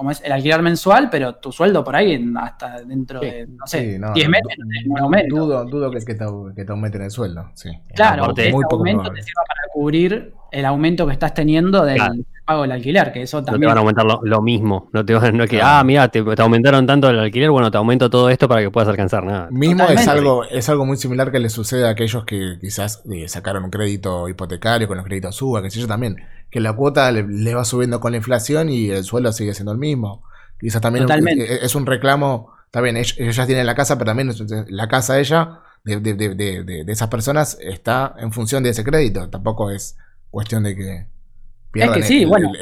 como 0.00 0.12
es 0.12 0.22
el 0.24 0.32
alquiler 0.32 0.62
mensual, 0.62 1.10
pero 1.10 1.34
tu 1.34 1.52
sueldo 1.52 1.84
por 1.84 1.94
ahí 1.94 2.32
hasta 2.40 2.80
dentro 2.80 3.20
de, 3.20 3.46
no 3.48 3.66
sé, 3.66 4.00
10 4.14 4.28
meses 4.30 4.56
no, 4.86 5.04
aumento. 5.04 5.36
Dudo, 5.36 5.66
dudo 5.66 5.90
que, 5.90 6.00
te, 6.00 6.16
que, 6.56 6.64
te, 6.64 6.72
aumenten 6.72 7.02
el 7.02 7.10
sueldo, 7.10 7.50
sí. 7.52 7.68
Claro, 7.94 8.24
porque 8.24 8.50
muy 8.50 8.64
aumento 8.70 9.12
te 9.12 9.22
sirva 9.22 9.42
para 9.46 9.60
cubrir 9.74 10.32
el 10.52 10.64
aumento 10.64 11.06
que 11.06 11.12
estás 11.12 11.34
teniendo 11.34 11.84
del 11.84 12.24
pago 12.46 12.62
del 12.62 12.72
alquiler, 12.72 13.12
que 13.12 13.20
eso 13.20 13.44
también... 13.44 13.60
No 13.60 13.66
te 13.66 13.66
van 13.66 13.76
a 13.76 13.80
aumentar 13.80 14.06
lo, 14.22 14.40
mismo, 14.40 14.88
no 14.94 15.04
te 15.04 15.12
van, 15.12 15.36
no 15.36 15.44
es 15.44 15.50
que, 15.50 15.60
ah, 15.62 15.84
mira, 15.84 16.08
te, 16.08 16.24
aumentaron 16.38 16.86
tanto 16.86 17.10
el 17.10 17.18
alquiler, 17.18 17.50
bueno, 17.50 17.70
te 17.70 17.76
aumento 17.76 18.08
todo 18.08 18.30
esto 18.30 18.48
para 18.48 18.62
que 18.62 18.70
puedas 18.70 18.88
alcanzar 18.88 19.22
nada. 19.24 19.48
Mismo 19.50 19.84
es 19.84 20.08
algo, 20.08 20.44
es 20.44 20.66
algo 20.70 20.86
muy 20.86 20.96
similar 20.96 21.30
que 21.30 21.40
le 21.40 21.50
sucede 21.50 21.86
a 21.86 21.90
aquellos 21.90 22.24
que 22.24 22.56
quizás 22.58 23.02
eh, 23.12 23.28
sacaron 23.28 23.64
un 23.64 23.70
crédito 23.70 24.30
hipotecario 24.30 24.88
con 24.88 24.96
los 24.96 25.04
créditos 25.04 25.36
suba, 25.36 25.60
que 25.60 25.70
sé 25.70 25.78
yo 25.78 25.86
también, 25.86 26.16
que 26.50 26.60
la 26.60 26.72
cuota 26.72 27.10
le, 27.12 27.54
va 27.54 27.64
subiendo 27.64 28.00
con 28.00 28.12
la 28.12 28.18
inflación 28.18 28.68
y 28.68 28.90
el 28.90 29.04
sueldo 29.04 29.32
sigue 29.32 29.54
siendo 29.54 29.72
el 29.72 29.78
mismo. 29.78 30.24
Quizás 30.58 30.80
también 30.80 31.06
es 31.38 31.74
un 31.74 31.86
reclamo, 31.86 32.52
está 32.66 32.80
bien, 32.80 32.96
ellos, 32.96 33.16
ya 33.34 33.46
tienen 33.46 33.66
la 33.66 33.74
casa, 33.74 33.96
pero 33.96 34.10
también 34.10 34.32
la 34.68 34.88
casa 34.88 35.14
de 35.14 35.20
ella, 35.20 35.60
de, 35.84 36.00
de, 36.00 36.14
de, 36.14 36.64
de 36.84 36.92
esas 36.92 37.08
personas, 37.08 37.56
está 37.60 38.14
en 38.18 38.32
función 38.32 38.62
de 38.62 38.70
ese 38.70 38.84
crédito, 38.84 39.30
tampoco 39.30 39.70
es 39.70 39.96
cuestión 40.30 40.62
de 40.62 40.76
que 40.76 41.06
pierdan 41.72 41.98
es 41.98 42.06
que 42.06 42.08
sí, 42.08 42.24
bueno, 42.24 42.52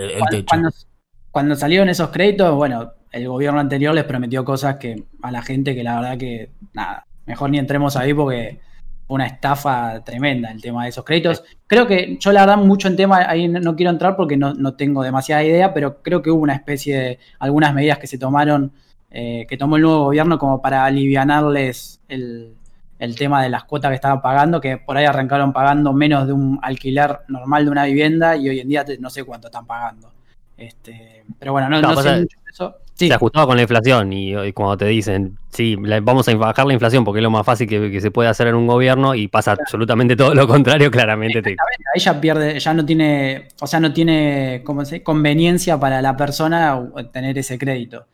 Cuando, 1.30 1.56
salieron 1.56 1.88
esos 1.88 2.10
créditos, 2.10 2.54
bueno, 2.54 2.92
el 3.12 3.28
gobierno 3.28 3.60
anterior 3.60 3.94
les 3.94 4.04
prometió 4.04 4.44
cosas 4.44 4.76
que 4.76 5.04
a 5.22 5.30
la 5.30 5.42
gente 5.42 5.74
que 5.74 5.82
la 5.82 5.96
verdad 5.96 6.18
que 6.18 6.50
nada, 6.74 7.06
mejor 7.26 7.50
ni 7.50 7.58
entremos 7.58 7.96
ahí 7.96 8.12
porque 8.14 8.60
una 9.08 9.26
estafa 9.26 10.02
tremenda 10.04 10.50
el 10.50 10.60
tema 10.60 10.84
de 10.84 10.90
esos 10.90 11.04
créditos. 11.04 11.42
Creo 11.66 11.86
que 11.86 12.16
yo 12.20 12.32
la 12.32 12.40
verdad 12.40 12.58
mucho 12.58 12.88
en 12.88 12.96
tema 12.96 13.28
ahí 13.28 13.48
no, 13.48 13.74
quiero 13.74 13.90
entrar 13.90 14.16
porque 14.16 14.36
no, 14.36 14.74
tengo 14.74 15.02
demasiada 15.02 15.42
idea, 15.42 15.74
pero 15.74 16.02
creo 16.02 16.22
que 16.22 16.30
hubo 16.30 16.42
una 16.42 16.54
especie 16.54 16.98
de 16.98 17.18
algunas 17.38 17.74
medidas 17.74 17.98
que 17.98 18.06
se 18.06 18.18
tomaron, 18.18 18.72
eh, 19.10 19.46
que 19.48 19.56
tomó 19.56 19.76
el 19.76 19.82
nuevo 19.82 20.04
gobierno 20.04 20.38
como 20.38 20.60
para 20.60 20.84
alivianarles 20.84 22.00
el, 22.08 22.54
el 22.98 23.16
tema 23.16 23.42
de 23.42 23.48
las 23.48 23.64
cuotas 23.64 23.90
que 23.90 23.94
estaban 23.94 24.20
pagando, 24.20 24.60
que 24.60 24.76
por 24.76 24.96
ahí 24.96 25.04
arrancaron 25.04 25.52
pagando 25.52 25.92
menos 25.92 26.26
de 26.26 26.32
un 26.32 26.58
alquiler 26.62 27.20
normal 27.28 27.64
de 27.64 27.70
una 27.70 27.84
vivienda 27.84 28.36
y 28.36 28.48
hoy 28.48 28.60
en 28.60 28.68
día 28.68 28.84
no 28.98 29.08
sé 29.10 29.24
cuánto 29.24 29.48
están 29.48 29.66
pagando. 29.66 30.12
Este, 30.56 31.24
pero 31.38 31.52
bueno, 31.52 31.68
no, 31.68 31.78
sé 32.02 32.20
mucho 32.20 32.38
de 32.44 32.50
eso. 32.50 32.76
Se 33.06 33.14
ajustaba 33.14 33.46
con 33.46 33.56
la 33.56 33.62
inflación 33.62 34.12
y, 34.12 34.52
cuando 34.52 34.76
te 34.76 34.86
dicen, 34.86 35.38
sí, 35.50 35.76
vamos 36.02 36.28
a 36.28 36.34
bajar 36.34 36.66
la 36.66 36.72
inflación 36.72 37.04
porque 37.04 37.20
es 37.20 37.22
lo 37.22 37.30
más 37.30 37.46
fácil 37.46 37.68
que, 37.68 38.00
se 38.00 38.10
puede 38.10 38.28
hacer 38.28 38.48
en 38.48 38.56
un 38.56 38.66
gobierno 38.66 39.14
y 39.14 39.28
pasa 39.28 39.52
absolutamente 39.52 40.16
todo 40.16 40.34
lo 40.34 40.48
contrario, 40.48 40.90
claramente. 40.90 41.40
Te... 41.40 41.56
Ella 41.94 42.20
pierde, 42.20 42.58
ya 42.58 42.74
no 42.74 42.84
tiene, 42.84 43.48
o 43.60 43.66
sea, 43.68 43.78
no 43.78 43.92
tiene 43.92 44.62
como 44.64 44.82
conveniencia 45.04 45.78
para 45.78 46.02
la 46.02 46.16
persona 46.16 46.90
tener 47.12 47.38
ese 47.38 47.56
crédito. 47.56 48.06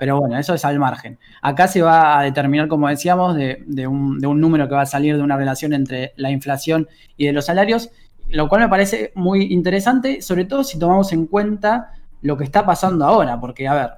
Pero 0.00 0.18
bueno, 0.18 0.38
eso 0.38 0.54
es 0.54 0.64
al 0.64 0.78
margen. 0.78 1.18
Acá 1.42 1.68
se 1.68 1.82
va 1.82 2.18
a 2.18 2.22
determinar, 2.22 2.66
como 2.66 2.88
decíamos, 2.88 3.36
de, 3.36 3.86
un, 3.86 4.18
número 4.18 4.68
que 4.68 4.74
va 4.74 4.82
a 4.82 4.86
salir 4.86 5.16
de 5.16 5.22
una 5.22 5.36
relación 5.36 5.72
entre 5.74 6.14
la 6.16 6.30
inflación 6.30 6.88
y 7.16 7.26
de 7.26 7.32
los 7.32 7.46
salarios, 7.46 7.90
lo 8.28 8.48
cual 8.48 8.62
me 8.62 8.68
parece 8.68 9.12
muy 9.14 9.52
interesante, 9.52 10.22
sobre 10.22 10.46
todo 10.46 10.64
si 10.64 10.78
tomamos 10.78 11.12
en 11.12 11.26
cuenta 11.26 11.92
lo 12.22 12.36
que 12.36 12.44
está 12.44 12.64
pasando 12.64 13.04
ahora, 13.04 13.38
porque, 13.38 13.68
a 13.68 13.74
ver, 13.74 13.90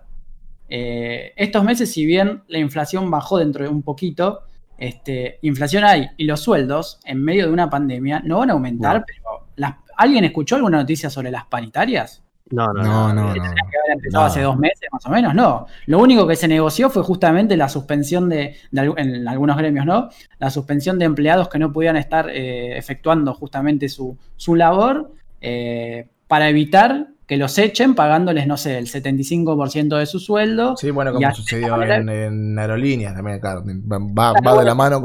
eh, 0.76 1.32
estos 1.36 1.62
meses, 1.62 1.92
si 1.92 2.04
bien 2.04 2.42
la 2.48 2.58
inflación 2.58 3.08
bajó 3.08 3.38
dentro 3.38 3.62
de 3.62 3.70
un 3.70 3.84
poquito, 3.84 4.40
este, 4.76 5.38
inflación 5.42 5.84
hay 5.84 6.08
y 6.16 6.24
los 6.24 6.40
sueldos 6.40 6.98
en 7.04 7.22
medio 7.22 7.46
de 7.46 7.52
una 7.52 7.70
pandemia 7.70 8.18
no 8.24 8.40
van 8.40 8.50
a 8.50 8.54
aumentar, 8.54 9.04
pero 9.06 9.76
¿alguien 9.96 10.24
escuchó 10.24 10.56
alguna 10.56 10.78
noticia 10.78 11.08
sobre 11.10 11.30
las 11.30 11.44
paritarias? 11.44 12.24
No, 12.50 12.72
no, 12.72 12.82
no. 12.82 13.14
no, 13.14 13.32
que 13.34 13.40
haber 13.40 13.92
empezado 13.92 14.24
hace 14.24 14.40
dos 14.40 14.58
meses 14.58 14.88
más 14.90 15.06
o 15.06 15.10
menos, 15.10 15.32
no. 15.32 15.68
Lo 15.86 16.00
único 16.00 16.26
que 16.26 16.34
se 16.34 16.48
negoció 16.48 16.90
fue 16.90 17.04
justamente 17.04 17.56
la 17.56 17.68
suspensión 17.68 18.28
de, 18.28 18.56
en 18.72 19.28
algunos 19.28 19.56
gremios, 19.56 19.86
¿no? 19.86 20.08
La 20.40 20.50
suspensión 20.50 20.98
de 20.98 21.04
empleados 21.04 21.48
que 21.48 21.60
no 21.60 21.72
podían 21.72 21.96
estar 21.96 22.28
eh, 22.30 22.76
efectuando 22.76 23.32
justamente 23.32 23.88
su, 23.88 24.18
labor 24.48 25.12
eh, 25.40 26.08
para 26.26 26.48
evitar 26.48 27.13
que 27.26 27.36
los 27.36 27.56
echen 27.58 27.94
pagándoles, 27.94 28.46
no 28.46 28.56
sé, 28.56 28.78
el 28.78 28.86
75% 28.86 29.96
de 29.98 30.06
su 30.06 30.20
sueldo. 30.20 30.76
Sí, 30.76 30.90
bueno, 30.90 31.12
como 31.12 31.34
sucedió 31.34 31.82
en, 31.82 32.58
aerolíneas 32.58 33.14
también, 33.14 33.40
claro. 33.40 33.64
Va, 33.64 34.58
de 34.58 34.64
la 34.64 34.74
mano 34.74 35.02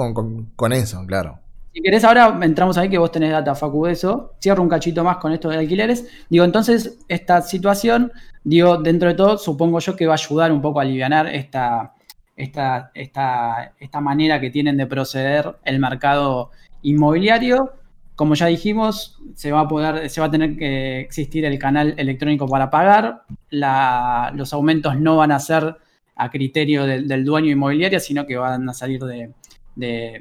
con 0.55 0.73
eso, 0.73 1.05
claro. 1.05 1.39
Si 1.73 1.81
querés, 1.81 2.03
ahora 2.03 2.39
entramos 2.41 2.77
ahí 2.77 2.89
que 2.89 2.97
vos 2.97 3.11
tenés 3.11 3.31
data, 3.31 3.53
Facu, 3.53 3.85
de 3.85 3.91
eso. 3.91 4.33
Cierro 4.41 4.63
un 4.63 4.69
cachito 4.69 5.03
más 5.03 5.17
con 5.17 5.31
esto 5.31 5.49
de 5.49 5.57
alquileres. 5.57 6.07
Digo, 6.27 6.43
entonces, 6.43 6.97
esta 7.07 7.41
situación, 7.41 8.11
digo, 8.43 8.77
dentro 8.77 9.09
de 9.09 9.15
todo, 9.15 9.37
supongo 9.37 9.79
yo 9.79 9.95
que 9.95 10.07
va 10.07 10.13
a 10.13 10.15
ayudar 10.15 10.51
un 10.51 10.61
poco 10.61 10.79
a 10.79 10.83
aliviar 10.83 11.27
esta, 11.27 11.93
esta, 12.35 12.89
esta, 12.95 13.73
esta 13.79 14.01
manera 14.01 14.41
que 14.41 14.49
tienen 14.49 14.77
de 14.77 14.87
proceder 14.87 15.57
el 15.63 15.79
mercado 15.79 16.49
inmobiliario. 16.81 17.73
Como 18.19 18.35
ya 18.35 18.47
dijimos, 18.47 19.17
se 19.33 19.53
va 19.53 19.61
a 19.61 19.67
poder, 19.69 20.09
se 20.09 20.19
va 20.19 20.27
a 20.27 20.31
tener 20.31 20.57
que 20.57 20.99
existir 20.99 21.45
el 21.45 21.57
canal 21.57 21.93
electrónico 21.95 22.49
para 22.49 22.69
pagar. 22.69 23.23
los 23.49 24.51
aumentos 24.51 24.99
no 24.99 25.15
van 25.15 25.31
a 25.31 25.39
ser 25.39 25.77
a 26.17 26.29
criterio 26.29 26.85
del, 26.85 27.23
dueño 27.23 27.49
inmobiliario, 27.49 27.97
sino 28.01 28.25
que 28.25 28.35
van 28.35 28.67
a 28.67 28.73
salir 28.73 29.01
de 29.05 29.31
de, 29.79 30.19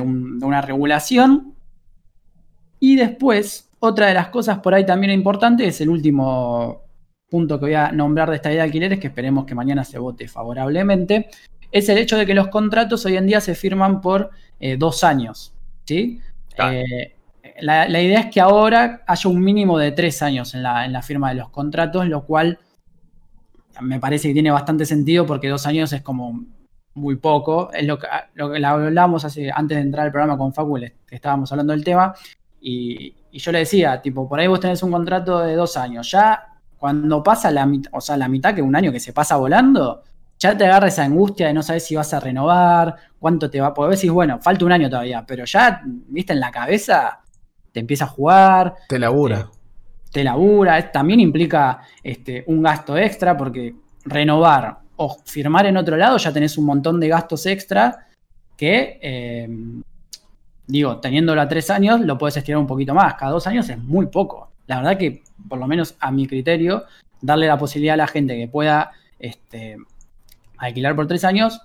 una 0.00 0.60
regulación. 0.60 1.54
Y 2.78 2.96
después, 2.96 3.70
otra 3.80 4.08
de 4.08 4.14
las 4.14 4.28
cosas 4.28 4.58
por 4.58 4.74
ahí 4.74 4.84
también 4.84 5.12
importante 5.12 5.66
es 5.66 5.80
el 5.80 5.88
último 5.88 6.82
punto 7.30 7.58
que 7.58 7.66
voy 7.66 7.74
a 7.74 7.90
nombrar 7.90 8.28
de 8.28 8.36
esta 8.36 8.50
idea 8.50 8.62
de 8.62 8.68
alquileres, 8.68 8.98
que 8.98 9.06
esperemos 9.06 9.46
que 9.46 9.54
mañana 9.54 9.82
se 9.84 9.98
vote 9.98 10.28
favorablemente, 10.28 11.30
es 11.72 11.88
el 11.88 11.96
hecho 11.96 12.18
de 12.18 12.26
que 12.26 12.34
los 12.34 12.48
contratos 12.48 13.06
hoy 13.06 13.16
en 13.16 13.26
día 13.26 13.40
se 13.40 13.54
firman 13.54 14.02
por 14.02 14.30
eh, 14.58 14.76
dos 14.76 15.04
años. 15.04 15.54
¿sí? 15.84 16.20
Eh, 16.58 17.14
la, 17.60 18.00
idea 18.00 18.20
es 18.20 18.26
que 18.26 18.40
ahora 18.40 19.02
haya 19.06 19.30
un 19.30 19.40
mínimo 19.40 19.78
de 19.78 19.92
tres 19.92 20.22
años 20.22 20.54
en 20.54 20.62
la, 20.62 20.84
en 20.84 20.92
la 20.92 21.02
firma 21.02 21.30
de 21.30 21.36
los 21.36 21.50
contratos, 21.50 22.06
lo 22.06 22.24
cual 22.24 22.58
me 23.80 24.00
parece 24.00 24.28
que 24.28 24.34
tiene 24.34 24.50
bastante 24.50 24.84
sentido 24.84 25.26
porque 25.26 25.48
dos 25.48 25.66
años 25.66 25.92
es 25.92 26.02
como 26.02 26.44
muy 26.94 27.16
poco. 27.16 27.72
Es 27.72 27.86
lo 27.86 27.98
que, 27.98 28.06
lo 28.34 28.52
que 28.52 28.64
hablamos 28.64 29.24
hace, 29.24 29.50
antes 29.52 29.76
de 29.76 29.82
entrar 29.82 30.06
al 30.06 30.12
programa 30.12 30.36
con 30.36 30.52
Facu, 30.52 30.78
que 31.06 31.14
estábamos 31.14 31.50
hablando 31.52 31.72
del 31.72 31.84
tema, 31.84 32.14
y, 32.60 33.14
yo 33.32 33.52
le 33.52 33.60
decía, 33.60 34.02
tipo, 34.02 34.28
por 34.28 34.40
ahí 34.40 34.48
vos 34.48 34.60
tenés 34.60 34.82
un 34.82 34.90
contrato 34.90 35.40
de 35.40 35.54
dos 35.54 35.76
años, 35.76 36.10
ya 36.10 36.46
cuando 36.76 37.22
pasa 37.22 37.50
la 37.50 37.64
mitad, 37.64 37.90
o 37.94 38.00
sea, 38.00 38.16
la 38.16 38.28
mitad 38.28 38.54
que 38.54 38.62
un 38.62 38.74
año 38.74 38.90
que 38.90 38.98
se 38.98 39.12
pasa 39.12 39.36
volando, 39.36 40.02
ya 40.38 40.56
te 40.56 40.64
agarra 40.64 40.88
esa 40.88 41.04
angustia 41.04 41.46
de 41.46 41.54
no 41.54 41.62
saber 41.62 41.80
si 41.80 41.94
vas 41.94 42.12
a 42.12 42.20
renovar, 42.20 42.96
cuánto 43.18 43.48
te 43.48 43.60
va 43.60 43.68
a 43.68 43.74
poder 43.74 43.92
decir, 43.92 44.10
bueno, 44.10 44.40
falta 44.40 44.64
un 44.64 44.72
año 44.72 44.90
todavía, 44.90 45.24
pero 45.26 45.44
ya, 45.44 45.82
viste, 45.84 46.32
en 46.32 46.40
la 46.40 46.50
cabeza 46.50 47.20
te 47.72 47.80
empieza 47.80 48.04
a 48.04 48.08
jugar. 48.08 48.74
Te 48.88 48.98
labura. 48.98 49.48
Te, 50.12 50.24
labura, 50.24 50.90
también 50.90 51.20
implica 51.20 51.80
este, 52.02 52.44
un 52.46 52.62
gasto 52.62 52.96
extra 52.96 53.36
porque 53.36 53.74
renovar 54.04 54.78
o 54.96 55.16
firmar 55.24 55.66
en 55.66 55.76
otro 55.76 55.96
lado, 55.96 56.16
ya 56.18 56.32
tenés 56.32 56.58
un 56.58 56.66
montón 56.66 57.00
de 57.00 57.08
gastos 57.08 57.46
extra 57.46 58.06
que, 58.56 58.98
eh, 59.00 59.48
digo, 60.66 60.98
teniéndolo 60.98 61.40
a 61.40 61.48
tres 61.48 61.70
años, 61.70 62.00
lo 62.00 62.18
puedes 62.18 62.36
estirar 62.36 62.60
un 62.60 62.66
poquito 62.66 62.92
más. 62.92 63.14
Cada 63.14 63.32
dos 63.32 63.46
años 63.46 63.68
es 63.70 63.78
muy 63.78 64.06
poco. 64.06 64.50
La 64.66 64.76
verdad 64.76 64.98
que, 64.98 65.22
por 65.48 65.58
lo 65.58 65.66
menos 65.66 65.96
a 65.98 66.10
mi 66.10 66.26
criterio, 66.26 66.84
darle 67.22 67.46
la 67.46 67.58
posibilidad 67.58 67.94
a 67.94 67.98
la 67.98 68.06
gente 68.06 68.36
que 68.36 68.48
pueda 68.48 68.92
este, 69.18 69.78
alquilar 70.58 70.94
por 70.94 71.06
tres 71.06 71.24
años, 71.24 71.60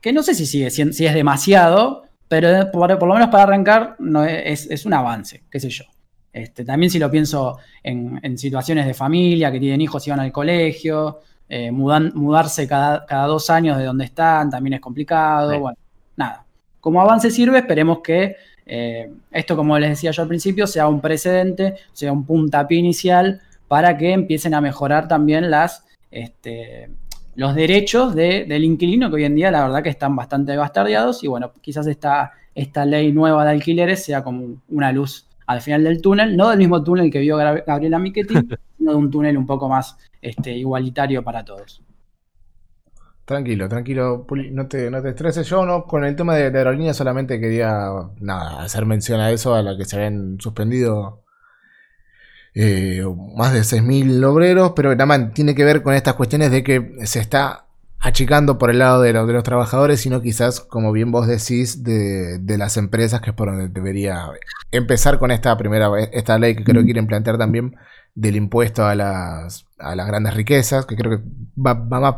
que 0.00 0.12
no 0.12 0.22
sé 0.22 0.34
si, 0.34 0.46
sigue, 0.46 0.70
si, 0.70 0.82
es 0.82 1.14
demasiado, 1.14 2.03
pero 2.40 2.98
por, 2.98 3.08
lo 3.08 3.14
menos 3.14 3.28
para 3.28 3.44
arrancar 3.44 3.96
no 3.98 4.24
es, 4.24 4.86
un 4.86 4.92
avance, 4.92 5.44
qué 5.50 5.60
sé 5.60 5.68
yo. 5.68 5.84
Este, 6.32 6.64
también 6.64 6.90
si 6.90 6.98
lo 6.98 7.08
pienso 7.10 7.58
en, 7.82 8.18
en, 8.22 8.36
situaciones 8.36 8.86
de 8.86 8.94
familia, 8.94 9.52
que 9.52 9.60
tienen 9.60 9.80
hijos 9.80 10.04
y 10.06 10.10
van 10.10 10.18
al 10.18 10.32
colegio, 10.32 11.20
eh, 11.48 11.70
mudarse 11.70 12.66
cada, 12.66 13.26
dos 13.26 13.50
años 13.50 13.78
de 13.78 13.84
donde 13.84 14.06
están 14.06 14.50
también 14.50 14.74
es 14.74 14.80
complicado. 14.80 15.60
Bueno, 15.60 15.78
nada. 16.16 16.44
Como 16.80 17.00
avance 17.00 17.30
sirve, 17.30 17.58
esperemos 17.58 18.00
que 18.00 18.34
eh, 18.66 19.10
esto, 19.30 19.54
como 19.54 19.78
les 19.78 19.90
decía 19.90 20.10
yo 20.10 20.22
al 20.22 20.28
principio, 20.28 20.66
sea 20.66 20.88
un 20.88 21.00
precedente, 21.00 21.76
sea 21.92 22.12
un 22.12 22.26
puntapié 22.26 22.78
inicial 22.78 23.40
para 23.68 23.96
que 23.96 24.12
empiecen 24.12 24.54
a 24.54 24.60
mejorar 24.60 25.06
también 25.06 25.50
las, 25.50 25.84
este, 26.10 26.90
los 27.36 27.54
derechos 27.54 28.14
del 28.14 28.64
inquilino, 28.64 29.08
que 29.10 29.16
hoy 29.16 29.24
en 29.24 29.34
día 29.34 29.50
la 29.50 29.62
verdad 29.62 29.82
que 29.82 29.88
están 29.88 30.14
bastante 30.14 30.56
bastardeados 30.56 31.24
y 31.24 31.28
bueno, 31.28 31.52
quizás 31.60 31.86
esta, 31.86 32.32
esta 32.54 32.84
ley 32.84 33.12
nueva 33.12 33.44
de 33.44 33.50
alquileres 33.50 34.04
sea 34.04 34.22
como 34.22 34.62
una 34.68 34.92
luz 34.92 35.28
al 35.46 35.60
final 35.60 35.84
del 35.84 36.00
túnel, 36.00 36.36
no 36.36 36.48
del 36.48 36.58
mismo 36.58 36.82
túnel 36.82 37.10
que 37.10 37.20
vio 37.20 37.36
Gabriela 37.36 37.98
Michetti, 37.98 38.34
sino 38.78 38.92
de 38.92 38.96
un 38.96 39.10
túnel 39.10 39.36
un 39.36 39.46
poco 39.46 39.68
más 39.68 39.96
este, 40.22 40.52
igualitario 40.52 41.22
para 41.22 41.44
todos. 41.44 41.82
Tranquilo, 43.24 43.68
tranquilo, 43.68 44.26
no 44.52 44.68
te, 44.68 44.90
no 44.90 45.00
te 45.00 45.10
estreses. 45.10 45.46
Yo 45.48 45.64
no, 45.64 45.84
con 45.84 46.04
el 46.04 46.14
tema 46.14 46.34
de, 46.36 46.50
de 46.50 46.58
aerolínea 46.58 46.92
solamente 46.92 47.40
quería 47.40 47.88
nada, 48.20 48.62
hacer 48.62 48.84
mención 48.84 49.18
a 49.20 49.30
eso, 49.30 49.54
a 49.54 49.62
la 49.62 49.76
que 49.78 49.86
se 49.86 49.96
habían 49.96 50.38
suspendido 50.38 51.23
eh, 52.54 53.02
más 53.36 53.52
de 53.52 53.64
6.000 53.64 54.22
obreros, 54.24 54.72
pero 54.76 54.90
nada 54.90 55.06
más 55.06 55.32
tiene 55.34 55.54
que 55.54 55.64
ver 55.64 55.82
con 55.82 55.94
estas 55.94 56.14
cuestiones 56.14 56.50
de 56.50 56.62
que 56.64 56.92
se 57.04 57.20
está 57.20 57.66
achicando 58.00 58.58
por 58.58 58.70
el 58.70 58.78
lado 58.78 59.00
de, 59.02 59.12
lo- 59.12 59.26
de 59.26 59.32
los 59.32 59.42
trabajadores, 59.44 60.00
sino 60.00 60.20
quizás, 60.20 60.60
como 60.60 60.92
bien 60.92 61.10
vos 61.10 61.26
decís, 61.26 61.82
de, 61.84 62.38
de 62.38 62.58
las 62.58 62.76
empresas, 62.76 63.20
que 63.20 63.30
es 63.30 63.36
por 63.36 63.48
donde 63.48 63.68
debería 63.68 64.28
empezar 64.70 65.18
con 65.18 65.30
esta 65.30 65.56
primera 65.56 65.90
esta 66.12 66.38
ley 66.38 66.54
que 66.54 66.64
creo 66.64 66.82
que 66.82 66.86
quieren 66.86 67.06
plantear 67.06 67.38
también 67.38 67.76
del 68.14 68.36
impuesto 68.36 68.84
a 68.86 68.94
las, 68.94 69.66
a 69.78 69.94
las 69.96 70.06
grandes 70.06 70.34
riquezas, 70.34 70.86
que 70.86 70.96
creo 70.96 71.18
que 71.18 71.24
va, 71.60 71.74
va 71.74 72.00
más, 72.00 72.14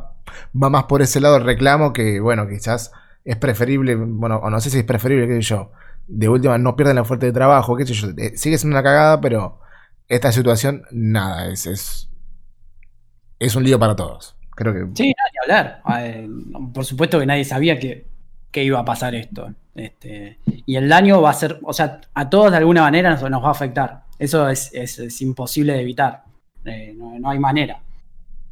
va 0.61 0.70
más 0.70 0.84
por 0.84 1.03
ese 1.03 1.20
lado 1.20 1.37
el 1.37 1.45
reclamo 1.45 1.93
que, 1.93 2.20
bueno, 2.20 2.49
quizás 2.49 2.93
es 3.24 3.37
preferible, 3.37 3.95
bueno, 3.97 4.37
o 4.39 4.51
no 4.51 4.61
sé 4.61 4.70
si 4.70 4.78
es 4.78 4.84
preferible, 4.84 5.26
qué 5.26 5.34
sé 5.34 5.41
yo, 5.43 5.70
de 6.07 6.28
última 6.28 6.59
no 6.59 6.76
pierden 6.76 6.97
la 6.97 7.05
fuerte 7.05 7.26
de 7.26 7.32
trabajo, 7.32 7.76
qué 7.76 7.87
sé 7.87 7.95
yo, 7.95 8.09
eh, 8.16 8.37
sigue 8.37 8.59
siendo 8.59 8.74
una 8.76 8.82
cagada, 8.82 9.20
pero 9.20 9.61
esta 10.09 10.32
situación, 10.32 10.82
nada, 10.90 11.48
es, 11.48 11.66
es, 11.66 12.09
es 13.38 13.54
un 13.57 13.64
lío 13.64 13.78
para 13.78 13.96
todos. 13.96 14.36
Creo 14.54 14.72
que 14.72 14.86
Sí, 14.96 15.12
nada 15.44 15.82
hablar. 15.82 16.32
Por 16.72 16.84
supuesto 16.84 17.18
que 17.18 17.26
nadie 17.26 17.44
sabía 17.44 17.78
que, 17.78 18.07
que 18.50 18.64
iba 18.64 18.78
a 18.80 18.84
pasar 18.84 19.14
esto. 19.14 19.52
Este, 19.74 20.38
y 20.44 20.76
el 20.76 20.88
daño 20.88 21.20
va 21.20 21.30
a 21.30 21.34
ser, 21.34 21.61
o 21.62 21.72
sea, 21.74 22.00
a 22.14 22.30
todos 22.30 22.50
de 22.50 22.57
alguna 22.57 22.80
manera 22.82 23.11
nos, 23.11 23.30
nos 23.30 23.42
va 23.42 23.48
a 23.48 23.52
afectar. 23.52 24.04
Eso 24.18 24.48
es, 24.48 24.70
es- 24.72 25.20
imposible 25.20 25.74
de 25.74 25.80
evitar. 25.82 26.24
Eh, 26.64 26.94
no, 26.96 27.18
no 27.18 27.28
hay 27.30 27.38
manera. 27.38 27.80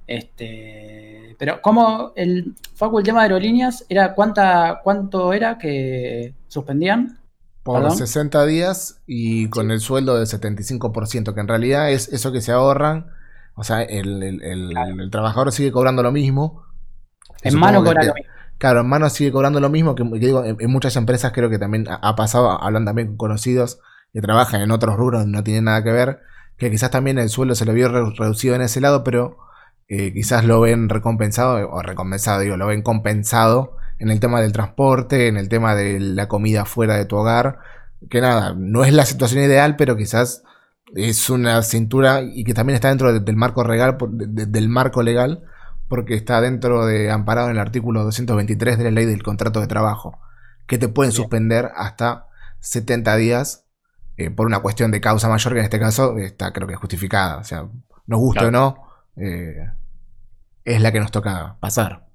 Este, 0.06 1.34
pero 1.38 1.62
como 1.62 2.12
el 2.14 2.54
Facu, 2.74 2.98
el 2.98 3.04
tema 3.04 3.20
de 3.20 3.24
aerolíneas, 3.24 3.86
era 3.88 4.14
cuánta, 4.14 4.80
cuánto 4.84 5.32
era 5.32 5.56
que 5.56 6.34
suspendían? 6.48 7.18
Por 7.64 7.80
¿Perdón? 7.80 7.96
60 7.98 8.46
días 8.46 9.02
y 9.06 9.48
con 9.48 9.72
el 9.72 9.80
sueldo 9.80 10.16
del 10.16 10.26
75%, 10.28 11.34
que 11.34 11.40
en 11.40 11.48
realidad 11.48 11.90
es 11.90 12.08
eso 12.08 12.30
que 12.30 12.40
se 12.40 12.52
ahorran. 12.52 13.06
O 13.56 13.64
sea, 13.64 13.82
el, 13.82 14.22
el- 14.22 14.42
el- 14.42 14.70
Claro. 14.70 15.02
el 15.02 15.10
trabajador 15.10 15.50
sigue 15.52 15.72
cobrando 15.72 16.02
lo 16.04 16.12
mismo. 16.12 16.62
En 17.42 17.58
mano 17.58 17.82
cobra 17.82 18.04
lo 18.04 18.14
mismo. 18.14 18.30
Claro, 18.58 18.80
en 18.80 18.86
mano 18.88 19.10
sigue 19.10 19.32
cobrando 19.32 19.60
lo 19.60 19.68
mismo, 19.70 19.94
que, 19.96 20.04
que 20.08 20.18
digo, 20.18 20.44
en, 20.44 20.56
en 20.60 20.70
muchas 20.70 20.94
empresas 20.96 21.32
creo 21.32 21.50
que 21.50 21.58
también 21.58 21.86
ha, 21.88 22.14
pasado, 22.16 22.62
hablan 22.62 22.84
también 22.84 23.08
con 23.08 23.16
conocidos 23.16 23.80
que 24.12 24.20
trabajan 24.20 24.60
en 24.60 24.70
otros 24.70 24.96
rubros, 24.96 25.26
no 25.26 25.42
tienen 25.42 25.64
nada 25.64 25.82
que 25.82 25.90
ver, 25.90 26.20
que 26.56 26.70
quizás 26.70 26.90
también 26.92 27.18
el 27.18 27.28
sueldo 27.30 27.56
se 27.56 27.64
lo 27.64 27.72
vio 27.72 27.88
re- 27.88 28.14
reducido 28.16 28.54
en 28.54 28.62
ese 28.62 28.80
lado, 28.80 29.02
pero 29.02 29.38
eh, 29.88 30.12
quizás 30.12 30.44
lo 30.44 30.60
ven 30.60 30.88
recompensado, 30.88 31.68
o 31.68 31.82
recompensado, 31.82 32.40
digo, 32.40 32.56
lo 32.56 32.66
ven 32.68 32.82
compensado 32.82 33.76
en 33.98 34.10
el 34.10 34.20
tema 34.20 34.40
del 34.40 34.52
transporte, 34.52 35.28
en 35.28 35.36
el 35.36 35.48
tema 35.48 35.74
de 35.74 36.00
la 36.00 36.28
comida 36.28 36.64
fuera 36.64 36.96
de 36.96 37.04
tu 37.04 37.16
hogar, 37.16 37.58
que 38.10 38.20
nada, 38.20 38.54
no 38.56 38.84
es 38.84 38.92
la 38.92 39.06
situación 39.06 39.42
ideal, 39.42 39.76
pero 39.76 39.96
quizás 39.96 40.42
es 40.94 41.30
una 41.30 41.62
cintura 41.62 42.20
y 42.22 42.44
que 42.44 42.54
también 42.54 42.74
está 42.74 42.88
dentro 42.88 43.12
de- 43.12 43.20
del 43.20 43.36
marco 43.36 43.64
legal, 43.64 43.96
de- 44.10 44.46
del 44.46 44.68
marco 44.68 45.02
legal, 45.02 45.42
porque 45.88 46.14
está 46.14 46.40
dentro 46.40 46.86
de 46.86 47.10
amparado 47.10 47.48
en 47.48 47.54
el 47.56 47.60
artículo 47.60 48.04
223 48.04 48.78
de 48.78 48.84
la 48.84 48.90
ley 48.90 49.04
del 49.06 49.22
contrato 49.22 49.60
de 49.60 49.66
trabajo, 49.66 50.18
que 50.66 50.78
te 50.78 50.88
pueden 50.88 51.10
Bien. 51.10 51.16
suspender 51.22 51.70
hasta 51.76 52.26
70 52.60 53.16
días 53.16 53.62
eh, 54.16 54.30
por 54.30 54.46
una 54.46 54.60
cuestión 54.60 54.92
de 54.92 55.00
causa 55.00 55.28
mayor, 55.28 55.52
que 55.54 55.58
en 55.58 55.64
este 55.64 55.80
caso 55.80 56.16
está 56.18 56.52
creo 56.52 56.68
que 56.68 56.76
justificada, 56.76 57.38
o 57.38 57.44
sea, 57.44 57.66
nos 58.06 58.20
guste 58.20 58.40
Claro. 58.40 58.48
o 58.48 58.50
no, 58.52 59.22
eh, 59.22 59.56
es 60.64 60.80
la 60.80 60.92
que 60.92 61.00
nos 61.00 61.10
toca 61.10 61.56
pasar. 61.58 62.06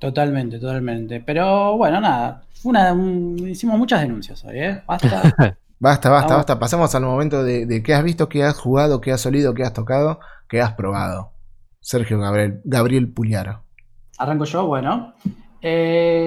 Totalmente, 0.00 0.58
totalmente. 0.58 1.20
Pero 1.20 1.76
bueno, 1.76 2.00
nada. 2.00 2.42
Fue 2.54 2.70
una, 2.70 2.92
un- 2.92 3.38
hicimos 3.48 3.78
muchas 3.78 4.00
denuncias 4.00 4.44
hoy, 4.44 4.58
¿eh? 4.58 4.82
Basta. 4.86 5.22
Basta, 5.82 6.10
basta, 6.10 6.26
Vamos. 6.34 6.36
basta. 6.40 6.58
Pasemos 6.58 6.94
al 6.94 7.04
momento 7.04 7.42
de, 7.42 7.64
de 7.64 7.82
qué 7.82 7.94
has 7.94 8.04
visto, 8.04 8.28
qué 8.28 8.44
has 8.44 8.58
jugado, 8.58 9.00
qué 9.00 9.12
has 9.12 9.24
olido, 9.24 9.54
qué 9.54 9.62
has 9.62 9.72
tocado, 9.72 10.20
qué 10.46 10.60
has 10.60 10.74
probado. 10.74 11.30
Sergio 11.80 12.18
Gabriel, 12.18 12.60
Gabriel 12.64 13.08
Puliara. 13.08 13.62
Arranco 14.18 14.44
yo, 14.44 14.66
bueno. 14.66 15.14
Eh, 15.62 16.26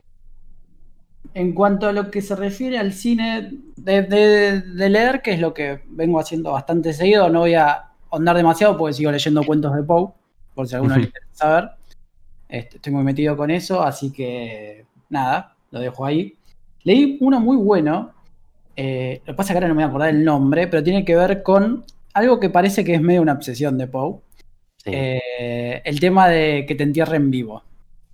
en 1.35 1.53
cuanto 1.53 1.87
a 1.87 1.91
lo 1.93 2.09
que 2.09 2.23
se 2.23 2.35
refiere 2.35 2.79
al 2.79 2.93
cine 2.93 3.51
de, 3.75 4.01
de- 4.01 4.61
de 4.61 4.89
leer, 4.89 5.21
que 5.21 5.33
es 5.33 5.39
lo 5.39 5.53
que 5.53 5.83
vengo 5.87 6.19
haciendo 6.19 6.51
bastante 6.53 6.91
seguido, 6.93 7.29
no 7.29 7.41
voy 7.41 7.53
a 7.53 7.89
ahondar 8.11 8.35
demasiado 8.35 8.75
porque 8.75 8.93
sigo 8.93 9.11
leyendo 9.11 9.43
cuentos 9.43 9.75
de 9.75 9.83
Poe, 9.83 10.09
por 10.55 10.67
si 10.67 10.73
alguno 10.73 10.95
le 10.97 11.03
interesa 11.03 11.29
saber. 11.35 11.69
Este, 12.53 12.75
estoy 12.75 12.93
muy 12.93 13.03
metido 13.03 13.35
con 13.35 13.49
eso, 13.49 13.81
así 13.81 14.13
que 14.13 14.85
nada, 15.09 15.55
lo 15.71 15.79
dejo 15.79 16.05
ahí. 16.05 16.35
Leí 16.83 17.17
uno 17.19 17.39
muy 17.39 17.57
bueno, 17.57 18.11
eh, 18.75 19.21
lo 19.25 19.33
que 19.33 19.37
pasa 19.37 19.47
es 19.47 19.53
que 19.53 19.57
ahora 19.57 19.69
no 19.69 19.73
me 19.73 19.79
voy 19.79 19.85
a 19.85 19.87
acordar 19.87 20.09
el 20.09 20.23
nombre, 20.23 20.67
pero 20.67 20.83
tiene 20.83 21.03
que 21.03 21.15
ver 21.15 21.41
con 21.41 21.83
algo 22.13 22.39
que 22.39 22.51
parece 22.51 22.83
que 22.83 22.93
es 22.93 23.01
medio 23.01 23.23
una 23.23 23.33
obsesión 23.33 23.75
de 23.79 23.87
Poe. 23.87 24.19
Sí. 24.77 24.91
Eh, 24.93 25.81
el 25.83 25.99
tema 25.99 26.27
de 26.27 26.65
que 26.67 26.75
te 26.75 26.83
entierren 26.83 27.31
vivo. 27.31 27.63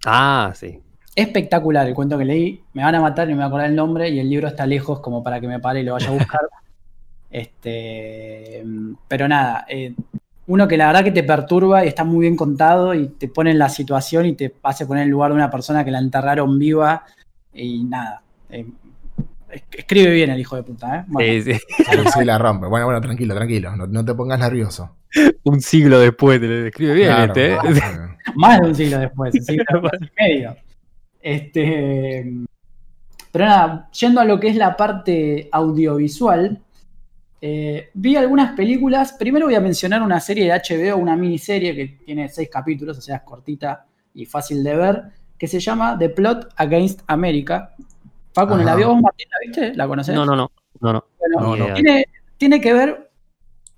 Ah, 0.05 0.53
sí. 0.55 0.79
Espectacular 1.13 1.85
el 1.85 1.93
cuento 1.93 2.17
que 2.17 2.23
leí. 2.23 2.63
Me 2.71 2.83
van 2.83 2.95
a 2.95 3.01
matar 3.01 3.27
y 3.27 3.31
no 3.31 3.39
me 3.39 3.43
voy 3.43 3.43
a 3.43 3.47
acordar 3.47 3.69
el 3.69 3.75
nombre. 3.75 4.07
Y 4.07 4.21
el 4.21 4.29
libro 4.29 4.47
está 4.47 4.65
lejos 4.65 5.01
como 5.01 5.21
para 5.21 5.41
que 5.41 5.49
me 5.49 5.59
pare 5.59 5.81
y 5.81 5.83
lo 5.83 5.91
vaya 5.91 6.07
a 6.07 6.11
buscar. 6.11 6.41
este, 7.29 8.63
pero 9.05 9.27
nada, 9.27 9.65
eh, 9.67 9.93
uno 10.49 10.67
que 10.67 10.77
la 10.77 10.87
verdad 10.87 11.03
que 11.03 11.11
te 11.11 11.23
perturba 11.23 11.85
y 11.85 11.87
está 11.87 12.03
muy 12.03 12.21
bien 12.21 12.35
contado 12.35 12.93
y 12.93 13.07
te 13.07 13.27
pone 13.29 13.51
en 13.51 13.59
la 13.59 13.69
situación 13.69 14.25
y 14.25 14.33
te 14.33 14.53
hace 14.63 14.85
poner 14.85 15.03
en 15.03 15.07
el 15.07 15.11
lugar 15.11 15.31
de 15.31 15.35
una 15.35 15.49
persona 15.49 15.85
que 15.85 15.91
la 15.91 15.99
enterraron 15.99 16.57
viva 16.59 17.03
y 17.53 17.83
nada. 17.85 18.21
eh, 18.49 18.65
es- 19.51 19.63
escribe 19.77 20.11
bien 20.11 20.29
el 20.31 20.39
hijo 20.39 20.55
de 20.55 20.63
puta, 20.63 20.97
¿eh? 20.99 21.03
Bueno, 21.07 21.43
Sí, 21.43 21.53
sí. 21.53 21.59
Sí, 21.77 22.09
sí, 22.19 22.25
la 22.25 22.37
rompe. 22.37 22.67
Bueno, 22.67 22.85
bueno, 22.85 22.99
tranquilo, 23.01 23.33
tranquilo. 23.35 23.75
No, 23.75 23.87
no 23.87 24.03
te 24.05 24.13
pongas 24.13 24.39
nervioso. 24.39 24.95
Un 25.43 25.59
siglo 25.61 25.99
después 25.99 26.39
te 26.39 26.47
lo 26.47 26.53
describe 26.65 26.93
bien 26.93 27.07
Claro, 27.09 27.25
este. 27.33 27.53
¿eh? 27.53 27.57
claro. 27.73 28.15
Más 28.35 28.59
de 28.61 28.67
un 28.67 28.75
siglo 28.75 28.97
después, 28.99 29.33
un 29.35 29.41
siglo 29.41 29.65
y 30.01 30.23
medio. 30.23 30.55
Este, 31.21 32.33
pero 33.31 33.45
nada, 33.45 33.89
yendo 33.91 34.21
a 34.21 34.25
lo 34.25 34.39
que 34.39 34.47
es 34.49 34.55
la 34.55 34.75
parte 34.77 35.49
audiovisual, 35.51 36.59
eh, 37.41 37.89
vi 37.93 38.15
algunas 38.15 38.53
películas. 38.55 39.13
Primero 39.13 39.45
voy 39.45 39.55
a 39.55 39.61
mencionar 39.61 40.01
una 40.01 40.19
serie 40.19 40.45
de 40.45 40.51
HBO, 40.51 40.97
una 40.97 41.15
miniserie 41.15 41.75
que 41.75 41.85
tiene 42.05 42.27
seis 42.29 42.49
capítulos, 42.51 42.97
o 42.97 43.01
sea, 43.01 43.17
es 43.17 43.21
cortita 43.23 43.85
y 44.13 44.25
fácil 44.25 44.63
de 44.63 44.75
ver, 44.75 45.03
que 45.37 45.47
se 45.47 45.59
llama 45.59 45.97
The 45.97 46.09
Plot 46.09 46.53
Against 46.57 47.01
America. 47.07 47.73
Facu, 48.33 48.55
¿no 48.55 48.63
la 48.63 48.75
vio 48.75 48.89
vos, 48.89 49.01
Martín? 49.01 49.27
¿La 49.31 49.37
viste? 49.45 49.75
¿La 49.75 49.87
conoces? 49.87 50.13
No, 50.15 50.25
no, 50.25 50.35
no. 50.35 50.51
No, 50.81 50.93
no. 50.93 51.05
Bueno, 51.19 51.55
No, 51.57 51.67
no. 51.67 51.73
Tiene, 51.73 52.05
tiene 52.37 52.61
que 52.61 52.73
ver 52.73 53.09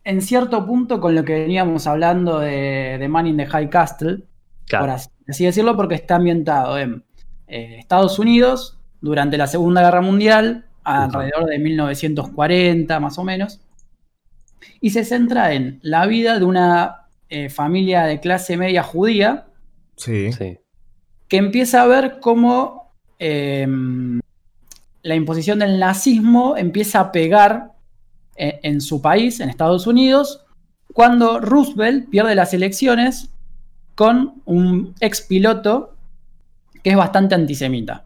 en 0.03 0.21
cierto 0.21 0.65
punto 0.65 0.99
con 0.99 1.13
lo 1.15 1.23
que 1.23 1.33
veníamos 1.33 1.85
hablando 1.87 2.39
de, 2.39 2.97
de 2.99 3.07
Man 3.07 3.27
in 3.27 3.37
the 3.37 3.45
High 3.45 3.69
Castle, 3.69 4.17
por 4.17 4.25
Claro. 4.65 4.91
así, 4.93 5.09
así 5.27 5.45
decirlo, 5.45 5.75
porque 5.75 5.95
está 5.95 6.15
ambientado 6.15 6.77
en 6.79 7.03
eh, 7.47 7.77
Estados 7.79 8.17
Unidos 8.19 8.79
durante 9.01 9.37
la 9.37 9.47
Segunda 9.47 9.81
Guerra 9.81 10.01
Mundial, 10.01 10.65
alrededor 10.83 11.45
de 11.45 11.59
1940 11.59 12.99
más 12.99 13.17
o 13.17 13.23
menos, 13.23 13.59
y 14.79 14.91
se 14.91 15.03
centra 15.05 15.53
en 15.53 15.79
la 15.81 16.05
vida 16.05 16.39
de 16.39 16.45
una 16.45 17.07
eh, 17.29 17.49
familia 17.49 18.03
de 18.03 18.19
clase 18.19 18.57
media 18.57 18.83
judía 18.83 19.45
Sí. 19.95 20.31
Sí. 20.33 20.57
que 21.27 21.37
empieza 21.37 21.83
a 21.83 21.87
ver 21.87 22.19
cómo 22.19 22.91
eh, 23.19 23.67
la 25.03 25.15
imposición 25.15 25.59
del 25.59 25.79
nazismo 25.79 26.57
empieza 26.57 26.99
a 26.99 27.11
pegar 27.11 27.71
en, 28.35 28.53
en 28.63 28.81
su 28.81 29.01
país, 29.01 29.39
en 29.39 29.49
Estados 29.49 29.87
Unidos, 29.87 30.43
cuando 30.93 31.39
Roosevelt 31.39 32.09
pierde 32.09 32.35
las 32.35 32.53
elecciones 32.53 33.29
con 33.95 34.41
un 34.45 34.95
ex 34.99 35.21
piloto 35.21 35.95
que 36.83 36.89
es 36.91 36.95
bastante 36.97 37.35
antisemita. 37.35 38.05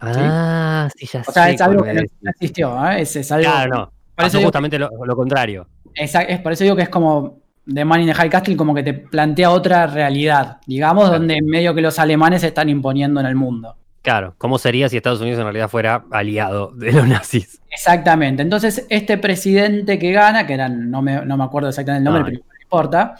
Ah, 0.00 0.88
sí, 0.96 1.06
ya 1.06 1.22
O 1.26 1.32
sea, 1.32 1.44
sé 1.46 1.54
es 1.54 1.60
algo 1.60 1.82
que 1.82 1.94
no, 1.94 2.30
existió, 2.30 2.86
¿eh? 2.90 3.00
es, 3.02 3.16
es 3.16 3.30
algo 3.32 3.44
Claro, 3.50 3.74
no. 3.74 3.92
por 4.14 4.24
eso 4.26 4.40
justamente 4.42 4.78
lo, 4.78 4.90
lo 5.04 5.16
contrario. 5.16 5.66
Exacto, 5.94 6.32
es 6.32 6.40
por 6.40 6.52
eso 6.52 6.64
digo 6.64 6.76
que 6.76 6.82
es 6.82 6.88
como 6.88 7.38
The 7.72 7.84
Man 7.84 8.00
in 8.02 8.08
the 8.08 8.14
High 8.14 8.28
Castle, 8.30 8.56
como 8.56 8.74
que 8.74 8.82
te 8.82 8.92
plantea 8.94 9.50
otra 9.50 9.86
realidad, 9.86 10.58
digamos, 10.66 11.04
Claro. 11.04 11.18
donde 11.20 11.40
medio 11.42 11.74
que 11.74 11.80
los 11.80 11.98
alemanes 11.98 12.42
se 12.42 12.48
están 12.48 12.68
imponiendo 12.68 13.20
en 13.20 13.26
el 13.26 13.34
mundo. 13.36 13.76
Claro, 14.02 14.34
¿cómo 14.36 14.58
sería 14.58 14.88
si 14.90 14.98
Estados 14.98 15.22
Unidos 15.22 15.38
en 15.38 15.44
realidad 15.44 15.70
fuera 15.70 16.04
aliado 16.10 16.72
de 16.74 16.92
los 16.92 17.08
nazis? 17.08 17.60
Exactamente. 17.70 18.42
Entonces, 18.42 18.84
este 18.90 19.16
presidente 19.16 19.98
que 19.98 20.12
gana, 20.12 20.46
que 20.46 20.52
era, 20.52 20.68
no 20.68 21.00
me, 21.00 21.24
no 21.24 21.38
me 21.38 21.44
acuerdo 21.44 21.70
exactamente 21.70 22.00
el 22.06 22.12
nombre, 22.12 22.20
No. 22.34 22.38
pero 22.40 22.44
no 22.46 22.62
importa, 22.62 23.14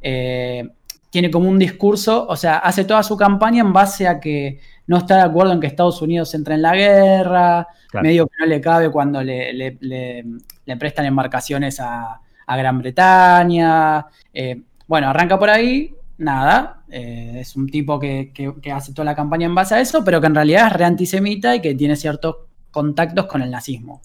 eh, 0.00 0.70
tiene 1.10 1.30
como 1.30 1.50
un 1.50 1.58
discurso, 1.58 2.26
o 2.26 2.36
sea, 2.36 2.56
hace 2.58 2.84
toda 2.84 3.02
su 3.02 3.14
campaña 3.18 3.60
en 3.60 3.74
base 3.74 4.08
a 4.08 4.18
que 4.20 4.58
no 4.92 4.98
está 4.98 5.16
de 5.16 5.22
acuerdo 5.22 5.52
en 5.52 5.60
que 5.60 5.66
Estados 5.66 6.00
Unidos 6.02 6.32
entre 6.34 6.54
en 6.54 6.62
la 6.62 6.74
guerra, 6.76 7.66
Claro. 7.90 8.06
medio 8.06 8.26
que 8.26 8.34
no 8.40 8.46
le 8.46 8.60
cabe 8.60 8.90
cuando 8.90 9.22
le, 9.22 9.52
le- 9.52 9.76
le- 9.80 10.24
le 10.64 10.76
prestan 10.76 11.04
embarcaciones 11.06 11.80
a, 11.80 12.20
a 12.46 12.56
Gran 12.56 12.78
Bretaña. 12.78 14.06
eh, 14.32 14.62
bueno, 14.86 15.08
arranca 15.08 15.38
por 15.38 15.50
ahí 15.50 15.94
nada, 16.18 16.82
eh, 16.90 17.38
es 17.40 17.56
un 17.56 17.66
tipo 17.68 17.98
que, 17.98 18.30
que- 18.32 18.54
que 18.62 18.70
hace 18.72 18.92
toda 18.92 19.06
la 19.06 19.16
campaña 19.16 19.46
en 19.46 19.54
base 19.54 19.74
a 19.74 19.80
eso, 19.80 20.04
pero 20.04 20.20
que 20.20 20.26
en 20.28 20.34
realidad 20.34 20.66
es 20.68 20.72
re 20.74 20.84
antisemita 20.84 21.56
y 21.56 21.60
que 21.60 21.74
tiene 21.74 21.96
ciertos 21.96 22.36
contactos 22.70 23.26
con 23.26 23.42
el 23.42 23.50
nazismo. 23.50 24.00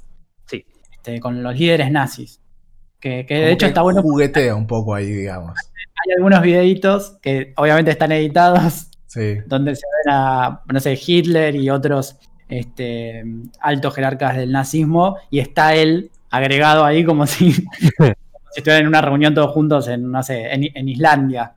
Sí. 0.46 0.66
Este, 0.92 1.20
con 1.20 1.44
los 1.44 1.56
líderes 1.58 1.92
nazis. 1.92 2.42
Que, 3.00 3.26
que 3.28 3.36
de 3.36 3.42
Como 3.42 3.52
hecho 3.54 3.66
que 3.66 3.70
está 3.70 3.82
bueno. 3.84 4.02
Juguetea 4.02 4.56
un 4.56 4.66
poco 4.68 4.96
ahí, 4.96 5.06
digamos. 5.06 5.52
Hay 6.06 6.14
algunos 6.18 6.42
videitos 6.42 7.18
que 7.22 7.54
obviamente 7.58 7.92
están 7.92 8.12
editados 8.12 8.90
Sí. 9.08 9.38
donde 9.46 9.76
se 9.76 9.86
ven 10.06 10.14
a, 10.14 10.62
no 10.72 10.80
sé, 10.80 11.00
Hitler 11.04 11.56
y 11.56 11.70
otros 11.70 12.18
este, 12.50 13.24
altos 13.60 13.96
jerarcas 13.96 14.36
del 14.38 14.52
nazismo 14.52 15.18
y 15.30 15.40
está 15.40 15.76
él 15.76 16.12
agregado 16.30 16.84
ahí 16.86 17.04
como 17.06 17.26
si, 17.26 17.54
como 17.98 18.14
si 18.52 18.60
estuvieran 18.60 18.82
en 18.84 18.88
una 18.88 19.02
reunión 19.02 19.34
todos 19.34 19.52
juntos 19.52 19.88
en, 19.88 20.12
no 20.12 20.22
sé, 20.24 20.54
en, 20.54 20.70
en 20.74 20.90
Islandia. 20.90 21.54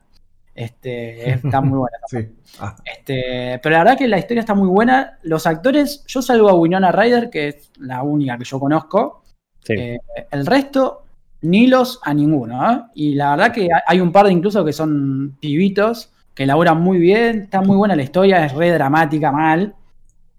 Este, 0.53 1.31
está 1.31 1.61
muy 1.61 1.77
buena. 1.79 1.97
Sí. 2.07 2.27
Ah, 2.59 2.75
Este, 2.83 3.59
pero 3.63 3.73
la 3.73 3.83
verdad 3.83 3.97
que 3.97 4.07
la 4.07 4.19
historia 4.19 4.41
está 4.41 4.53
muy 4.53 4.67
buena. 4.67 5.17
Los 5.23 5.47
actores, 5.47 6.03
yo 6.07 6.21
salvo 6.21 6.49
a 6.49 6.53
Winona 6.55 6.91
Ryder, 6.91 7.29
que 7.29 7.47
es 7.47 7.71
la 7.79 8.03
única 8.03 8.37
que 8.37 8.43
yo 8.43 8.59
conozco. 8.59 9.23
Sí. 9.63 9.73
Eh, 9.73 9.99
el 10.31 10.45
resto, 10.45 11.05
ni 11.41 11.67
los 11.67 12.01
a 12.03 12.13
ninguno. 12.13 12.69
¿eh? 12.69 12.81
Y 12.95 13.15
la 13.15 13.31
verdad 13.31 13.53
que 13.53 13.69
hay 13.87 13.99
un 14.01 14.11
par 14.11 14.25
de 14.25 14.33
incluso 14.33 14.65
que 14.65 14.73
son 14.73 15.37
pibitos, 15.39 16.10
que 16.33 16.45
laburan 16.45 16.81
muy 16.81 16.97
bien. 16.99 17.41
Está 17.41 17.61
muy 17.61 17.75
buena 17.77 17.95
la 17.95 18.03
historia, 18.03 18.45
es 18.45 18.53
re 18.53 18.71
dramática, 18.71 19.31
mal. 19.31 19.73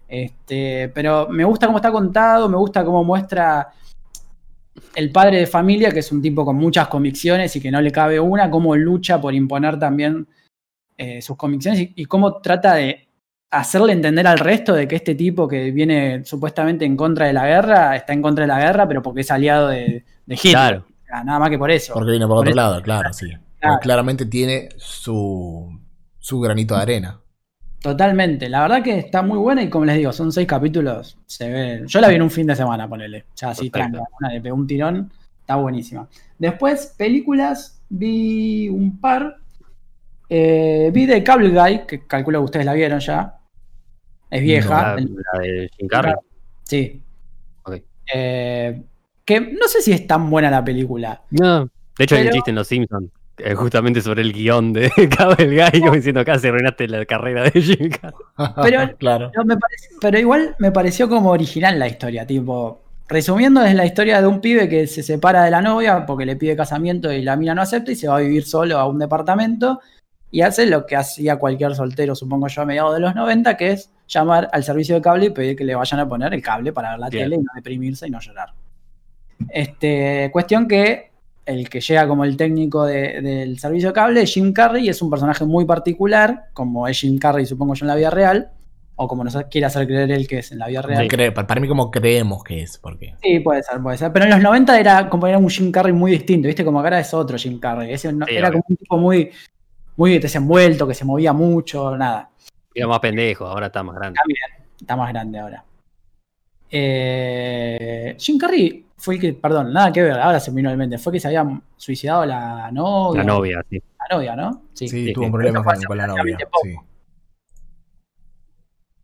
Este, 0.07 0.89
pero 0.93 1.27
me 1.29 1.43
gusta 1.43 1.65
cómo 1.67 1.77
está 1.79 1.91
contado, 1.91 2.47
me 2.49 2.57
gusta 2.57 2.83
cómo 2.85 3.03
muestra 3.03 3.69
el 4.95 5.11
padre 5.11 5.39
de 5.39 5.47
familia, 5.47 5.91
que 5.91 5.99
es 5.99 6.11
un 6.11 6.21
tipo 6.21 6.45
con 6.45 6.55
muchas 6.55 6.87
convicciones 6.87 7.55
y 7.55 7.61
que 7.61 7.71
no 7.71 7.81
le 7.81 7.91
cabe 7.91 8.19
una, 8.19 8.49
cómo 8.49 8.75
lucha 8.75 9.19
por 9.19 9.33
imponer 9.33 9.79
también 9.79 10.27
eh, 10.97 11.21
sus 11.21 11.35
convicciones 11.35 11.79
y, 11.81 11.93
y 11.95 12.05
cómo 12.05 12.39
trata 12.41 12.75
de 12.75 13.07
hacerle 13.51 13.93
entender 13.93 14.25
al 14.27 14.39
resto 14.39 14.73
de 14.73 14.87
que 14.87 14.95
este 14.95 15.15
tipo 15.15 15.47
que 15.47 15.71
viene 15.71 16.23
supuestamente 16.25 16.85
en 16.85 16.95
contra 16.97 17.27
de 17.27 17.33
la 17.33 17.45
guerra, 17.47 17.95
está 17.95 18.13
en 18.13 18.21
contra 18.21 18.43
de 18.43 18.47
la 18.47 18.59
guerra, 18.59 18.87
pero 18.87 19.01
porque 19.01 19.21
es 19.21 19.31
aliado 19.31 19.67
de, 19.69 20.03
de 20.25 20.35
Hitler. 20.35 20.51
Claro. 20.53 20.85
O 20.89 21.05
sea, 21.05 21.23
nada 21.23 21.39
más 21.39 21.49
que 21.49 21.57
por 21.59 21.69
eso. 21.71 21.93
porque 21.93 22.11
viene 22.11 22.25
por, 22.27 22.37
Por 22.37 22.47
otro 22.47 22.49
eso- 22.51 22.55
lado, 22.55 22.81
claro, 22.81 23.13
sí. 23.13 23.27
Claro. 23.29 23.75
Porque 23.75 23.83
claramente 23.83 24.25
tiene 24.25 24.69
su, 24.77 25.79
su 26.23 26.39
granito 26.39 26.73
de 26.75 26.81
arena. 26.81 27.19
Totalmente. 27.81 28.47
La 28.47 28.61
verdad 28.61 28.81
que 28.81 28.97
está 28.97 29.21
muy 29.21 29.37
buena 29.37 29.61
y 29.61 29.69
como 29.69 29.83
les 29.83 29.97
digo, 29.97 30.13
son 30.13 30.31
seis 30.31 30.47
capítulos. 30.47 31.17
Se 31.25 31.49
ve. 31.49 31.83
Yo 31.85 31.99
la 31.99 32.07
vi 32.07 32.15
en 32.15 32.21
un 32.21 32.31
fin 32.31 32.47
de 32.47 32.55
semana, 32.55 32.87
ponele. 32.87 33.25
Ya 33.35 33.49
así 33.49 33.69
tranca. 33.69 34.01
Una 34.21 34.29
le 34.29 34.39
pegó 34.39 34.55
un 34.55 34.65
tirón. 34.65 35.11
Está 35.41 35.57
buenísima. 35.57 36.07
Después, 36.39 36.95
películas, 36.97 37.81
vi 37.89 38.69
un 38.69 39.01
par. 39.01 39.35
Eh, 40.29 40.91
vi 40.93 41.05
de 41.05 41.21
Cable 41.23 41.49
Guy, 41.49 41.81
que 41.85 42.07
calculo 42.07 42.39
que 42.39 42.45
ustedes 42.45 42.65
la 42.65 42.73
vieron 42.73 43.01
ya. 43.01 43.37
Es 44.31 44.41
vieja. 44.41 44.95
La, 44.95 45.41
de 45.41 45.69
Jim 45.77 45.87
Carrey. 45.89 46.13
Sí. 46.63 47.01
Ok. 47.63 47.81
Eh, 48.13 48.81
que 49.25 49.41
no 49.41 49.67
sé 49.67 49.81
si 49.81 49.91
es 49.91 50.07
tan 50.07 50.29
buena 50.29 50.49
la 50.49 50.63
película. 50.63 51.21
No. 51.31 51.65
De 51.97 52.03
hecho, 52.05 52.15
hay 52.15 52.21
un 52.21 52.27
Pero- 52.27 52.35
chiste 52.35 52.51
en 52.51 52.55
Los 52.55 52.67
Simpsons. 52.67 53.11
Eh, 53.37 53.55
justamente 53.55 54.01
sobre 54.01 54.21
el 54.21 54.31
guion 54.33 54.73
de 54.73 54.91
Cable 55.17 55.47
Guy, 55.47 55.79
como 55.81 55.93
diciendo 55.93 56.23
casi 56.23 56.47
arruinaste 56.47 56.87
la 56.87 57.05
carrera 57.05 57.43
de 57.49 57.61
Jim. 57.61 57.89
Pero- 58.61 58.95
claro. 58.97 59.31
No, 59.35 59.43
me 59.45 59.57
parece- 59.57 59.89
pero 59.99 60.19
igual 60.19 60.55
me 60.59 60.71
pareció 60.71 61.09
como 61.09 61.31
original 61.31 61.79
la 61.79 61.87
historia, 61.87 62.25
tipo, 62.27 62.81
resumiendo 63.07 63.63
es 63.63 63.75
la 63.75 63.85
historia 63.85 64.21
de 64.21 64.27
un 64.27 64.39
pibe 64.39 64.69
que 64.69 64.87
se 64.87 65.03
separa 65.03 65.43
de 65.43 65.51
la 65.51 65.61
novia 65.61 66.05
porque 66.05 66.25
le 66.25 66.35
pide 66.35 66.55
casamiento 66.55 67.11
y 67.11 67.21
la 67.21 67.35
mina 67.35 67.53
no 67.55 67.61
acepta 67.61 67.91
y 67.91 67.95
se 67.95 68.07
va 68.07 68.17
a 68.17 68.21
vivir 68.21 68.45
solo 68.45 68.77
a 68.77 68.87
un 68.87 68.99
departamento 68.99 69.81
y 70.31 70.41
hace 70.41 70.65
lo 70.65 70.85
que 70.87 70.95
hacía 70.95 71.35
cualquier 71.37 71.75
soltero, 71.75 72.15
supongo 72.15 72.47
yo, 72.47 72.61
a 72.63 72.65
mediados 72.65 72.93
de 72.95 72.99
los 73.01 73.13
90, 73.13 73.55
que 73.55 73.71
es 73.71 73.91
llamar 74.07 74.49
al 74.51 74.63
servicio 74.63 74.95
de 74.95 75.01
cable 75.01 75.25
y 75.27 75.29
pedir 75.29 75.55
que 75.55 75.63
le 75.63 75.75
vayan 75.75 75.99
a 75.99 76.07
poner 76.07 76.33
el 76.33 76.41
cable 76.41 76.73
para 76.73 76.91
ver 76.91 76.99
la 76.99 77.09
Bien. 77.09 77.25
tele 77.25 77.35
y 77.35 77.39
no 77.39 77.51
deprimirse 77.55 78.07
y 78.07 78.09
no 78.09 78.19
llorar. 78.19 78.49
Este, 79.49 80.29
cuestión 80.31 80.67
que 80.67 81.11
el 81.45 81.69
que 81.69 81.81
llega 81.81 82.07
como 82.07 82.23
el 82.23 82.37
técnico 82.37 82.85
de- 82.85 83.21
del 83.21 83.59
servicio 83.59 83.89
de 83.89 83.93
cable 83.93 84.21
es 84.21 84.33
Jim 84.33 84.53
Carrey 84.53 84.85
y 84.85 84.89
es 84.89 85.01
un 85.01 85.09
personaje 85.09 85.45
muy 85.45 85.65
particular, 85.65 86.45
como 86.53 86.87
es 86.87 86.99
Jim 86.99 87.17
Carrey, 87.17 87.45
supongo 87.45 87.73
yo, 87.73 87.83
en 87.85 87.87
la 87.89 87.95
vida 87.95 88.09
real, 88.09 88.51
o 88.95 89.07
como 89.07 89.23
nos 89.23 89.35
quiere 89.51 89.65
hacer 89.65 89.85
creer 89.87 90.11
él 90.11 90.27
que 90.27 90.39
es 90.39 90.51
en 90.51 90.59
la 90.59 90.67
vida 90.67 90.81
real. 90.83 91.33
Para 91.33 91.59
mí 91.59 91.67
como 91.67 91.89
creemos 91.91 92.43
que 92.43 92.61
es, 92.61 92.77
porque... 92.77 93.15
Sí, 93.23 93.39
puede 93.39 93.61
ser, 93.63 93.81
puede 93.81 93.97
ser. 93.97 94.13
Pero 94.13 94.25
en 94.25 94.31
los 94.31 94.41
90 94.41 94.79
era 94.79 95.09
como 95.09 95.27
era 95.27 95.37
un 95.37 95.49
Jim 95.49 95.71
Carrey 95.71 95.91
muy 95.93 96.11
distinto, 96.11 96.47
¿viste? 96.47 96.63
Como 96.63 96.79
que 96.81 96.87
ahora 96.87 96.99
es 96.99 97.13
otro 97.13 97.37
Jim 97.37 97.59
Carrey. 97.59 97.91
Ese 97.91 98.13
no- 98.13 98.25
Sí, 98.25 98.35
era 98.35 98.51
como 98.51 98.63
un 98.69 98.75
tipo 98.77 98.97
muy, 98.97 99.29
muy 99.97 100.19
desenvuelto, 100.19 100.87
que 100.87 100.93
se 100.93 101.05
movía 101.05 101.33
mucho, 101.33 101.97
nada. 101.97 102.29
Era 102.73 102.87
más 102.87 102.99
pendejo, 102.99 103.45
ahora 103.45 103.65
está 103.67 103.83
más 103.83 103.95
grande. 103.95 104.19
Está 104.79 104.95
más 104.95 105.09
grande 105.11 105.39
ahora. 105.39 105.63
Eh, 106.95 108.15
Jim 108.19 108.37
Carrey 108.37 108.85
fue 109.03 109.15
el 109.15 109.21
que, 109.21 109.33
perdón, 109.33 109.73
nada 109.73 109.91
que 109.91 110.01
ver, 110.01 110.17
ahora 110.17 110.39
se 110.39 110.49
me 110.49 110.57
vino 110.57 110.69
al 110.69 110.77
mente, 110.77 110.97
fue 110.97 111.11
que 111.11 111.19
se 111.19 111.27
había 111.27 111.45
suicidado 111.75 112.25
la 112.25 112.71
novia. 112.71 113.21
La 113.21 113.33
novia, 113.33 113.65
sí. 113.69 113.77
La 113.99 114.15
novia, 114.15 114.33
¿no? 114.33 114.61
Sí, 114.71 114.87
sí, 114.87 115.11
tuvo 115.11 115.25
sí. 115.25 115.31
problemas 115.31 115.61
con, 115.65 115.83
con 115.83 115.97
la 115.97 116.07
novia. 116.07 116.37
sí. 116.63 116.75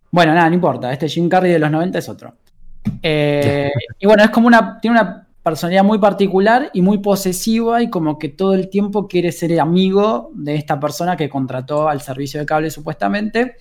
Bueno, 0.10 0.34
nada, 0.34 0.48
no 0.48 0.56
importa. 0.56 0.94
Este 0.94 1.10
Jim 1.10 1.28
Carrey 1.28 1.52
de 1.52 1.60
los 1.60 1.70
90 1.70 2.00
es 2.00 2.08
otro. 2.08 2.34
Eh, 3.04 3.70
y 4.00 4.08
bueno, 4.08 4.24
es 4.24 4.30
como 4.30 4.48
una. 4.48 4.80
Tiene 4.80 5.02
una 5.02 5.28
personalidad 5.44 5.84
muy 5.84 6.00
particular 6.00 6.70
y 6.74 6.82
muy 6.82 7.00
posesiva, 7.00 7.84
y 7.84 7.90
como 7.90 8.18
que 8.18 8.30
todo 8.30 8.54
el 8.54 8.70
tiempo 8.70 9.06
quiere 9.06 9.34
ser 9.34 9.60
amigo 9.60 10.32
de 10.34 10.56
esta 10.56 10.80
persona 10.80 11.18
que 11.18 11.30
contrató 11.30 11.90
al 11.90 12.00
servicio 12.00 12.40
de 12.40 12.46
cable 12.46 12.72
supuestamente. 12.72 13.58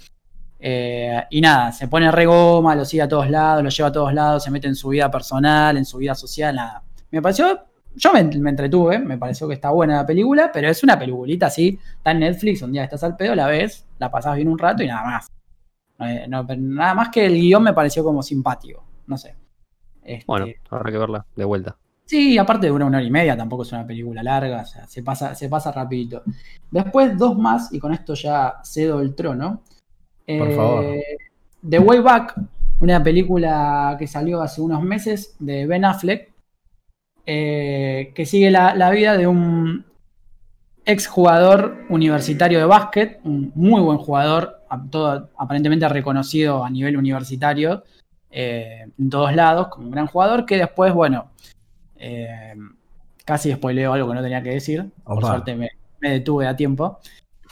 Eh, 0.61 1.25
y 1.31 1.41
nada, 1.41 1.73
se 1.73 1.89
pone 1.89 2.11
re 2.11 2.27
goma, 2.27 2.75
lo 2.75 2.85
sigue 2.85 3.03
a 3.03 3.09
todos 3.09 3.31
lados, 3.31 3.63
lo 3.63 3.71
lleva 3.71 3.89
a 3.89 3.93
todos 3.93 4.13
lados, 4.13 4.43
se 4.43 4.51
mete 4.51 4.67
en 4.67 4.75
su 4.75 4.89
vida 4.89 5.11
personal, 5.11 5.77
en 5.77 5.85
su 5.85 5.99
vida 5.99 6.15
social, 6.15 6.55
nada. 6.57 6.83
Me 7.11 7.23
pareció. 7.23 7.61
Yo 7.95 8.13
me, 8.13 8.23
me 8.23 8.51
entretuve, 8.51 8.99
me 8.99 9.19
pareció 9.19 9.49
que 9.49 9.55
está 9.55 9.71
buena 9.71 9.97
la 9.97 10.07
película, 10.07 10.51
pero 10.53 10.69
es 10.69 10.83
una 10.85 10.97
peliculita 10.99 11.47
así, 11.47 11.79
está 11.97 12.13
en 12.13 12.21
Netflix, 12.21 12.63
un 12.63 12.71
día 12.71 12.85
estás 12.85 13.03
al 13.03 13.17
pedo, 13.17 13.35
la 13.35 13.49
ves, 13.49 13.87
la 13.99 14.09
pasás 14.11 14.37
bien 14.37 14.47
un 14.47 14.59
rato 14.59 14.85
y 14.85 14.87
nada 14.87 15.05
más. 15.05 15.29
Eh, 16.01 16.27
no, 16.29 16.45
nada 16.45 16.95
más 16.95 17.09
que 17.09 17.27
el 17.27 17.35
guion 17.35 17.63
me 17.63 17.73
pareció 17.73 18.05
como 18.05 18.23
simpático. 18.23 18.85
No 19.07 19.17
sé. 19.19 19.35
Este, 20.03 20.25
Bueno, 20.27 20.47
habrá 20.71 20.93
que 20.93 20.99
verla 20.99 21.27
de 21.35 21.45
vuelta. 21.45 21.77
Sí, 22.05 22.39
aparte 22.39 22.67
de 22.67 22.73
una, 22.73 22.87
una 22.87 22.99
hora 22.99 23.07
y 23.07 23.11
media, 23.11 23.37
tampoco 23.37 23.65
es 23.65 23.73
una 23.73 23.87
película 23.87 24.23
larga, 24.23 24.63
o 24.63 24.65
sea, 24.65 24.87
se 24.87 25.03
pasa, 25.03 25.35
se 25.35 25.49
pasa 25.49 25.73
rapidito. 25.73 26.23
Después 26.71 27.19
dos 27.19 27.37
más, 27.37 27.73
y 27.73 27.79
con 27.79 27.93
esto 27.93 28.15
ya 28.15 28.61
cedo 28.65 29.01
el 29.01 29.15
trono. 29.15 29.63
Por 30.37 30.53
favor. 30.53 30.85
The 31.69 31.79
Way 31.79 32.01
Back, 32.01 32.35
una 32.81 33.03
película 33.03 33.97
que 33.99 34.07
salió 34.07 34.43
hace 34.43 34.61
unos 34.61 34.83
meses 34.83 35.35
de 35.39 35.67
Ben 35.67 35.85
Affleck, 35.85 36.31
eh, 37.27 38.13
que 38.15 38.27
sigue 38.27 38.51
la, 38.51 38.75
la 38.75 38.91
vida 38.91 39.17
de 39.17 39.27
un 39.27 39.85
exjugador 40.85 41.85
universitario 41.91 42.59
de 42.59 42.65
básquet, 42.65 43.21
un 43.25 43.53
muy 43.55 43.83
buen 43.83 43.99
jugador, 43.99 44.63
todo, 44.91 45.29
aparentemente 45.37 45.87
reconocido 45.89 46.65
a 46.65 46.71
nivel 46.71 46.97
universitario 46.97 47.85
eh, 48.31 48.87
en 48.99 49.11
todos 49.11 49.35
lados, 49.35 49.69
como 49.69 49.87
un 49.87 49.91
gran 49.91 50.07
jugador, 50.07 50.47
que 50.47 50.57
después, 50.57 50.95
bueno, 50.95 51.31
eh, 51.97 52.55
casi 53.25 53.53
spoileo 53.53 53.93
algo 53.93 54.09
que 54.09 54.15
no 54.15 54.23
tenía 54.23 54.43
que 54.43 54.51
decir, 54.51 54.91
por 55.05 55.23
suerte 55.23 55.55
me, 55.55 55.69
me 56.01 56.13
detuve 56.13 56.47
a 56.47 56.57
tiempo. 56.57 57.01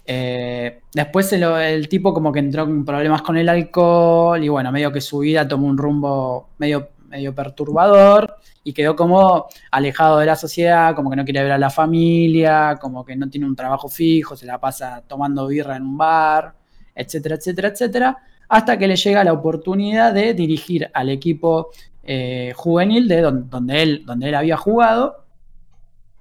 Eh, 0.07 0.81
después 0.95 1.33
el 1.33 1.89
tipo 1.89 2.15
como 2.15 2.31
que 2.33 2.39
entró 2.39 2.63
en 2.63 2.85
problemas 2.85 3.23
con 3.23 3.37
el 3.37 3.49
alcohol 3.49 4.43
y 4.43 4.49
bueno, 4.49 4.71
medio 4.71 4.93
que 4.93 5.01
su 5.01 5.19
vida 5.19 5.49
tomó 5.49 5.67
un 5.67 5.77
rumbo 5.77 6.51
medio, 6.59 6.91
medio 7.09 7.35
perturbador 7.35 8.37
y 8.63 8.73
quedó 8.73 8.95
como 8.95 9.47
alejado 9.73 10.19
de 10.19 10.27
la 10.27 10.37
sociedad, 10.37 10.95
como 10.95 11.11
que 11.11 11.17
no 11.17 11.25
quiere 11.25 11.43
ver 11.43 11.53
a 11.53 11.59
la 11.59 11.71
familia, 11.71 12.79
como 12.81 13.05
que 13.05 13.17
no 13.17 13.29
tiene 13.29 13.47
un 13.47 13.57
trabajo 13.57 13.89
fijo, 13.89 14.37
se 14.37 14.47
la 14.47 14.61
pasa 14.61 15.03
tomando 15.07 15.47
birra 15.49 15.77
en 15.77 15.83
un 15.83 15.99
bar, 15.99 16.55
etcétera, 16.95 17.35
etcétera, 17.37 17.69
etcétera, 17.69 18.17
hasta 18.49 18.79
que 18.79 18.87
le 18.89 18.95
llega 18.97 19.25
la 19.25 19.33
oportunidad 19.33 20.13
de 20.15 20.35
dirigir 20.35 20.89
al 20.95 21.09
equipo 21.11 21.71
eh, 22.05 22.53
juvenil 22.55 23.09
de 23.09 23.21
don- 23.23 23.51
donde, 23.51 23.83
él, 23.83 24.03
donde 24.07 24.29
él 24.29 24.35
había 24.37 24.57
jugado, 24.57 25.25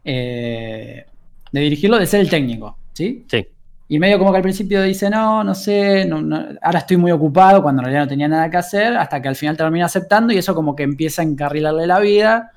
eh, 0.03 1.05
de 1.51 1.59
dirigirlo, 1.61 1.97
de 1.99 2.05
ser 2.05 2.21
el 2.21 2.29
técnico, 2.29 2.77
¿sí? 2.93 3.25
Sí. 3.29 3.47
Y 3.87 3.99
medio 3.99 4.17
como 4.17 4.31
que 4.31 4.37
al 4.37 4.43
principio 4.43 4.81
dice, 4.81 5.09
no, 5.11 5.43
no 5.43 5.53
sé, 5.53 6.05
no- 6.05 6.21
no, 6.21 6.43
ahora 6.61 6.79
estoy 6.79 6.97
muy 6.97 7.11
ocupado, 7.11 7.61
cuando 7.61 7.81
en 7.81 7.85
realidad 7.85 8.03
no 8.05 8.09
tenía 8.09 8.27
nada 8.27 8.49
que 8.49 8.57
hacer, 8.57 8.97
hasta 8.97 9.21
que 9.21 9.27
al 9.27 9.35
final 9.35 9.55
termina 9.57 9.85
aceptando 9.85 10.33
y 10.33 10.37
eso 10.37 10.55
como 10.55 10.75
que 10.75 10.83
empieza 10.83 11.21
a 11.21 11.25
encarrilarle 11.25 11.85
la 11.85 11.99
vida, 11.99 12.51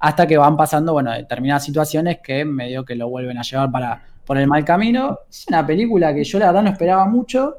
hasta 0.00 0.26
que 0.26 0.36
van 0.38 0.56
pasando, 0.56 0.92
bueno, 0.92 1.12
determinadas 1.12 1.64
situaciones 1.64 2.18
que 2.22 2.44
medio 2.44 2.84
que 2.84 2.94
lo 2.96 3.08
vuelven 3.08 3.38
a 3.38 3.42
llevar 3.42 3.70
para, 3.70 4.02
por 4.24 4.38
el 4.38 4.46
mal 4.48 4.64
camino. 4.64 5.20
Es 5.30 5.46
una 5.48 5.66
película 5.66 6.14
que 6.14 6.24
yo 6.24 6.38
la 6.38 6.46
verdad 6.46 6.62
no 6.62 6.70
esperaba 6.70 7.06
mucho, 7.06 7.56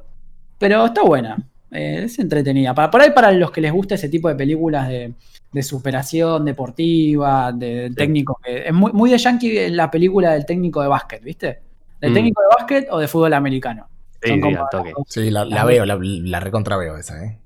pero 0.58 0.86
está 0.86 1.04
buena, 1.04 1.38
eh, 1.72 2.04
es 2.06 2.20
entretenida. 2.20 2.74
Para, 2.74 2.90
por 2.92 3.02
ahí 3.02 3.12
para 3.12 3.32
los 3.32 3.52
que 3.52 3.62
les 3.62 3.72
gusta 3.74 3.96
ese 3.96 4.10
tipo 4.10 4.30
de 4.30 4.36
películas 4.36 4.88
de, 4.90 5.14
de 5.52 5.64
superación 5.64 6.46
deportiva, 6.46 7.52
de, 7.54 7.92
técnico, 7.96 8.40
que 8.44 8.68
es 8.68 8.74
muy, 8.74 8.92
muy 8.94 9.10
de 9.12 9.18
yankee 9.18 9.70
la 9.70 9.90
película 9.92 10.32
del 10.34 10.46
técnico 10.46 10.82
de 10.82 10.88
básquet, 10.90 11.24
¿viste? 11.24 11.60
De 12.00 12.10
Mm. 12.10 12.14
técnico 12.14 12.42
de 12.42 12.48
básquet 12.58 12.88
o 12.92 13.00
de 13.00 13.08
fútbol 13.08 13.34
americano. 13.34 13.88
Sí, 14.22 14.30
Son 14.30 14.36
sí, 14.38 14.42
como 14.42 14.58
al 14.60 14.66
toque. 14.72 14.94
Sí, 15.08 15.30
la, 15.32 15.46
la 15.46 15.64
veo, 15.66 15.86
la, 15.86 15.98
la 16.02 16.40
recontra 16.40 16.78
veo 16.78 16.98
esa, 16.98 17.24
¿eh? 17.24 17.40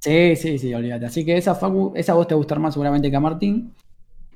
Sí, 0.00 0.36
sí, 0.36 0.58
sí, 0.58 0.72
olvídate. 0.74 1.06
Así 1.06 1.24
que 1.24 1.36
esa, 1.36 1.54
Facu, 1.54 1.92
esa 1.96 2.14
vos 2.14 2.26
te 2.28 2.34
va 2.34 2.36
a 2.36 2.38
gustar 2.38 2.58
más 2.60 2.74
seguramente 2.74 3.10
que 3.10 3.16
a 3.16 3.20
Martín. 3.20 3.74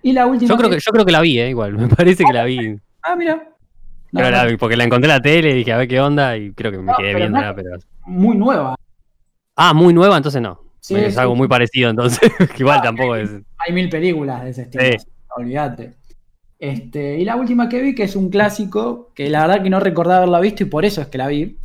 Y 0.02 0.12
la 0.12 0.26
última. 0.26 0.48
Yo 0.48 0.56
creo 0.56 0.70
que, 0.70 0.78
yo 0.80 0.90
creo 0.92 1.04
que 1.04 1.12
la 1.12 1.20
vi, 1.20 1.38
eh, 1.38 1.50
igual. 1.50 1.72
Me 1.78 1.88
parece 1.88 2.24
que 2.24 2.32
la 2.32 2.44
vi. 2.44 2.76
Ah, 3.02 3.14
mira. 3.16 3.34
No, 3.36 4.18
Pero 4.20 4.30
no, 4.30 4.36
la 4.36 4.44
vi 4.44 4.56
porque 4.56 4.76
la 4.76 4.84
encontré 4.84 5.08
en 5.10 5.16
la 5.16 5.22
tele 5.22 5.50
y 5.50 5.54
dije 5.54 5.72
a 5.72 5.78
ver 5.78 5.88
qué 5.88 6.00
onda 6.00 6.36
y 6.36 6.52
creo 6.52 6.70
que 6.72 6.78
me 6.78 6.84
No, 6.92 6.94
quedé 6.98 7.14
viéndola, 7.14 7.48
no- 7.50 7.54
pero. 7.54 7.70
Muy 8.06 8.36
nueva. 8.36 8.74
Ah, 9.56 9.72
muy 9.72 9.94
nueva, 9.94 10.16
entonces 10.16 10.42
no. 10.42 10.60
Sí, 10.80 10.96
es 10.96 11.14
sí. 11.14 11.20
algo 11.20 11.34
muy 11.36 11.46
parecido, 11.48 11.88
entonces. 11.90 12.18
igual 12.58 12.82
tampoco 12.82 13.16
es. 13.16 13.30
Hay 13.58 13.72
mil 13.72 13.88
películas 13.88 14.42
de 14.44 14.50
ese 14.50 14.62
estilo. 14.62 14.84
Sí. 14.84 14.96
Olvídate. 15.36 15.94
Este, 16.62 17.18
y 17.18 17.24
la 17.24 17.34
última 17.34 17.68
que 17.68 17.82
vi, 17.82 17.92
que 17.92 18.04
es 18.04 18.14
un 18.14 18.28
clásico, 18.30 19.10
que 19.16 19.28
la 19.28 19.40
verdad 19.44 19.64
que 19.64 19.70
no 19.70 19.80
recordaba 19.80 20.18
haberla 20.18 20.38
visto 20.38 20.62
y 20.62 20.66
por 20.66 20.84
eso 20.84 21.00
es 21.00 21.08
que 21.08 21.18
la 21.18 21.26
vi. 21.26 21.56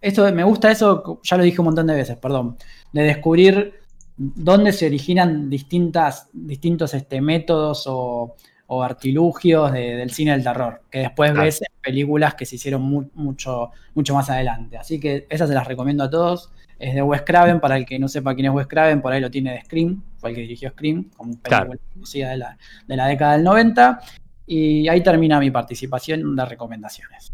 Esto 0.00 0.30
me 0.32 0.44
gusta 0.44 0.70
eso, 0.70 1.20
ya 1.22 1.36
lo 1.36 1.42
dije 1.42 1.60
un 1.60 1.66
montón 1.66 1.86
de 1.86 1.94
veces, 1.94 2.16
perdón. 2.18 2.56
De 2.92 3.02
descubrir 3.02 3.74
dónde 4.16 4.72
se 4.72 4.86
originan 4.86 5.48
distintas, 5.50 6.28
distintos 6.32 6.94
este, 6.94 7.20
métodos 7.20 7.84
o, 7.86 8.36
o 8.68 8.82
artilugios 8.82 9.72
de- 9.72 9.96
del 9.96 10.10
cine 10.10 10.32
del 10.32 10.42
terror, 10.44 10.82
que 10.90 11.00
después 11.00 11.30
Claro. 11.32 11.44
ves 11.44 11.60
en 11.62 11.68
películas 11.82 12.34
que 12.34 12.46
se 12.46 12.56
hicieron 12.56 12.82
mu- 12.82 13.08
mucho, 13.14 13.70
mucho 13.94 14.14
más 14.14 14.28
adelante. 14.30 14.76
Así 14.76 15.00
que 15.00 15.26
esas 15.30 15.48
se 15.48 15.54
las 15.54 15.66
recomiendo 15.66 16.04
a 16.04 16.10
todos. 16.10 16.50
Es 16.78 16.94
de 16.94 17.02
Wes 17.02 17.22
Craven, 17.22 17.58
para 17.60 17.76
el 17.76 17.86
que 17.86 17.98
no 17.98 18.06
sepa 18.08 18.34
quién 18.34 18.46
es 18.46 18.52
Wes 18.52 18.66
Craven, 18.66 19.00
por 19.00 19.12
ahí 19.12 19.20
lo 19.20 19.30
tiene 19.30 19.52
de 19.52 19.62
Scream, 19.62 20.02
fue 20.18 20.30
el 20.30 20.36
que 20.36 20.42
dirigió 20.42 20.70
Scream, 20.70 21.10
como 21.16 21.30
película 21.32 21.64
Claro. 21.66 21.80
conocida 21.94 22.30
de 22.30 22.36
la, 22.36 22.58
de 22.86 22.96
la 22.96 23.06
década 23.06 23.32
del 23.32 23.44
90. 23.44 24.00
Y 24.46 24.86
ahí 24.88 25.02
termina 25.02 25.40
mi 25.40 25.50
participación 25.50 26.36
de 26.36 26.44
recomendaciones. 26.44 27.32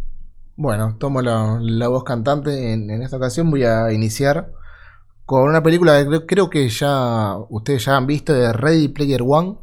Bueno, 0.56 0.96
tomo 0.98 1.20
la, 1.22 1.58
la 1.60 1.88
voz 1.88 2.04
cantante 2.04 2.72
en, 2.72 2.88
en 2.90 3.02
esta 3.02 3.16
ocasión. 3.16 3.50
Voy 3.50 3.64
a 3.64 3.92
iniciar 3.92 4.52
con 5.24 5.48
una 5.48 5.62
película 5.62 5.98
que 5.98 6.06
creo, 6.06 6.26
creo 6.26 6.50
que 6.50 6.68
ya 6.68 7.36
ustedes 7.48 7.84
ya 7.84 7.96
han 7.96 8.06
visto 8.06 8.32
de 8.32 8.52
Ready 8.52 8.88
Player 8.88 9.22
One. 9.26 9.56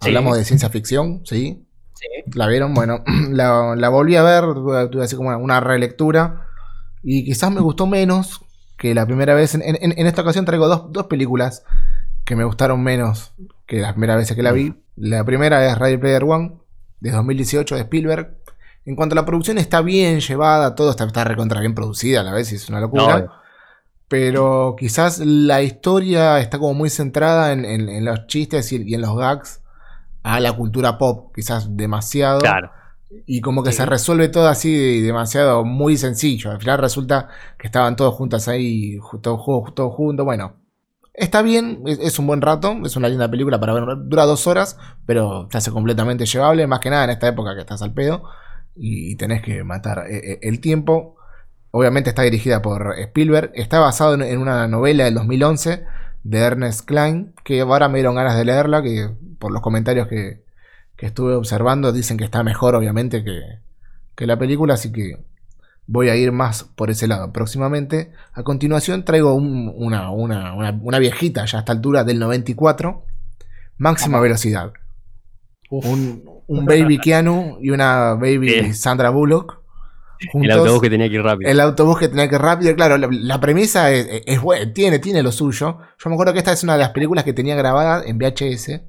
Sí. 0.00 0.08
Hablamos 0.08 0.36
de 0.38 0.44
ciencia 0.44 0.68
ficción, 0.70 1.22
¿sí? 1.24 1.66
Sí. 1.94 2.06
¿La 2.34 2.46
vieron? 2.46 2.72
Bueno, 2.74 3.02
la, 3.30 3.74
la 3.76 3.88
volví 3.88 4.16
a 4.16 4.22
ver, 4.22 4.44
tuve 4.54 4.88
tuve 4.88 5.04
así 5.04 5.16
como 5.16 5.28
una, 5.28 5.38
una 5.38 5.60
relectura. 5.60 6.46
Y 7.02 7.24
quizás 7.24 7.50
me 7.52 7.60
gustó 7.60 7.86
menos 7.86 8.40
que 8.76 8.94
la 8.94 9.06
primera 9.06 9.34
vez. 9.34 9.54
En, 9.54 9.62
en- 9.64 9.76
en 9.98 10.06
esta 10.06 10.22
ocasión 10.22 10.44
traigo 10.44 10.68
dos, 10.68 10.92
dos 10.92 11.06
películas 11.06 11.64
que 12.24 12.36
me 12.36 12.44
gustaron 12.44 12.82
menos 12.82 13.32
que 13.66 13.80
las 13.80 13.92
primeras 13.92 14.16
veces 14.16 14.36
que 14.36 14.42
la 14.42 14.52
vi. 14.52 14.74
La 14.96 15.24
primera 15.24 15.64
es 15.70 15.78
Ready 15.78 15.96
Player 15.98 16.24
One, 16.24 16.52
de 17.00 17.10
2018 17.10 17.74
de 17.74 17.80
Spielberg. 17.82 18.36
En 18.84 18.94
cuanto 18.96 19.14
a 19.14 19.16
la 19.16 19.24
producción, 19.26 19.58
está 19.58 19.80
bien 19.82 20.20
llevada, 20.20 20.74
todo 20.74 20.90
está, 20.90 21.04
está 21.04 21.24
recontra 21.24 21.60
bien 21.60 21.74
producida 21.74 22.20
a 22.20 22.22
la 22.24 22.32
vez, 22.32 22.52
y 22.52 22.56
es 22.56 22.68
una 22.68 22.80
locura. 22.80 23.04
obvio. 23.16 23.32
Pero 24.08 24.76
quizás 24.78 25.18
la 25.18 25.62
historia 25.62 26.38
está 26.38 26.58
como 26.58 26.74
muy 26.74 26.90
centrada 26.90 27.52
en, 27.52 27.64
en- 27.64 27.88
en 27.88 28.04
los 28.04 28.26
chistes 28.28 28.70
y, 28.72 28.82
y 28.86 28.94
en 28.94 29.00
los 29.00 29.16
gags 29.16 29.60
a 30.22 30.38
la 30.40 30.52
cultura 30.52 30.98
pop, 30.98 31.32
quizás 31.34 31.76
demasiado. 31.76 32.38
claro. 32.40 32.70
Y 33.26 33.40
como 33.40 33.62
que 33.62 33.70
Sí. 33.70 33.78
se 33.78 33.86
resuelve 33.86 34.28
todo 34.28 34.48
así 34.48 35.00
demasiado 35.02 35.64
muy 35.64 35.96
sencillo. 35.96 36.50
Al 36.50 36.58
final 36.58 36.78
resulta 36.78 37.28
que 37.58 37.66
estaban 37.68 37.96
todos 37.96 38.14
juntos 38.14 38.48
ahí, 38.48 38.98
todos, 39.22 39.74
todos 39.74 39.94
juntos. 39.94 40.24
Bueno, 40.24 40.56
está 41.14 41.42
bien, 41.42 41.82
es, 41.86 41.98
es 42.00 42.18
un 42.18 42.26
buen 42.26 42.40
rato, 42.42 42.76
es 42.84 42.96
una 42.96 43.08
linda 43.08 43.30
película 43.30 43.60
para 43.60 43.72
ver. 43.74 43.84
Dura 44.06 44.24
dos 44.24 44.46
horas, 44.46 44.78
pero 45.06 45.48
se 45.50 45.58
hace 45.58 45.70
completamente 45.70 46.26
llevable, 46.26 46.66
más 46.66 46.80
que 46.80 46.90
nada 46.90 47.04
en 47.04 47.10
esta 47.10 47.28
época 47.28 47.54
que 47.54 47.60
estás 47.60 47.82
al 47.82 47.94
pedo 47.94 48.24
y, 48.74 49.16
tenés 49.16 49.42
que 49.42 49.64
matar 49.64 50.06
eh, 50.10 50.32
eh, 50.32 50.38
el 50.42 50.60
tiempo. 50.60 51.16
Obviamente 51.70 52.10
está 52.10 52.22
dirigida 52.22 52.62
por 52.62 52.94
Spielberg. 52.98 53.52
Está 53.54 53.78
basado 53.80 54.14
en, 54.14 54.22
en 54.22 54.38
una 54.40 54.66
novela 54.68 55.04
del 55.04 55.14
2011 55.14 55.84
de 56.24 56.38
Ernest 56.38 56.86
Klein, 56.86 57.34
que 57.44 57.60
ahora 57.60 57.88
me 57.88 57.98
dieron 57.98 58.16
ganas 58.16 58.36
de 58.36 58.44
leerla, 58.44 58.82
que 58.82 59.10
por 59.38 59.52
los 59.52 59.62
comentarios 59.62 60.08
que, 60.08 60.44
que 60.96 61.06
estuve 61.06 61.34
observando 61.34 61.92
dicen 61.92 62.16
que 62.16 62.24
está 62.24 62.42
mejor 62.42 62.74
obviamente 62.74 63.22
que, 63.24 63.40
que 64.14 64.26
la 64.26 64.38
película, 64.38 64.74
así 64.74 64.90
que 64.92 65.18
voy 65.86 66.08
a 66.08 66.16
ir 66.16 66.32
más 66.32 66.64
por 66.64 66.90
ese 66.90 67.06
lado 67.06 67.32
próximamente. 67.32 68.12
A 68.32 68.42
continuación 68.42 69.04
traigo 69.04 69.34
un- 69.34 69.72
una, 69.76 70.10
una, 70.10 70.54
una- 70.54 70.78
una 70.82 70.98
viejita 70.98 71.44
ya 71.44 71.58
a 71.58 71.60
esta 71.60 71.72
altura 71.72 72.02
del 72.04 72.18
94, 72.18 73.04
máxima 73.78 74.16
Ajá. 74.18 74.22
velocidad. 74.22 74.72
Uf. 75.70 75.84
Un, 75.86 76.24
un 76.46 76.64
baby 76.64 76.98
Keanu 77.02 77.58
y 77.60 77.70
una 77.70 78.14
baby. 78.14 78.72
Sandra 78.72 79.10
Bullock. 79.10 79.60
El 80.18 80.28
juntos. 80.30 80.56
autobús 80.56 80.80
que 80.80 80.88
tenía 80.90 81.08
que 81.10 81.16
ir 81.16 81.22
rápido. 81.22 81.50
El 81.50 81.60
autobús 81.60 81.98
que 81.98 82.08
tenía 82.08 82.26
que 82.26 82.36
ir 82.36 82.40
rápido, 82.40 82.74
claro, 82.74 82.96
la, 82.96 83.06
la 83.10 83.38
premisa 83.38 83.90
es, 83.92 84.08
es- 84.24 84.40
tiene, 84.72 84.98
tiene 84.98 85.22
lo 85.22 85.30
suyo. 85.30 85.78
Yo 85.98 86.08
me 86.10 86.14
acuerdo 86.14 86.32
que 86.32 86.38
esta 86.38 86.52
es 86.52 86.62
una 86.64 86.72
de 86.72 86.78
las 86.78 86.90
películas 86.90 87.22
que 87.22 87.34
tenía 87.34 87.54
grabada 87.54 88.02
en 88.06 88.16
VHS 88.18 88.80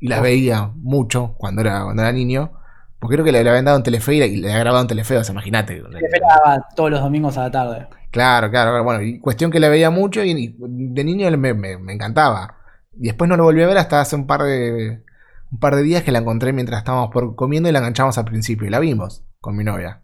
y 0.00 0.08
la 0.08 0.20
veía 0.20 0.70
mucho 0.76 1.34
cuando 1.38 1.62
era, 1.62 1.82
cuando 1.84 2.02
era 2.02 2.12
niño. 2.12 2.52
Porque 2.98 3.16
creo 3.16 3.24
que 3.24 3.32
le, 3.32 3.44
le 3.44 3.50
habían 3.50 3.64
dado 3.66 3.76
en 3.78 3.82
Telefe 3.82 4.14
y 4.14 4.18
le, 4.20 4.28
le 4.28 4.48
había 4.48 4.60
grabado 4.60 4.82
en 4.82 4.88
Telefe, 4.88 5.16
o 5.18 5.24
sea, 5.24 5.32
imagínate. 5.32 5.82
Esperaba 5.98 6.68
todos 6.76 6.90
los 6.92 7.00
domingos 7.00 7.36
a 7.36 7.42
la 7.42 7.50
tarde. 7.50 7.88
Claro, 8.10 8.48
claro, 8.50 8.84
bueno, 8.84 9.02
y 9.02 9.18
cuestión 9.18 9.50
que 9.50 9.58
la 9.58 9.68
veía 9.68 9.90
mucho 9.90 10.22
y, 10.22 10.30
y 10.30 10.56
de 10.58 11.04
niño 11.04 11.28
me, 11.36 11.52
me- 11.54 11.78
me 11.78 11.92
encantaba. 11.94 12.58
Y 12.92 13.06
después 13.08 13.28
no 13.28 13.36
lo 13.36 13.42
volví 13.44 13.62
a 13.62 13.66
ver 13.66 13.76
hasta 13.78 14.00
hace 14.00 14.14
un 14.14 14.26
par 14.26 14.42
de 14.42 15.02
un 15.50 15.58
par 15.58 15.74
de 15.76 15.82
días 15.82 16.02
que 16.04 16.12
la 16.12 16.20
encontré 16.20 16.52
mientras 16.52 16.78
estábamos 16.78 17.10
por 17.12 17.34
comiendo 17.36 17.68
y 17.68 17.72
la 17.72 17.78
enganchamos 17.80 18.16
al 18.18 18.24
principio 18.24 18.66
y 18.66 18.70
la 18.70 18.78
vimos 18.80 19.24
con 19.40 19.56
mi 19.56 19.64
novia. 19.64 20.02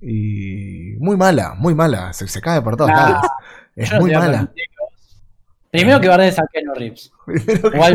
Y 0.00 0.94
muy 1.00 1.16
mala, 1.16 1.54
muy 1.56 1.74
mala, 1.74 2.12
se, 2.14 2.28
se 2.28 2.40
cae 2.42 2.62
por 2.62 2.76
todos 2.76 2.92
Nah, 2.92 2.94
lados. 2.94 3.34
Es 3.76 3.92
Yo 3.92 3.96
muy 3.96 4.12
mala. 4.12 4.52
Primero 5.78 6.00
que 6.00 6.08
bardes 6.08 6.38
a 6.38 6.46
Keanu 6.52 6.74
Reeves. 6.74 7.10
Igual, 7.74 7.94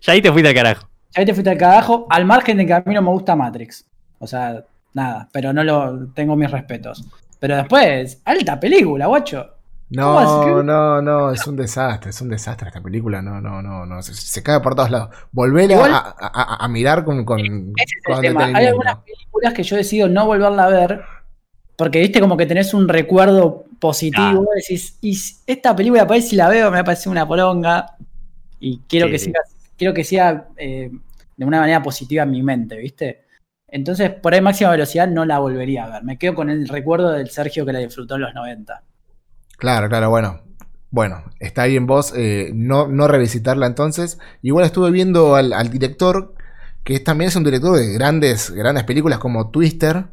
Ya 0.00 0.12
ahí 0.12 0.22
te 0.22 0.30
fuiste 0.32 0.48
al 0.48 0.54
carajo. 0.54 0.88
ahí 1.14 1.24
te 1.24 1.34
fuiste 1.34 1.50
al 1.50 1.58
carajo, 1.58 2.06
al 2.10 2.24
margen 2.24 2.56
de 2.58 2.66
que 2.66 2.72
a 2.74 2.82
mí 2.86 2.94
no 2.94 3.02
me 3.02 3.10
gusta 3.10 3.34
Matrix. 3.36 3.84
O 4.18 4.26
sea, 4.26 4.64
nada, 4.94 5.28
pero 5.32 5.52
no 5.52 5.62
lo 5.64 6.08
tengo 6.14 6.36
mis 6.36 6.50
respetos. 6.50 7.04
Pero 7.38 7.56
después, 7.56 8.20
alta 8.24 8.58
película, 8.58 9.06
guacho. 9.06 9.54
¿Cómo 9.94 10.20
No, 10.20 10.62
no, 10.62 11.00
no, 11.02 11.30
es 11.32 11.46
un 11.46 11.56
desastre, 11.56 12.10
es 12.10 12.20
un 12.20 12.28
desastre 12.28 12.68
esta 12.68 12.80
película, 12.82 13.22
no, 13.22 13.40
no, 13.40 13.62
no, 13.62 13.86
no, 13.86 14.02
se, 14.02 14.12
se 14.14 14.42
cae 14.42 14.60
por 14.60 14.74
todos 14.74 14.90
lados. 14.90 15.10
Volver 15.32 15.72
a, 15.74 15.96
a- 15.96 16.14
a- 16.18 16.64
a 16.64 16.68
mirar 16.68 17.04
con, 17.04 17.24
con, 17.24 17.40
Ese 17.40 17.52
es 17.76 18.04
con 18.04 18.16
el 18.16 18.20
tema. 18.32 18.44
Hay 18.54 18.66
algunas 18.66 18.96
películas 18.98 19.54
que 19.54 19.62
yo 19.62 19.76
decido 19.76 20.08
no 20.08 20.26
volverla 20.26 20.64
a 20.64 20.68
ver. 20.68 21.02
Porque 21.78 22.00
viste 22.00 22.20
como 22.20 22.36
que 22.36 22.46
tenés 22.46 22.74
un 22.74 22.88
recuerdo 22.88 23.66
positivo. 23.80 24.46
Decís, 24.56 24.98
y 25.02 25.18
esta 25.46 25.76
película 25.76 26.06
por 26.06 26.16
ahí 26.16 26.22
si 26.22 26.36
la 26.36 26.50
veo 26.50 26.70
me 26.72 26.84
parece 26.84 27.08
una 27.10 27.28
poronga. 27.28 27.96
Y 28.60 28.80
quiero 28.88 29.08
Sí, 29.08 29.12
que 29.12 29.18
sí. 29.18 29.26
siga, 29.26 29.40
quiero 29.78 29.94
que 29.94 30.04
sea 30.04 30.48
eh, 30.58 30.90
de 31.36 31.46
una 31.46 31.60
manera 31.60 31.82
positiva 31.82 32.24
en 32.24 32.30
mi 32.32 32.42
mente, 32.42 32.76
¿viste? 32.78 33.26
Entonces, 33.68 34.10
por 34.10 34.34
ahí 34.34 34.40
máxima 34.42 34.70
velocidad 34.72 35.08
no 35.08 35.24
la 35.26 35.38
volvería 35.40 35.84
a 35.86 35.90
ver. 35.90 36.04
Me 36.04 36.18
quedo 36.18 36.34
con 36.34 36.50
el 36.50 36.68
recuerdo 36.68 37.12
del 37.12 37.30
Sergio 37.30 37.66
que 37.66 37.72
la 37.74 37.80
disfrutó 37.80 38.16
en 38.16 38.22
los 38.22 38.34
90. 38.34 38.82
Claro, 39.58 39.88
claro, 39.88 40.10
bueno. 40.10 40.40
Bueno, 40.90 41.24
está 41.38 41.62
ahí 41.62 41.76
en 41.76 41.86
vos 41.86 42.14
eh, 42.16 42.50
no, 42.54 42.88
no 42.88 43.08
revisitarla 43.08 43.66
entonces. 43.66 44.18
Igual 44.42 44.64
estuve 44.64 44.90
viendo 44.90 45.34
al, 45.36 45.52
al 45.52 45.70
director, 45.70 46.34
que 46.84 47.00
también 47.00 47.28
es 47.28 47.36
un 47.36 47.44
director 47.44 47.76
de 47.78 47.92
grandes, 47.92 48.50
grandes 48.52 48.84
películas 48.84 49.18
como 49.18 49.50
Twister, 49.50 50.06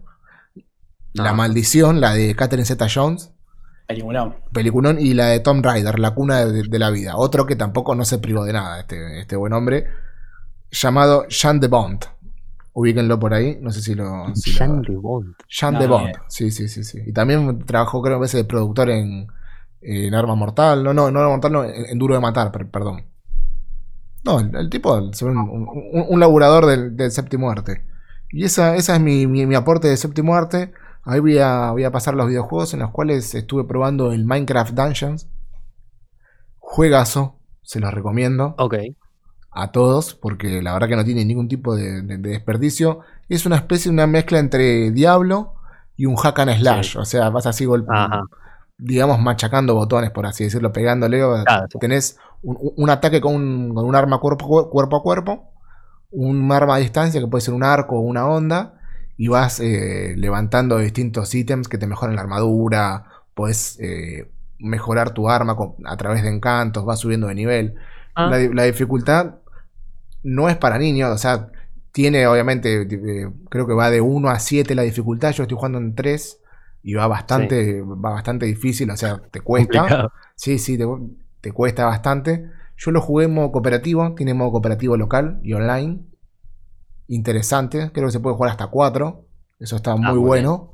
La. 1.24 1.34
Maldición, 1.34 2.02
la 2.02 2.14
de 2.14 2.36
Catherine 2.36 2.66
Zeta 2.66 2.88
Jones, 2.94 3.32
Peliculón. 3.88 4.36
peliculón, 4.54 4.98
y 5.00 5.14
la 5.14 5.28
de 5.28 5.40
Tom 5.40 5.62
Ryder, 5.64 6.00
La 6.00 6.12
Cuna 6.16 6.46
de, 6.46 6.64
de 6.64 6.80
la 6.80 6.90
Vida. 6.90 7.16
Otro 7.18 7.46
que 7.46 7.56
tampoco 7.56 7.96
no 7.96 8.04
se 8.06 8.18
privó 8.20 8.44
de 8.46 8.54
nada, 8.54 8.80
este, 8.82 9.20
este 9.22 9.36
buen 9.36 9.54
hombre, 9.54 9.86
llamado 10.72 11.28
Jean 11.30 11.60
de 11.60 11.68
Bond. 11.68 12.06
Ubíquenlo 12.74 13.18
por 13.20 13.34
ahí, 13.34 13.58
no 13.62 13.72
sé 13.72 13.82
si 13.82 13.96
lo... 13.96 14.26
si 14.36 14.52
lo- 14.52 14.58
Jean 14.58 14.82
de 14.82 14.96
Bond. 14.98 15.36
Jean 15.48 15.74
No, 15.76 15.80
de 15.80 15.88
Bond, 15.88 16.12
sí, 16.28 16.52
sí, 16.52 16.68
sí, 16.68 16.84
sí. 16.84 17.00
Y 17.06 17.14
también 17.14 17.64
trabajó, 17.66 18.02
creo, 18.02 18.18
a 18.18 18.20
veces 18.20 18.42
de 18.42 18.44
productor 18.46 18.90
en, 18.90 19.28
en 19.82 20.14
Arma 20.14 20.36
Mortal. 20.36 20.84
No, 20.84 20.94
no, 20.94 21.10
no 21.12 21.20
Arma 21.20 21.32
Mortal, 21.32 21.52
no, 21.54 21.64
en, 21.64 21.86
en 21.86 21.98
Duro 21.98 22.16
de 22.16 22.20
Matar, 22.22 22.52
per- 22.52 22.70
perdón. 22.70 23.06
No, 24.26 24.40
el, 24.42 24.54
el 24.56 24.70
tipo 24.70 24.94
un- 24.98 26.06
un 26.10 26.20
laburador 26.20 26.66
del, 26.66 26.98
del 26.98 27.12
séptimo 27.12 27.50
arte. 27.50 27.86
Y 28.32 28.44
esa, 28.44 28.76
esa 28.76 28.96
es 28.96 29.02
mi, 29.02 29.28
mi- 29.28 29.46
mi 29.46 29.56
aporte 29.56 29.88
de 29.88 29.96
séptimo 29.96 30.36
arte. 30.36 30.74
Ahí 31.06 31.20
voy 31.20 31.38
a, 31.38 31.72
voy 31.72 31.84
a 31.84 31.92
pasar 31.92 32.16
los 32.16 32.28
videojuegos 32.28 32.74
en 32.74 32.80
los 32.82 32.92
cuales 32.92 33.34
estuve 33.36 33.64
probando 33.66 34.12
el 34.12 34.26
Minecraft 34.26 34.74
Dungeons. 34.74 35.30
Juegazo, 36.60 37.40
se 37.62 37.80
los 37.80 37.94
recomiendo 37.94 38.56
Ok. 38.58 38.76
a 39.52 39.72
todos, 39.72 40.16
porque 40.16 40.62
la 40.62 40.74
verdad 40.74 40.88
que 40.88 40.96
no 40.96 41.06
tiene 41.06 41.24
ningún 41.26 41.48
tipo 41.48 41.76
de, 41.76 42.02
de- 42.02 42.18
de 42.18 42.30
desperdicio. 42.32 43.02
Es 43.30 43.46
una 43.46 43.56
especie, 43.58 43.92
una 43.92 44.08
mezcla 44.08 44.40
entre 44.40 44.92
Diablo 44.92 45.54
y 45.96 46.06
un 46.08 46.16
hack 46.16 46.40
and 46.40 46.58
slash. 46.58 46.94
Sí. 46.94 46.98
O 46.98 47.06
sea, 47.06 47.30
vas 47.30 47.46
así 47.46 47.66
golpe, 47.66 47.92
Ajá. 47.94 48.24
digamos, 48.78 49.20
machacando 49.20 49.76
botones, 49.76 50.12
por 50.12 50.26
así 50.26 50.44
decirlo, 50.46 50.72
pegándole. 50.74 51.20
Claro, 51.46 51.68
sí. 51.72 51.80
Tenés 51.80 52.18
un, 52.42 52.58
un 52.76 52.90
ataque 52.90 53.22
con 53.22 53.36
un, 53.36 53.74
con 53.74 53.86
un 53.86 53.96
arma 53.96 54.18
cuerpo, 54.20 54.70
cuerpo 54.70 54.98
a 54.98 55.04
cuerpo, 55.04 55.52
un 56.12 56.52
arma 56.52 56.76
a 56.76 56.80
distancia 56.80 57.22
que 57.22 57.28
puede 57.28 57.42
ser 57.42 57.54
un 57.54 57.64
arco 57.64 57.96
o 57.98 58.02
una 58.02 58.28
onda, 58.28 58.75
y 59.18 59.28
vas 59.30 59.60
eh, 59.60 60.14
levantando 60.18 60.78
distintos 60.78 61.34
ítems 61.36 61.68
que 61.68 61.78
te 61.78 61.88
mejoran 61.88 62.16
la 62.16 62.22
armadura, 62.22 63.06
puedes 63.34 63.78
eh, 63.80 64.30
mejorar 64.60 65.12
tu 65.14 65.30
arma 65.30 65.56
con- 65.56 65.76
a 65.86 65.98
través 65.98 66.24
de 66.24 66.30
encantos, 66.30 66.86
vas 66.86 67.00
subiendo 67.00 67.28
de 67.28 67.36
nivel. 67.36 67.76
Ah. 68.16 68.28
La, 68.30 68.38
di- 68.38 68.54
la 68.54 68.64
dificultad 68.64 69.36
no 70.24 70.50
es 70.50 70.58
para 70.58 70.78
niños, 70.78 71.12
o 71.14 71.18
sea, 71.18 71.52
tiene 71.92 72.28
obviamente, 72.28 72.82
eh, 72.82 73.30
creo 73.50 73.68
que 73.68 73.74
va 73.74 73.90
de 73.90 74.02
1 74.02 74.30
a 74.30 74.40
7 74.40 74.76
la 74.76 74.82
dificultad, 74.84 75.32
yo 75.32 75.44
estoy 75.44 75.56
jugando 75.58 75.78
en 75.78 75.96
3 75.96 76.40
y 76.84 76.94
va 76.94 77.08
bastante, 77.08 77.82
va 77.82 78.12
bastante 78.12 78.46
difícil, 78.46 78.90
o 78.90 78.98
sea, 78.98 79.22
te 79.32 79.42
cuesta. 79.42 79.80
Complicado. 79.82 80.12
Sí, 80.36 80.60
sí, 80.60 80.78
te, 80.78 80.86
te 81.42 81.52
cuesta 81.52 81.86
bastante. 81.86 82.50
Yo 82.78 82.92
lo 82.92 83.02
jugué 83.02 83.26
en 83.26 83.34
modo 83.34 83.52
cooperativo, 83.52 84.14
tiene 84.16 84.34
modo 84.34 84.52
cooperativo 84.52 84.98
local 84.98 85.40
y 85.44 85.54
online. 85.54 86.06
Interesante, 87.08 87.92
creo 87.94 88.08
que 88.08 88.12
se 88.12 88.20
puede 88.20 88.36
jugar 88.36 88.52
hasta 88.52 88.68
4. 88.68 89.26
Eso 89.60 89.76
está 89.76 89.96
muy 89.96 90.06
Ah, 90.08 90.12
muy 90.14 90.20
bueno. 90.20 90.72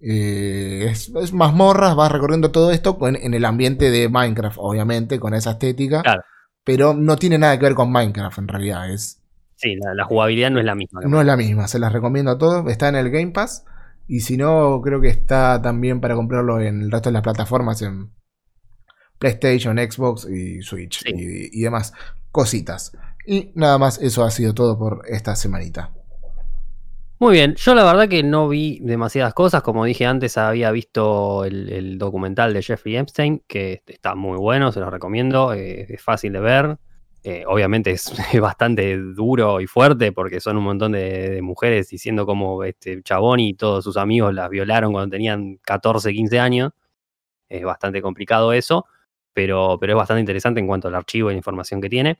Eh, 0.00 0.88
es, 0.90 1.08
es 1.08 1.32
mazmorras, 1.32 1.96
vas 1.96 2.12
recorriendo 2.12 2.50
todo 2.50 2.70
esto 2.70 2.98
en 3.08 3.34
el 3.34 3.44
ambiente 3.44 3.90
de 3.90 4.08
Minecraft, 4.08 4.58
obviamente, 4.60 5.18
con 5.18 5.34
esa 5.34 5.52
estética. 5.52 6.02
Claro. 6.02 6.22
Pero 6.64 6.94
no 6.94 7.16
tiene 7.16 7.38
nada 7.38 7.58
que 7.58 7.64
ver 7.64 7.74
con 7.74 7.90
Minecraft 7.92 8.38
en 8.38 8.48
realidad. 8.48 8.90
Es, 8.90 9.22
Sí, 9.58 9.74
la, 9.76 9.94
la 9.94 10.04
jugabilidad 10.04 10.50
no 10.50 10.58
es 10.58 10.66
la 10.66 10.74
misma. 10.74 11.00
no 11.06 11.18
es 11.18 11.26
la 11.26 11.34
misma, 11.36 11.66
se 11.66 11.78
las 11.78 11.90
recomiendo 11.90 12.30
a 12.32 12.36
todos. 12.38 12.70
Está 12.70 12.88
en 12.90 12.96
el 12.96 13.10
Game 13.10 13.32
Pass. 13.32 13.64
Y 14.06 14.20
si 14.20 14.36
no, 14.36 14.80
creo 14.82 15.00
que 15.00 15.08
está 15.08 15.60
también 15.62 16.00
para 16.02 16.14
comprarlo 16.14 16.60
en 16.60 16.82
el 16.82 16.90
resto 16.92 17.08
de 17.08 17.14
las 17.14 17.22
plataformas, 17.22 17.80
en 17.82 18.10
PlayStation, 19.18 19.78
Xbox 19.78 20.28
y 20.28 20.60
Switch 20.62 21.02
Sí. 21.02 21.10
y, 21.14 21.58
y 21.60 21.62
demás 21.62 21.92
cositas. 22.30 22.92
Y 23.26 23.50
nada 23.54 23.78
más, 23.78 24.00
eso 24.00 24.24
ha 24.24 24.30
sido 24.30 24.54
todo 24.54 24.78
por 24.78 25.02
esta 25.08 25.34
semanita. 25.34 25.92
Muy 27.18 27.32
bien, 27.32 27.54
yo 27.54 27.74
la 27.74 27.82
verdad 27.82 28.08
que 28.08 28.22
no 28.22 28.46
vi 28.46 28.78
demasiadas 28.82 29.32
cosas, 29.32 29.62
como 29.62 29.86
dije 29.86 30.04
antes, 30.04 30.36
había 30.36 30.70
visto 30.70 31.46
el, 31.46 31.96
documental 31.96 32.52
de 32.52 32.62
Jeffrey 32.62 32.96
Epstein, 32.96 33.42
que 33.48 33.82
está 33.86 34.14
muy 34.14 34.36
bueno, 34.36 34.70
se 34.70 34.80
lo 34.80 34.90
recomiendo, 34.90 35.54
eh, 35.54 35.86
es 35.88 36.02
fácil 36.02 36.34
de 36.34 36.40
ver, 36.40 36.78
eh, 37.22 37.44
obviamente 37.46 37.90
es 37.90 38.12
bastante 38.40 38.98
duro 38.98 39.62
y 39.62 39.66
fuerte 39.66 40.12
porque 40.12 40.40
son 40.40 40.58
un 40.58 40.64
montón 40.64 40.92
de, 40.92 41.30
de 41.30 41.42
mujeres 41.42 41.88
diciendo 41.88 42.26
como 42.26 42.62
este 42.64 43.02
chabón 43.02 43.40
y 43.40 43.54
todos 43.54 43.82
sus 43.82 43.96
amigos 43.96 44.34
las 44.34 44.50
violaron 44.50 44.92
cuando 44.92 45.10
tenían 45.10 45.56
14, 45.62 46.12
15 46.12 46.38
años, 46.38 46.72
es 47.48 47.64
bastante 47.64 48.02
complicado 48.02 48.52
eso, 48.52 48.84
pero, 49.32 49.78
pero 49.80 49.94
es 49.94 49.96
bastante 49.96 50.20
interesante 50.20 50.60
en 50.60 50.66
cuanto 50.66 50.88
al 50.88 50.94
archivo 50.94 51.30
e 51.30 51.32
la 51.32 51.38
información 51.38 51.80
que 51.80 51.88
tiene, 51.88 52.18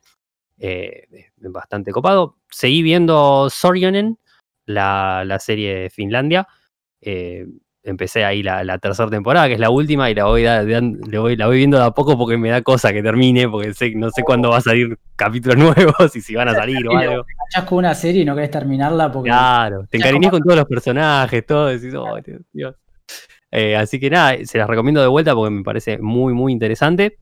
eh, 0.59 1.07
bastante 1.37 1.91
copado. 1.91 2.37
Seguí 2.49 2.81
viendo 2.81 3.49
Sorjonen, 3.49 4.17
la, 4.65 5.23
la 5.25 5.39
serie 5.39 5.75
de 5.75 5.89
Finlandia. 5.89 6.47
Eh, 7.01 7.45
empecé 7.83 8.25
ahí 8.25 8.43
la, 8.43 8.65
la 8.65 8.79
tercera 8.79 9.09
temporada, 9.09 9.47
que 9.47 9.53
es 9.53 9.59
la 9.61 9.69
última, 9.69 10.09
y 10.11 10.15
la 10.15 10.25
voy, 10.25 10.43
da- 10.43 10.65
dan- 10.65 10.99
le 11.09 11.19
voy- 11.19 11.37
la 11.37 11.47
voy 11.47 11.57
viendo 11.57 11.77
de 11.77 11.85
a 11.85 11.91
poco 11.91 12.17
porque 12.17 12.37
me 12.37 12.49
da 12.49 12.61
cosa 12.61 12.91
que 12.91 13.01
termine, 13.01 13.47
porque 13.47 13.73
sé, 13.73 13.93
no 13.95 14.09
sé 14.11 14.23
cuándo 14.23 14.49
va 14.49 14.57
a 14.57 14.61
salir 14.61 14.97
capítulos 15.15 15.57
nuevos 15.95 16.13
y 16.15 16.21
si 16.21 16.35
van 16.35 16.49
a 16.49 16.53
salir 16.53 16.85
o 16.87 16.91
algo. 16.97 17.13
Enganchás 17.13 17.63
con 17.69 17.77
una 17.77 17.95
serie 17.95 18.23
y 18.23 18.25
no 18.25 18.35
querés 18.35 18.51
terminarla 18.51 19.09
porque. 19.11 19.29
Claro, 19.29 19.85
te 19.89 19.97
encariñas 19.97 20.31
con 20.31 20.41
todos 20.43 20.57
los 20.57 20.65
personajes, 20.65 21.45
todo, 21.45 21.67
decís, 21.67 21.93
"Oh, 21.95 22.17
Dios, 22.25 22.41
Dios". 22.51 22.75
Eh, 23.51 23.77
así 23.77 23.97
que 24.01 24.09
nada, 24.09 24.35
se 24.43 24.57
las 24.57 24.67
recomiendo 24.67 24.99
de 24.99 25.07
vuelta 25.07 25.33
porque 25.33 25.51
me 25.51 25.63
parece 25.63 25.97
muy, 25.99 26.33
muy 26.33 26.51
interesante. 26.51 27.19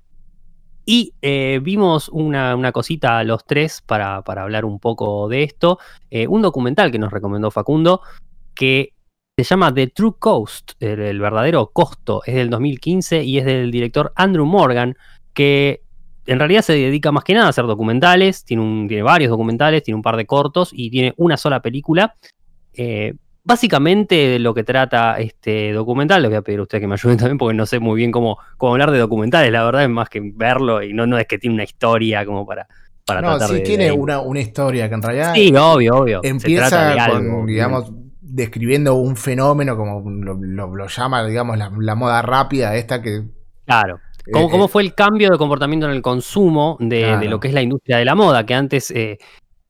Y 0.86 1.13
eh, 1.21 1.59
vimos 1.63 2.09
una, 2.09 2.55
una 2.55 2.71
cosita 2.71 3.19
a 3.19 3.23
los 3.23 3.45
tres 3.45 3.81
para, 3.86 4.21
para 4.21 4.43
hablar 4.43 4.65
un 4.65 4.79
poco 4.79 5.27
de 5.27 5.43
esto. 5.43 5.79
Eh, 6.11 6.27
un 6.27 6.41
documental 6.41 6.91
que 6.91 6.99
nos 6.99 7.11
recomendó 7.11 7.49
Facundo 7.49 8.01
que 8.53 8.93
se 9.38 9.43
llama 9.43 9.73
The 9.73 9.88
True 9.88 10.13
Cost, 10.17 10.71
el, 10.79 11.19
verdadero 11.19 11.71
costo. 11.71 12.21
Es 12.25 12.36
del 12.36 12.49
2015 12.49 13.23
y 13.23 13.38
es 13.39 13.45
del 13.45 13.71
director 13.71 14.13
Andrew 14.15 14.45
Morgan, 14.45 14.95
que 15.33 15.81
en 16.25 16.39
realidad 16.39 16.61
se 16.61 16.73
dedica 16.73 17.11
más 17.11 17.23
que 17.23 17.33
nada 17.33 17.47
a 17.47 17.49
hacer 17.49 17.65
documentales. 17.65 18.45
Tiene, 18.45 18.63
un, 18.63 18.88
tiene 18.88 19.03
varios 19.03 19.29
documentales, 19.29 19.83
tiene 19.83 19.97
un 19.97 20.03
par 20.03 20.15
de 20.15 20.25
cortos 20.25 20.69
y 20.71 20.89
tiene 20.89 21.13
una 21.17 21.36
sola 21.36 21.61
película. 21.61 22.15
Eh, 22.73 23.15
básicamente 23.45 24.37
lo 24.39 24.53
que 24.53 24.63
trata 24.63 25.17
este 25.19 25.71
documental, 25.71 26.21
les 26.21 26.29
voy 26.31 26.37
a 26.37 26.41
pedir 26.41 26.59
a 26.59 26.63
ustedes 26.63 26.81
que 26.81 26.87
me 26.87 26.95
ayuden 26.95 27.17
también 27.17 27.37
porque 27.37 27.55
no 27.55 27.65
sé 27.65 27.79
muy 27.79 27.95
bien 27.97 28.11
cómo, 28.11 28.37
cómo 28.57 28.73
hablar 28.73 28.91
de 28.91 28.99
documentales, 28.99 29.51
la 29.51 29.63
verdad 29.63 29.83
es 29.83 29.89
más 29.89 30.09
que 30.09 30.21
verlo 30.33 30.83
y 30.83 30.93
no, 30.93 31.07
no 31.07 31.17
es 31.17 31.27
que 31.27 31.37
tiene 31.37 31.53
una 31.53 31.63
historia 31.63 32.25
como 32.25 32.45
para, 32.45 32.67
para 33.05 33.21
no, 33.21 33.29
tratar 33.37 33.49
sí 33.49 33.53
de... 33.55 33.61
tiene 33.61 33.83
de- 33.85 33.91
una, 33.93 34.19
una 34.19 34.41
historia 34.41 34.89
que 34.89 34.95
en 34.95 35.01
realidad 35.01 35.33
Sí, 35.33 35.53
obvio, 35.55 35.95
obvio. 35.95 36.19
empieza 36.23 36.91
con, 36.91 36.99
algo, 36.99 37.45
digamos, 37.45 37.91
describiendo 38.21 38.95
un 38.95 39.15
fenómeno 39.15 39.77
como 39.77 40.09
lo, 40.09 40.33
lo- 40.41 40.75
lo 40.75 40.87
llama, 40.87 41.25
digamos, 41.25 41.57
la, 41.57 41.71
la 41.79 41.95
moda 41.95 42.21
rápida 42.21 42.75
esta 42.75 43.01
que... 43.01 43.23
Claro. 43.65 43.99
¿Cómo, 44.31 44.47
eh, 44.47 44.51
cómo 44.51 44.67
fue 44.67 44.81
el 44.81 44.95
cambio 44.95 45.29
de 45.29 45.37
comportamiento 45.37 45.85
en 45.85 45.91
el 45.93 46.01
consumo 46.01 46.77
de, 46.79 47.01
Claro. 47.01 47.19
de 47.19 47.27
lo 47.29 47.39
que 47.39 47.47
es 47.49 47.53
la 47.53 47.61
industria 47.61 47.97
de 47.97 48.05
la 48.05 48.15
moda? 48.15 48.43
Que 48.43 48.55
antes 48.55 48.89
eh, 48.89 49.19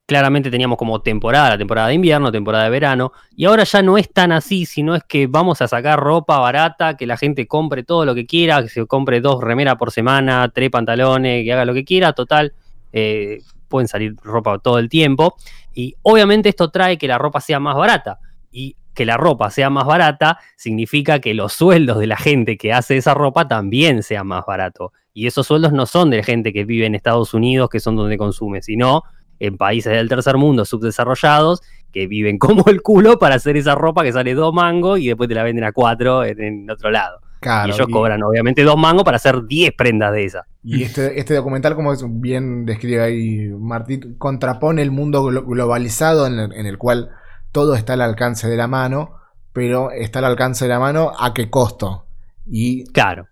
claramente 0.06 0.50
teníamos 0.50 0.78
como 0.78 1.02
temporada, 1.02 1.50
la 1.50 1.58
temporada 1.58 1.88
de 1.88 1.94
invierno, 1.94 2.30
temporada 2.30 2.64
de 2.64 2.70
verano, 2.70 3.12
y 3.34 3.44
ahora 3.44 3.64
ya 3.64 3.82
no 3.82 3.98
es 3.98 4.10
tan 4.12 4.30
así, 4.30 4.64
sino 4.64 4.94
es 4.94 5.02
que 5.02 5.26
vamos 5.26 5.60
a 5.60 5.68
sacar 5.68 5.98
ropa 5.98 6.38
barata, 6.38 6.96
que 6.96 7.06
la 7.06 7.16
gente 7.16 7.48
compre 7.48 7.82
todo 7.82 8.04
lo 8.04 8.14
que 8.14 8.24
quiera, 8.24 8.62
que 8.62 8.68
se 8.68 8.86
compre 8.86 9.20
dos 9.20 9.42
remeras 9.42 9.74
por 9.76 9.90
semana, 9.90 10.50
tres 10.54 10.70
pantalones, 10.70 11.44
que 11.44 11.52
haga 11.52 11.64
lo 11.64 11.74
que 11.74 11.84
quiera, 11.84 12.12
total, 12.12 12.54
eh, 12.92 13.40
pueden 13.68 13.88
salir 13.88 14.14
ropa 14.22 14.58
todo 14.60 14.78
el 14.78 14.88
tiempo, 14.88 15.34
y 15.74 15.96
obviamente 16.02 16.48
esto 16.48 16.70
trae 16.70 16.96
que 16.96 17.08
la 17.08 17.18
ropa 17.18 17.40
sea 17.40 17.58
más 17.58 17.74
barata, 17.74 18.20
y 18.52 18.76
que 18.94 19.04
la 19.04 19.16
ropa 19.16 19.50
sea 19.50 19.70
más 19.70 19.86
barata 19.86 20.38
significa 20.56 21.20
que 21.20 21.34
los 21.34 21.52
sueldos 21.52 21.98
de 21.98 22.06
la 22.06 22.16
gente 22.16 22.56
que 22.56 22.72
hace 22.72 22.96
esa 22.96 23.12
ropa 23.12 23.46
también 23.46 24.02
sean 24.02 24.26
más 24.26 24.46
baratos. 24.46 24.92
Y 25.12 25.26
esos 25.26 25.46
sueldos 25.46 25.72
no 25.72 25.84
son 25.84 26.08
de 26.10 26.22
gente 26.22 26.52
que 26.52 26.64
vive 26.64 26.86
en 26.86 26.94
Estados 26.94 27.34
Unidos, 27.34 27.68
que 27.68 27.78
son 27.78 27.96
donde 27.96 28.16
consume, 28.16 28.62
sino 28.62 29.02
en 29.40 29.56
países 29.56 29.92
del 29.92 30.08
tercer 30.08 30.36
mundo 30.36 30.64
subdesarrollados 30.64 31.62
que 31.92 32.06
viven 32.06 32.38
como 32.38 32.64
el 32.66 32.82
culo 32.82 33.18
para 33.18 33.36
hacer 33.36 33.56
esa 33.56 33.74
ropa 33.74 34.02
que 34.02 34.12
sale 34.12 34.34
dos 34.34 34.52
mangos 34.54 34.98
y 34.98 35.08
después 35.08 35.28
te 35.28 35.34
la 35.34 35.42
venden 35.42 35.64
a 35.64 35.72
cuatro 35.72 36.24
en, 36.24 36.40
en 36.42 36.70
otro 36.70 36.90
lado. 36.90 37.20
Claro, 37.40 37.68
y 37.68 37.74
ellos 37.74 37.86
y- 37.88 37.92
cobran 37.92 38.22
obviamente 38.22 38.62
dos 38.64 38.78
mangos 38.78 39.04
para 39.04 39.16
hacer 39.16 39.44
10 39.46 39.72
prendas 39.76 40.12
de 40.12 40.24
esas. 40.24 40.44
Y 40.64 40.82
este, 40.82 41.20
este 41.20 41.34
documental, 41.34 41.74
como 41.76 41.92
es 41.92 42.02
bien 42.08 42.64
describe 42.64 43.02
ahí 43.02 43.48
Martín, 43.58 44.16
contrapone 44.18 44.82
el 44.82 44.90
mundo 44.90 45.22
glo- 45.24 45.44
globalizado 45.46 46.26
en 46.26 46.38
el, 46.38 46.52
en 46.54 46.66
el 46.66 46.78
cual 46.78 47.10
todo 47.52 47.74
está 47.76 47.92
al 47.92 48.00
alcance 48.00 48.48
de 48.48 48.56
la 48.56 48.66
mano, 48.66 49.16
pero 49.52 49.90
está 49.90 50.18
al 50.20 50.24
alcance 50.24 50.64
de 50.64 50.70
la 50.70 50.80
mano 50.80 51.12
a 51.18 51.34
qué 51.34 51.48
costo. 51.50 52.06
Y 52.46 52.84
Claro, 52.92 53.28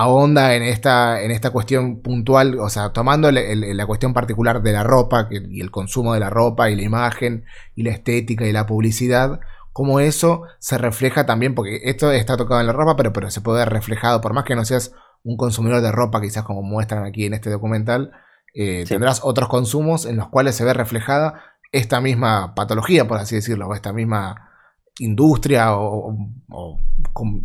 ahonda 0.00 0.54
en 0.54 0.62
esta, 0.62 1.22
en 1.22 1.30
esta 1.30 1.50
cuestión 1.50 2.00
puntual, 2.02 2.58
o 2.58 2.68
sea, 2.68 2.92
tomando 2.92 3.28
el- 3.28 3.38
el- 3.38 3.76
la 3.76 3.86
cuestión 3.86 4.12
particular 4.12 4.62
de 4.62 4.72
la 4.72 4.82
ropa 4.84 5.28
que- 5.28 5.42
y 5.48 5.60
el 5.60 5.70
consumo 5.70 6.12
de 6.14 6.20
la 6.20 6.30
ropa 6.30 6.70
y 6.70 6.76
la 6.76 6.82
imagen 6.82 7.44
y 7.74 7.82
la 7.82 7.90
estética 7.92 8.44
y 8.46 8.52
la 8.52 8.66
publicidad, 8.66 9.40
cómo 9.72 10.00
eso 10.00 10.42
se 10.58 10.78
refleja 10.78 11.24
también, 11.26 11.54
porque 11.54 11.80
esto 11.84 12.10
está 12.12 12.36
tocado 12.36 12.60
en 12.60 12.66
la 12.66 12.72
ropa, 12.72 12.96
pero, 12.96 13.12
pero 13.12 13.30
se 13.30 13.40
puede 13.40 13.58
ver 13.60 13.70
reflejado, 13.70 14.20
por 14.20 14.32
más 14.34 14.44
que 14.44 14.54
no 14.56 14.64
seas 14.64 14.92
un 15.24 15.36
consumidor 15.36 15.80
de 15.82 15.92
ropa, 15.92 16.20
quizás 16.20 16.44
como 16.44 16.62
muestran 16.62 17.04
aquí 17.04 17.24
en 17.26 17.34
este 17.34 17.50
documental, 17.50 18.12
eh, 18.54 18.82
Sí. 18.86 18.94
tendrás 18.94 19.20
otros 19.22 19.48
consumos 19.48 20.06
en 20.06 20.16
los 20.16 20.28
cuales 20.28 20.54
se 20.56 20.64
ve 20.64 20.72
reflejada 20.72 21.34
esta 21.72 22.00
misma 22.00 22.54
patología, 22.54 23.06
por 23.08 23.18
así 23.18 23.34
decirlo, 23.34 23.66
o 23.68 23.74
esta 23.74 23.92
misma 23.92 24.50
industria, 24.98 25.74
o, 25.76 26.14
o- 26.50 26.78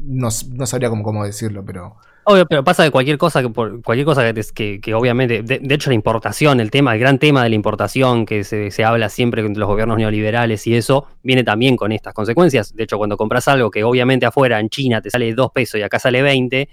no, 0.08 0.30
no 0.54 0.66
sabría 0.66 0.90
cómo, 0.90 1.04
cómo 1.04 1.24
decirlo, 1.26 1.64
pero... 1.66 1.98
Obvio, 2.24 2.46
pero 2.46 2.64
pasa 2.64 2.84
de 2.84 2.92
cualquier 2.92 3.18
cosa 3.18 3.42
que 3.42 3.50
por 3.50 3.82
cualquier 3.82 4.06
cosa 4.06 4.32
que, 4.54 4.80
que- 4.80 4.94
obviamente, 4.94 5.42
de, 5.42 5.60
hecho 5.74 5.90
la 5.90 5.96
importación, 5.96 6.60
el 6.60 6.70
tema, 6.70 6.94
el 6.94 7.00
gran 7.00 7.18
tema 7.18 7.44
de 7.44 7.50
la 7.50 7.56
importación 7.56 8.28
que 8.28 8.44
se, 8.44 8.70
se 8.70 8.84
habla 8.84 9.10
siempre 9.10 9.42
entre 9.42 9.60
los 9.60 9.68
gobiernos 9.68 9.98
neoliberales 9.98 10.68
y 10.68 10.76
eso, 10.76 11.08
viene 11.24 11.44
también 11.44 11.76
con 11.76 11.92
estas 11.92 12.14
consecuencias. 12.14 12.76
De 12.76 12.84
hecho, 12.84 12.98
cuando 13.00 13.18
compras 13.18 13.48
algo 13.48 13.72
que 13.72 13.84
obviamente 13.84 14.28
afuera 14.28 14.60
en 14.60 14.70
China 14.70 15.02
te 15.02 15.10
sale 15.10 15.34
2 15.34 15.52
pesos 15.52 15.80
y 15.80 15.84
acá 15.84 15.98
sale 15.98 16.22
20, 16.22 16.70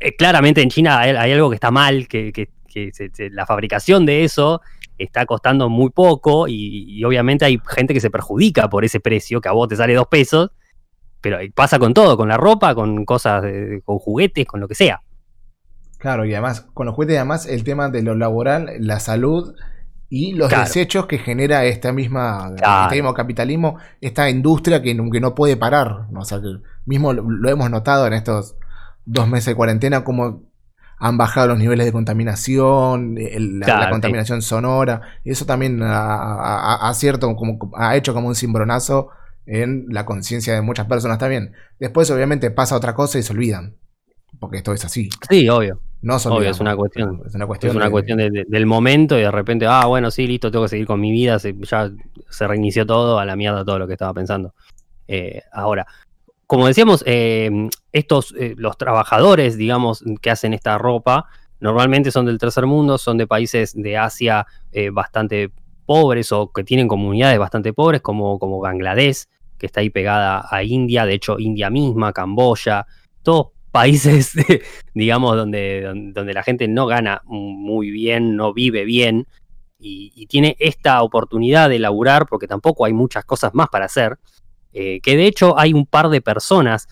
eh, 0.00 0.16
claramente 0.16 0.60
en 0.62 0.68
China 0.68 0.98
hay, 1.00 1.10
hay 1.16 1.32
algo 1.32 1.48
que 1.48 1.54
está 1.54 1.70
mal, 1.70 2.06
que, 2.06 2.32
que- 2.32 2.48
se- 2.92 3.10
se- 3.12 3.30
la 3.30 3.44
fabricación 3.46 4.06
de 4.06 4.22
eso 4.24 4.60
está 4.98 5.26
costando 5.26 5.68
muy 5.68 5.90
poco 5.90 6.46
y 6.46 7.02
obviamente 7.04 7.44
hay 7.44 7.58
gente 7.66 7.92
que 7.94 8.00
se 8.00 8.10
perjudica 8.10 8.68
por 8.68 8.84
ese 8.84 9.00
precio, 9.00 9.40
que 9.40 9.48
a 9.48 9.52
vos 9.52 9.66
te 9.68 9.74
sale 9.76 9.94
dos 9.94 10.06
pesos, 10.08 10.50
pero 11.20 11.38
pasa 11.54 11.78
con 11.78 11.94
todo, 11.94 12.16
con 12.16 12.28
la 12.28 12.36
ropa, 12.36 12.74
con 12.74 13.04
cosas, 13.04 13.42
de- 13.42 13.82
con 13.84 13.98
juguetes, 13.98 14.46
con 14.46 14.60
lo 14.60 14.68
que 14.68 14.74
sea. 14.74 15.00
Claro, 15.98 16.24
y 16.24 16.32
además, 16.32 16.62
con 16.74 16.86
los 16.86 16.94
juguetes, 16.94 17.16
además, 17.16 17.46
el 17.46 17.64
tema 17.64 17.88
de 17.88 18.02
lo 18.02 18.14
laboral, 18.14 18.70
la 18.78 19.00
salud 19.00 19.54
y 20.08 20.32
los 20.34 20.48
Claro. 20.48 20.64
desechos 20.64 21.06
que 21.06 21.18
genera 21.18 21.64
esta 21.64 21.92
misma, 21.92 22.52
Claro. 22.56 22.84
este 22.84 22.94
mismo 22.96 23.14
capitalismo, 23.14 23.78
esta 24.00 24.30
industria 24.30 24.80
que, 24.80 24.94
no- 24.94 25.10
que 25.10 25.20
no 25.20 25.34
puede 25.34 25.56
parar. 25.56 26.06
O 26.14 26.24
sea, 26.24 26.40
que 26.40 26.56
mismo 26.86 27.12
lo, 27.12 27.28
lo 27.28 27.50
hemos 27.50 27.68
notado 27.70 28.06
en 28.06 28.12
estos 28.12 28.56
dos 29.04 29.28
meses 29.28 29.46
de 29.46 29.54
cuarentena, 29.56 30.04
como 30.04 30.44
han 31.00 31.16
bajado 31.18 31.48
los 31.48 31.58
niveles 31.58 31.84
de 31.86 31.92
contaminación, 31.92 33.16
el- 33.18 33.58
la, 33.60 33.66
Claro, 33.66 33.80
la 33.80 33.86
sí. 33.86 33.90
contaminación 33.92 34.40
sonora. 34.42 35.00
Y 35.24 35.30
eso 35.32 35.46
también 35.46 35.82
ha, 35.82 36.04
ha- 36.04 36.88
ha 36.88 36.94
cierto, 36.94 37.34
como, 37.36 37.58
ha 37.76 37.96
hecho 37.96 38.14
como 38.14 38.28
un 38.28 38.34
cimbronazo 38.34 39.08
en 39.50 39.86
la 39.88 40.04
conciencia 40.04 40.54
de 40.54 40.60
muchas 40.62 40.86
personas 40.86 41.18
también. 41.18 41.52
Después, 41.80 42.10
obviamente, 42.10 42.50
pasa 42.50 42.76
otra 42.76 42.94
cosa 42.94 43.18
y 43.18 43.22
se 43.22 43.32
olvidan. 43.32 43.76
Porque 44.38 44.58
esto 44.58 44.72
es 44.74 44.84
así. 44.84 45.08
Sí, 45.28 45.48
obvio. 45.48 45.80
No 46.02 46.18
se 46.18 46.28
Obvio, 46.28 46.50
es 46.50 46.60
una 46.60 46.76
cuestión. 46.76 47.22
Es 47.26 47.34
una 47.34 47.46
cuestión. 47.46 47.70
Es 47.70 47.76
una 47.76 47.86
de- 47.86 47.90
cuestión 47.90 48.18
de- 48.18 48.30
de- 48.30 48.44
del 48.46 48.66
momento 48.66 49.18
y 49.18 49.22
de 49.22 49.30
repente, 49.30 49.66
ah, 49.66 49.86
bueno, 49.86 50.10
sí, 50.10 50.26
listo, 50.26 50.50
tengo 50.50 50.66
que 50.66 50.68
seguir 50.68 50.86
con 50.86 51.00
mi 51.00 51.10
vida, 51.10 51.38
se- 51.38 51.56
ya 51.62 51.90
se 52.28 52.46
reinició 52.46 52.86
todo, 52.86 53.18
a 53.18 53.24
la 53.24 53.34
mierda 53.36 53.64
todo 53.64 53.78
lo 53.78 53.86
que 53.86 53.94
estaba 53.94 54.12
pensando. 54.14 54.54
Eh, 55.08 55.42
ahora, 55.52 55.86
como 56.46 56.66
decíamos, 56.66 57.02
eh, 57.06 57.50
estos, 57.92 58.34
eh, 58.38 58.54
los 58.58 58.76
trabajadores, 58.78 59.56
digamos, 59.56 60.04
que 60.20 60.30
hacen 60.30 60.52
esta 60.52 60.76
ropa, 60.78 61.26
normalmente 61.58 62.10
son 62.10 62.26
del 62.26 62.38
tercer 62.38 62.66
mundo, 62.66 62.98
son 62.98 63.16
de 63.18 63.26
países 63.26 63.72
de 63.74 63.96
Asia 63.96 64.46
bastante 64.92 65.50
pobres 65.86 66.30
o 66.32 66.52
que 66.52 66.62
tienen 66.64 66.86
comunidades 66.86 67.38
bastante 67.38 67.72
pobres, 67.72 68.02
como, 68.02 68.38
como 68.38 68.60
Bangladesh, 68.60 69.24
que 69.58 69.66
está 69.66 69.80
ahí 69.80 69.90
pegada 69.90 70.46
a 70.50 70.62
India, 70.62 71.04
de 71.06 71.14
hecho, 71.14 71.38
India 71.38 71.70
misma, 71.70 72.12
Camboya, 72.12 72.86
todos 73.22 73.48
países, 73.70 74.32
digamos, 74.94 75.36
donde, 75.36 75.82
donde, 76.14 76.32
la 76.32 76.42
gente 76.42 76.68
no 76.68 76.86
gana 76.86 77.22
muy 77.24 77.90
bien, 77.90 78.36
no 78.36 78.54
vive 78.54 78.84
bien, 78.84 79.26
y, 79.78 80.12
y 80.14 80.26
tiene 80.26 80.56
esta 80.58 81.02
oportunidad 81.02 81.68
de 81.68 81.78
laburar, 81.78 82.26
porque 82.26 82.48
tampoco 82.48 82.84
hay 82.84 82.92
muchas 82.92 83.24
cosas 83.24 83.54
más 83.54 83.68
para 83.68 83.86
hacer, 83.86 84.18
eh, 84.72 85.00
que 85.00 85.16
de 85.16 85.26
hecho 85.26 85.58
hay 85.58 85.72
un 85.72 85.86
par 85.86 86.08
de 86.08 86.20
personas 86.20 86.88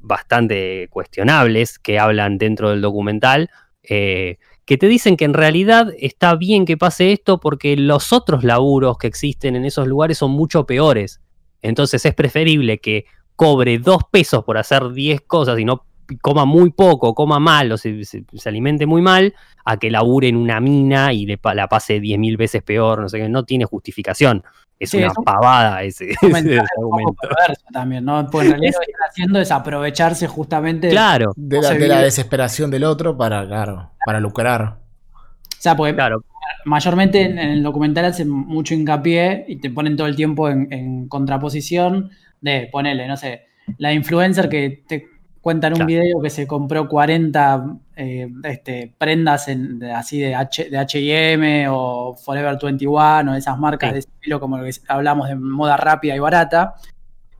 bastante 0.00 0.88
cuestionables 0.90 1.78
que 1.78 1.98
hablan 1.98 2.36
dentro 2.36 2.70
del 2.70 2.80
documental, 2.80 3.48
eh, 3.82 4.38
que 4.64 4.76
te 4.76 4.88
dicen 4.88 5.16
que 5.16 5.24
en 5.24 5.34
realidad 5.34 5.92
está 5.98 6.34
bien 6.34 6.64
que 6.64 6.76
pase 6.76 7.12
esto 7.12 7.38
porque 7.38 7.76
los 7.76 8.12
otros 8.12 8.44
laburos 8.44 8.98
que 8.98 9.06
existen 9.06 9.56
en 9.56 9.64
esos 9.64 9.86
lugares 9.86 10.18
son 10.18 10.32
mucho 10.32 10.66
peores. 10.66 11.20
Entonces 11.62 12.04
es 12.04 12.14
preferible 12.14 12.78
que 12.78 13.06
cobre 13.36 13.78
dos 13.78 14.02
pesos 14.10 14.44
por 14.44 14.58
hacer 14.58 14.90
10 14.92 15.22
cosas 15.22 15.58
y 15.58 15.64
no 15.64 15.84
coma 16.20 16.44
muy 16.44 16.70
poco, 16.70 17.14
coma 17.14 17.38
mal 17.38 17.72
o 17.72 17.78
se, 17.78 18.04
se- 18.04 18.24
se 18.34 18.48
alimente 18.48 18.84
muy 18.84 19.00
mal, 19.00 19.34
a 19.64 19.78
que 19.78 19.90
labure 19.90 20.28
en 20.28 20.36
una 20.36 20.60
mina 20.60 21.12
y 21.12 21.24
le 21.24 21.38
la 21.54 21.68
pase 21.68 22.00
10.000 22.00 22.36
veces 22.36 22.62
peor, 22.62 23.00
no 23.00 23.08
sé 23.08 23.18
qué, 23.18 23.28
no 23.28 23.44
tiene 23.44 23.64
justificación. 23.64 24.42
Es 24.78 24.90
Sí, 24.90 24.98
una 24.98 25.06
es 25.06 25.12
un 25.16 25.24
pavada 25.24 25.82
ese, 25.84 26.10
ese 26.10 26.18
comentario 26.20 26.60
un 26.62 26.66
poco 26.66 26.94
argumento. 27.38 27.64
también, 27.72 28.04
¿no? 28.04 28.28
Porque 28.28 28.46
en 28.48 28.52
realidad 28.54 28.72
lo 28.74 28.80
que 28.84 28.90
están 28.92 29.08
haciendo 29.08 29.40
es 29.40 29.50
aprovecharse 29.52 30.26
justamente. 30.26 30.90
Claro, 30.90 31.32
De 31.36 31.60
la, 31.62 31.70
de 31.74 31.88
la 31.88 32.02
desesperación 32.02 32.70
del 32.70 32.82
otro 32.84 33.16
para, 33.16 33.46
claro, 33.46 33.92
para 34.04 34.18
lucrar. 34.20 34.78
O 35.14 35.20
sea, 35.62 35.76
porque 35.76 35.94
claro, 35.94 36.24
mayormente 36.64 37.22
en, 37.22 37.38
en 37.38 37.50
el 37.50 37.62
documental 37.62 38.04
hacen 38.06 38.28
mucho 38.30 38.74
hincapié 38.74 39.44
y 39.48 39.56
te 39.56 39.70
ponen 39.70 39.96
todo 39.96 40.06
el 40.06 40.16
tiempo 40.16 40.48
en, 40.48 40.72
en 40.72 41.08
contraposición 41.08 42.10
de 42.40 42.68
ponerle, 42.72 43.06
no 43.06 43.16
sé, 43.16 43.42
la 43.78 43.92
influencer 43.92 44.48
que 44.48 44.82
te 44.86 45.06
cuenta 45.40 45.66
en 45.66 45.72
un 45.72 45.76
Claro. 45.78 45.86
video 45.88 46.20
que 46.22 46.30
se 46.30 46.46
compró 46.46 46.88
40 46.88 47.64
eh, 47.96 48.28
este, 48.44 48.92
prendas 48.96 49.48
en- 49.48 49.78
de- 49.80 49.92
así 49.92 50.20
de, 50.20 50.34
H, 50.36 50.70
de 50.70 50.78
H&M 50.78 51.66
o 51.68 52.14
Forever 52.14 52.56
21 52.62 53.32
o 53.32 53.34
esas 53.34 53.58
marcas 53.58 53.90
Sí. 53.90 53.94
de 53.94 53.98
estilo 54.00 54.38
como 54.40 54.58
lo 54.58 54.64
que 54.64 54.70
hablamos 54.88 55.28
de 55.28 55.34
moda 55.34 55.76
rápida 55.76 56.14
y 56.14 56.18
barata. 56.20 56.74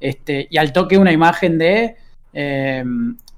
Este, 0.01 0.49
y 0.51 0.57
al 0.57 0.73
toque 0.73 0.99
una 0.99 1.13
imagen 1.13 1.59
de, 1.59 1.95
eh, 2.33 2.85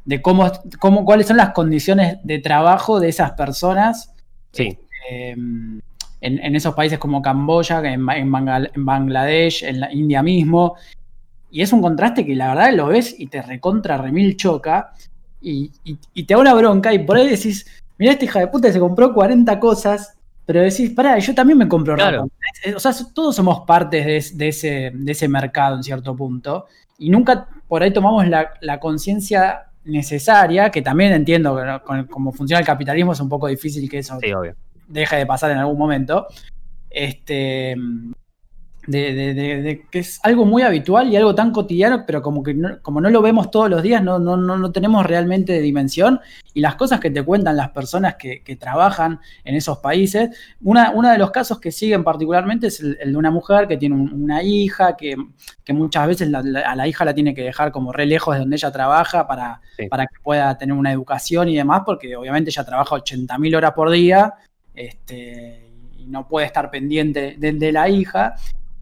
de 0.07 0.23
cómo, 0.23 0.51
cómo, 0.79 1.05
cuáles 1.05 1.27
son 1.27 1.37
las 1.37 1.51
condiciones 1.51 2.17
de 2.23 2.39
trabajo 2.39 3.01
de 3.01 3.09
esas 3.11 3.33
personas 3.33 4.15
sí, 4.53 4.79
eh, 5.11 5.31
en, 5.33 5.81
en 6.21 6.57
esos 6.57 6.75
países 6.75 6.99
como 6.99 7.21
Camboya, 7.23 7.83
en, 7.85 8.05
Bangladesh, 8.85 9.65
en 9.65 9.81
la 9.81 9.93
India 9.93 10.23
mismo. 10.23 10.75
Y 11.51 11.63
es 11.63 11.73
un 11.73 11.83
contraste 11.83 12.25
que 12.27 12.35
la 12.35 12.49
verdad 12.55 12.73
lo 12.73 12.87
ves 12.87 13.15
y 13.19 13.27
te 13.27 13.43
recontra 13.43 13.97
remil 13.99 14.37
choca 14.37 14.93
y, 15.41 15.71
y- 15.85 15.99
y 16.15 16.25
te 16.25 16.35
da 16.35 16.41
una 16.41 16.55
bronca 16.55 16.93
y 16.93 16.99
por 17.01 17.17
ahí 17.17 17.29
decís, 17.29 17.67
mira 17.99 18.13
esta 18.13 18.25
hija 18.25 18.41
de 18.41 18.47
puta 18.49 18.73
se 18.73 18.81
compró 18.81 19.13
40 19.15 19.61
cosas, 19.61 20.15
pero 20.47 20.61
decís, 20.63 20.91
pará, 20.91 21.19
yo 21.19 21.35
también 21.35 21.59
me 21.59 21.69
compro 21.69 21.95
ropa. 21.95 22.09
Claro. 22.09 22.29
O 22.77 22.81
sea, 22.81 22.93
todos 23.15 23.37
somos 23.37 23.61
partes 23.67 24.05
de, 24.07 24.17
es- 24.17 24.37
de 24.39 24.49
ese, 24.49 24.91
de 24.95 25.13
ese 25.13 25.29
mercado 25.29 25.77
en 25.77 25.83
cierto 25.85 26.17
punto 26.17 26.67
y 26.99 27.11
nunca 27.11 27.47
por 27.69 27.83
ahí 27.83 27.93
tomamos 27.93 28.27
la, 28.29 28.51
la 28.61 28.81
conciencia 28.81 29.67
necesaria, 29.85 30.71
que 30.71 30.81
también 30.83 31.13
entiendo 31.13 31.55
que 31.57 31.65
¿no? 31.65 31.83
con 31.83 32.05
cómo 32.07 32.33
funciona 32.33 32.61
el 32.61 32.67
capitalismo 32.67 33.13
es 33.13 33.21
un 33.21 33.29
poco 33.29 33.47
difícil 33.49 33.89
que 33.89 33.99
eso 33.99 34.19
sí, 34.21 34.33
obvio. 34.33 34.55
Deje 34.89 35.17
de 35.17 35.27
pasar 35.27 35.51
en 35.51 35.59
algún 35.59 35.79
momento. 35.79 36.27
Este. 36.91 37.77
De, 38.87 39.15
de- 39.15 39.33
de- 39.33 39.63
de 39.63 39.87
que 39.91 40.01
es 40.01 40.21
algo 40.25 40.45
muy 40.45 40.61
habitual 40.61 41.09
y 41.11 41.17
algo 41.17 41.35
tan 41.35 41.53
cotidiano, 41.53 42.05
pero 42.07 42.21
como 42.21 42.43
que 42.43 42.53
no, 42.53 42.83
como 42.83 43.01
no 43.01 43.09
lo 43.09 43.23
vemos 43.23 43.51
todos 43.51 43.71
los 43.71 43.83
días, 43.83 44.03
no, 44.03 44.19
no, 44.19 44.37
no, 44.37 44.59
no 44.59 44.73
tenemos 44.73 45.07
realmente 45.07 45.59
dimensión. 45.63 46.21
Y 46.53 46.61
las 46.61 46.75
cosas 46.75 47.01
que 47.01 47.11
te 47.11 47.23
cuentan 47.23 47.57
las 47.57 47.71
personas 47.71 48.17
que, 48.17 48.43
que 48.43 48.57
trabajan 48.57 49.21
en 49.43 49.55
esos 49.55 49.79
países, 49.79 50.37
una, 50.63 50.91
uno 50.91 51.09
de 51.11 51.17
los 51.17 51.31
casos 51.31 51.59
que 51.61 51.73
siguen 51.73 52.05
particularmente 52.05 52.67
es 52.67 52.79
el, 52.81 52.99
el 53.01 53.13
de 53.13 53.17
una 53.17 53.31
mujer 53.31 53.67
que 53.69 53.79
tiene 53.79 53.95
un- 53.95 54.13
una 54.23 54.43
hija, 54.43 54.99
que, 54.99 55.17
que 55.65 55.73
muchas 55.73 56.07
veces 56.07 56.29
la- 56.29 56.43
la- 56.43 56.61
a 56.71 56.77
la 56.77 56.87
hija 56.87 57.07
la 57.07 57.15
tiene 57.15 57.33
que 57.35 57.41
dejar 57.43 57.73
como 57.73 57.91
re 57.91 58.05
lejos 58.05 58.35
de 58.35 58.41
donde 58.41 58.57
ella 58.57 58.71
trabaja 58.71 59.27
para, 59.27 59.63
Sí. 59.79 59.89
para 59.89 60.07
que 60.07 60.17
pueda 60.23 60.59
tener 60.59 60.75
una 60.77 60.93
educación 60.93 61.49
y 61.49 61.57
demás, 61.57 61.85
porque 61.87 62.15
obviamente 62.17 62.51
ella 62.51 62.65
trabaja 62.65 62.97
80.000 62.97 63.57
horas 63.57 63.73
por 63.73 63.91
día 63.91 64.35
este, 64.75 65.71
y 65.99 66.07
no 66.07 66.27
puede 66.29 66.47
estar 66.47 66.71
pendiente 66.71 67.37
de, 67.39 67.53
de 67.53 67.73
la 67.73 67.89
hija. 67.89 68.35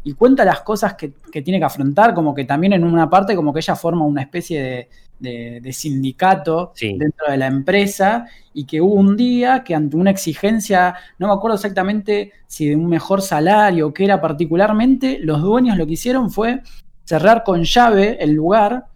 Y 0.05 0.14
cuenta 0.14 0.44
las 0.44 0.62
cosas 0.62 0.94
que, 0.94 1.12
que 1.31 1.43
tiene 1.43 1.60
que 1.60 1.64
afrontar, 1.64 2.12
como 2.12 2.35
que 2.35 2.44
también 2.44 2.73
en 2.73 2.82
una 2.82 3.09
parte, 3.09 3.36
como 3.36 3.52
que 3.52 3.60
ella 3.60 3.77
forma 3.77 4.05
una 4.05 4.23
especie 4.23 4.60
de, 4.60 4.89
de- 5.20 5.60
de 5.62 5.73
sindicato 5.73 6.73
Sí. 6.74 6.97
dentro 6.98 7.31
de 7.31 7.36
la 7.36 7.47
empresa 7.47 8.27
y 8.52 8.64
que 8.64 8.81
hubo 8.81 8.94
un 8.94 9.16
día 9.16 9.62
que 9.62 9.77
ante 9.77 9.97
una 9.97 10.10
exigencia, 10.10 10.97
no 11.19 11.28
me 11.28 11.35
acuerdo 11.35 11.55
exactamente 11.55 12.32
si 12.48 12.69
de 12.69 12.74
un 12.74 12.89
mejor 12.89 13.23
salario 13.23 13.86
o 13.86 13.94
qué 13.94 14.02
era 14.05 14.20
particularmente, 14.20 15.20
los 15.20 15.40
dueños 15.40 15.77
lo 15.78 15.86
que 15.86 15.93
hicieron 15.93 16.32
fue 16.32 16.62
cerrar 17.05 17.44
con 17.44 17.62
llave 17.62 18.16
el 18.20 18.32
lugar 18.32 18.86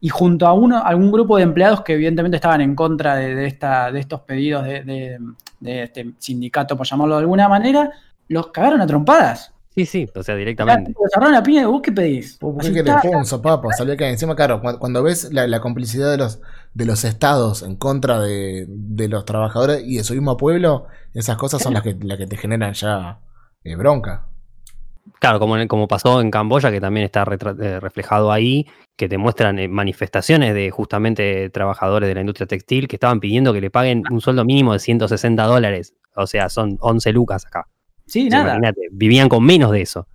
y 0.00 0.08
junto 0.08 0.46
a 0.46 0.52
uno, 0.52 0.82
algún 0.84 1.10
grupo 1.12 1.36
de 1.36 1.42
empleados 1.44 1.82
que 1.82 1.94
evidentemente 1.94 2.36
estaban 2.36 2.60
en 2.60 2.74
contra 2.74 3.16
de, 3.16 3.34
de 3.34 3.46
esta, 3.46 3.90
de 3.92 4.00
estos 4.00 4.20
pedidos 4.22 4.64
de, 4.64 4.82
de- 4.84 5.18
de 5.58 5.82
este 5.84 6.14
sindicato, 6.18 6.76
por 6.76 6.86
llamarlo 6.86 7.14
de 7.16 7.20
alguna 7.22 7.48
manera, 7.48 7.90
los 8.28 8.48
cagaron 8.48 8.80
a 8.82 8.86
trompadas. 8.86 9.52
Sí, 9.70 9.86
sí, 9.86 10.06
o 10.14 10.22
sea, 10.22 10.34
directamente. 10.36 10.92
Los 10.98 11.12
agarraron 11.14 11.34
la 11.34 11.42
piña 11.42 11.62
y 11.62 11.64
vos 11.64 11.80
qué 11.82 11.92
pedís. 11.92 12.38
¿Por 12.38 12.54
Así 12.58 12.72
qué 12.72 12.82
querés? 12.82 12.96
está, 12.96 13.02
Pum, 13.02 13.24
sopapo, 13.24 13.72
salió 13.72 13.94
acá 13.94 14.08
encima, 14.08 14.34
claro, 14.34 14.60
cuando, 14.60 14.78
cuando 14.80 15.02
ves 15.02 15.32
la, 15.32 15.46
la 15.46 15.60
complicidad 15.60 16.10
de 16.10 16.16
los, 16.18 16.40
de 16.74 16.84
los 16.86 17.04
estados 17.04 17.62
en 17.62 17.76
contra 17.76 18.20
de, 18.20 18.64
de 18.68 19.08
los 19.08 19.24
trabajadores 19.26 19.82
y 19.84 19.96
de 19.98 20.04
su 20.04 20.14
mismo 20.14 20.36
pueblo, 20.36 20.86
esas 21.14 21.36
cosas 21.36 21.60
son 21.62 21.74
las 21.74 21.82
que, 21.82 21.94
las 22.00 22.18
que 22.18 22.26
te 22.26 22.36
generan 22.36 22.72
ya 22.74 23.20
eh, 23.64 23.76
bronca. 23.76 24.28
Claro, 25.18 25.38
como, 25.38 25.56
en- 25.56 25.68
como 25.68 25.88
pasó 25.88 26.20
en 26.20 26.30
Camboya, 26.30 26.70
que 26.70 26.80
también 26.80 27.04
está 27.04 27.22
eh, 27.22 27.80
reflejado 27.80 28.32
ahí, 28.32 28.66
que 28.96 29.08
te 29.08 29.18
muestran 29.18 29.58
eh, 29.58 29.68
manifestaciones 29.68 30.54
de 30.54 30.70
justamente 30.70 31.48
trabajadores 31.50 32.08
de 32.08 32.14
la 32.14 32.20
industria 32.20 32.46
textil 32.46 32.88
que 32.88 32.96
estaban 32.96 33.20
pidiendo 33.20 33.52
que 33.52 33.60
le 33.60 33.70
paguen 33.70 34.02
un 34.10 34.20
sueldo 34.20 34.44
mínimo 34.44 34.72
de 34.72 34.78
160 34.78 35.44
dólares. 35.44 35.94
O 36.14 36.26
sea, 36.26 36.48
son 36.48 36.76
11 36.80 37.12
lucas 37.12 37.46
acá. 37.46 37.66
Sí, 38.06 38.26
O 38.28 38.30
sea, 38.30 38.38
nada. 38.40 38.50
Imagínate, 38.56 38.80
vivían 38.92 39.28
con 39.28 39.44
menos 39.44 39.70
de 39.72 39.82
eso 39.82 40.06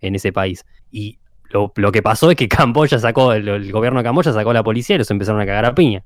en 0.00 0.14
ese 0.14 0.32
país. 0.32 0.64
Y 0.90 1.18
lo, 1.50 1.72
lo 1.76 1.92
que 1.92 2.02
pasó 2.02 2.30
es 2.30 2.36
que 2.36 2.48
Camboya 2.48 2.98
sacó, 2.98 3.32
el, 3.32 3.48
el 3.48 3.72
gobierno 3.72 4.00
de 4.00 4.04
Camboya 4.04 4.32
sacó 4.32 4.50
a 4.50 4.54
la 4.54 4.62
policía 4.64 4.96
y 4.96 4.98
los 4.98 5.10
empezaron 5.10 5.40
a 5.40 5.46
cagar 5.46 5.64
a 5.66 5.74
piña. 5.74 6.04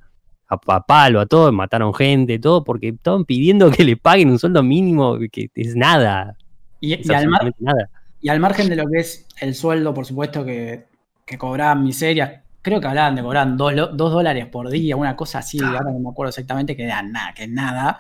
A, 0.49 0.59
a 0.75 0.81
palo, 0.87 1.21
a 1.21 1.27
todo, 1.27 1.51
mataron 1.53 1.95
gente, 1.95 2.39
todo, 2.39 2.63
porque 2.65 2.89
estaban 2.89 3.25
pidiendo 3.25 3.71
que 3.71 3.85
le 3.85 3.97
paguen 3.97 4.31
un 4.31 4.39
sueldo 4.39 4.63
mínimo 4.63 5.17
que 5.31 5.49
es 5.55 5.75
nada. 5.77 6.37
Y, 6.81 6.95
Es 6.95 7.07
y 7.09 7.13
absolutamente 7.13 7.59
nada. 7.61 7.91
Y 8.23 8.29
al 8.29 8.41
margen 8.41 8.69
de 8.69 8.77
lo 8.77 8.89
que 8.89 9.01
es 9.01 9.27
el 9.41 9.55
sueldo, 9.55 9.93
por 9.93 10.07
supuesto, 10.07 10.45
que, 10.45 10.87
que 11.27 11.37
cobraban 11.37 11.83
miserias, 11.83 12.41
creo 12.63 12.81
que 12.81 12.87
hablaban 12.87 13.17
de 13.17 13.23
cobrar 13.23 13.57
dos, 13.57 13.97
dólares 13.97 14.47
por 14.47 14.71
día, 14.71 14.97
una 14.97 15.17
cosa 15.17 15.41
así, 15.41 15.59
ahora 15.61 15.91
no 15.91 15.99
me 15.99 16.11
acuerdo 16.11 16.31
exactamente, 16.31 16.77
que 16.77 16.85
era 16.85 17.03
nada, 17.03 17.35
que 17.35 17.49
nada. 17.49 17.99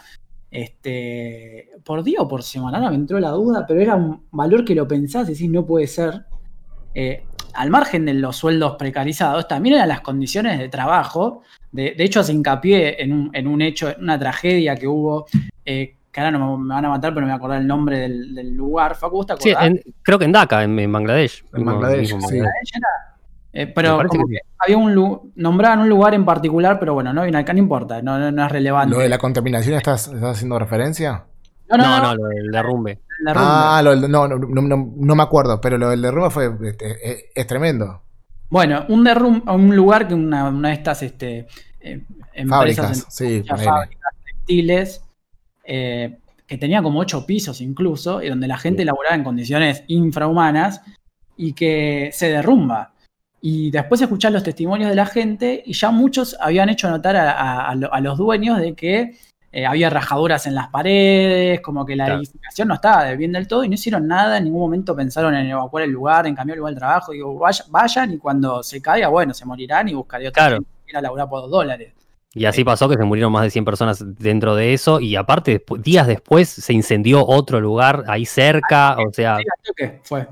este, 0.50 1.70
por 1.84 2.04
día 2.04 2.20
o 2.20 2.28
por 2.28 2.42
semana, 2.42 2.78
ahora 2.78 2.90
me 2.90 2.96
entró 2.96 3.18
la 3.18 3.30
duda, 3.30 3.66
pero 3.66 3.80
era 3.80 3.96
un 3.96 4.26
valor 4.30 4.64
que 4.64 4.74
lo 4.74 4.86
pensás 4.86 5.28
y 5.28 5.32
decís, 5.32 5.50
no 5.50 5.66
puede 5.66 5.86
ser. 5.88 6.26
Eh, 6.94 7.24
al 7.54 7.70
margen 7.70 8.06
de 8.06 8.14
los 8.14 8.36
sueldos 8.36 8.76
precarizados, 8.76 9.48
también 9.48 9.74
eran 9.76 9.88
las 9.88 10.00
condiciones 10.00 10.58
de 10.58 10.68
trabajo. 10.68 11.42
De, 11.70 11.94
de 11.96 12.04
hecho, 12.04 12.20
hace 12.20 12.32
hincapié 12.32 13.02
en 13.02 13.12
un, 13.12 13.30
en 13.34 13.46
un 13.46 13.60
hecho, 13.60 13.90
en 13.90 14.02
una 14.02 14.18
tragedia 14.18 14.76
que 14.76 14.86
hubo, 14.86 15.26
eh, 15.64 15.96
que 16.12 16.20
ahora 16.20 16.30
no 16.30 16.58
me, 16.58 16.64
me 16.64 16.74
van 16.74 16.84
a 16.84 16.88
matar, 16.90 17.14
pero 17.14 17.22
no 17.22 17.26
me 17.28 17.32
voy 17.32 17.36
a 17.36 17.36
acordar 17.38 17.60
el 17.62 17.66
nombre 17.66 17.98
del, 17.98 18.34
del 18.34 18.54
lugar. 18.54 18.94
Facu, 18.94 19.24
¿te 19.24 19.34
Sí, 19.40 19.54
en- 19.58 19.80
creo 20.02 20.18
que 20.18 20.26
en 20.26 20.32
Dhaka, 20.32 20.62
en, 20.62 20.78
en 20.78 20.92
Bangladesh. 20.92 21.42
En 21.54 21.60
Mismo- 21.60 21.72
Bangladesh, 21.72 22.00
mismo 22.14 22.20
sí. 22.28 22.38
Bangladesh. 22.38 22.54
¿Ella 22.74 22.78
era? 22.78 23.08
Eh, 23.54 23.66
pero 23.66 23.96
parece 23.98 24.08
como 24.16 24.26
que 24.28 24.34
que 24.34 24.40
había 24.58 24.78
un 24.78 25.32
nombraban 25.36 25.80
un 25.80 25.88
lugar 25.88 26.14
en 26.14 26.24
particular, 26.24 26.78
pero 26.78 26.94
bueno, 26.94 27.12
no, 27.12 27.22
acá 27.22 27.52
no 27.52 27.58
importa, 27.58 28.00
no, 28.00 28.18
no, 28.18 28.30
no 28.32 28.46
es 28.46 28.52
relevante. 28.52 28.94
¿Lo 28.94 29.00
de 29.02 29.08
la 29.10 29.18
contaminación 29.18 29.74
estás, 29.76 30.08
estás 30.08 30.36
haciendo 30.36 30.58
referencia? 30.58 31.24
no, 31.68 31.76
No, 31.76 32.02
no, 32.02 32.14
lo 32.14 32.28
del 32.28 32.50
derrumbe. 32.50 33.00
Ah, 33.34 33.80
lo 33.84 33.90
del- 33.90 34.10
no, 34.10 34.26
no, 34.28 34.38
no, 34.38 34.62
no, 34.62 34.92
no 34.96 35.14
me 35.14 35.22
acuerdo, 35.22 35.60
pero 35.60 35.76
lo 35.78 35.90
del 35.90 36.00
derrumbe 36.02 36.30
fue 36.30 36.50
este, 36.62 37.10
es, 37.10 37.24
es 37.34 37.46
tremendo. 37.46 38.02
Bueno, 38.50 38.84
un 38.88 39.04
derrum 39.04 39.42
un 39.46 39.74
lugar 39.76 40.08
que 40.08 40.14
una, 40.14 40.48
una 40.48 40.68
de 40.68 40.74
estas 40.74 41.02
este, 41.02 41.46
eh, 41.80 42.04
empresas 42.34 42.48
Fábricas, 42.48 42.98
en- 43.04 43.10
sí, 43.10 43.44
fábricas 43.48 43.98
textiles, 44.24 45.02
eh, 45.64 46.18
que 46.46 46.58
tenía 46.58 46.82
como 46.82 47.00
ocho 47.00 47.24
pisos 47.26 47.60
incluso, 47.60 48.22
y 48.22 48.28
donde 48.28 48.46
la 48.48 48.58
gente 48.58 48.84
laboraba 48.84 49.14
en 49.16 49.24
condiciones 49.24 49.84
infrahumanas 49.88 50.82
y 51.36 51.52
que 51.54 52.10
se 52.12 52.28
derrumba. 52.28 52.92
Y 53.40 53.70
después 53.70 54.00
escuchar 54.00 54.32
los 54.32 54.42
testimonios 54.44 54.90
de 54.90 54.94
la 54.96 55.06
gente 55.06 55.62
y 55.66 55.72
ya 55.72 55.90
muchos 55.90 56.36
habían 56.40 56.68
hecho 56.68 56.88
notar 56.90 57.16
a, 57.16 57.32
a- 57.32 57.68
a 57.70 57.74
lo- 57.74 57.92
a 57.92 58.00
los 58.00 58.16
dueños 58.18 58.58
de 58.58 58.74
que 58.74 59.16
eh, 59.54 59.66
había 59.66 59.90
rajaduras 59.90 60.46
en 60.46 60.54
las 60.54 60.68
paredes, 60.68 61.60
como 61.60 61.84
que 61.84 61.94
la 61.96 62.06
Claro. 62.06 62.20
edificación 62.20 62.68
no 62.68 62.74
estaba 62.74 63.12
bien 63.14 63.32
del 63.32 63.46
todo 63.48 63.64
y 63.64 63.68
no 63.68 63.74
hicieron 63.74 64.06
nada, 64.08 64.38
en 64.38 64.44
ningún 64.44 64.60
momento 64.62 64.96
pensaron 64.96 65.34
en 65.34 65.46
evacuar 65.50 65.84
el 65.84 65.90
lugar, 65.90 66.26
en 66.26 66.34
cambiar 66.34 66.54
el 66.56 66.60
lugar 66.60 66.72
de 66.74 66.80
trabajo, 66.80 67.12
digo, 67.12 67.34
vaya- 67.38 67.64
vayan 67.68 68.12
y 68.12 68.18
cuando 68.18 68.62
se 68.62 68.80
caiga, 68.80 69.08
bueno, 69.08 69.34
se 69.34 69.44
morirán 69.44 69.88
y 69.88 69.94
buscaré 69.94 70.28
otra 70.28 70.42
Claro. 70.44 70.56
gente 70.56 70.70
que 70.78 70.84
quiera 70.84 71.00
laburar 71.02 71.28
por 71.28 71.42
dos 71.42 71.50
dólares. 71.50 71.92
Y 72.34 72.46
así 72.46 72.64
pasó 72.64 72.88
que 72.88 72.96
se 72.96 73.04
murieron 73.04 73.30
más 73.32 73.42
de 73.42 73.50
100 73.50 73.64
personas 73.64 74.02
dentro 74.18 74.54
de 74.54 74.72
eso. 74.72 75.00
Y 75.00 75.16
aparte, 75.16 75.62
días 75.82 76.06
después 76.06 76.48
se 76.48 76.72
incendió 76.72 77.26
otro 77.26 77.60
lugar 77.60 78.04
ahí 78.06 78.24
cerca. 78.24 78.96
O 79.06 79.12
sea, 79.12 79.36
Sí, 79.36 79.42
al 79.42 79.62
toque 79.64 80.00
fue. 80.02 80.26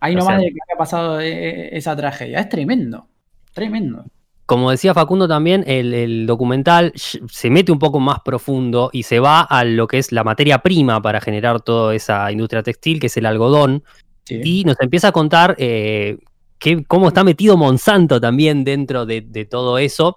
Ahí 0.00 0.14
O 0.14 0.18
nomás 0.18 0.34
sea- 0.34 0.38
de 0.38 0.52
que 0.52 0.58
había 0.68 0.78
pasado 0.78 1.20
eh, 1.20 1.76
esa 1.76 1.94
tragedia. 1.96 2.40
Es 2.40 2.48
tremendo. 2.48 3.06
Tremendo. 3.52 4.04
como 4.46 4.70
decía 4.70 4.94
Facundo 4.94 5.28
también, 5.28 5.62
el, 5.66 5.92
el 5.92 6.26
documental 6.26 6.92
se 6.94 7.50
mete 7.50 7.70
un 7.70 7.78
poco 7.78 8.00
más 8.00 8.20
profundo 8.24 8.88
y 8.92 9.02
se 9.02 9.20
va 9.20 9.42
a 9.42 9.62
lo 9.64 9.86
que 9.86 9.98
es 9.98 10.10
la 10.10 10.24
materia 10.24 10.58
prima 10.60 11.02
para 11.02 11.20
generar 11.20 11.60
toda 11.60 11.94
esa 11.94 12.32
industria 12.32 12.62
textil, 12.62 12.98
que 12.98 13.08
es 13.08 13.16
el 13.18 13.26
algodón. 13.26 13.84
Sí. 14.24 14.40
Y 14.42 14.64
nos 14.64 14.80
empieza 14.80 15.08
a 15.08 15.12
contar 15.12 15.54
eh, 15.58 16.18
que- 16.58 16.82
cómo 16.84 17.08
está 17.08 17.24
metido 17.24 17.56
Monsanto 17.58 18.20
también 18.20 18.64
dentro 18.64 19.04
de, 19.06 19.20
de 19.20 19.44
todo 19.44 19.76
eso, 19.78 20.16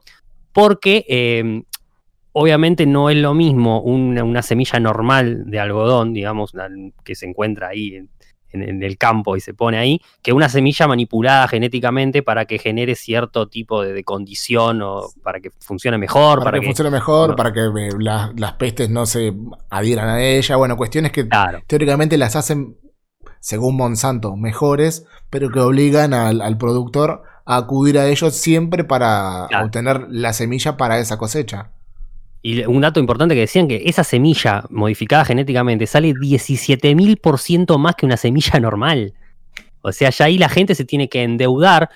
porque 0.54 1.06
eh, 1.08 1.64
obviamente 2.34 2.86
no 2.86 3.10
es 3.10 3.18
lo 3.18 3.34
mismo 3.34 3.82
una, 3.82 4.24
una 4.24 4.42
semilla 4.42 4.80
normal 4.80 5.44
de 5.48 5.60
algodón, 5.60 6.14
digamos, 6.14 6.54
que 7.04 7.16
se 7.16 7.26
encuentra 7.28 7.70
ahí 7.70 7.96
en, 7.96 8.10
en- 8.54 8.64
en 8.64 8.84
el 8.84 8.98
campo 8.98 9.36
y 9.38 9.40
se 9.42 9.54
pone 9.54 9.78
ahí, 9.78 10.02
que 10.22 10.34
una 10.34 10.50
semilla 10.50 10.88
manipulada 10.88 11.48
genéticamente 11.48 12.22
para 12.24 12.46
que 12.46 12.58
genere 12.60 12.96
cierto 12.96 13.48
tipo 13.48 13.82
de, 13.82 13.94
de 13.94 14.04
condición 14.04 14.82
o 14.82 15.04
para 15.24 15.40
que 15.40 15.52
funcione 15.60 15.98
mejor, 15.98 16.40
Para, 16.40 16.52
para, 16.52 16.58
que, 16.58 16.62
que... 16.62 16.66
funcione 16.68 16.90
mejor, 16.92 17.30
no. 17.32 17.36
para 17.36 17.54
que 17.54 17.62
eh, 17.62 17.90
la- 18.00 18.34
las 18.36 18.54
pestes 18.54 18.90
no 18.90 19.06
se 19.06 19.34
adhieran 19.70 20.10
a 20.10 20.22
ella. 20.24 20.56
Bueno, 20.58 20.76
cuestiones 20.78 21.12
que 21.12 21.28
Claro, 21.28 21.60
teóricamente 21.68 22.18
las 22.18 22.36
hacen, 22.36 22.78
según 23.40 23.76
Monsanto, 23.78 24.36
mejores, 24.36 25.06
pero 25.30 25.50
que 25.50 25.60
obligan 25.60 26.14
al, 26.14 26.42
al 26.42 26.58
productor 26.58 27.24
a 27.46 27.58
acudir 27.58 27.98
a 27.98 28.08
ellos 28.08 28.36
siempre 28.36 28.84
para 28.84 29.48
Claro. 29.50 29.66
obtener 29.66 30.08
la 30.10 30.34
semilla 30.34 30.78
para 30.78 31.00
esa 31.00 31.18
cosecha. 31.18 31.70
Y 32.44 32.64
un 32.66 32.82
dato 32.82 33.00
importante 33.00 33.36
que 33.36 33.42
decían 33.42 33.68
que 33.68 33.84
esa 33.86 34.04
semilla 34.04 34.64
modificada 34.70 35.26
genéticamente 35.26 35.86
sale 35.86 36.14
17.000% 36.14 37.78
más 37.78 37.96
que 37.96 38.06
una 38.06 38.18
semilla 38.18 38.60
normal. 38.60 39.14
O 39.82 39.92
sea, 39.92 40.10
ya 40.10 40.26
ahí 40.26 40.38
la 40.38 40.50
gente 40.50 40.76
se 40.76 40.86
tiene 40.86 41.10
que 41.10 41.24
endeudar. 41.24 41.90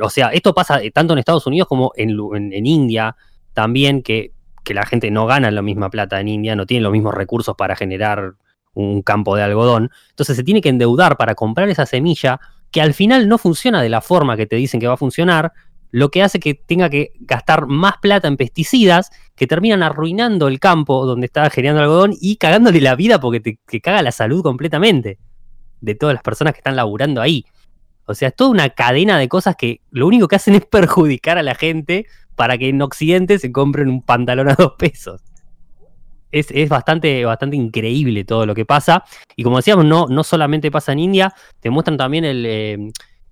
O 0.00 0.10
sea, 0.10 0.28
esto 0.28 0.54
pasa 0.54 0.82
eh, 0.82 0.90
tanto 0.90 1.12
en 1.12 1.18
Estados 1.18 1.46
Unidos 1.46 1.68
como 1.68 1.92
en, 1.96 2.10
en- 2.34 2.52
en 2.52 2.66
India 2.66 3.16
también, 3.54 4.02
que, 4.02 4.32
que 4.64 4.74
la 4.74 4.84
gente 4.86 5.10
no 5.10 5.26
gana 5.26 5.50
la 5.50 5.62
misma 5.62 5.90
plata 5.90 6.20
en 6.20 6.28
India, 6.28 6.54
no 6.56 6.66
tiene 6.66 6.82
los 6.82 6.92
mismos 6.92 7.14
recursos 7.14 7.56
para 7.56 7.76
generar 7.76 8.34
un 8.74 9.02
campo 9.02 9.34
de 9.36 9.42
algodón. 9.42 9.90
Entonces 10.10 10.36
se 10.36 10.44
tiene 10.44 10.60
que 10.60 10.68
endeudar 10.68 11.16
para 11.16 11.34
comprar 11.34 11.68
esa 11.68 11.86
semilla 11.86 12.40
que 12.70 12.80
al 12.80 12.94
final 12.94 13.28
no 13.28 13.38
funciona 13.38 13.82
de 13.82 13.88
la 13.88 14.00
forma 14.00 14.36
que 14.36 14.46
te 14.46 14.56
dicen 14.56 14.80
que 14.80 14.86
va 14.86 14.94
a 14.94 14.98
funcionar, 14.98 15.52
lo 15.90 16.10
que 16.10 16.22
hace 16.22 16.38
que 16.38 16.54
tenga 16.54 16.88
que 16.88 17.12
gastar 17.20 17.66
más 17.66 17.94
plata 18.00 18.28
en 18.28 18.36
pesticidas 18.36 19.10
que 19.34 19.46
terminan 19.46 19.82
arruinando 19.82 20.48
el 20.48 20.60
campo 20.60 21.04
donde 21.04 21.26
está 21.26 21.50
generando 21.50 21.82
algodón 21.82 22.14
y 22.20 22.36
cagándole 22.36 22.80
la 22.80 22.94
vida 22.94 23.20
porque 23.20 23.40
te, 23.40 23.58
te 23.66 23.80
caga 23.80 24.02
la 24.02 24.12
salud 24.12 24.42
completamente 24.42 25.18
de 25.80 25.94
todas 25.94 26.14
las 26.14 26.22
personas 26.22 26.54
que 26.54 26.58
están 26.58 26.76
laburando 26.76 27.20
ahí. 27.20 27.44
O 28.06 28.14
sea, 28.14 28.28
es 28.28 28.36
toda 28.36 28.50
una 28.50 28.70
cadena 28.70 29.18
de 29.18 29.28
cosas 29.28 29.56
que 29.56 29.80
lo 29.90 30.06
único 30.06 30.28
que 30.28 30.36
hacen 30.36 30.54
es 30.54 30.64
perjudicar 30.70 31.38
a 31.38 31.42
la 31.42 31.54
gente 31.54 32.06
para 32.36 32.56
que 32.56 32.68
en 32.68 32.80
Occidente 32.82 33.38
se 33.38 33.52
compren 33.52 33.88
un 33.88 34.02
pantalón 34.02 34.48
a 34.48 34.54
dos 34.54 34.74
pesos. 34.78 35.22
Es, 36.32 36.50
es 36.50 36.68
bastante, 36.68 37.24
bastante 37.24 37.56
increíble 37.56 38.24
todo 38.24 38.46
lo 38.46 38.54
que 38.54 38.64
pasa. 38.64 39.04
Y 39.36 39.42
como 39.42 39.56
decíamos, 39.56 39.84
no, 39.84 40.06
no 40.08 40.22
solamente 40.24 40.70
pasa 40.70 40.92
en 40.92 41.00
India, 41.00 41.34
te 41.60 41.70
muestran 41.70 41.96
también 41.96 42.24
el, 42.24 42.44
eh, 42.46 42.78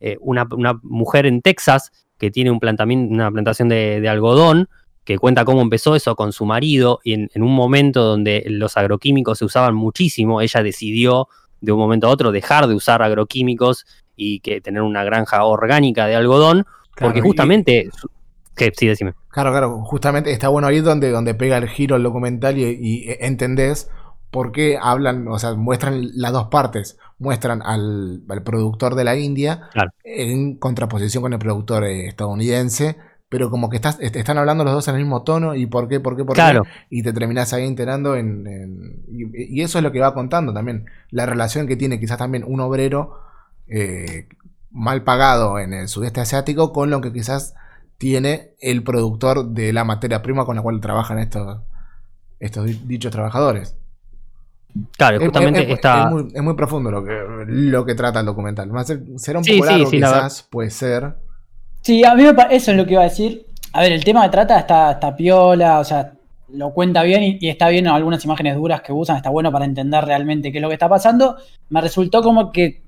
eh, 0.00 0.16
una, 0.20 0.46
una 0.50 0.78
mujer 0.82 1.26
en 1.26 1.40
Texas 1.42 1.92
que 2.18 2.30
tiene 2.30 2.50
un 2.50 2.58
una 2.60 3.30
plantación 3.30 3.68
de, 3.68 4.00
de 4.00 4.08
algodón, 4.08 4.68
que 5.04 5.18
cuenta 5.18 5.44
cómo 5.44 5.62
empezó 5.62 5.94
eso 5.94 6.16
con 6.16 6.32
su 6.32 6.44
marido 6.44 7.00
y 7.04 7.14
en, 7.14 7.30
en 7.32 7.42
un 7.42 7.54
momento 7.54 8.02
donde 8.02 8.44
los 8.48 8.76
agroquímicos 8.76 9.38
se 9.38 9.44
usaban 9.44 9.74
muchísimo, 9.74 10.40
ella 10.40 10.62
decidió 10.62 11.28
de 11.60 11.72
un 11.72 11.78
momento 11.78 12.08
a 12.08 12.10
otro 12.10 12.30
dejar 12.32 12.66
de 12.66 12.74
usar 12.74 13.02
agroquímicos 13.02 13.86
y 14.16 14.40
que 14.40 14.60
tener 14.60 14.82
una 14.82 15.04
granja 15.04 15.44
orgánica 15.44 16.06
de 16.06 16.16
algodón, 16.16 16.66
porque 16.98 17.20
justamente... 17.20 17.88
su- 17.96 18.10
Sí, 18.76 18.86
decime. 18.86 19.14
Claro, 19.30 19.50
claro, 19.50 19.82
justamente 19.84 20.32
está 20.32 20.48
bueno 20.48 20.66
ahí 20.68 20.80
donde, 20.80 21.10
donde 21.10 21.34
pega 21.34 21.56
el 21.58 21.68
giro 21.68 21.96
el 21.96 22.02
documental 22.02 22.58
y, 22.58 22.64
y 22.80 23.04
entendés 23.20 23.88
por 24.30 24.52
qué 24.52 24.78
hablan, 24.80 25.26
o 25.28 25.38
sea, 25.38 25.54
muestran 25.54 26.02
las 26.14 26.32
dos 26.32 26.48
partes. 26.48 26.98
Muestran 27.18 27.62
al, 27.62 28.22
al 28.28 28.42
productor 28.42 28.94
de 28.94 29.04
la 29.04 29.16
India 29.16 29.68
Claro. 29.72 29.90
en 30.04 30.56
contraposición 30.56 31.22
con 31.22 31.32
el 31.32 31.38
productor 31.38 31.84
eh, 31.84 32.06
estadounidense, 32.06 32.96
pero 33.28 33.50
como 33.50 33.68
que 33.70 33.76
estás, 33.76 33.98
est- 34.00 34.14
están 34.16 34.38
hablando 34.38 34.64
los 34.64 34.72
dos 34.72 34.86
en 34.88 34.94
el 34.94 35.00
mismo 35.02 35.22
tono 35.22 35.54
y 35.54 35.66
por 35.66 35.88
qué, 35.88 35.98
por 36.00 36.16
qué, 36.16 36.24
por 36.24 36.34
Claro. 36.36 36.62
qué, 36.62 36.70
y 36.90 37.02
te 37.02 37.12
terminás 37.12 37.52
ahí 37.52 37.66
enterando 37.66 38.14
en, 38.16 38.46
en- 38.46 39.02
y, 39.10 39.58
y 39.58 39.62
eso 39.62 39.78
es 39.78 39.84
lo 39.84 39.90
que 39.92 40.00
va 40.00 40.14
contando 40.14 40.52
también, 40.54 40.86
la 41.10 41.26
relación 41.26 41.66
que 41.66 41.76
tiene 41.76 41.98
quizás 41.98 42.18
también 42.18 42.44
un 42.46 42.60
obrero 42.60 43.18
eh, 43.66 44.28
mal 44.70 45.02
pagado 45.02 45.58
en 45.58 45.72
el 45.74 45.88
sudeste 45.88 46.20
asiático 46.20 46.72
con 46.72 46.90
lo 46.90 47.00
que 47.00 47.12
quizás 47.12 47.54
tiene 47.98 48.50
el 48.60 48.82
productor 48.82 49.48
de 49.48 49.72
la 49.72 49.84
materia 49.84 50.22
prima 50.22 50.44
con 50.46 50.56
la 50.56 50.62
cual 50.62 50.80
trabajan 50.80 51.18
estos, 51.18 51.60
estos 52.40 52.64
di- 52.64 52.80
dichos 52.86 53.10
trabajadores. 53.12 53.76
Claro, 54.96 55.16
Es- 55.16 55.24
justamente 55.24 55.60
es, 55.62 55.66
es- 55.68 55.74
esta... 55.74 56.04
es 56.04 56.10
muy, 56.10 56.28
es 56.32 56.42
muy 56.42 56.54
profundo 56.54 56.90
lo 56.90 57.04
que, 57.04 57.18
lo 57.48 57.84
que 57.84 57.94
trata 57.94 58.20
el 58.20 58.26
documental. 58.26 58.70
Será 59.16 59.38
un 59.40 59.44
Sí, 59.44 59.54
poco 59.58 59.64
largo, 59.70 59.86
sí, 59.90 59.96
quizás, 59.96 60.42
puede 60.48 60.70
ser. 60.70 61.14
Sí, 61.82 62.04
a 62.04 62.14
mí 62.14 62.22
me 62.22 62.30
eso 62.54 62.70
es 62.70 62.76
lo 62.76 62.86
que 62.86 62.92
iba 62.92 63.00
a 63.02 63.04
decir. 63.04 63.46
A 63.72 63.82
ver, 63.82 63.92
el 63.92 64.04
tema 64.04 64.22
que 64.24 64.30
trata 64.30 64.58
está, 64.58 64.92
está 64.92 65.14
piola, 65.16 65.80
o 65.80 65.84
sea, 65.84 66.12
lo 66.52 66.72
cuenta 66.72 67.02
bien 67.02 67.22
y, 67.22 67.38
y 67.40 67.48
está 67.48 67.68
bien 67.68 67.86
algunas 67.88 68.24
imágenes 68.24 68.56
duras 68.56 68.80
que 68.82 68.92
usan, 68.92 69.16
está 69.16 69.30
bueno 69.30 69.50
para 69.52 69.64
entender 69.64 70.04
realmente 70.04 70.50
qué 70.52 70.58
es 70.58 70.62
lo 70.62 70.68
que 70.68 70.74
está 70.74 70.88
pasando. 70.88 71.36
Me 71.70 71.80
resultó 71.80 72.22
como 72.22 72.52
que 72.52 72.82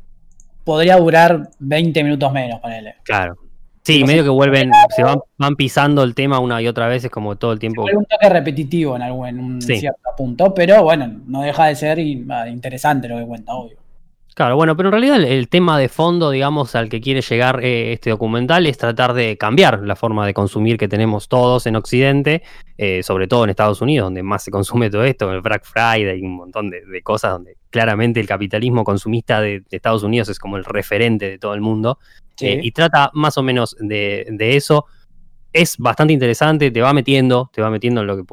podría 0.65 0.97
durar 0.97 1.51
20 1.59 2.05
minutos 2.05 2.33
menos, 2.33 2.61
ponele. 2.61 2.97
Claro. 3.05 3.37
Sí, 3.99 4.05
medio 4.05 4.23
que 4.23 4.29
vuelven, 4.31 4.71
se 4.95 5.03
van, 5.03 5.19
van 5.39 5.57
pisando 5.57 6.03
el 6.03 6.15
tema 6.15 6.39
una 6.39 6.61
y 6.63 6.69
otra 6.69 6.89
vez, 6.89 7.05
es 7.05 7.11
como 7.11 7.37
todo 7.37 7.53
el 7.53 7.59
tiempo. 7.59 7.83
Fue 7.83 7.97
un 7.97 8.07
toque 8.07 8.29
repetitivo 8.29 8.97
en 8.97 9.03
algún 9.03 9.27
en 9.29 9.39
un 9.41 9.63
Sí. 9.63 9.77
cierto 9.79 10.11
punto, 10.17 10.55
pero 10.55 10.83
bueno, 10.83 11.21
no 11.27 11.43
deja 11.43 11.67
de 11.67 11.75
ser 11.77 11.99
ah, 12.31 12.49
interesante 12.49 13.09
lo 13.09 13.19
que 13.19 13.27
cuenta, 13.27 13.53
obvio. 13.55 13.79
Claro, 14.35 14.57
bueno, 14.57 14.75
pero 14.77 14.89
en 14.89 14.93
realidad 14.93 15.17
el, 15.17 15.25
el 15.25 15.49
tema 15.49 15.79
de 15.79 15.89
fondo, 15.89 16.31
digamos, 16.31 16.75
al 16.75 16.89
que 16.89 17.01
quiere 17.01 17.21
llegar 17.21 17.63
eh, 17.63 17.93
este 17.93 18.11
documental 18.11 18.65
es 18.67 18.79
tratar 18.79 19.13
de 19.13 19.37
cambiar 19.37 19.81
la 19.83 19.97
forma 19.97 20.25
de 20.25 20.33
consumir 20.33 20.79
que 20.79 20.89
tenemos 20.89 21.29
todos 21.29 21.67
en 21.67 21.77
Occidente, 21.77 22.43
eh, 22.79 23.03
sobre 23.03 23.27
todo 23.27 23.45
en 23.45 23.51
Estados 23.51 23.83
Unidos, 23.83 24.07
donde 24.07 24.23
más 24.23 24.43
se 24.45 24.51
consume 24.51 24.89
todo 24.89 25.05
esto, 25.05 25.31
el 25.31 25.43
Black 25.43 25.65
Friday 25.65 26.21
y 26.21 26.23
un 26.23 26.37
montón 26.37 26.71
de, 26.71 26.87
de 26.87 27.03
cosas 27.03 27.33
donde 27.33 27.57
claramente 27.71 28.21
el 28.21 28.27
capitalismo 28.27 28.83
consumista 28.85 29.41
de, 29.43 29.61
de 29.69 29.77
Estados 29.77 30.05
Unidos 30.05 30.29
es 30.31 30.39
como 30.39 30.57
el 30.57 30.65
referente 30.65 31.29
de 31.29 31.39
todo 31.39 31.53
el 31.53 31.61
mundo. 31.61 31.99
Sí. 32.41 32.47
Eh, 32.47 32.61
y 32.63 32.73
trata 32.73 33.11
más 33.13 33.37
o 33.39 33.43
menos 33.43 33.77
de, 33.79 34.27
de 34.31 34.57
eso. 34.57 34.87
Es 35.53 35.77
bastante 35.79 36.13
interesante, 36.13 36.71
te 36.71 36.81
va 36.81 36.93
metiendo, 36.93 37.51
te 37.53 37.61
va 37.61 37.71
metiendo 37.71 38.01
en 38.01 38.07
lo 38.07 38.17
que, 38.17 38.25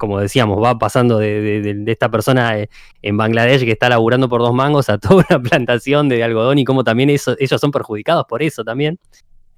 como 0.00 0.18
decíamos, 0.18 0.62
va 0.62 0.78
pasando 0.78 1.18
de, 1.18 1.84
esta 1.86 2.10
persona 2.10 2.58
eh, 2.58 2.70
en 3.02 3.18
Bangladesh 3.18 3.64
que 3.64 3.72
está 3.72 3.90
laburando 3.90 4.28
por 4.28 4.40
dos 4.40 4.54
mangos 4.54 4.88
a 4.88 4.98
toda 4.98 5.26
una 5.28 5.42
plantación 5.42 6.08
de 6.08 6.24
algodón 6.24 6.58
y 6.58 6.64
cómo 6.64 6.82
también 6.82 7.10
eso, 7.10 7.36
ellos 7.38 7.60
son 7.60 7.70
perjudicados 7.70 8.24
por 8.26 8.42
eso 8.42 8.64
también. 8.64 8.98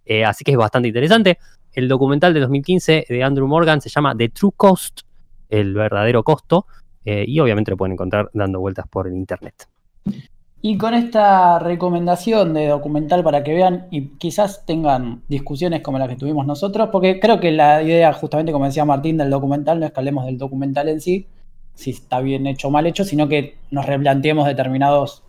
Eh, 0.05 0.25
así 0.25 0.43
que 0.43 0.51
es 0.51 0.57
bastante 0.57 0.89
interesante. 0.89 1.39
El 1.73 1.89
documental 1.89 2.35
de 2.35 2.41
2015 2.41 3.07
de 3.09 3.23
Andrew 3.23 3.47
Morgan 3.47 3.81
se 3.81 3.89
llama 3.89 4.17
The 4.17 4.31
True 4.31 4.53
Cost, 4.57 5.03
el 5.49 5.75
verdadero 5.75 6.25
costo, 6.25 6.67
eh, 7.05 7.25
y 7.27 7.39
obviamente 7.39 7.71
lo 7.71 7.77
pueden 7.77 7.93
encontrar 7.93 8.29
dando 8.35 8.59
vueltas 8.61 8.87
por 8.89 9.07
el 9.07 9.15
internet. 9.15 9.69
Y 10.65 10.79
con 10.79 10.95
esta 10.95 11.59
recomendación 11.59 12.55
de 12.55 12.69
documental 12.69 13.25
para 13.25 13.43
que 13.43 13.53
vean 13.53 13.89
y 13.91 14.11
quizás 14.11 14.65
tengan 14.65 15.25
discusiones 15.27 15.83
como 15.83 15.99
las 15.99 16.09
que 16.09 16.15
tuvimos 16.15 16.47
nosotros, 16.47 16.89
porque 16.93 17.19
creo 17.19 17.41
que 17.41 17.51
la 17.51 17.83
idea, 17.83 18.13
justamente 18.13 18.53
como 18.53 18.67
decía 18.67 18.85
Martín, 18.85 19.17
del 19.17 19.29
documental 19.29 19.81
no 19.81 19.87
es 19.87 19.93
que 19.93 19.99
hablemos 19.99 20.25
del 20.25 20.39
documental 20.39 20.89
en 20.89 21.01
sí, 21.01 21.27
si 21.75 21.91
está 21.91 22.21
bien 22.21 22.47
hecho 22.47 22.69
o 22.69 22.71
mal 22.71 22.87
hecho, 22.87 23.05
sino 23.05 23.27
que 23.27 23.57
nos 23.73 23.87
replanteemos 23.87 24.47
determinadas 24.47 25.25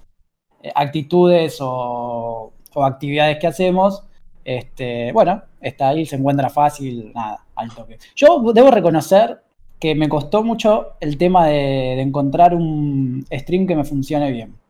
eh, 0.62 0.72
actitudes 0.76 1.58
o, 1.62 2.54
actividades 2.76 3.40
que 3.40 3.48
hacemos. 3.48 4.04
Este, 4.46 5.12
bueno, 5.14 5.42
está 5.62 5.90
ahí, 5.90 6.06
se 6.06 6.16
encuentra 6.16 6.52
fácil, 6.52 7.12
nada, 7.16 7.44
al 7.56 7.74
toque. 7.74 7.98
Yo 8.16 8.40
debo 8.54 8.70
reconocer 8.70 9.42
que 9.80 9.96
me 9.96 10.10
costó 10.10 10.44
mucho 10.44 10.90
el 11.00 11.18
tema 11.18 11.48
de 11.48 12.00
encontrar 12.00 12.54
un 12.54 13.26
stream 13.32 13.66
que 13.66 13.76
me 13.76 13.84
funcione 13.84 14.32
bien. 14.32 14.63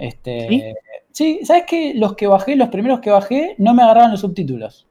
Este, 0.00 0.74
¿Sí? 1.12 1.40
¿sabes 1.44 1.64
qué? 1.66 1.92
Los 1.94 2.16
que 2.16 2.26
bajé, 2.26 2.56
los 2.56 2.70
primeros 2.70 3.00
que 3.00 3.10
bajé, 3.10 3.54
no 3.58 3.74
me 3.74 3.82
agarraban 3.82 4.10
los 4.10 4.20
subtítulos. 4.20 4.86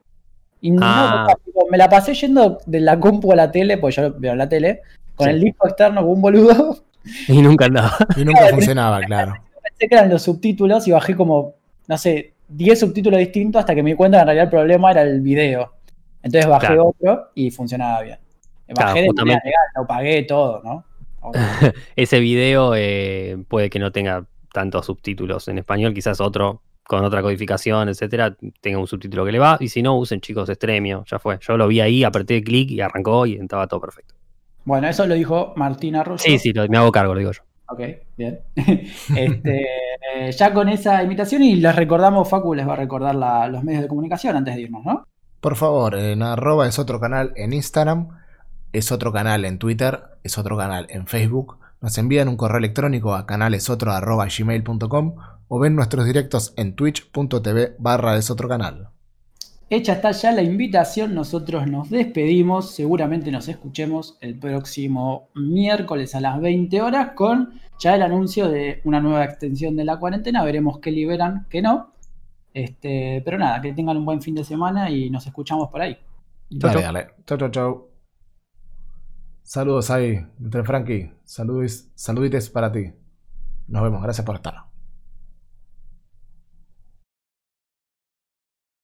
Y 0.60 0.72
ah. 0.80 1.26
me 1.68 1.76
la 1.76 1.88
pasé 1.88 2.14
yendo 2.14 2.58
de 2.64 2.78
la 2.78 3.00
compu 3.00 3.32
a 3.32 3.36
la 3.36 3.50
tele, 3.50 3.76
pues 3.78 3.96
yo 3.96 4.14
veo 4.18 4.36
la 4.36 4.48
tele, 4.48 4.82
con 5.16 5.28
el 5.28 5.40
disco 5.40 5.66
externo 5.66 6.02
como 6.02 6.12
un 6.12 6.22
boludo. 6.22 6.84
Y 7.28 7.40
nunca 7.40 7.64
andaba. 7.64 7.96
Y 8.14 8.26
nunca 8.26 8.48
funcionaba, 8.48 9.00
claro. 9.00 9.32
Pensé 9.62 9.88
que 9.88 9.94
eran 9.94 10.10
los 10.10 10.20
subtítulos 10.20 10.86
y 10.86 10.92
bajé 10.92 11.16
como, 11.16 11.54
no 11.88 11.96
sé, 11.96 12.34
10 12.48 12.78
subtítulos 12.78 13.18
distintos 13.18 13.60
hasta 13.60 13.74
que 13.74 13.82
me 13.82 13.90
di 13.90 13.96
cuenta 13.96 14.18
que 14.18 14.20
en 14.20 14.26
realidad 14.26 14.44
el 14.44 14.50
problema 14.50 14.90
era 14.90 15.02
el 15.02 15.22
video. 15.22 15.72
Entonces 16.22 16.46
bajé 16.46 16.78
otro 16.78 17.30
y 17.34 17.50
funcionaba 17.50 18.02
bien. 18.02 18.18
Bajé 18.68 19.00
de 19.00 19.08
legal, 19.08 19.42
lo 19.76 19.86
pagué 19.86 20.22
todo, 20.24 20.60
¿no? 20.62 20.84
Ese 21.96 22.20
video 22.20 22.74
eh, 22.76 23.42
puede 23.48 23.70
que 23.70 23.78
no 23.78 23.92
tenga 23.92 24.26
tantos 24.52 24.86
subtítulos 24.86 25.48
en 25.48 25.58
español, 25.58 25.94
quizás 25.94 26.20
otro 26.20 26.62
con 26.90 27.04
otra 27.04 27.22
codificación, 27.22 27.88
etcétera, 27.88 28.36
tenga 28.60 28.78
un 28.78 28.86
subtítulo 28.88 29.24
que 29.24 29.30
le 29.30 29.38
va, 29.38 29.56
y 29.60 29.68
si 29.68 29.80
no, 29.80 29.96
usen 29.96 30.20
chicos 30.20 30.48
Extremio, 30.48 31.04
ya 31.06 31.20
fue. 31.20 31.38
Yo 31.40 31.56
lo 31.56 31.68
vi 31.68 31.80
ahí, 31.80 32.02
apreté 32.02 32.42
clic 32.42 32.68
y 32.72 32.80
arrancó 32.80 33.26
y 33.26 33.34
estaba 33.34 33.68
todo 33.68 33.80
perfecto. 33.80 34.16
Bueno, 34.64 34.88
eso 34.88 35.06
lo 35.06 35.14
dijo 35.14 35.52
Martina 35.54 36.02
Rosso. 36.02 36.24
Sí, 36.24 36.40
sí, 36.40 36.52
me 36.68 36.78
hago 36.78 36.90
cargo, 36.90 37.14
lo 37.14 37.20
digo 37.20 37.30
yo. 37.30 37.42
Ok, 37.68 37.80
bien. 38.16 38.40
este, 39.16 39.66
ya 40.32 40.52
con 40.52 40.68
esa 40.68 41.00
invitación 41.04 41.44
y 41.44 41.54
les 41.54 41.76
recordamos, 41.76 42.28
Facu 42.28 42.54
les 42.54 42.66
va 42.66 42.72
a 42.72 42.76
recordar 42.76 43.14
los 43.48 43.62
medios 43.62 43.82
de 43.82 43.88
comunicación 43.88 44.36
antes 44.36 44.56
de 44.56 44.62
irnos, 44.62 44.84
¿no? 44.84 45.06
Por 45.40 45.54
favor, 45.54 45.94
en 45.94 46.22
arroba 46.22 46.66
es 46.66 46.80
otro 46.80 46.98
canal 46.98 47.32
en 47.36 47.52
Instagram, 47.52 48.08
es 48.72 48.90
otro 48.90 49.12
canal 49.12 49.44
en 49.44 49.58
Twitter, 49.58 50.00
es 50.24 50.36
otro 50.38 50.56
canal 50.56 50.88
en 50.90 51.06
Facebook 51.06 51.59
nos 51.80 51.96
envían 51.98 52.28
un 52.28 52.36
correo 52.36 52.58
electrónico 52.58 53.14
a 53.14 53.26
canalesotro.gmail.com 53.26 55.14
o 55.48 55.58
ven 55.58 55.74
nuestros 55.74 56.06
directos 56.06 56.54
en 56.56 56.74
twitch.tv 56.76 57.76
barra 57.78 58.18
otro 58.30 58.48
canal. 58.48 58.88
Hecha 59.68 59.92
está 59.92 60.10
ya 60.10 60.32
la 60.32 60.42
invitación, 60.42 61.14
nosotros 61.14 61.68
nos 61.68 61.90
despedimos, 61.90 62.72
seguramente 62.72 63.30
nos 63.30 63.48
escuchemos 63.48 64.18
el 64.20 64.36
próximo 64.36 65.28
miércoles 65.34 66.16
a 66.16 66.20
las 66.20 66.40
20 66.40 66.82
horas 66.82 67.12
con 67.14 67.60
ya 67.78 67.94
el 67.94 68.02
anuncio 68.02 68.48
de 68.48 68.80
una 68.84 69.00
nueva 69.00 69.24
extensión 69.24 69.76
de 69.76 69.84
la 69.84 69.98
cuarentena, 69.98 70.42
veremos 70.42 70.80
qué 70.80 70.90
liberan, 70.90 71.46
qué 71.48 71.62
no. 71.62 71.92
Este, 72.52 73.22
pero 73.24 73.38
nada, 73.38 73.60
que 73.60 73.72
tengan 73.72 73.96
un 73.96 74.04
buen 74.04 74.20
fin 74.20 74.34
de 74.34 74.42
semana 74.42 74.90
y 74.90 75.08
nos 75.08 75.24
escuchamos 75.26 75.70
por 75.70 75.82
ahí. 75.82 75.96
Dale, 76.50 76.82
dale. 76.82 77.06
Chau, 77.24 77.38
chau, 77.38 77.50
chau. 77.50 77.89
Saludos 79.42 79.90
ahí, 79.90 80.26
entre 80.40 80.64
Frankie. 80.64 81.12
Saludos, 81.24 81.88
saludites 81.94 82.48
para 82.50 82.70
ti. 82.70 82.92
Nos 83.66 83.82
vemos, 83.82 84.02
gracias 84.02 84.24
por 84.24 84.36
estar. 84.36 84.69